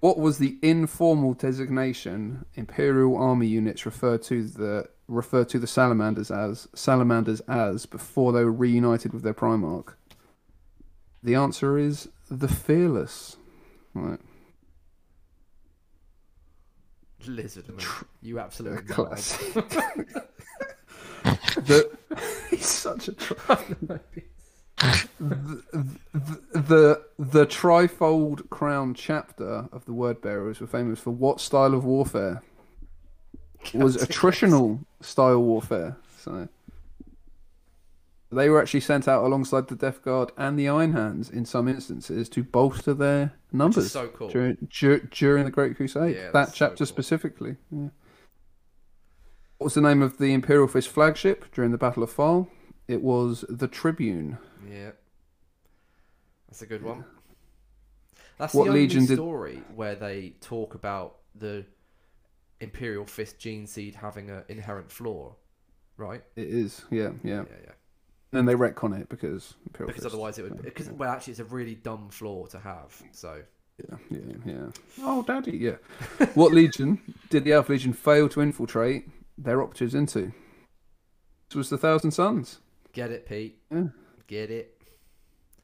What 0.00 0.18
was 0.18 0.38
the 0.38 0.58
informal 0.62 1.34
designation 1.34 2.46
Imperial 2.54 3.16
Army 3.16 3.46
units 3.46 3.84
referred 3.84 4.22
to 4.24 4.44
the 4.44 4.88
referred 5.08 5.48
to 5.50 5.58
the 5.58 5.66
Salamanders 5.66 6.30
as 6.30 6.68
Salamanders 6.74 7.40
as 7.40 7.84
before 7.84 8.32
they 8.32 8.44
were 8.44 8.52
reunited 8.52 9.12
with 9.12 9.22
their 9.22 9.34
Primarch? 9.34 9.94
The 11.22 11.34
answer 11.34 11.76
is 11.76 12.08
the 12.30 12.48
Fearless. 12.48 13.36
Right. 13.92 14.20
Lizardman. 17.24 17.84
You 18.22 18.38
absolutely 18.38 18.82
Classic. 18.94 19.52
the, 21.56 21.90
he's 22.48 22.64
such 22.66 23.08
a 23.08 23.12
tr- 23.12 23.34
the, 24.80 25.62
the, 26.12 26.40
the 26.52 27.02
the 27.18 27.46
trifold 27.46 28.48
crown 28.48 28.94
chapter 28.94 29.68
of 29.72 29.84
the 29.84 29.92
word 29.92 30.22
bearers 30.22 30.60
were 30.60 30.66
famous 30.66 30.98
for 30.98 31.10
what 31.10 31.40
style 31.40 31.74
of 31.74 31.84
warfare? 31.84 32.42
Was 33.74 33.96
attritional 33.98 34.84
style 35.02 35.42
warfare. 35.42 35.96
So 36.18 36.48
they 38.32 38.48
were 38.48 38.60
actually 38.60 38.80
sent 38.80 39.08
out 39.08 39.24
alongside 39.24 39.68
the 39.68 39.74
Death 39.74 40.02
Guard 40.02 40.32
and 40.38 40.58
the 40.58 40.68
Iron 40.68 40.92
Hands 40.92 41.28
in 41.28 41.44
some 41.44 41.68
instances 41.68 42.28
to 42.30 42.42
bolster 42.42 42.94
their 42.94 43.32
numbers 43.52 43.92
so 43.92 44.08
cool. 44.08 44.28
during, 44.28 44.56
dur- 44.70 45.00
during 45.10 45.44
the 45.44 45.50
Great 45.50 45.76
Crusade. 45.76 46.14
Yeah, 46.14 46.22
that 46.26 46.32
that's 46.32 46.52
so 46.52 46.56
chapter 46.66 46.76
cool. 46.78 46.86
specifically. 46.86 47.56
Yeah. 47.70 47.88
What 49.58 49.64
was 49.66 49.74
the 49.74 49.82
name 49.82 50.00
of 50.00 50.16
the 50.18 50.32
Imperial 50.32 50.68
Fist 50.68 50.88
flagship 50.88 51.52
during 51.52 51.70
the 51.70 51.76
Battle 51.76 52.02
of 52.02 52.10
Phall? 52.10 52.48
It 52.90 53.02
was 53.02 53.44
the 53.48 53.68
Tribune. 53.68 54.36
Yeah. 54.68 54.90
That's 56.48 56.62
a 56.62 56.66
good 56.66 56.82
one. 56.82 57.04
That's 58.36 58.52
What 58.52 58.64
the 58.64 58.70
only 58.70 58.80
legion 58.82 59.06
did- 59.06 59.14
story 59.16 59.62
where 59.76 59.94
they 59.94 60.30
talk 60.40 60.74
about 60.74 61.18
the 61.36 61.64
Imperial 62.60 63.06
Fist 63.06 63.38
gene 63.38 63.66
seed 63.68 63.94
having 63.94 64.28
an 64.28 64.42
inherent 64.48 64.90
flaw, 64.90 65.36
right? 65.96 66.22
It 66.34 66.48
is, 66.48 66.82
yeah, 66.90 67.10
yeah. 67.22 67.44
Yeah, 67.48 67.56
yeah. 67.64 67.72
And 68.38 68.48
they 68.48 68.54
retcon 68.54 69.00
it 69.00 69.08
because 69.08 69.54
Imperial 69.66 69.88
Because 69.88 70.02
Fist. 70.02 70.14
otherwise 70.14 70.38
it 70.38 70.42
would. 70.50 70.62
Because 70.62 70.90
well, 70.90 71.10
actually, 71.10 71.32
it's 71.32 71.40
a 71.40 71.44
really 71.44 71.76
dumb 71.76 72.08
flaw 72.10 72.46
to 72.46 72.58
have. 72.58 73.00
So 73.12 73.42
Yeah, 73.88 73.96
yeah, 74.10 74.34
yeah. 74.44 74.66
Oh, 75.02 75.22
daddy, 75.22 75.56
yeah. 75.56 75.76
what 76.34 76.52
legion 76.52 77.00
did 77.28 77.44
the 77.44 77.52
Alpha 77.52 77.70
Legion 77.72 77.92
fail 77.92 78.28
to 78.30 78.40
infiltrate 78.40 79.08
their 79.38 79.62
operatives 79.62 79.94
into? 79.94 80.32
This 81.48 81.54
was 81.56 81.70
the 81.70 81.78
Thousand 81.78 82.10
Sons. 82.12 82.58
Get 82.92 83.10
it, 83.10 83.26
Pete. 83.28 83.58
Yeah. 83.70 83.84
Get 84.26 84.50
it. 84.50 84.76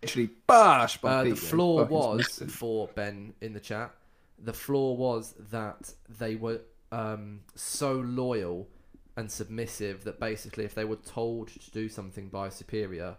Actually, 0.02 0.30
bash 0.46 0.98
by 0.98 1.10
Uh, 1.10 1.24
the 1.24 1.30
Pete, 1.30 1.42
yeah. 1.42 1.48
flaw 1.50 1.78
Fucking 1.80 1.96
was 1.96 2.16
massive. 2.18 2.52
for 2.52 2.88
Ben 2.94 3.34
in 3.40 3.52
the 3.52 3.60
chat. 3.60 3.94
The 4.38 4.52
flaw 4.52 4.92
was 4.94 5.34
that 5.50 5.94
they 6.18 6.36
were 6.36 6.60
um, 6.92 7.40
so 7.54 7.92
loyal 7.94 8.68
and 9.16 9.30
submissive 9.30 10.04
that 10.04 10.20
basically, 10.20 10.64
if 10.64 10.74
they 10.74 10.84
were 10.84 10.96
told 10.96 11.48
to 11.48 11.70
do 11.70 11.88
something 11.88 12.28
by 12.28 12.48
a 12.48 12.50
superior, 12.50 13.16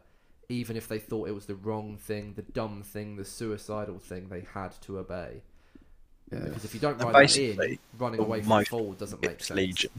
even 0.50 0.78
if 0.78 0.88
they 0.88 1.00
thought 1.00 1.28
it 1.28 1.34
was 1.34 1.48
the 1.48 1.56
wrong 1.56 1.98
thing, 1.98 2.34
the 2.36 2.44
dumb 2.44 2.84
thing, 2.84 3.16
the 3.18 3.26
suicidal 3.26 4.00
thing, 4.00 4.30
they 4.30 4.46
had 4.54 4.72
to 4.82 5.00
obey. 5.00 5.42
Yeah, 6.32 6.40
Because 6.40 6.64
if 6.66 6.74
you 6.74 6.80
don't 6.80 7.02
And 7.02 7.12
write 7.14 7.30
that 7.30 7.38
in, 7.38 7.80
running 7.98 8.20
away 8.20 8.40
from 8.42 8.50
most 8.50 8.70
Phall 8.70 8.94
doesn't 8.94 9.22
make 9.22 9.44
sense. 9.44 9.58
Legion. 9.58 9.92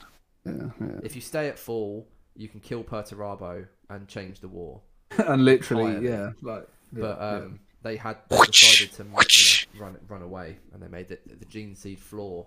yeah, 0.46 0.52
yeah. 0.80 0.86
If 1.02 1.16
you 1.16 1.20
stay 1.20 1.48
at 1.48 1.58
Phall, 1.58 2.06
you 2.36 2.48
can 2.48 2.60
kill 2.60 2.84
Perturabo 2.84 3.66
and 3.90 4.06
change 4.08 4.40
the 4.40 4.48
war. 4.48 4.80
and 5.18 5.44
literally, 5.44 5.84
entirely. 5.96 6.08
yeah, 6.08 6.30
like. 6.42 6.68
yeah, 6.92 7.00
but 7.00 7.18
yeah. 7.20 7.28
um, 7.28 7.60
they 7.82 7.96
had 7.96 8.16
they 8.28 8.36
decided 8.38 8.92
to 8.92 9.04
you 9.04 9.10
know, 9.10 9.84
run 9.84 9.98
run 10.08 10.22
away, 10.22 10.58
and 10.72 10.82
they 10.82 10.88
made 10.88 11.10
it 11.10 11.40
the 11.40 11.46
gene 11.46 11.74
seed 11.74 11.98
floor. 11.98 12.46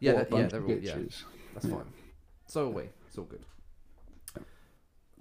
Yeah, 0.00 0.14
What 0.14 0.26
a 0.26 0.30
that- 0.30 0.36
yeah, 0.38 0.46
they're 0.48 0.60
of 0.60 0.66
all, 0.68 0.76
yeah, 0.78 0.92
bitches. 0.94 1.22
that's 1.54 1.66
fine. 1.66 1.84
So 2.46 2.66
are 2.66 2.70
we. 2.70 2.82
It's 3.08 3.18
all 3.18 3.24
good. 3.24 3.44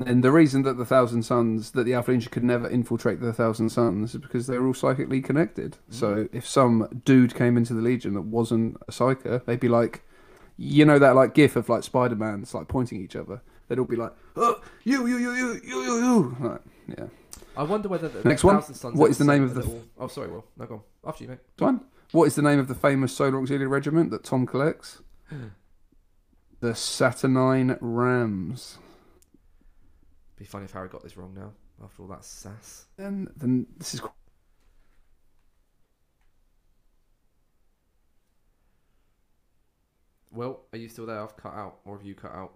And 0.06 0.24
the 0.24 0.32
reason 0.32 0.64
that 0.64 0.78
the 0.78 0.86
Thousand 0.86 1.24
Sons, 1.24 1.72
that 1.72 1.84
the 1.84 1.94
Alpha 1.94 2.12
Legion 2.12 2.32
could 2.32 2.44
never 2.44 2.68
infiltrate 2.68 3.22
the 3.22 3.34
Thousand 3.34 3.70
Sons, 3.70 4.16
is 4.16 4.22
because 4.22 4.48
they 4.48 4.58
were 4.58 4.68
all 4.68 4.74
psychically 4.74 5.22
connected. 5.22 5.78
So 5.90 6.28
if 6.32 6.48
some 6.48 7.02
dude 7.06 7.36
came 7.36 7.56
into 7.56 7.74
the 7.76 7.82
Legion 7.82 8.16
that 8.16 8.22
wasn't 8.22 8.78
a 8.88 8.92
psyker, 8.92 9.46
they'd 9.46 9.60
be 9.60 9.68
like, 9.68 10.04
you 10.58 10.86
know 10.86 10.98
that 10.98 11.16
like 11.16 11.36
gif 11.36 11.56
of 11.56 11.70
like 11.70 11.84
Spider 11.84 12.16
Man's 12.16 12.54
like 12.54 12.68
pointing 12.68 12.98
at 13.00 13.04
each 13.04 13.16
other. 13.16 13.42
They'd 13.72 13.80
all 13.80 13.86
be 13.86 13.96
like, 13.96 14.12
oh, 14.36 14.62
you, 14.84 15.08
you, 15.08 15.18
you, 15.18 15.32
you, 15.34 15.62
you, 15.64 15.82
you, 15.84 15.96
you. 15.96 16.38
Like, 16.42 16.62
yeah. 16.90 17.06
I 17.56 17.64
wonder 17.64 17.88
whether 17.88 18.10
the 18.10 18.22
Next 18.28 18.44
one. 18.44 18.58
What 18.58 19.10
is 19.10 19.18
the 19.18 19.24
name 19.24 19.44
of 19.44 19.54
the- 19.54 19.62
little- 19.62 19.84
Oh, 19.98 20.10
sorry, 20.10 20.28
Will. 20.30 20.44
No, 20.58 20.66
go 20.66 20.74
on. 20.74 20.82
After 21.08 21.24
you, 21.24 21.30
mate. 21.30 21.40
One. 21.58 21.86
What 22.12 22.26
is 22.26 22.36
the 22.36 22.42
name 22.42 22.60
of 22.60 22.68
the 22.68 22.76
famous 22.76 23.16
Solar 23.16 23.40
Auxiliary 23.40 23.68
Regiment 23.68 24.12
that 24.12 24.26
Tom 24.26 24.46
collects? 24.46 25.02
the 26.60 26.76
Saturnine 26.76 27.78
Rams. 27.80 28.78
Be 30.36 30.44
funny 30.44 30.66
if 30.66 30.74
Harry 30.74 30.90
got 30.90 31.02
this 31.02 31.16
wrong 31.16 31.34
now. 31.34 31.54
After 31.82 32.02
all 32.02 32.10
that 32.10 32.26
sass. 32.26 32.88
And 32.98 33.32
then 33.38 33.68
this 33.78 33.94
is 33.94 34.02
Well, 40.34 40.62
are 40.72 40.78
you 40.78 40.90
still 40.90 41.06
there? 41.06 41.22
I've 41.22 41.36
cut 41.38 41.54
out, 41.54 41.80
or 41.86 41.98
have 41.98 42.06
you 42.06 42.16
cut 42.16 42.34
out? 42.34 42.54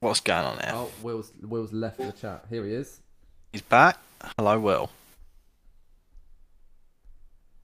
What's 0.00 0.20
going 0.20 0.44
on 0.44 0.58
here? 0.58 0.72
Oh, 0.72 0.90
Will's 1.02 1.32
Will's 1.42 1.72
left 1.72 1.98
the 1.98 2.12
chat. 2.12 2.44
Here 2.48 2.64
he 2.64 2.72
is. 2.72 3.00
He's 3.52 3.62
back. 3.62 3.98
Hello, 4.38 4.58
Will. 4.58 4.90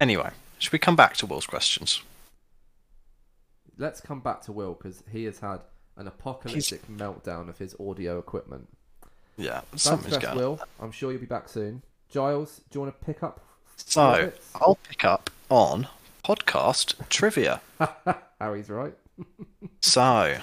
Anyway, 0.00 0.30
should 0.58 0.72
we 0.72 0.78
come 0.78 0.96
back 0.96 1.16
to 1.18 1.26
Will's 1.26 1.46
questions? 1.46 2.02
Let's 3.78 4.00
come 4.00 4.20
back 4.20 4.42
to 4.42 4.52
Will 4.52 4.74
because 4.74 5.02
he 5.10 5.24
has 5.24 5.38
had 5.38 5.60
an 5.96 6.06
apocalyptic 6.06 6.86
meltdown 6.88 7.48
of 7.48 7.58
his 7.58 7.76
audio 7.78 8.18
equipment. 8.18 8.68
Yeah, 9.36 9.62
Don't 9.70 9.78
something's 9.78 10.18
going. 10.18 10.36
Will. 10.36 10.60
I'm 10.80 10.92
sure 10.92 11.10
you'll 11.12 11.20
be 11.20 11.26
back 11.26 11.48
soon. 11.48 11.82
Giles, 12.10 12.60
do 12.70 12.78
you 12.78 12.80
want 12.82 12.98
to 12.98 13.04
pick 13.04 13.22
up? 13.22 13.40
So, 13.76 14.26
bits? 14.26 14.50
I'll 14.56 14.78
pick 14.88 15.04
up 15.04 15.30
on 15.48 15.88
podcast 16.24 16.94
trivia. 17.08 17.60
Harry's 18.40 18.68
right. 18.68 18.94
So, 19.84 20.38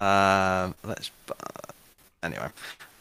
um, 0.00 0.74
let's. 0.84 1.10
Anyway, 2.22 2.48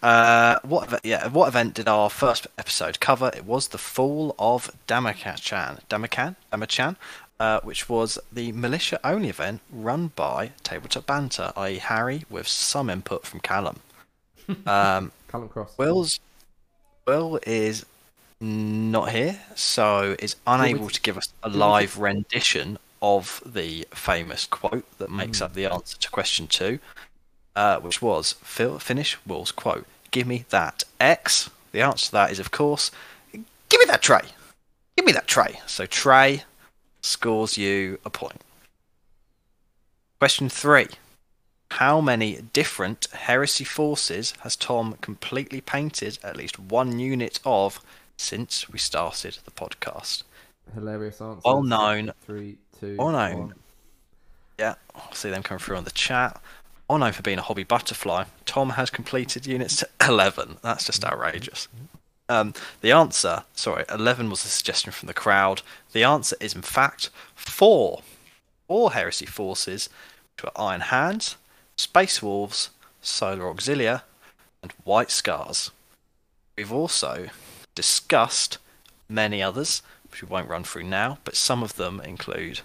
uh, 0.03 0.59
what 0.63 1.01
yeah, 1.03 1.27
what 1.27 1.47
event 1.47 1.73
did 1.73 1.87
our 1.87 2.09
first 2.09 2.47
episode 2.57 2.99
cover? 2.99 3.31
It 3.35 3.45
was 3.45 3.69
the 3.69 3.77
fall 3.77 4.35
of 4.37 4.71
Damachan, 4.87 5.79
Damacan, 5.89 6.35
Damachan, 6.51 6.95
uh, 7.39 7.59
which 7.61 7.89
was 7.89 8.19
the 8.31 8.51
militia-only 8.51 9.29
event 9.29 9.61
run 9.71 10.11
by 10.15 10.51
Tabletop 10.63 11.05
Banter, 11.07 11.51
i.e., 11.57 11.77
Harry, 11.77 12.23
with 12.29 12.47
some 12.47 12.89
input 12.89 13.25
from 13.25 13.39
Callum. 13.39 13.79
Um, 14.67 15.11
Callum 15.27 15.49
Cross. 15.49 15.75
Will's 15.79 16.19
Will 17.07 17.39
is 17.47 17.83
not 18.39 19.09
here, 19.09 19.39
so 19.55 20.15
is 20.19 20.35
unable 20.45 20.89
to- 20.89 21.01
give 21.01 21.17
us 21.17 21.33
a 21.43 21.49
you 21.49 21.53
want 21.53 21.55
me 21.55 21.59
live 21.59 21.97
rendition 21.97 22.77
of 23.01 23.41
the 23.45 23.87
famous 23.93 24.45
quote 24.45 24.85
that 24.97 25.11
makes 25.11 25.41
up 25.41 25.53
the 25.53 25.65
answer 25.65 25.97
to 25.97 26.09
question 26.09 26.47
two, 26.47 26.79
uh, 27.55 27.79
which 27.79 28.01
was 28.01 28.33
Phil, 28.41 28.79
finish 28.79 29.17
Will's 29.25 29.51
quote. 29.51 29.85
Give 30.11 30.27
me 30.27 30.45
that 30.49 30.83
X. 30.99 31.49
The 31.71 31.81
answer 31.81 32.07
to 32.07 32.11
that 32.13 32.31
is, 32.31 32.39
of 32.39 32.51
course, 32.51 32.91
give 33.31 33.79
me 33.79 33.85
that 33.87 34.01
tray. 34.01 34.21
Give 34.95 35.05
me 35.05 35.11
that 35.11 35.27
tray. 35.27 35.59
So 35.67 35.85
Trey 35.85 36.43
scores 37.01 37.57
you 37.57 37.99
a 38.05 38.09
point. 38.09 38.41
Question 40.19 40.49
three. 40.49 40.87
How 41.71 41.99
many 41.99 42.39
different 42.53 43.07
heresy 43.11 43.65
forces 43.65 44.33
has 44.41 44.55
Tom 44.55 44.95
completely 45.01 45.59
painted 45.59 46.19
at 46.23 46.37
least 46.37 46.57
one 46.57 46.99
unit 46.99 47.39
of 47.43 47.81
since 48.15 48.69
we 48.69 48.79
started 48.79 49.39
the 49.43 49.51
podcast? 49.51 50.23
Hilarious 50.73 51.19
answer. 51.19 51.41
Well 51.43 51.63
known. 51.63 52.13
Three, 52.21 52.57
two, 52.79 52.95
known. 52.95 53.39
one. 53.39 53.53
Yeah, 54.59 54.75
I'll 54.95 55.13
see 55.13 55.29
them 55.29 55.43
come 55.43 55.59
through 55.59 55.77
on 55.77 55.83
the 55.83 55.91
chat. 55.91 56.41
Well 56.87 56.99
known 56.99 57.13
for 57.13 57.23
being 57.23 57.39
a 57.39 57.43
hobby 57.43 57.63
butterfly, 57.63 58.25
Tom 58.45 58.71
has 58.71 58.89
completed 58.89 59.45
units 59.45 59.75
to 59.77 59.89
11. 60.07 60.57
That's 60.61 60.85
just 60.85 61.03
outrageous. 61.03 61.67
Um, 62.27 62.53
the 62.81 62.91
answer, 62.91 63.43
sorry, 63.53 63.85
11 63.89 64.29
was 64.29 64.45
a 64.45 64.47
suggestion 64.47 64.91
from 64.91 65.07
the 65.07 65.13
crowd. 65.13 65.61
The 65.91 66.03
answer 66.03 66.35
is, 66.39 66.55
in 66.55 66.61
fact, 66.61 67.09
four. 67.35 68.01
Four 68.67 68.93
heresy 68.93 69.27
forces, 69.27 69.89
which 70.35 70.43
were 70.43 70.61
Iron 70.61 70.81
Hands, 70.81 71.35
Space 71.77 72.21
Wolves, 72.23 72.71
Solar 73.01 73.53
Auxilia, 73.53 74.01
and 74.63 74.71
White 74.83 75.11
Scars. 75.11 75.69
We've 76.57 76.73
also 76.73 77.27
discussed 77.75 78.57
many 79.07 79.43
others, 79.43 79.83
which 80.15 80.23
we 80.23 80.33
won't 80.33 80.47
run 80.47 80.63
through 80.63 80.83
now, 80.83 81.17
but 81.25 81.35
some 81.35 81.61
of 81.61 81.75
them 81.75 81.99
include. 81.99 82.61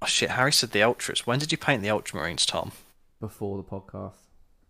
Oh 0.00 0.06
shit, 0.06 0.30
Harry 0.30 0.52
said 0.52 0.70
the 0.70 0.82
Ultras. 0.82 1.26
When 1.26 1.38
did 1.38 1.52
you 1.52 1.58
paint 1.58 1.82
the 1.82 1.88
Ultramarines, 1.88 2.46
Tom? 2.46 2.72
Before 3.20 3.58
the 3.58 3.62
podcast. 3.62 4.14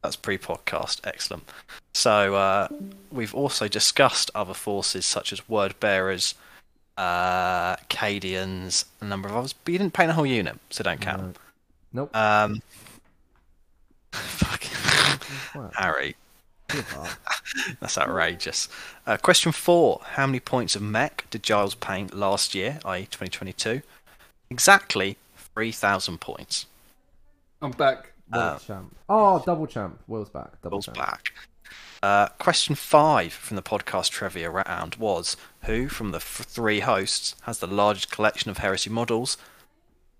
That's 0.03 0.17
pre-podcast. 0.17 1.01
Excellent. 1.05 1.49
So 1.95 2.35
uh, 2.35 2.69
we've 3.13 3.35
also 3.35 3.69
discussed 3.69 4.33
other 4.35 4.53
forces 4.55 5.07
such 5.07 5.33
as 5.33 5.49
word 5.49 5.79
bearers, 5.79 6.35
uh, 6.97 7.77
Cadians, 7.89 8.87
a 9.01 9.05
number 9.05 9.29
of 9.29 9.37
others. 9.37 9.53
But 9.53 9.71
you 9.71 9.79
didn't 9.79 9.95
paint 9.95 10.11
a 10.11 10.15
whole 10.15 10.27
unit, 10.27 10.59
so 10.71 10.83
don't 10.83 11.01
count. 11.01 11.37
Nope. 11.93 12.15
Um, 12.17 12.63
fuck. 14.13 14.65
Harry. 15.75 16.17
that's 17.81 17.97
outrageous. 17.99 18.69
Uh, 19.07 19.17
question 19.17 19.53
four: 19.53 20.01
How 20.13 20.27
many 20.27 20.41
points 20.41 20.75
of 20.77 20.83
mech 20.83 21.27
did 21.31 21.43
Giles 21.43 21.75
paint 21.75 22.15
last 22.15 22.55
year, 22.55 22.81
i.e., 22.85 23.03
2022? 23.03 23.83
Exactly 24.51 25.17
three 25.55 25.73
thousand 25.73 26.21
points. 26.21 26.67
I'm 27.63 27.71
back. 27.73 28.13
World 28.33 28.45
Uh, 28.45 28.59
champ. 28.59 28.97
Oh, 29.09 29.43
double 29.45 29.67
champ. 29.67 29.99
Will's 30.09 30.29
back. 30.29 30.61
Double 30.63 30.77
Will's 30.77 30.87
champ. 30.87 30.97
back. 30.99 31.33
Uh, 32.03 32.29
question 32.39 32.75
five 32.75 33.33
from 33.33 33.57
the 33.57 33.63
podcast 33.63 34.11
trivia 34.11 34.51
round 34.51 34.97
was 34.97 35.37
Who 35.65 35.89
from 35.89 36.11
the 36.11 36.19
f- 36.19 36.45
three 36.47 36.81
hosts 36.81 37.35
has 37.43 37.59
the 37.59 37.67
largest 37.67 38.11
collection 38.11 38.51
of 38.51 38.59
heresy 38.59 38.91
models? 38.91 39.37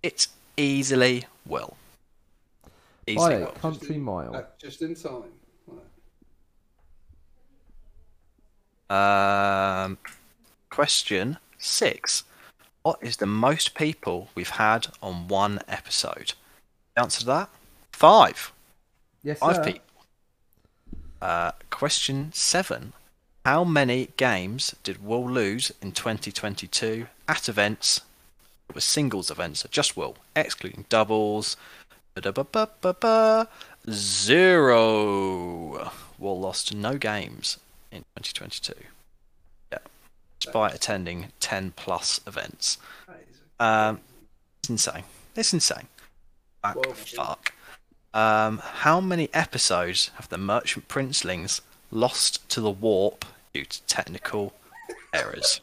It's 0.03 0.29
easily 0.57 1.25
Will. 1.45 1.77
By 3.07 3.13
Easily 3.13 3.35
a 3.35 3.39
Will. 3.41 3.47
country 3.49 3.99
mile. 3.99 4.33
Back 4.33 4.59
just 4.59 4.81
in 4.83 4.95
time. 4.95 5.25
Right. 5.67 5.79
Um, 8.89 9.99
question 10.71 11.39
six. 11.59 12.25
What 12.83 12.99
is 13.03 13.17
the 13.17 13.27
most 13.27 13.75
people 13.75 14.29
we've 14.35 14.51
had 14.51 14.89
on 15.03 15.29
one 15.29 15.61
episode? 15.67 16.35
The 16.95 17.03
answer 17.03 17.21
to 17.21 17.27
that? 17.27 17.49
Five. 17.93 18.53
Yes, 19.23 19.41
Five 19.41 19.57
sir. 19.57 19.65
people. 19.65 19.81
Uh, 21.21 21.53
question 21.71 22.33
seven. 22.33 22.93
How 23.45 23.65
many 23.65 24.09
games 24.17 24.75
did 24.83 25.05
Will 25.05 25.29
lose 25.29 25.73
in 25.81 25.93
2022 25.93 27.07
at 27.29 27.49
events? 27.49 28.03
It 28.69 28.75
was 28.75 28.85
singles 28.85 29.31
events, 29.31 29.61
so 29.61 29.69
just 29.71 29.97
Will, 29.97 30.17
excluding 30.35 30.85
doubles. 30.89 31.57
Zero. 33.91 35.91
Will 36.19 36.41
lost 36.41 36.75
no 36.75 36.99
games 36.99 37.59
in 37.97 38.23
2022. 38.23 38.75
Yeah, 39.73 39.79
despite 40.41 40.75
attending 40.75 41.33
10 41.41 41.73
plus 41.77 42.21
events. 42.27 42.79
Um, 43.59 44.01
it's 44.61 44.71
insane. 44.71 45.05
It's 45.35 45.53
insane. 45.53 45.89
Well, 46.63 46.95
fuck. 46.95 47.53
Um, 48.13 48.59
how 48.59 49.01
many 49.01 49.29
episodes 49.33 50.11
have 50.17 50.29
the 50.29 50.39
Merchant 50.39 50.89
Princelings 50.89 51.61
lost 51.91 52.49
to 52.51 52.61
the 52.61 52.71
warp 52.71 53.25
due 53.53 53.65
to 53.65 53.83
technical 53.83 54.55
errors? 55.13 55.61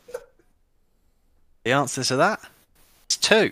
The 1.64 1.72
answer 1.72 2.04
to 2.04 2.16
that 2.18 2.42
is 3.10 3.18
two. 3.18 3.52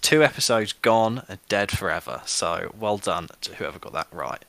Two 0.00 0.24
episodes 0.24 0.72
gone 0.72 1.22
and 1.28 1.38
dead 1.48 1.70
forever. 1.70 2.22
So 2.24 2.74
well 2.78 2.96
done 2.96 3.28
to 3.42 3.56
whoever 3.56 3.78
got 3.78 3.92
that 3.92 4.08
right. 4.10 4.44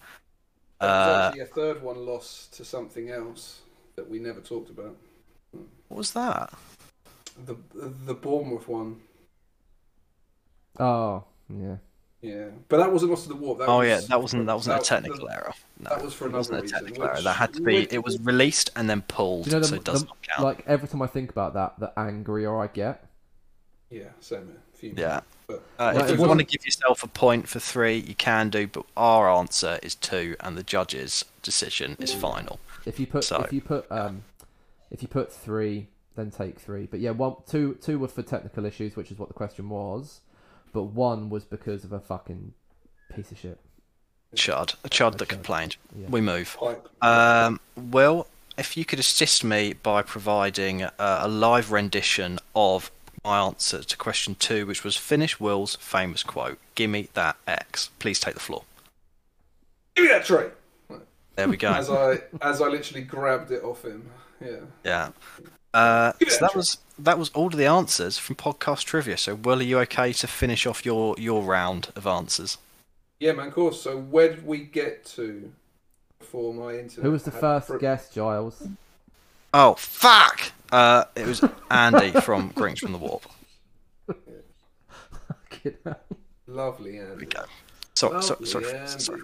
There 0.81 0.89
was 0.89 1.07
Uh, 1.07 1.27
actually 1.27 1.41
a 1.41 1.45
third 1.45 1.81
one 1.83 2.05
lost 2.05 2.53
to 2.55 2.65
something 2.65 3.09
else 3.09 3.61
that 3.95 4.09
we 4.09 4.19
never 4.19 4.41
talked 4.41 4.69
about. 4.69 4.95
what 5.87 5.97
was 5.97 6.11
that? 6.13 6.53
The 7.45 7.55
the 8.05 8.13
Bournemouth 8.13 8.67
one. 8.67 9.01
Oh, 10.79 11.23
yeah. 11.49 11.77
Yeah, 12.21 12.49
but 12.69 12.77
that 12.77 12.91
wasn't 12.91 13.09
lost 13.11 13.23
to 13.23 13.29
the 13.29 13.35
warp. 13.35 13.57
That 13.59 13.67
oh 13.67 13.79
was, 13.79 13.87
yeah, 13.87 13.99
that 14.07 14.21
wasn't 14.21 14.45
that 14.45 14.53
wasn't 14.55 14.75
a 14.75 14.79
that- 14.79 14.85
technical 14.85 15.27
error. 15.29 15.53
No, 15.79 15.89
that 15.89 16.03
was 16.03 16.13
for 16.13 16.27
it 16.27 16.33
wasn't 16.33 16.57
a 16.57 16.59
another 16.59 16.63
reason, 16.63 16.79
technical 16.85 17.03
error. 17.05 17.21
That 17.23 17.33
had 17.33 17.53
to 17.55 17.61
be. 17.61 17.73
which- 17.79 17.93
It 17.93 18.03
was 18.03 18.19
released 18.21 18.69
and 18.75 18.87
then 18.87 19.01
pulled, 19.03 19.47
you 19.47 19.53
know 19.53 19.59
the, 19.59 19.67
so 19.67 19.75
it 19.75 19.83
does 19.83 20.01
the- 20.03 20.07
not 20.07 20.21
count. 20.21 20.43
like 20.43 20.63
every 20.67 20.87
time 20.87 21.01
I 21.01 21.07
think 21.07 21.31
about 21.31 21.55
that, 21.55 21.79
the 21.79 21.91
angrier 21.99 22.55
I 22.59 22.67
get. 22.67 23.05
Yeah, 23.89 24.09
same 24.19 24.45
here. 24.47 24.61
Few 24.81 24.93
Yeah. 24.97 25.21
But 25.47 25.63
Uh, 25.79 25.83
Like, 25.85 25.95
if 25.95 25.95
you 25.95 26.01
wasn't- 26.13 26.27
want 26.29 26.39
to 26.39 26.45
give 26.45 26.65
yourself 26.65 27.03
a 27.03 27.07
point 27.07 27.47
for 27.49 27.59
three, 27.59 27.97
you 27.97 28.15
can 28.15 28.49
do, 28.49 28.67
but 28.67 28.85
our 28.95 29.29
answer 29.29 29.79
is 29.83 29.95
two, 29.95 30.35
and 30.39 30.57
the 30.57 30.63
judge's 30.63 31.25
decision 31.43 31.97
is 31.99 32.13
final. 32.13 32.59
If 32.85 32.99
you 32.99 33.05
put 33.07 33.23
So- 33.25 33.41
if 33.41 33.51
you 33.53 33.61
put 33.61 33.89
um 33.91 34.23
if 34.89 35.01
you 35.01 35.07
put 35.07 35.31
three, 35.31 35.87
then 36.15 36.31
take 36.31 36.59
three. 36.59 36.85
But 36.85 36.99
yeah, 36.99 37.11
one 37.11 37.35
two 37.47 37.75
two 37.81 37.99
were 37.99 38.07
for 38.07 38.21
technical 38.23 38.65
issues, 38.65 38.95
which 38.95 39.11
is 39.11 39.17
what 39.19 39.27
the 39.29 39.33
question 39.35 39.69
was. 39.69 40.21
But 40.73 40.83
one 40.83 41.29
was 41.29 41.43
because 41.43 41.83
of 41.83 41.91
a 41.91 41.99
fucking 41.99 42.53
piece 43.13 43.31
of 43.31 43.37
shit. 43.37 43.59
Chud, 44.35 44.75
a 44.85 44.89
chud 44.89 45.13
that 45.17 45.23
Okay. 45.23 45.35
complained. 45.35 45.75
Yeah. 45.95 46.07
We 46.09 46.21
move. 46.21 46.57
Um, 47.01 47.59
well, 47.75 48.27
if 48.57 48.77
you 48.77 48.85
could 48.85 48.99
assist 48.99 49.43
me 49.43 49.73
by 49.73 50.01
providing 50.01 50.83
uh, 50.83 50.91
a 50.97 51.27
live 51.27 51.71
rendition 51.73 52.39
of 52.55 52.89
my 53.23 53.39
answer 53.39 53.83
to 53.83 53.97
question 53.97 54.35
two, 54.35 54.65
which 54.65 54.83
was 54.83 54.97
finish 54.97 55.39
Will's 55.39 55.75
famous 55.75 56.23
quote, 56.23 56.57
"Gimme 56.75 57.09
that 57.13 57.37
X." 57.47 57.89
Please 57.99 58.19
take 58.19 58.33
the 58.33 58.39
floor. 58.39 58.63
Give 59.95 60.05
me 60.05 60.11
that 60.11 60.25
tray. 60.25 60.49
There 61.35 61.47
we 61.47 61.57
go. 61.57 61.69
As 61.73 61.89
I 61.89 62.21
as 62.41 62.61
I 62.61 62.67
literally 62.67 63.03
grabbed 63.03 63.51
it 63.51 63.63
off 63.63 63.83
him. 63.83 64.09
Yeah. 64.43 64.57
Yeah. 64.83 65.09
Uh, 65.73 66.11
Give 66.19 66.31
so 66.31 66.45
that 66.45 66.55
was 66.55 66.77
that 66.99 67.17
was 67.17 67.29
all 67.29 67.47
of 67.47 67.55
the 67.55 67.65
answers 67.65 68.17
from 68.17 68.35
podcast 68.35 68.83
trivia. 68.83 69.17
So, 69.17 69.35
Will, 69.35 69.59
are 69.59 69.63
you 69.63 69.79
okay 69.79 70.11
to 70.13 70.27
finish 70.27 70.65
off 70.65 70.85
your 70.85 71.15
your 71.17 71.43
round 71.43 71.89
of 71.95 72.05
answers? 72.05 72.57
Yeah, 73.19 73.33
man. 73.33 73.47
Of 73.47 73.53
course. 73.53 73.81
So 73.81 73.97
where 73.97 74.29
did 74.29 74.45
we 74.45 74.59
get 74.59 75.05
to 75.17 75.51
before 76.19 76.53
my 76.53 76.71
internet? 76.71 77.05
Who 77.05 77.11
was 77.11 77.23
the 77.23 77.31
first 77.31 77.67
fr- 77.67 77.77
guest, 77.77 78.13
Giles? 78.13 78.67
Oh 79.53 79.73
fuck! 79.75 80.51
Uh, 80.71 81.05
it 81.15 81.27
was 81.27 81.43
Andy 81.69 82.11
from 82.21 82.51
Grinch 82.53 82.79
from 82.79 82.93
the 82.93 82.97
Warp. 82.97 83.25
Fucking 84.07 85.73
hell. 85.83 85.99
Lovely 86.47 86.97
There 86.97 87.05
we 87.07 87.11
Andy. 87.13 87.25
go. 87.25 87.43
Sorry, 87.93 88.21
sorry, 88.23 88.39
Lovely 88.39 88.47
sorry, 88.47 88.77
Andy. 88.79 88.99
sorry. 89.03 89.21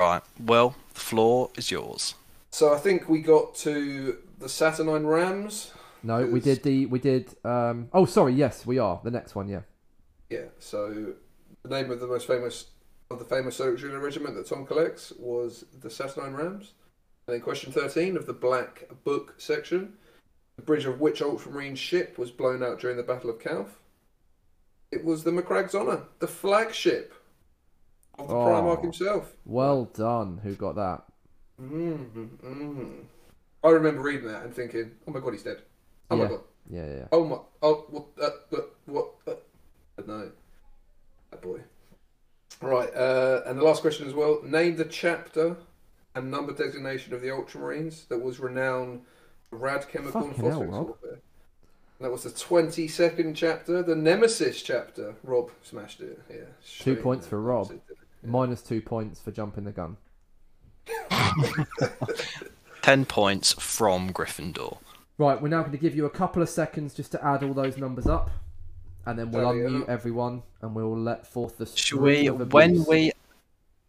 Right. 0.00 0.22
Well, 0.40 0.74
the 0.94 1.00
floor 1.00 1.50
is 1.56 1.70
yours. 1.70 2.14
So 2.50 2.74
I 2.74 2.78
think 2.78 3.08
we 3.08 3.20
got 3.20 3.54
to 3.56 4.18
the 4.38 4.48
Saturnine 4.48 5.04
Rams. 5.06 5.72
No, 6.02 6.18
we 6.24 6.40
Who's- 6.40 6.44
did 6.44 6.62
the 6.64 6.86
we 6.86 6.98
did 6.98 7.34
um 7.44 7.88
oh 7.92 8.04
sorry, 8.06 8.32
yes, 8.34 8.66
we 8.66 8.78
are. 8.78 9.00
The 9.04 9.10
next 9.10 9.34
one, 9.34 9.48
yeah. 9.48 9.60
Yeah. 10.30 10.46
So 10.58 11.14
the 11.62 11.68
name 11.68 11.90
of 11.90 12.00
the 12.00 12.06
most 12.06 12.26
famous 12.26 12.66
of 13.10 13.18
the 13.18 13.24
famous 13.26 13.60
auxiliary 13.60 13.98
regiment 14.00 14.34
that 14.36 14.48
Tom 14.48 14.66
collects 14.66 15.12
was 15.18 15.64
the 15.80 15.90
Saturnine 15.90 16.32
Rams. 16.32 16.72
And 17.26 17.34
then 17.34 17.40
question 17.40 17.72
thirteen 17.72 18.16
of 18.16 18.26
the 18.26 18.32
Black 18.32 18.88
Book 19.04 19.34
section. 19.38 19.94
The 20.56 20.62
bridge 20.62 20.84
of 20.84 21.00
which 21.00 21.22
Ultramarine 21.22 21.76
ship 21.76 22.18
was 22.18 22.30
blown 22.30 22.62
out 22.62 22.80
during 22.80 22.96
the 22.96 23.02
Battle 23.02 23.30
of 23.30 23.40
Calth? 23.40 23.78
It 24.90 25.04
was 25.04 25.24
the 25.24 25.30
Macragge's 25.30 25.74
Honor, 25.74 26.02
the 26.18 26.28
flagship 26.28 27.14
of 28.18 28.28
the 28.28 28.34
Oh. 28.34 28.46
Primarch 28.46 28.82
himself. 28.82 29.34
Well 29.46 29.86
done. 29.86 30.40
Who 30.42 30.54
got 30.54 30.74
that? 30.76 31.04
mm 31.60 32.28
mm 32.42 33.04
I 33.64 33.70
remember 33.70 34.02
reading 34.02 34.26
that 34.26 34.44
and 34.44 34.52
thinking, 34.52 34.90
"Oh 35.06 35.12
my 35.12 35.20
god, 35.20 35.34
he's 35.34 35.44
dead! 35.44 35.62
Oh 36.10 36.16
my 36.16 36.26
god! 36.26 36.40
Yeah, 36.68 36.84
yeah. 36.84 36.96
yeah. 36.96 37.06
Oh 37.12 37.24
my! 37.24 37.38
Oh 37.62 37.86
what? 37.88 38.06
Uh, 38.20 38.30
what? 38.50 38.74
What? 38.86 39.14
Uh, 39.26 40.02
no, 40.06 40.32
that 41.30 41.40
boy. 41.40 41.60
Right, 42.60 42.92
uh, 42.94 43.42
and 43.46 43.58
the 43.58 43.62
last 43.62 43.80
question 43.82 44.06
as 44.06 44.14
well. 44.14 44.40
Name 44.42 44.76
the 44.76 44.84
chapter 44.84 45.56
and 46.14 46.30
number 46.30 46.52
designation 46.52 47.14
of 47.14 47.20
the 47.22 47.28
Ultramarines 47.28 48.06
that 48.08 48.20
was 48.22 48.38
renowned 48.40 49.02
rad 49.50 49.86
chemical 49.88 50.22
and 50.22 50.30
Fucking 50.36 50.44
hell, 50.50 50.60
phosphates 50.60 50.72
Rob. 50.76 50.86
warfare. 50.88 51.10
And 51.98 52.06
that 52.06 52.10
was 52.10 52.22
the 52.24 52.30
twenty-second 52.30 53.34
chapter, 53.34 53.82
the 53.82 53.94
Nemesis 53.96 54.62
chapter. 54.62 55.14
Rob 55.22 55.50
smashed 55.62 56.00
it. 56.00 56.20
Yeah, 56.30 56.36
Two 56.80 56.96
points 56.96 57.26
for. 57.26 57.40
Rob. 57.40 57.70
Yeah. 57.72 57.78
Minus 58.24 58.62
two 58.62 58.80
points 58.80 59.20
for 59.20 59.30
jumping 59.32 59.64
the 59.64 59.72
gun. 59.72 59.96
Ten 62.82 63.04
points 63.04 63.52
from 63.52 64.12
Gryffindor. 64.12 64.78
Right, 65.18 65.40
we're 65.40 65.48
now 65.48 65.60
going 65.60 65.72
to 65.72 65.78
give 65.78 65.94
you 65.94 66.06
a 66.06 66.10
couple 66.10 66.42
of 66.42 66.48
seconds 66.48 66.94
just 66.94 67.12
to 67.12 67.24
add 67.24 67.44
all 67.44 67.54
those 67.54 67.76
numbers 67.78 68.06
up, 68.06 68.30
and 69.06 69.18
then 69.18 69.30
we'll 69.30 69.44
Tally 69.44 69.60
it 69.60 69.66
unmute 69.70 69.82
up. 69.82 69.88
everyone, 69.88 70.42
and 70.60 70.74
we'll 70.74 70.96
let 70.98 71.26
forth 71.26 71.58
the 71.58 71.66
Should 71.66 72.00
we, 72.00 72.26
of 72.26 72.52
when 72.52 72.84
we, 72.86 73.12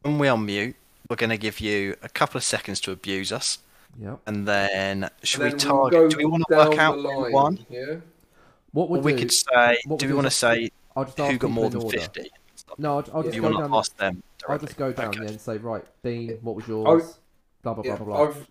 when 0.02 0.20
we 0.20 0.28
unmute, 0.28 0.76
we're 1.10 1.16
going 1.16 1.30
to 1.30 1.38
give 1.38 1.60
you 1.60 1.96
a 2.02 2.10
couple 2.10 2.38
of 2.38 2.44
seconds 2.44 2.80
to 2.82 2.92
abuse 2.92 3.32
us, 3.32 3.60
Yep. 4.00 4.20
and 4.26 4.48
then 4.48 5.10
should 5.24 5.42
And 5.42 5.54
we 5.54 5.60
then 5.60 5.70
we'll 5.70 5.90
target? 5.92 6.12
Do 6.12 6.18
we 6.18 6.26
want 6.26 6.44
to 6.50 6.56
work 6.56 6.78
out 6.78 6.96
the 6.96 7.02
who 7.12 7.22
line, 7.24 7.32
won? 7.32 7.66
Yeah. 7.70 7.96
What 8.72 8.86
Or 8.86 8.90
would 8.90 9.04
we 9.04 9.14
do? 9.14 9.20
could 9.20 9.32
say, 9.32 9.78
what 9.86 10.00
do 10.00 10.06
we'll 10.08 10.14
we 10.14 10.16
want 10.16 10.28
to 10.28 10.32
say 10.32 10.70
I'll 10.96 11.06
just 11.06 11.18
who 11.20 11.38
got 11.38 11.52
more 11.52 11.70
than 11.70 11.88
fifty? 11.90 12.32
No, 12.78 12.98
I'll, 12.98 13.06
I'll 13.14 13.22
Do 13.22 13.28
just 13.28 13.36
you 13.36 13.42
go 13.42 13.50
want 13.50 13.58
to 13.58 13.68
down. 13.70 13.78
ask 13.78 13.98
them? 13.98 14.24
I'll 14.50 14.58
just 14.58 14.78
go 14.78 14.92
down 14.92 15.10
Okay. 15.10 15.22
yeah, 15.24 15.30
and 15.30 15.40
say, 15.42 15.58
right, 15.58 15.84
Dean, 16.04 16.40
what 16.42 16.56
was 16.56 16.68
yours? 16.68 17.04
I've- 17.04 17.14
blah 17.62 17.74
blah 17.76 17.84
yeah. 17.86 17.96
blah 17.98 18.06
blah 18.06 18.18
blah. 18.18 18.28
I've 18.28 18.48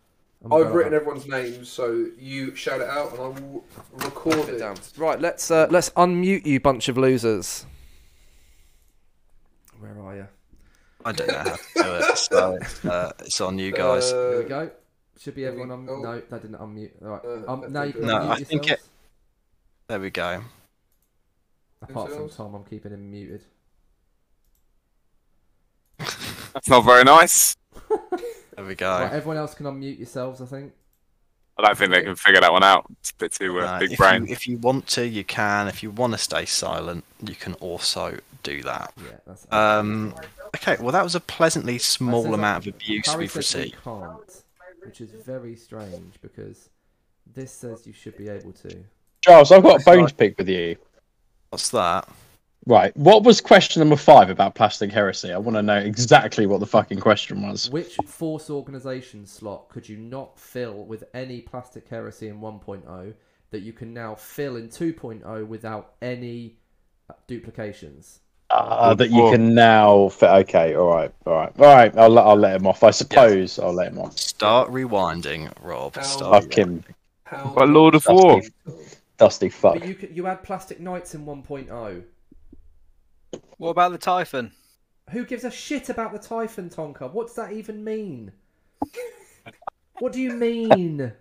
I've 0.67 0.75
written 0.75 0.93
like 0.93 1.01
everyone's 1.03 1.27
names, 1.29 1.69
so 1.69 2.07
you 2.19 2.55
shout 2.57 2.81
it 2.81 2.89
out, 2.89 3.13
and 3.13 3.21
I 3.21 3.27
will 3.29 3.65
record 3.95 4.35
that. 4.47 4.55
it. 4.55 4.59
down. 4.59 4.77
Right, 4.97 5.21
let's 5.21 5.51
uh, 5.51 5.67
let's 5.71 5.91
unmute 5.91 6.45
you, 6.47 6.59
bunch 6.61 6.89
of 6.89 6.97
losers. 6.99 7.65
Where 9.81 9.99
are 10.01 10.17
you? 10.17 10.29
I 11.05 11.13
don't 11.13 11.29
know 11.29 11.39
how 11.39 11.45
to 11.57 11.59
do 11.75 11.95
it, 12.13 12.19
so 12.19 12.59
uh, 12.91 13.13
it's 13.21 13.41
on 13.41 13.59
you 13.59 13.73
guys. 13.73 14.11
Here 14.11 14.39
we 14.39 14.45
Uh, 14.45 14.49
go. 14.49 14.71
Should 15.19 15.35
be 15.35 15.45
everyone 15.47 15.71
on. 15.71 15.87
go. 15.87 16.01
No, 16.01 16.21
that 16.21 16.43
didn't 16.43 16.59
unmute. 16.59 16.91
All 17.03 17.09
right. 17.09 17.25
Uh, 17.25 17.53
um, 17.53 17.65
I 17.65 17.69
now 17.69 17.83
you 17.85 17.93
think 17.93 18.05
can 18.05 18.07
No, 18.07 18.15
unmute 18.19 18.31
I 18.31 18.37
think 18.45 18.67
yourselves. 18.67 18.89
there 19.89 20.01
we 20.01 20.11
go. 20.11 20.43
Apart 21.83 22.13
from 22.13 22.29
Tom, 22.31 22.55
I'm 22.55 22.65
keeping 22.65 22.93
him 22.93 23.11
muted. 23.11 23.43
That's 25.99 26.69
not 26.69 26.83
very 26.85 27.05
nice. 27.05 27.57
There 28.55 28.67
we 28.67 28.75
go. 28.75 28.87
Right, 28.91 29.11
everyone 29.13 29.39
else 29.39 29.55
can 29.55 29.65
unmute 29.65 29.97
yourselves. 29.97 30.43
I 30.43 30.45
think. 30.45 30.73
I 31.63 31.67
don't 31.69 31.79
think 31.79 31.93
they 31.93 32.03
can 32.03 32.17
figure 32.17 32.41
that 32.41 32.53
one 32.53 32.63
out. 32.65 32.87
It's 33.01 33.11
a 33.11 33.15
bit 33.15 33.33
too 33.33 33.61
uh, 33.61 33.65
Uh, 33.65 33.79
big 33.79 33.93
if, 33.93 33.99
brain. 33.99 34.27
you, 34.27 34.33
if 34.33 34.49
you 34.49 34.59
want 34.59 34.87
to, 34.89 35.07
you 35.07 35.25
can. 35.25 35.69
If 35.69 35.83
you 35.83 35.91
want 35.91 36.13
to 36.13 36.19
stay 36.19 36.45
silent, 36.45 37.05
you 37.25 37.35
can 37.35 37.55
also 37.55 38.19
do 38.43 38.63
that. 38.63 38.93
Yeah, 38.97 39.17
that's. 39.27 39.47
Um, 39.53 40.15
okay, 40.57 40.77
well, 40.81 40.93
that 40.93 41.05
was 41.05 41.15
a 41.15 41.21
pleasantly 41.21 41.79
small 41.79 42.25
says 42.25 42.33
amount 42.35 42.65
that 42.65 42.71
of 42.71 42.75
abuse 42.77 43.07
Harry 43.07 43.19
we've 43.25 43.31
says 43.31 43.55
we 43.55 43.61
received. 43.63 43.83
can't, 43.85 44.43
which 44.85 45.01
is 45.01 45.11
very 45.13 45.55
strange 45.57 46.15
because 46.21 46.69
this 47.33 47.53
says 47.53 47.87
you 47.87 47.93
should 47.93 48.17
be 48.17 48.29
able 48.29 48.53
to. 48.53 48.85
Charles, 49.21 49.53
I've 49.53 49.63
got 49.63 49.81
a 49.81 49.85
bone 49.85 50.07
to 50.09 50.15
pick 50.15 50.37
with 50.39 50.49
you. 50.49 50.77
What's 51.51 51.69
that? 51.71 52.09
Right. 52.67 52.97
What 52.97 53.25
was 53.25 53.41
question 53.41 53.81
number 53.81 53.97
five 53.97 54.31
about 54.31 54.55
plastic 54.55 54.93
heresy? 54.93 55.33
I 55.33 55.39
want 55.39 55.57
to 55.57 55.63
know 55.63 55.79
exactly 55.79 56.47
what 56.47 56.61
the 56.61 56.67
fucking 56.67 57.01
question 57.01 57.43
was. 57.43 57.69
Which 57.71 57.97
Force 58.07 58.51
organization 58.51 59.27
slot 59.27 59.69
could 59.69 59.89
you 59.89 59.97
not 59.97 60.39
fill 60.39 60.85
with 60.85 61.05
any 61.13 61.41
plastic 61.41 61.89
heresy 61.89 62.29
in 62.29 62.41
1.0 62.41 63.15
that 63.51 63.63
you 63.63 63.73
can 63.73 63.93
now 63.93 64.15
fill 64.15 64.57
in 64.57 64.69
2.0 64.69 65.47
without 65.47 65.95
any 66.01 66.57
uh, 67.11 67.15
duplications? 67.27 68.21
Uh, 68.49 68.95
that 68.95 69.11
you 69.11 69.31
can 69.31 69.55
now. 69.55 70.11
Fit. 70.11 70.29
Okay. 70.29 70.75
All 70.77 70.89
right. 70.89 71.13
All 71.27 71.33
right. 71.33 71.53
All 71.59 71.75
right. 71.75 71.97
I'll 71.97 72.11
let. 72.11 72.27
I'll 72.27 72.37
let 72.37 72.57
him 72.57 72.67
off. 72.67 72.83
I 72.85 72.91
suppose 72.91 73.59
I'll 73.59 73.73
let 73.73 73.93
him 73.93 73.99
off. 73.99 74.19
Start 74.19 74.71
rewinding, 74.71 75.51
Rob. 75.63 75.97
How- 75.97 76.03
Start. 76.03 76.45
Fuck 76.45 76.59
him. 76.59 76.85
How 77.25 77.55
But 77.57 77.71
Lord 77.71 77.95
of 77.95 78.05
War. 78.09 78.43
Dusty, 78.43 78.53
dusty 79.17 79.49
fuck. 79.49 79.79
But 79.79 79.89
you 79.89 79.95
could, 79.95 80.15
you 80.15 80.27
had 80.27 80.43
plastic 80.43 80.81
knights 80.81 81.15
in 81.15 81.25
1.0. 81.25 82.03
What 83.59 83.71
about 83.71 83.93
the 83.93 83.99
Typhon? 83.99 84.53
Who 85.11 85.25
gives 85.25 85.45
a 85.45 85.51
shit 85.51 85.89
about 85.89 86.13
the 86.13 86.19
Typhon, 86.19 86.71
Tonka? 86.71 87.13
What 87.13 87.29
does 87.29 87.37
that 87.37 87.53
even 87.53 87.85
mean? 87.85 88.33
What 89.99 90.13
do 90.13 90.21
you 90.21 90.33
mean? 90.33 91.13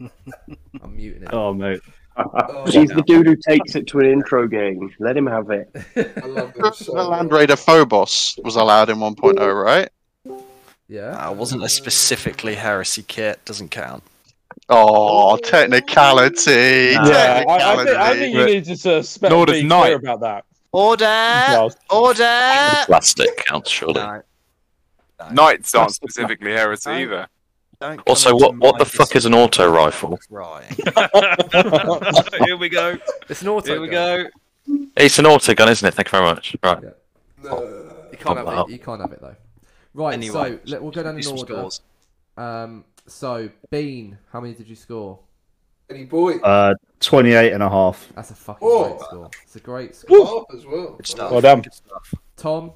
I'm 0.00 0.96
muting 0.96 1.22
it. 1.22 1.30
Oh, 1.32 1.54
mate. 1.54 1.80
Oh, 2.16 2.64
He's 2.66 2.90
the 2.90 3.02
dude 3.06 3.26
who 3.26 3.36
takes 3.36 3.76
it 3.76 3.86
to 3.88 4.00
an 4.00 4.06
intro 4.06 4.48
game. 4.48 4.92
Let 4.98 5.16
him 5.16 5.26
have 5.26 5.50
it. 5.50 5.70
I 5.96 6.26
love 6.26 6.54
him 6.54 6.72
so 6.74 6.92
the 6.92 7.04
Land. 7.04 7.30
Raider 7.30 7.56
Phobos 7.56 8.38
was 8.42 8.56
allowed 8.56 8.90
in 8.90 8.98
1.0, 8.98 9.64
right? 9.64 9.88
Yeah. 10.88 11.28
Uh, 11.28 11.32
wasn't 11.32 11.62
a 11.62 11.68
specifically 11.68 12.56
heresy 12.56 13.04
kit. 13.04 13.44
Doesn't 13.44 13.70
count. 13.70 14.02
Oh, 14.68 15.36
technicality. 15.36 16.92
Yeah, 16.92 17.44
I, 17.48 17.54
I, 17.54 17.84
think, 17.84 17.96
I 17.96 18.14
think 18.14 18.34
you 18.34 18.44
need 18.46 18.64
to 18.64 18.76
sort 18.76 18.98
of 18.98 19.06
spell 19.06 19.30
Lord 19.30 19.48
be 19.50 19.66
clear 19.66 19.96
about 19.96 20.20
that. 20.20 20.44
Order! 20.72 21.04
Charles. 21.04 21.76
Order! 21.90 22.72
Plastic 22.86 23.36
counts, 23.46 23.70
surely. 23.70 23.94
No. 23.94 24.22
No. 25.20 25.28
Knights 25.30 25.74
aren't 25.74 25.92
specifically 25.92 26.52
heresy 26.52 26.90
either. 26.90 27.26
Don't 27.80 28.00
Also, 28.06 28.34
what 28.36 28.56
what 28.58 28.78
the 28.78 28.84
fuck 28.84 29.14
is 29.16 29.24
an 29.24 29.34
auto 29.34 29.70
rifle? 29.70 30.18
Right. 30.30 30.64
Here 32.44 32.56
we 32.56 32.68
go. 32.68 32.98
It's 33.28 33.42
an 33.42 33.48
auto. 33.48 33.72
Here 33.72 33.80
we 33.80 33.88
gun. 33.88 34.30
go. 34.66 34.84
It's 34.96 35.18
an 35.18 35.26
auto 35.26 35.54
gun, 35.54 35.68
isn't 35.68 35.86
it? 35.86 35.94
Thank 35.94 36.08
you 36.08 36.10
very 36.18 36.24
much. 36.24 36.56
Right. 36.62 36.82
No. 37.42 37.62
You 38.10 38.18
can't 38.18 38.38
have 38.38 38.68
it. 38.68 38.72
You 38.72 38.78
can't 38.78 39.00
have 39.00 39.12
it 39.12 39.20
though. 39.20 39.36
Right. 39.94 40.14
Anyway, 40.14 40.32
so 40.32 40.58
let, 40.66 40.82
we'll 40.82 40.90
go 40.92 41.02
down 41.02 41.18
in 41.18 41.26
order. 41.26 41.54
scores. 41.54 41.80
Um. 42.36 42.84
So 43.06 43.48
Bean, 43.70 44.18
how 44.32 44.40
many 44.40 44.54
did 44.54 44.68
you 44.68 44.76
score? 44.76 45.18
Any 45.90 46.04
boy. 46.04 46.36
Uh, 46.38 46.74
28 47.00 47.52
and 47.52 47.62
a 47.62 47.68
half. 47.70 48.08
That's 48.14 48.30
a 48.30 48.34
fucking 48.34 48.66
Oh. 48.68 48.88
great 48.88 49.00
score. 49.00 49.30
It's 49.44 49.56
a 49.56 49.60
great 49.60 49.94
score. 49.94 50.26
Half 50.26 50.44
as 50.58 50.66
well. 50.66 50.94
Good 50.96 51.06
stuff. 51.06 51.30
Well 51.30 51.40
done. 51.40 51.64
Tom. 52.36 52.72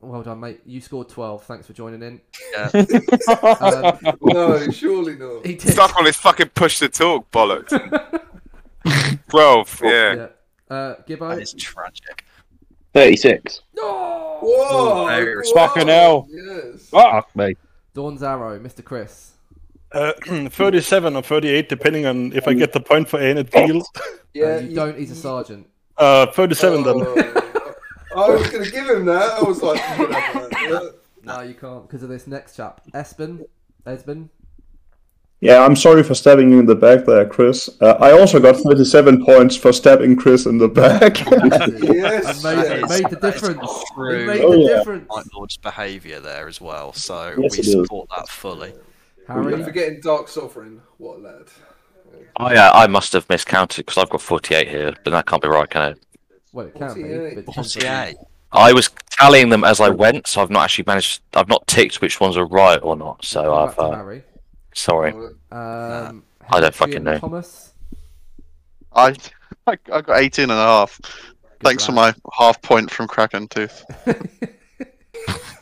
Well 0.00 0.22
done, 0.22 0.40
mate. 0.40 0.60
You 0.66 0.80
scored 0.82 1.08
12. 1.08 1.44
Thanks 1.44 1.66
for 1.66 1.72
joining 1.72 2.02
in. 2.02 2.20
Yeah. 2.52 2.70
Um, 4.04 4.16
No, 4.20 4.70
surely 4.70 5.16
not. 5.16 5.46
he 5.46 5.54
did. 5.54 5.72
Stuck 5.72 5.96
on 5.96 6.04
his 6.04 6.16
fucking 6.16 6.50
push 6.50 6.78
to 6.80 6.88
talk 6.90 7.30
bollocks. 7.30 7.70
Twelve. 9.30 9.80
Yeah. 9.82 10.14
Yeah. 10.14 10.26
Uh, 10.68 10.94
Gibbo. 11.08 11.30
That 11.34 11.40
is 11.42 11.54
tragic. 11.54 12.24
36. 12.92 13.62
No! 13.74 14.38
Whoa! 14.42 15.06
Very 15.06 15.36
whoa, 15.46 15.54
Fucking 15.54 15.88
hell. 15.88 16.28
Yes. 16.30 16.88
Fuck 16.90 17.34
me. 17.34 17.54
Dawn's 17.94 18.22
Arrow, 18.22 18.58
Mr. 18.60 18.84
Chris. 18.84 19.32
Uh, 19.94 20.12
37 20.48 21.16
or 21.16 21.22
38, 21.22 21.68
depending 21.68 22.04
on 22.06 22.32
if 22.32 22.48
I 22.48 22.54
get 22.54 22.72
the 22.72 22.80
point 22.80 23.08
for 23.08 23.18
Aeonid 23.20 23.50
Thiel. 23.50 23.82
Yeah, 24.36 24.58
you, 24.58 24.74
don't. 24.74 24.98
He's 24.98 25.12
a 25.12 25.14
sergeant. 25.14 25.68
Uh, 25.96 26.26
37 26.26 26.82
then. 26.82 26.94
Oh, 26.96 27.74
I 28.16 28.30
was 28.30 28.50
going 28.50 28.64
to 28.64 28.70
give 28.72 28.88
him 28.90 29.04
that. 29.04 29.30
I 29.34 29.42
was 29.42 29.62
like, 29.62 29.76
you 29.96 30.06
can 30.08 30.12
have 30.12 30.50
that. 30.50 30.94
No, 31.22 31.40
you 31.42 31.54
can't 31.54 31.86
because 31.86 32.02
of 32.02 32.08
this 32.08 32.26
next 32.26 32.56
chap. 32.56 32.80
Espen. 32.94 33.44
Esben. 33.86 34.28
Yeah, 35.40 35.60
I'm 35.64 35.76
sorry 35.76 36.02
for 36.02 36.16
stabbing 36.16 36.50
you 36.50 36.58
in 36.58 36.66
the 36.66 36.74
back 36.74 37.04
there, 37.04 37.24
Chris. 37.28 37.70
Uh, 37.80 37.92
I 38.00 38.10
also 38.10 38.40
got 38.40 38.56
37 38.56 39.24
points 39.24 39.56
for 39.56 39.72
stabbing 39.72 40.16
Chris 40.16 40.46
in 40.46 40.58
the 40.58 40.66
back. 40.68 41.20
Yes. 41.94 42.44
I 42.44 42.54
made, 42.56 42.62
yes. 42.80 42.88
made 42.90 43.10
the 43.10 43.18
difference. 43.20 43.84
true. 43.94 44.26
Made 44.26 44.40
Oh, 44.40 44.50
the 44.50 44.58
yeah. 44.58 44.78
difference. 44.78 45.08
Night 45.14 45.26
Lord's 45.32 45.56
behaviour 45.58 46.18
there 46.18 46.48
as 46.48 46.60
well, 46.60 46.92
so 46.92 47.34
Yes, 47.38 47.52
we 47.52 47.58
it 47.58 47.66
is. 47.66 47.70
support 47.72 48.08
that 48.16 48.28
fully. 48.28 48.72
Harry. 49.28 49.52
Don't 49.52 49.64
forgetting 49.64 50.00
Dark 50.00 50.28
Sovereign. 50.28 50.80
What 50.98 51.18
a 51.18 51.20
lad. 51.22 51.44
Oh 52.36 52.50
yeah, 52.52 52.70
I 52.72 52.86
must 52.86 53.12
have 53.12 53.28
miscounted 53.28 53.86
because 53.86 54.02
I've 54.02 54.10
got 54.10 54.20
48 54.20 54.68
here, 54.68 54.94
but 55.04 55.10
that 55.10 55.26
can't 55.26 55.42
be 55.42 55.48
right, 55.48 55.68
can 55.68 55.92
it? 55.92 55.98
Well, 56.52 56.66
it 56.66 56.74
can 56.74 56.94
be. 56.94 57.02
48. 57.02 57.34
But 57.34 57.38
it 57.38 57.46
depends 57.46 57.76
on 57.76 57.82
you. 57.82 57.88
48. 57.88 58.16
I 58.52 58.72
was 58.72 58.90
tallying 59.10 59.48
them 59.48 59.64
as 59.64 59.80
I 59.80 59.88
went, 59.88 60.26
so 60.28 60.42
I've 60.42 60.50
not 60.50 60.64
actually 60.64 60.84
managed. 60.86 61.22
I've 61.34 61.48
not 61.48 61.66
ticked 61.66 62.00
which 62.00 62.20
ones 62.20 62.36
are 62.36 62.46
right 62.46 62.78
or 62.82 62.96
not. 62.96 63.24
So 63.24 63.42
Back 63.42 63.68
I've. 63.70 63.74
to 63.76 63.82
Uh, 63.82 63.96
Harry. 63.96 64.22
sorry. 64.74 65.12
Um, 65.50 66.22
I 66.50 66.60
don't 66.60 66.74
fucking 66.74 67.02
know. 67.02 67.18
Thomas. 67.18 67.72
I, 68.92 69.14
I 69.66 69.76
I 69.92 70.00
got 70.02 70.20
18 70.20 70.44
and 70.44 70.52
a 70.52 70.54
half. 70.56 71.00
Good 71.00 71.10
Thanks 71.62 71.86
for 71.86 71.92
my 71.92 72.14
half 72.32 72.60
point 72.62 72.90
from 72.90 73.08
Kraken 73.08 73.48
Tooth. 73.48 73.84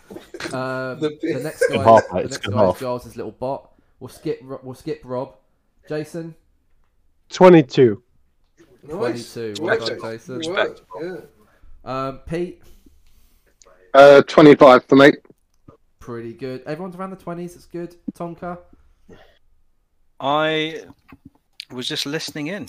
Um, 0.46 1.00
The 1.00 1.18
the, 1.22 1.40
next 1.42 1.60
guy, 1.68 1.76
Good 1.76 1.80
half, 1.86 2.08
the 2.08 2.14
next 2.14 2.26
it's 2.26 2.36
good 2.38 2.52
guy 2.54 2.58
is. 2.60 2.78
Giles' 2.80 3.16
little 3.16 3.32
bot. 3.32 3.70
We'll 4.00 4.08
skip. 4.08 4.40
We'll 4.62 4.74
skip 4.74 5.00
Rob. 5.04 5.34
Jason, 5.88 6.34
22. 7.30 8.02
Nice. 8.84 8.90
twenty-two. 9.34 9.54
Well 9.62 9.78
Well 9.78 9.78
done, 9.86 9.98
done. 9.98 10.10
Jason. 10.12 10.38
Good 10.40 10.80
Yeah. 11.00 11.16
Um, 11.84 12.18
Pete, 12.26 12.62
Uh, 13.94 14.22
25 14.22 14.84
for 14.84 14.96
me. 14.96 15.12
pretty 15.98 16.32
good. 16.32 16.62
Everyone's 16.66 16.96
around 16.96 17.10
the 17.10 17.16
twenties. 17.16 17.54
It's 17.56 17.66
good. 17.66 17.96
Tonka, 18.14 18.58
I 20.20 20.84
was 21.70 21.88
just 21.88 22.06
listening 22.06 22.48
in. 22.48 22.68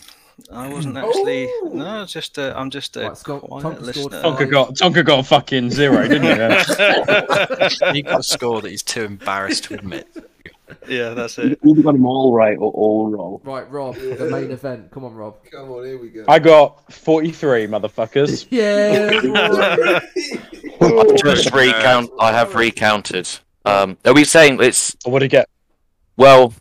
I 0.51 0.67
wasn't 0.67 0.97
actually. 0.97 1.47
Oh. 1.63 1.69
No, 1.73 2.05
just 2.05 2.37
uh, 2.39 2.53
I'm 2.55 2.69
just 2.69 2.97
a 2.97 3.07
Right, 3.09 3.17
Scott- 3.17 3.41
quiet 3.41 3.63
Tonka 3.65 3.81
listener. 3.81 4.21
Tonka 4.21 4.49
got 4.51 4.75
Tonka 4.75 5.05
got 5.05 5.19
a 5.19 5.23
fucking 5.23 5.69
zero, 5.69 6.07
didn't 6.07 6.23
he? 6.23 7.93
He 7.93 8.01
got 8.01 8.19
a 8.19 8.23
score 8.23 8.61
that 8.61 8.69
he's 8.69 8.83
too 8.83 9.03
embarrassed 9.03 9.65
to 9.65 9.75
admit. 9.75 10.07
yeah, 10.87 11.09
that's 11.13 11.37
it. 11.37 11.59
You 11.63 11.71
either 11.73 11.83
got 11.83 11.91
them 11.93 12.05
all 12.05 12.33
right 12.33 12.57
or 12.57 12.71
all 12.71 13.09
wrong. 13.11 13.39
right? 13.43 13.69
Rob, 13.69 13.95
the 13.95 14.27
main 14.31 14.49
event. 14.51 14.89
Come 14.91 15.05
on, 15.05 15.13
Rob. 15.13 15.35
Come 15.51 15.69
on, 15.71 15.85
here 15.85 15.99
we 15.99 16.09
go. 16.09 16.25
I 16.27 16.39
got 16.39 16.91
43, 16.91 17.67
motherfuckers. 17.67 18.47
Yeah. 18.51 19.19
I've 20.81 21.15
just 21.23 21.53
recount. 21.53 22.09
I 22.19 22.31
have 22.31 22.55
recounted. 22.55 23.27
Um, 23.65 23.97
are 24.05 24.13
we 24.13 24.23
saying 24.25 24.59
it's 24.61 24.95
What 25.05 25.19
did 25.19 25.25
you 25.25 25.29
get? 25.39 25.49
well? 26.17 26.53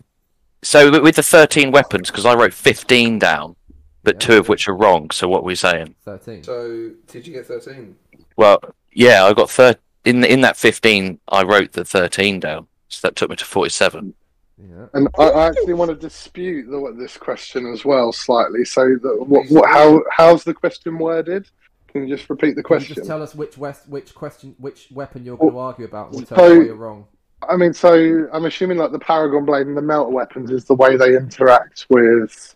So 0.65 0.93
with- 0.93 1.03
with 1.03 1.17
the 1.17 1.25
13 1.25 1.73
weapons, 1.73 2.09
because 2.11 2.25
I 2.25 2.35
wrote 2.35 2.55
15 2.55 3.19
down, 3.19 3.57
but 4.03 4.17
Yeah. 4.17 4.27
two 4.27 4.39
of 4.39 4.49
which 4.49 4.69
are 4.69 4.75
wrong. 4.77 5.11
So 5.11 5.29
what 5.29 5.41
are 5.41 5.45
we 5.45 5.55
saying? 5.55 5.95
Thirteen. 6.05 6.43
so, 6.43 6.91
did 7.07 7.27
you 7.27 7.33
get 7.33 7.47
13? 7.47 7.95
Well, 8.37 8.61
yeah, 8.93 9.25
I 9.25 9.33
got 9.33 9.51
thir- 9.51 9.77
in 10.05 10.25
in 10.25 10.41
that 10.43 10.57
15, 10.57 11.19
I 11.29 11.43
wrote 11.45 11.73
the 11.73 11.85
13 11.85 12.41
down, 12.41 12.67
so 12.89 13.07
that 13.07 13.17
took 13.17 13.31
me 13.31 13.37
to 13.37 13.45
47. 13.45 14.15
Yeah. 14.59 14.87
And 14.95 15.09
I, 15.19 15.23
I 15.25 15.47
actually 15.49 15.75
want 15.75 15.91
to 15.91 15.97
dispute 15.97 16.71
the, 16.71 16.95
this 16.97 17.17
question 17.17 17.67
as 17.73 17.85
well 17.85 18.13
slightly. 18.13 18.65
So, 18.65 18.97
the, 19.03 19.17
what, 19.25 19.47
what, 19.51 19.69
how 19.69 20.03
how's 20.11 20.45
the 20.45 20.55
question 20.55 20.99
worded? 20.99 21.49
Can 21.89 22.07
you 22.09 22.17
just 22.17 22.29
repeat 22.31 22.57
the 22.57 22.63
Can 22.63 22.75
you 22.75 22.79
question? 22.79 22.95
just 22.95 23.07
tell 23.07 23.23
us 23.23 23.35
which 23.35 23.59
west, 23.59 23.89
which 23.89 24.15
question, 24.15 24.55
which 24.59 24.89
weapon 24.93 25.25
you're 25.25 25.37
going 25.37 25.53
to 25.53 25.59
argue 25.59 25.85
about, 25.85 26.07
and 26.09 26.17
we'll 26.17 26.27
tell 26.27 26.39
So- 26.39 26.53
you 26.53 26.59
why 26.61 26.65
you're 26.67 26.75
wrong. 26.77 27.07
I 27.49 27.57
mean, 27.57 27.73
so 27.73 28.29
I'm 28.33 28.45
assuming 28.45 28.79
like 28.79 28.93
the 28.93 29.01
Paragon 29.01 29.45
Blade 29.45 29.67
and 29.67 29.77
the 29.77 29.83
Melt 29.83 30.13
weapons 30.13 30.53
is 30.53 30.65
the 30.65 30.75
way 30.77 30.97
they 30.97 31.17
interact 31.17 31.87
with 31.91 32.55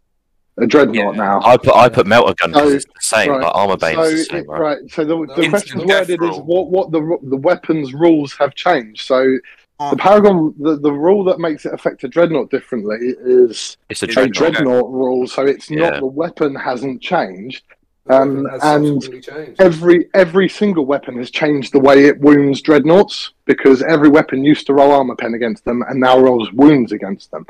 a 0.58 0.66
Dreadnought 0.66 1.16
now. 1.16 1.40
I 1.42 1.56
put 1.56 1.74
I 1.74 1.88
put 1.88 2.06
melter 2.06 2.34
gun 2.34 2.52
So- 2.54 2.68
it's 2.68 2.84
the 2.84 2.90
same, 3.00 3.30
right, 3.30 3.42
like 3.42 3.54
armor 3.54 3.76
bane 3.76 3.94
so 3.96 4.02
is 4.02 4.28
the 4.28 4.34
same, 4.34 4.38
it- 4.44 4.48
right? 4.48 4.60
right. 4.60 4.78
So 4.90 5.04
the, 5.04 5.16
the 5.36 5.48
question 5.48 5.86
death 5.86 6.08
worded 6.08 6.22
is 6.22 6.36
what 6.38 6.70
what 6.70 6.90
the 6.92 7.18
the 7.22 7.36
weapons 7.36 7.92
rules 7.94 8.34
have 8.38 8.54
changed. 8.54 9.02
So 9.06 9.38
Ah. 9.78 9.90
the 9.90 9.96
Paragon 9.96 10.54
the, 10.58 10.78
the 10.78 10.90
rule 10.92 11.22
that 11.24 11.38
makes 11.38 11.66
it 11.66 11.74
affect 11.74 12.02
a 12.04 12.08
Dreadnought 12.08 12.50
differently 12.50 12.96
is 13.20 13.76
It's 13.90 14.02
a 14.02 14.06
a 14.06 14.08
Dreadnought. 14.08 14.32
Dreadnought 14.34 14.90
rule. 14.90 15.26
So 15.26 15.44
it's 15.44 15.70
Yeah. 15.70 15.90
not 15.90 16.00
the 16.00 16.06
weapon 16.06 16.54
hasn't 16.54 17.02
changed. 17.02 17.62
Um, 18.08 18.46
and 18.62 19.02
changed. 19.02 19.60
every 19.60 20.08
every 20.14 20.48
single 20.48 20.86
weapon 20.86 21.18
has 21.18 21.28
changed 21.30 21.72
the 21.74 21.80
way 21.80 22.04
it 22.06 22.20
wounds 22.20 22.62
dreadnoughts 22.62 23.32
because 23.46 23.82
every 23.82 24.08
weapon 24.08 24.44
used 24.44 24.64
to 24.68 24.74
roll 24.74 24.92
armor 24.92 25.16
pen 25.16 25.34
against 25.34 25.64
them 25.64 25.82
and 25.88 25.98
now 26.00 26.16
rolls 26.16 26.50
wounds 26.52 26.92
against 26.92 27.30
them. 27.32 27.44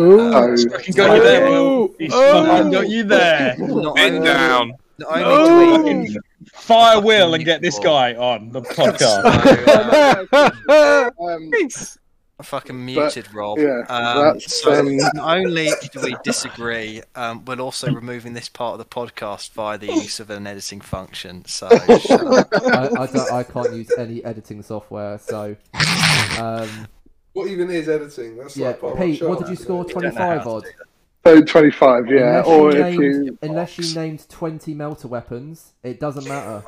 Ooh. 0.00 0.56
So- 0.56 0.68
Fucking 0.70 0.94
got 0.94 1.16
you 1.16 1.22
there, 1.22 1.50
Will. 1.50 1.94
He's 1.98 2.12
fucking 2.12 2.70
got 2.70 2.88
you 2.88 3.04
there. 3.04 3.56
Bend 3.94 4.24
down. 4.24 4.72
Oh, 5.06 6.06
fire 6.52 7.00
Will 7.00 7.34
and 7.34 7.44
get 7.44 7.62
this 7.62 7.78
guy 7.78 8.14
on 8.14 8.50
the 8.50 8.62
podcast. 8.62 9.24
um, 11.18 11.50
I 12.40 12.44
fucking 12.44 12.84
muted 12.84 13.34
Rob. 13.34 13.58
yeah, 13.58 13.82
um, 13.88 14.38
so 14.38 14.72
um, 14.78 14.96
not 14.96 15.16
only 15.38 15.70
do 15.92 16.00
we 16.00 16.14
disagree, 16.22 17.02
um, 17.16 17.44
we're 17.44 17.58
also 17.60 17.90
removing 17.92 18.32
this 18.34 18.48
part 18.48 18.74
of 18.74 18.78
the 18.78 18.84
podcast 18.84 19.50
via 19.52 19.76
the 19.76 19.86
use 19.86 20.20
of 20.20 20.30
an 20.30 20.46
editing 20.46 20.80
function. 20.80 21.44
So 21.46 21.68
shut 21.98 22.24
up. 22.24 22.48
I, 22.52 22.88
I, 23.34 23.38
I 23.40 23.42
can't 23.42 23.72
use 23.72 23.90
any 23.98 24.24
editing 24.24 24.62
software, 24.62 25.18
so. 25.18 25.56
What 27.38 27.50
even 27.50 27.70
is 27.70 27.88
editing? 27.88 28.36
That's 28.36 28.56
yeah, 28.56 28.68
like 28.68 28.80
part 28.80 28.98
Pete, 28.98 29.18
show. 29.18 29.28
what 29.28 29.38
did 29.38 29.48
you 29.48 29.54
score? 29.54 29.84
Twenty-five 29.84 30.44
odd. 30.44 30.64
So 31.24 31.40
25, 31.40 32.10
yeah. 32.10 32.42
Unless 32.42 32.46
or 32.48 32.62
you, 32.62 32.68
if 32.68 32.98
named, 32.98 33.26
you. 33.26 33.38
unless 33.42 33.78
you 33.78 33.94
named 33.94 34.28
twenty 34.28 34.74
melter 34.74 35.06
weapons, 35.06 35.74
it 35.84 36.00
doesn't 36.00 36.26
matter. 36.26 36.64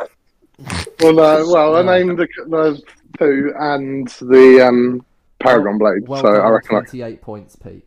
Well, 1.01 1.15
no, 1.15 1.49
well, 1.51 1.77
I 1.77 1.83
named 1.83 2.19
the, 2.19 2.29
the 2.47 2.81
two 3.19 3.53
and 3.59 4.07
the 4.21 4.69
um, 4.69 5.05
Paragon 5.41 5.77
Blade, 5.77 6.07
Well 6.07 6.23
so 6.23 6.35
done 6.35 6.41
I 6.41 6.45
on 6.45 6.53
reckon 6.53 6.77
I 6.77 6.81
twenty-eight 6.81 7.21
points, 7.21 7.57
Pete. 7.57 7.85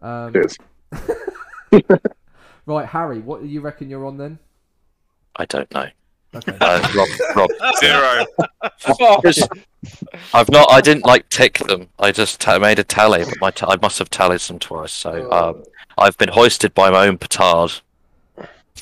Um, 0.00 0.32
Cheers. 0.32 0.56
right, 2.66 2.86
Harry, 2.86 3.20
what 3.20 3.42
do 3.42 3.46
you 3.46 3.60
reckon 3.60 3.88
you're 3.88 4.04
on 4.04 4.16
then? 4.16 4.40
I 5.36 5.44
don't 5.44 5.72
know. 5.72 5.86
Okay. 6.36 6.56
Uh, 6.60 6.88
Rob, 6.94 7.08
Rob, 7.36 7.50
Zero. 7.80 8.26
I've 10.34 10.50
not. 10.50 10.70
I 10.70 10.80
didn't 10.80 11.06
like 11.06 11.28
tick 11.28 11.58
them. 11.58 11.88
I 11.98 12.12
just 12.12 12.40
ta 12.40 12.58
made 12.58 12.78
a 12.78 12.84
tally, 12.84 13.24
but 13.24 13.40
my 13.40 13.50
ta- 13.50 13.70
I 13.70 13.76
must 13.80 13.98
have 13.98 14.10
tallied 14.10 14.40
them 14.40 14.58
twice. 14.58 14.92
So 14.92 15.30
um, 15.32 15.64
I've 15.98 16.18
been 16.18 16.28
hoisted 16.28 16.74
by 16.74 16.90
my 16.90 17.06
own 17.06 17.18
petard. 17.18 17.72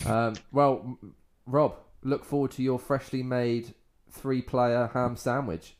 Um, 0.06 0.35
well, 0.52 0.98
Rob, 1.47 1.76
look 2.02 2.24
forward 2.24 2.51
to 2.52 2.62
your 2.62 2.78
freshly 2.78 3.22
made 3.22 3.74
three-player 4.10 4.90
ham 4.94 5.16
sandwich. 5.16 5.76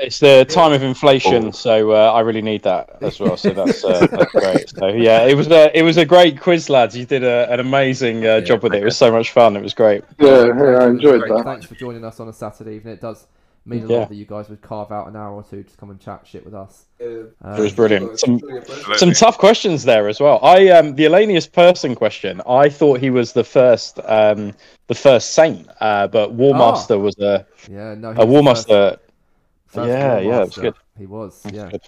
It's 0.00 0.18
the 0.18 0.44
time 0.46 0.72
of 0.72 0.82
inflation, 0.82 1.52
so 1.52 1.92
uh, 1.92 2.12
I 2.12 2.20
really 2.20 2.40
need 2.42 2.62
that 2.62 2.96
as 3.02 3.20
well. 3.20 3.36
So 3.36 3.52
that's, 3.52 3.84
uh, 3.84 4.06
that's 4.10 4.32
great. 4.32 4.70
So 4.70 4.86
yeah, 4.88 5.26
it 5.26 5.34
was 5.34 5.48
a 5.48 5.76
it 5.78 5.82
was 5.82 5.98
a 5.98 6.04
great 6.06 6.40
quiz, 6.40 6.70
lads. 6.70 6.96
You 6.96 7.04
did 7.04 7.22
a, 7.24 7.50
an 7.52 7.60
amazing 7.60 8.24
uh, 8.26 8.40
job 8.40 8.62
with 8.62 8.74
it. 8.74 8.82
It 8.82 8.84
was 8.86 8.96
so 8.96 9.12
much 9.12 9.32
fun. 9.32 9.54
It 9.54 9.62
was 9.62 9.74
great. 9.74 10.02
Yeah, 10.18 10.46
yeah, 10.46 10.62
I 10.80 10.88
enjoyed 10.88 11.20
Great. 11.20 11.28
that. 11.28 11.44
Thanks 11.44 11.66
for 11.66 11.74
joining 11.74 12.04
us 12.04 12.20
on 12.20 12.28
a 12.28 12.32
Saturday 12.32 12.76
evening. 12.76 12.94
It 12.94 13.00
does 13.02 13.26
mean 13.64 13.84
a 13.84 13.86
Yeah. 13.86 13.98
lot 14.00 14.08
that 14.08 14.14
you 14.16 14.24
guys 14.24 14.48
would 14.48 14.60
carve 14.62 14.90
out 14.90 15.06
an 15.08 15.14
hour 15.14 15.34
or 15.34 15.42
two 15.44 15.62
to 15.62 15.76
come 15.76 15.90
and 15.90 16.00
chat 16.00 16.22
shit 16.26 16.44
with 16.44 16.54
us. 16.54 16.86
It 16.98 17.34
was 17.42 17.70
Um, 17.70 17.76
brilliant. 17.76 18.18
Some, 18.18 18.40
some 18.96 19.12
tough 19.12 19.38
questions 19.38 19.84
there 19.84 20.08
as 20.08 20.20
well. 20.20 20.40
I 20.42 20.68
um, 20.70 20.94
the 20.96 21.04
Olanius 21.04 21.52
person 21.52 21.94
question. 21.94 22.40
I 22.48 22.68
thought 22.70 22.98
he 22.98 23.10
was 23.10 23.32
the 23.34 23.44
first 23.44 24.00
um, 24.06 24.54
the 24.88 24.94
first 24.94 25.32
saint, 25.32 25.68
uh, 25.80 26.08
but 26.08 26.32
War 26.32 26.54
Ah. 26.54 26.58
Master 26.58 26.98
was 26.98 27.16
a 27.18 27.46
Yeah, 27.70 27.94
no, 27.94 28.12
he 28.12 28.20
a 28.22 28.26
was 28.26 28.66
War 29.74 29.86
first- 29.86 29.88
Yeah, 29.88 30.14
War 30.14 30.22
yeah, 30.22 30.36
it 30.38 30.44
was 30.46 30.54
good. 30.56 30.74
He 30.98 31.06
was, 31.06 31.42
That's 31.42 31.56
yeah. 31.56 31.70
good. 31.70 31.82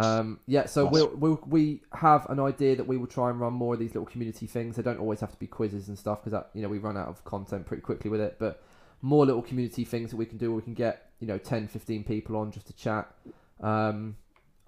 Um, 0.00 0.40
yeah, 0.46 0.64
so 0.64 0.84
Nice. 0.84 0.92
we'll, 0.94 1.12
we'll, 1.16 1.40
we 1.46 1.82
have 1.92 2.24
an 2.30 2.40
idea 2.40 2.74
that 2.76 2.86
we 2.86 2.96
will 2.96 3.06
try 3.06 3.28
and 3.28 3.38
run 3.38 3.52
more 3.52 3.74
of 3.74 3.80
these 3.80 3.90
little 3.94 4.06
community 4.06 4.46
things. 4.46 4.76
They 4.76 4.82
don't 4.82 4.98
always 4.98 5.20
have 5.20 5.30
to 5.32 5.38
be 5.38 5.46
quizzes 5.46 5.88
and 5.88 5.98
stuff 5.98 6.20
because 6.24 6.32
that 6.32 6.48
you 6.54 6.62
know 6.62 6.68
we 6.68 6.78
run 6.78 6.96
out 6.96 7.08
of 7.08 7.22
content 7.24 7.66
pretty 7.66 7.82
quickly 7.82 8.10
with 8.10 8.20
it. 8.20 8.36
But 8.38 8.62
more 9.02 9.26
little 9.26 9.42
community 9.42 9.84
things 9.84 10.10
that 10.10 10.16
we 10.16 10.24
can 10.24 10.38
do. 10.38 10.48
where 10.48 10.56
We 10.56 10.62
can 10.62 10.72
get 10.74 11.10
you 11.20 11.26
know 11.26 11.36
10, 11.36 11.68
15 11.68 12.02
people 12.04 12.36
on 12.36 12.50
just 12.50 12.66
to 12.68 12.72
chat. 12.72 13.14
Um, 13.60 14.16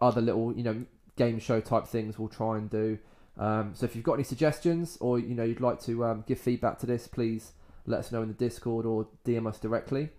other 0.02 0.20
little 0.20 0.54
you 0.54 0.62
know 0.62 0.84
game 1.16 1.38
show 1.38 1.60
type 1.62 1.86
things 1.86 2.18
we'll 2.18 2.28
try 2.28 2.58
and 2.58 2.68
do. 2.68 2.98
Um, 3.38 3.72
so 3.74 3.86
if 3.86 3.96
you've 3.96 4.04
got 4.04 4.14
any 4.14 4.22
suggestions 4.24 4.98
or 5.00 5.18
you 5.18 5.34
know 5.34 5.44
you'd 5.44 5.62
like 5.62 5.80
to 5.84 6.04
um, 6.04 6.24
give 6.26 6.38
feedback 6.38 6.78
to 6.80 6.86
this, 6.86 7.06
please 7.06 7.52
let 7.86 8.00
us 8.00 8.12
know 8.12 8.20
in 8.20 8.28
the 8.28 8.34
Discord 8.34 8.84
or 8.84 9.06
DM 9.24 9.46
us 9.46 9.58
directly. 9.58 10.10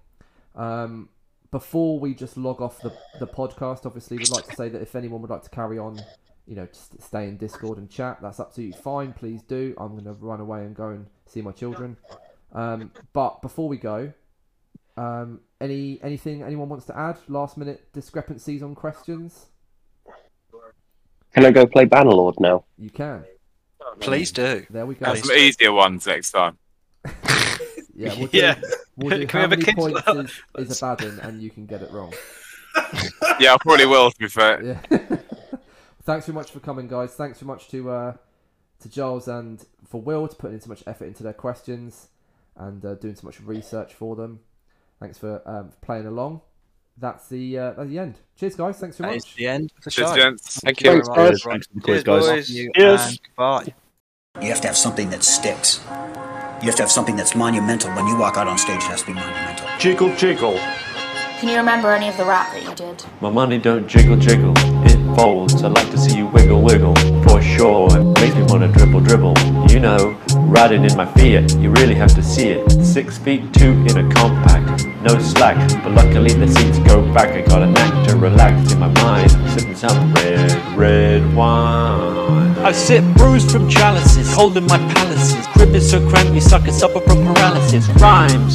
Um, 0.56 1.10
before 1.52 2.00
we 2.00 2.14
just 2.14 2.38
log 2.38 2.62
off 2.62 2.82
the, 2.82 2.94
the 3.20 3.28
podcast, 3.28 3.86
obviously, 3.86 4.18
we'd 4.18 4.30
like 4.30 4.46
to 4.48 4.56
say 4.56 4.70
that 4.70 4.82
if 4.82 4.96
anyone 4.96 5.22
would 5.22 5.30
like 5.30 5.44
to 5.44 5.50
carry 5.50 5.78
on, 5.78 6.00
you 6.46 6.56
know, 6.56 6.66
just 6.66 7.02
stay 7.02 7.28
in 7.28 7.38
Discord 7.38 7.78
and 7.78 7.90
chat, 7.90 8.20
that's 8.22 8.40
absolutely 8.40 8.78
fine. 8.80 9.14
Please 9.14 9.42
do. 9.42 9.74
I'm 9.78 9.92
going 9.92 10.06
to 10.06 10.14
run 10.14 10.40
away 10.40 10.62
and 10.64 10.76
go 10.76 10.90
and 10.90 11.08
see 11.26 11.42
my 11.42 11.52
children. 11.52 11.98
Um, 12.54 12.92
but 13.14 13.42
before 13.42 13.68
we 13.68 13.78
go, 13.78 14.14
um, 14.96 15.42
any 15.60 16.00
anything 16.02 16.44
anyone 16.44 16.70
wants 16.70 16.86
to 16.86 16.98
add? 16.98 17.18
Last 17.28 17.58
minute 17.58 17.92
discrepancies 17.94 18.64
on 18.64 18.76
questions? 18.76 19.48
Can 21.34 21.46
I 21.46 21.52
go 21.52 21.68
play 21.68 21.86
Bannerlord 21.86 22.40
now? 22.40 22.66
You 22.78 22.90
can. 22.90 23.26
Please 24.00 24.32
do. 24.32 24.66
There 24.70 24.86
we 24.86 24.96
go. 24.96 25.06
Have 25.06 25.20
some 25.20 25.36
easier 25.36 25.72
ones 25.72 26.08
next 26.08 26.32
time. 26.32 26.58
Yeah, 27.98 28.14
we'll 28.18 28.28
do, 28.32 28.38
Yeah. 28.38 28.62
We'll 28.98 29.18
do 29.18 29.26
Can 29.28 29.30
how 29.30 29.50
have 29.50 29.54
a 29.54 29.58
many 29.58 29.74
points 29.74 30.02
is, 30.08 30.42
is 30.72 30.82
a 30.82 30.86
bad 30.96 31.02
one, 31.06 31.20
and 31.22 31.42
you 31.42 31.50
can 31.50 31.66
get 31.66 31.82
it 31.82 31.92
wrong. 31.92 32.14
Yeah, 33.40 33.54
I 33.54 33.58
probably 33.58 33.86
will. 33.86 34.12
To 34.12 34.18
be 34.18 34.28
fair. 34.28 34.64
Yeah. 34.64 34.80
Thanks 36.04 36.26
very 36.26 36.36
much 36.36 36.52
for 36.52 36.60
coming, 36.60 36.88
guys. 36.88 37.14
Thanks 37.14 37.40
very 37.40 37.48
much 37.48 37.68
to 37.70 37.90
uh, 37.90 38.14
to 38.82 38.90
Giles 38.90 39.28
and 39.28 39.64
for 39.88 40.02
Will 40.02 40.28
to 40.28 40.36
putting 40.36 40.56
in 40.56 40.62
so 40.62 40.70
much 40.70 40.84
effort 40.88 41.06
into 41.06 41.22
their 41.24 41.34
questions 41.34 42.08
and 42.56 42.84
uh, 42.86 42.96
doing 42.96 43.16
so 43.16 43.26
much 43.28 43.40
research 43.42 43.94
for 43.94 44.16
them. 44.16 44.40
Thanks 45.00 45.18
for 45.18 45.42
um, 45.48 45.72
playing 45.82 46.06
along. 46.08 46.42
That's 46.98 47.28
the 47.30 47.58
uh, 47.60 47.72
that's 47.74 47.90
the 47.90 48.00
end. 48.00 48.16
Cheers, 48.40 48.56
guys. 48.56 48.80
Thanks 48.80 48.98
very 48.98 49.10
That 49.12 49.16
much. 49.18 49.28
is 49.30 49.36
the 49.36 49.48
end 49.48 49.72
of 49.78 49.84
the 49.84 49.92
Cheers, 49.92 50.10
show. 50.10 50.16
gents. 50.16 50.60
Thank 50.62 50.78
Thank 50.80 50.82
you 50.86 50.92
you. 50.94 51.04
very 51.04 51.08
much. 51.08 51.16
Cheers. 51.30 51.44
Thanks 51.44 51.68
for 51.68 51.86
Cheers, 51.86 52.04
guys. 52.04 52.26
boys. 52.28 52.50
You 52.50 52.72
Cheers. 52.76 53.06
and 53.08 53.20
goodbye. 53.24 53.74
You 54.42 54.48
have 54.50 54.62
to 54.62 54.68
have 54.68 54.78
something 54.78 55.10
that 55.10 55.24
sticks. 55.24 55.80
You 56.60 56.66
have 56.66 56.76
to 56.78 56.84
have 56.84 56.92
something 56.92 57.16
that's 57.16 57.36
monumental. 57.36 57.92
When 57.92 58.08
you 58.08 58.18
walk 58.18 58.36
out 58.38 58.48
on 58.48 58.58
stage, 58.58 58.78
it 58.78 58.84
has 58.84 59.02
to 59.02 59.08
be 59.08 59.14
monumental. 59.14 59.68
Jiggle, 59.78 60.16
jiggle. 60.16 60.58
Can 61.40 61.50
you 61.50 61.58
remember 61.58 61.92
any 61.92 62.10
of 62.10 62.18
the 62.18 62.26
rap 62.26 62.52
that 62.52 62.64
you 62.64 62.74
did? 62.74 63.06
My 63.22 63.30
money 63.30 63.60
don't 63.60 63.88
jiggle, 63.88 64.18
jiggle. 64.18 64.56
Folds. 65.18 65.64
I 65.64 65.70
like 65.70 65.90
to 65.90 65.98
see 65.98 66.16
you 66.16 66.28
wiggle, 66.28 66.62
wiggle. 66.62 66.96
For 67.24 67.42
sure. 67.42 67.88
It 67.90 68.22
makes 68.22 68.36
me 68.36 68.44
wanna 68.44 68.68
dribble, 68.68 69.02
dribble. 69.02 69.34
You 69.68 69.80
know, 69.80 70.16
riding 70.36 70.86
in 70.86 70.96
my 70.96 71.08
Fiat, 71.08 71.58
you 71.58 71.72
really 71.72 71.96
have 71.96 72.14
to 72.14 72.22
see 72.22 72.50
it. 72.50 72.86
Six 72.86 73.18
feet 73.18 73.52
two 73.52 73.72
in 73.90 73.98
a 73.98 74.14
compact. 74.14 74.86
No 75.02 75.18
slack, 75.18 75.58
but 75.84 75.94
luckily 75.94 76.34
the 76.34 76.48
seats 76.48 76.78
go 76.80 77.02
back. 77.16 77.30
I 77.30 77.42
got 77.42 77.64
a 77.64 77.66
knack 77.66 78.08
to 78.10 78.16
relax 78.16 78.72
in 78.72 78.80
my 78.80 78.90
mind. 79.02 79.32
Sipping 79.54 79.76
some 79.76 80.14
red, 80.14 80.78
red 80.78 81.36
wine. 81.36 82.56
I 82.60 82.72
sit 82.72 83.04
bruised 83.16 83.50
from 83.50 83.68
chalices, 83.68 84.32
holding 84.32 84.68
my 84.68 84.78
palaces. 84.94 85.48
Crib 85.48 85.74
is 85.74 85.90
so 85.90 86.00
cramped, 86.10 86.32
me 86.32 86.40
suckers 86.40 86.78
suffer 86.78 87.00
from 87.02 87.26
paralysis. 87.26 87.88
Rhymes, 88.02 88.54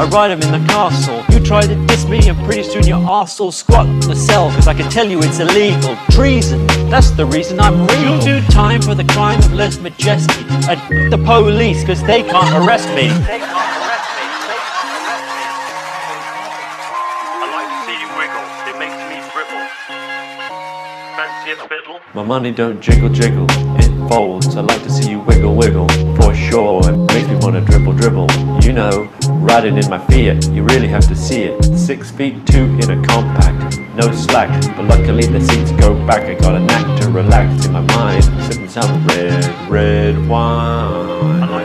I 0.00 0.04
write 0.06 0.30
'em 0.30 0.40
in 0.40 0.50
the 0.50 0.66
castle. 0.72 1.22
You 1.28 1.40
try 1.40 1.60
to 1.60 1.74
diss 1.84 2.06
me, 2.06 2.26
and 2.26 2.38
pretty 2.46 2.62
soon 2.62 2.86
your 2.86 3.04
arse 3.06 3.38
will 3.38 3.52
squat 3.52 3.84
in 3.84 4.00
the 4.00 4.16
cell. 4.16 4.50
Cause 4.52 4.66
I 4.66 4.72
can 4.72 4.88
tell 4.90 5.06
you 5.06 5.18
it's 5.22 5.40
illegal. 5.40 5.94
Treason, 6.08 6.66
that's 6.88 7.10
the 7.10 7.26
reason 7.26 7.60
I'm 7.60 7.86
real. 7.86 8.00
You'll 8.00 8.18
do 8.20 8.40
time 8.48 8.80
for 8.80 8.94
the 8.94 9.04
crime 9.04 9.40
of 9.40 9.52
Les 9.52 9.78
Majesty. 9.78 10.42
I 10.72 10.76
the 11.10 11.18
police, 11.18 11.84
cause 11.84 12.02
they 12.04 12.22
can't 12.22 12.64
arrest 12.64 12.88
me. 12.94 13.08
They 13.28 13.40
can't 13.44 13.72
arrest 13.76 14.08
me. 14.16 14.24
they 14.48 14.60
can't 14.72 14.88
arrest 15.04 15.28
me. 15.36 15.44
I 17.42 17.46
like 17.56 17.68
to 17.68 17.78
see 17.84 17.98
you 18.00 18.08
wiggle. 18.16 18.46
It 18.70 18.76
makes 18.80 19.00
me 19.10 19.16
dribble. 19.34 19.64
Fancy 21.16 21.50
a 21.52 21.68
fiddle? 21.68 22.00
My 22.14 22.24
money 22.24 22.52
don't 22.52 22.80
jiggle, 22.80 23.10
jiggle. 23.10 23.46
It 23.76 23.92
folds. 24.08 24.56
I 24.56 24.62
like 24.62 24.82
to 24.82 24.90
see 24.90 25.10
you 25.10 25.20
wiggle, 25.20 25.54
wiggle. 25.54 25.88
For 26.16 26.34
sure. 26.34 26.80
It 26.88 26.96
makes 27.12 27.28
me 27.28 27.36
wanna 27.42 27.60
dribble, 27.60 27.92
dribble. 28.00 28.28
You 28.62 28.72
know, 28.72 29.10
riding 29.40 29.76
in 29.78 29.88
my 29.88 29.98
Fiat, 29.98 30.48
you 30.52 30.62
really 30.62 30.88
have 30.88 31.06
to 31.08 31.16
see 31.16 31.42
it. 31.42 31.64
Six 31.76 32.10
feet 32.10 32.46
two 32.46 32.64
in 32.64 32.90
a 32.90 33.06
compact, 33.06 33.78
no 33.94 34.12
slack, 34.12 34.50
but 34.76 34.84
luckily 34.84 35.26
the 35.26 35.40
seats 35.40 35.72
go 35.72 35.94
back. 36.06 36.22
I 36.22 36.34
got 36.34 36.54
a 36.54 36.60
knack 36.60 37.00
to 37.02 37.10
relax 37.10 37.66
in 37.66 37.72
my 37.72 37.80
mind, 37.80 38.24
sipping 38.24 38.68
some 38.68 39.06
red, 39.06 39.70
red 39.70 40.28
wine. 40.28 41.59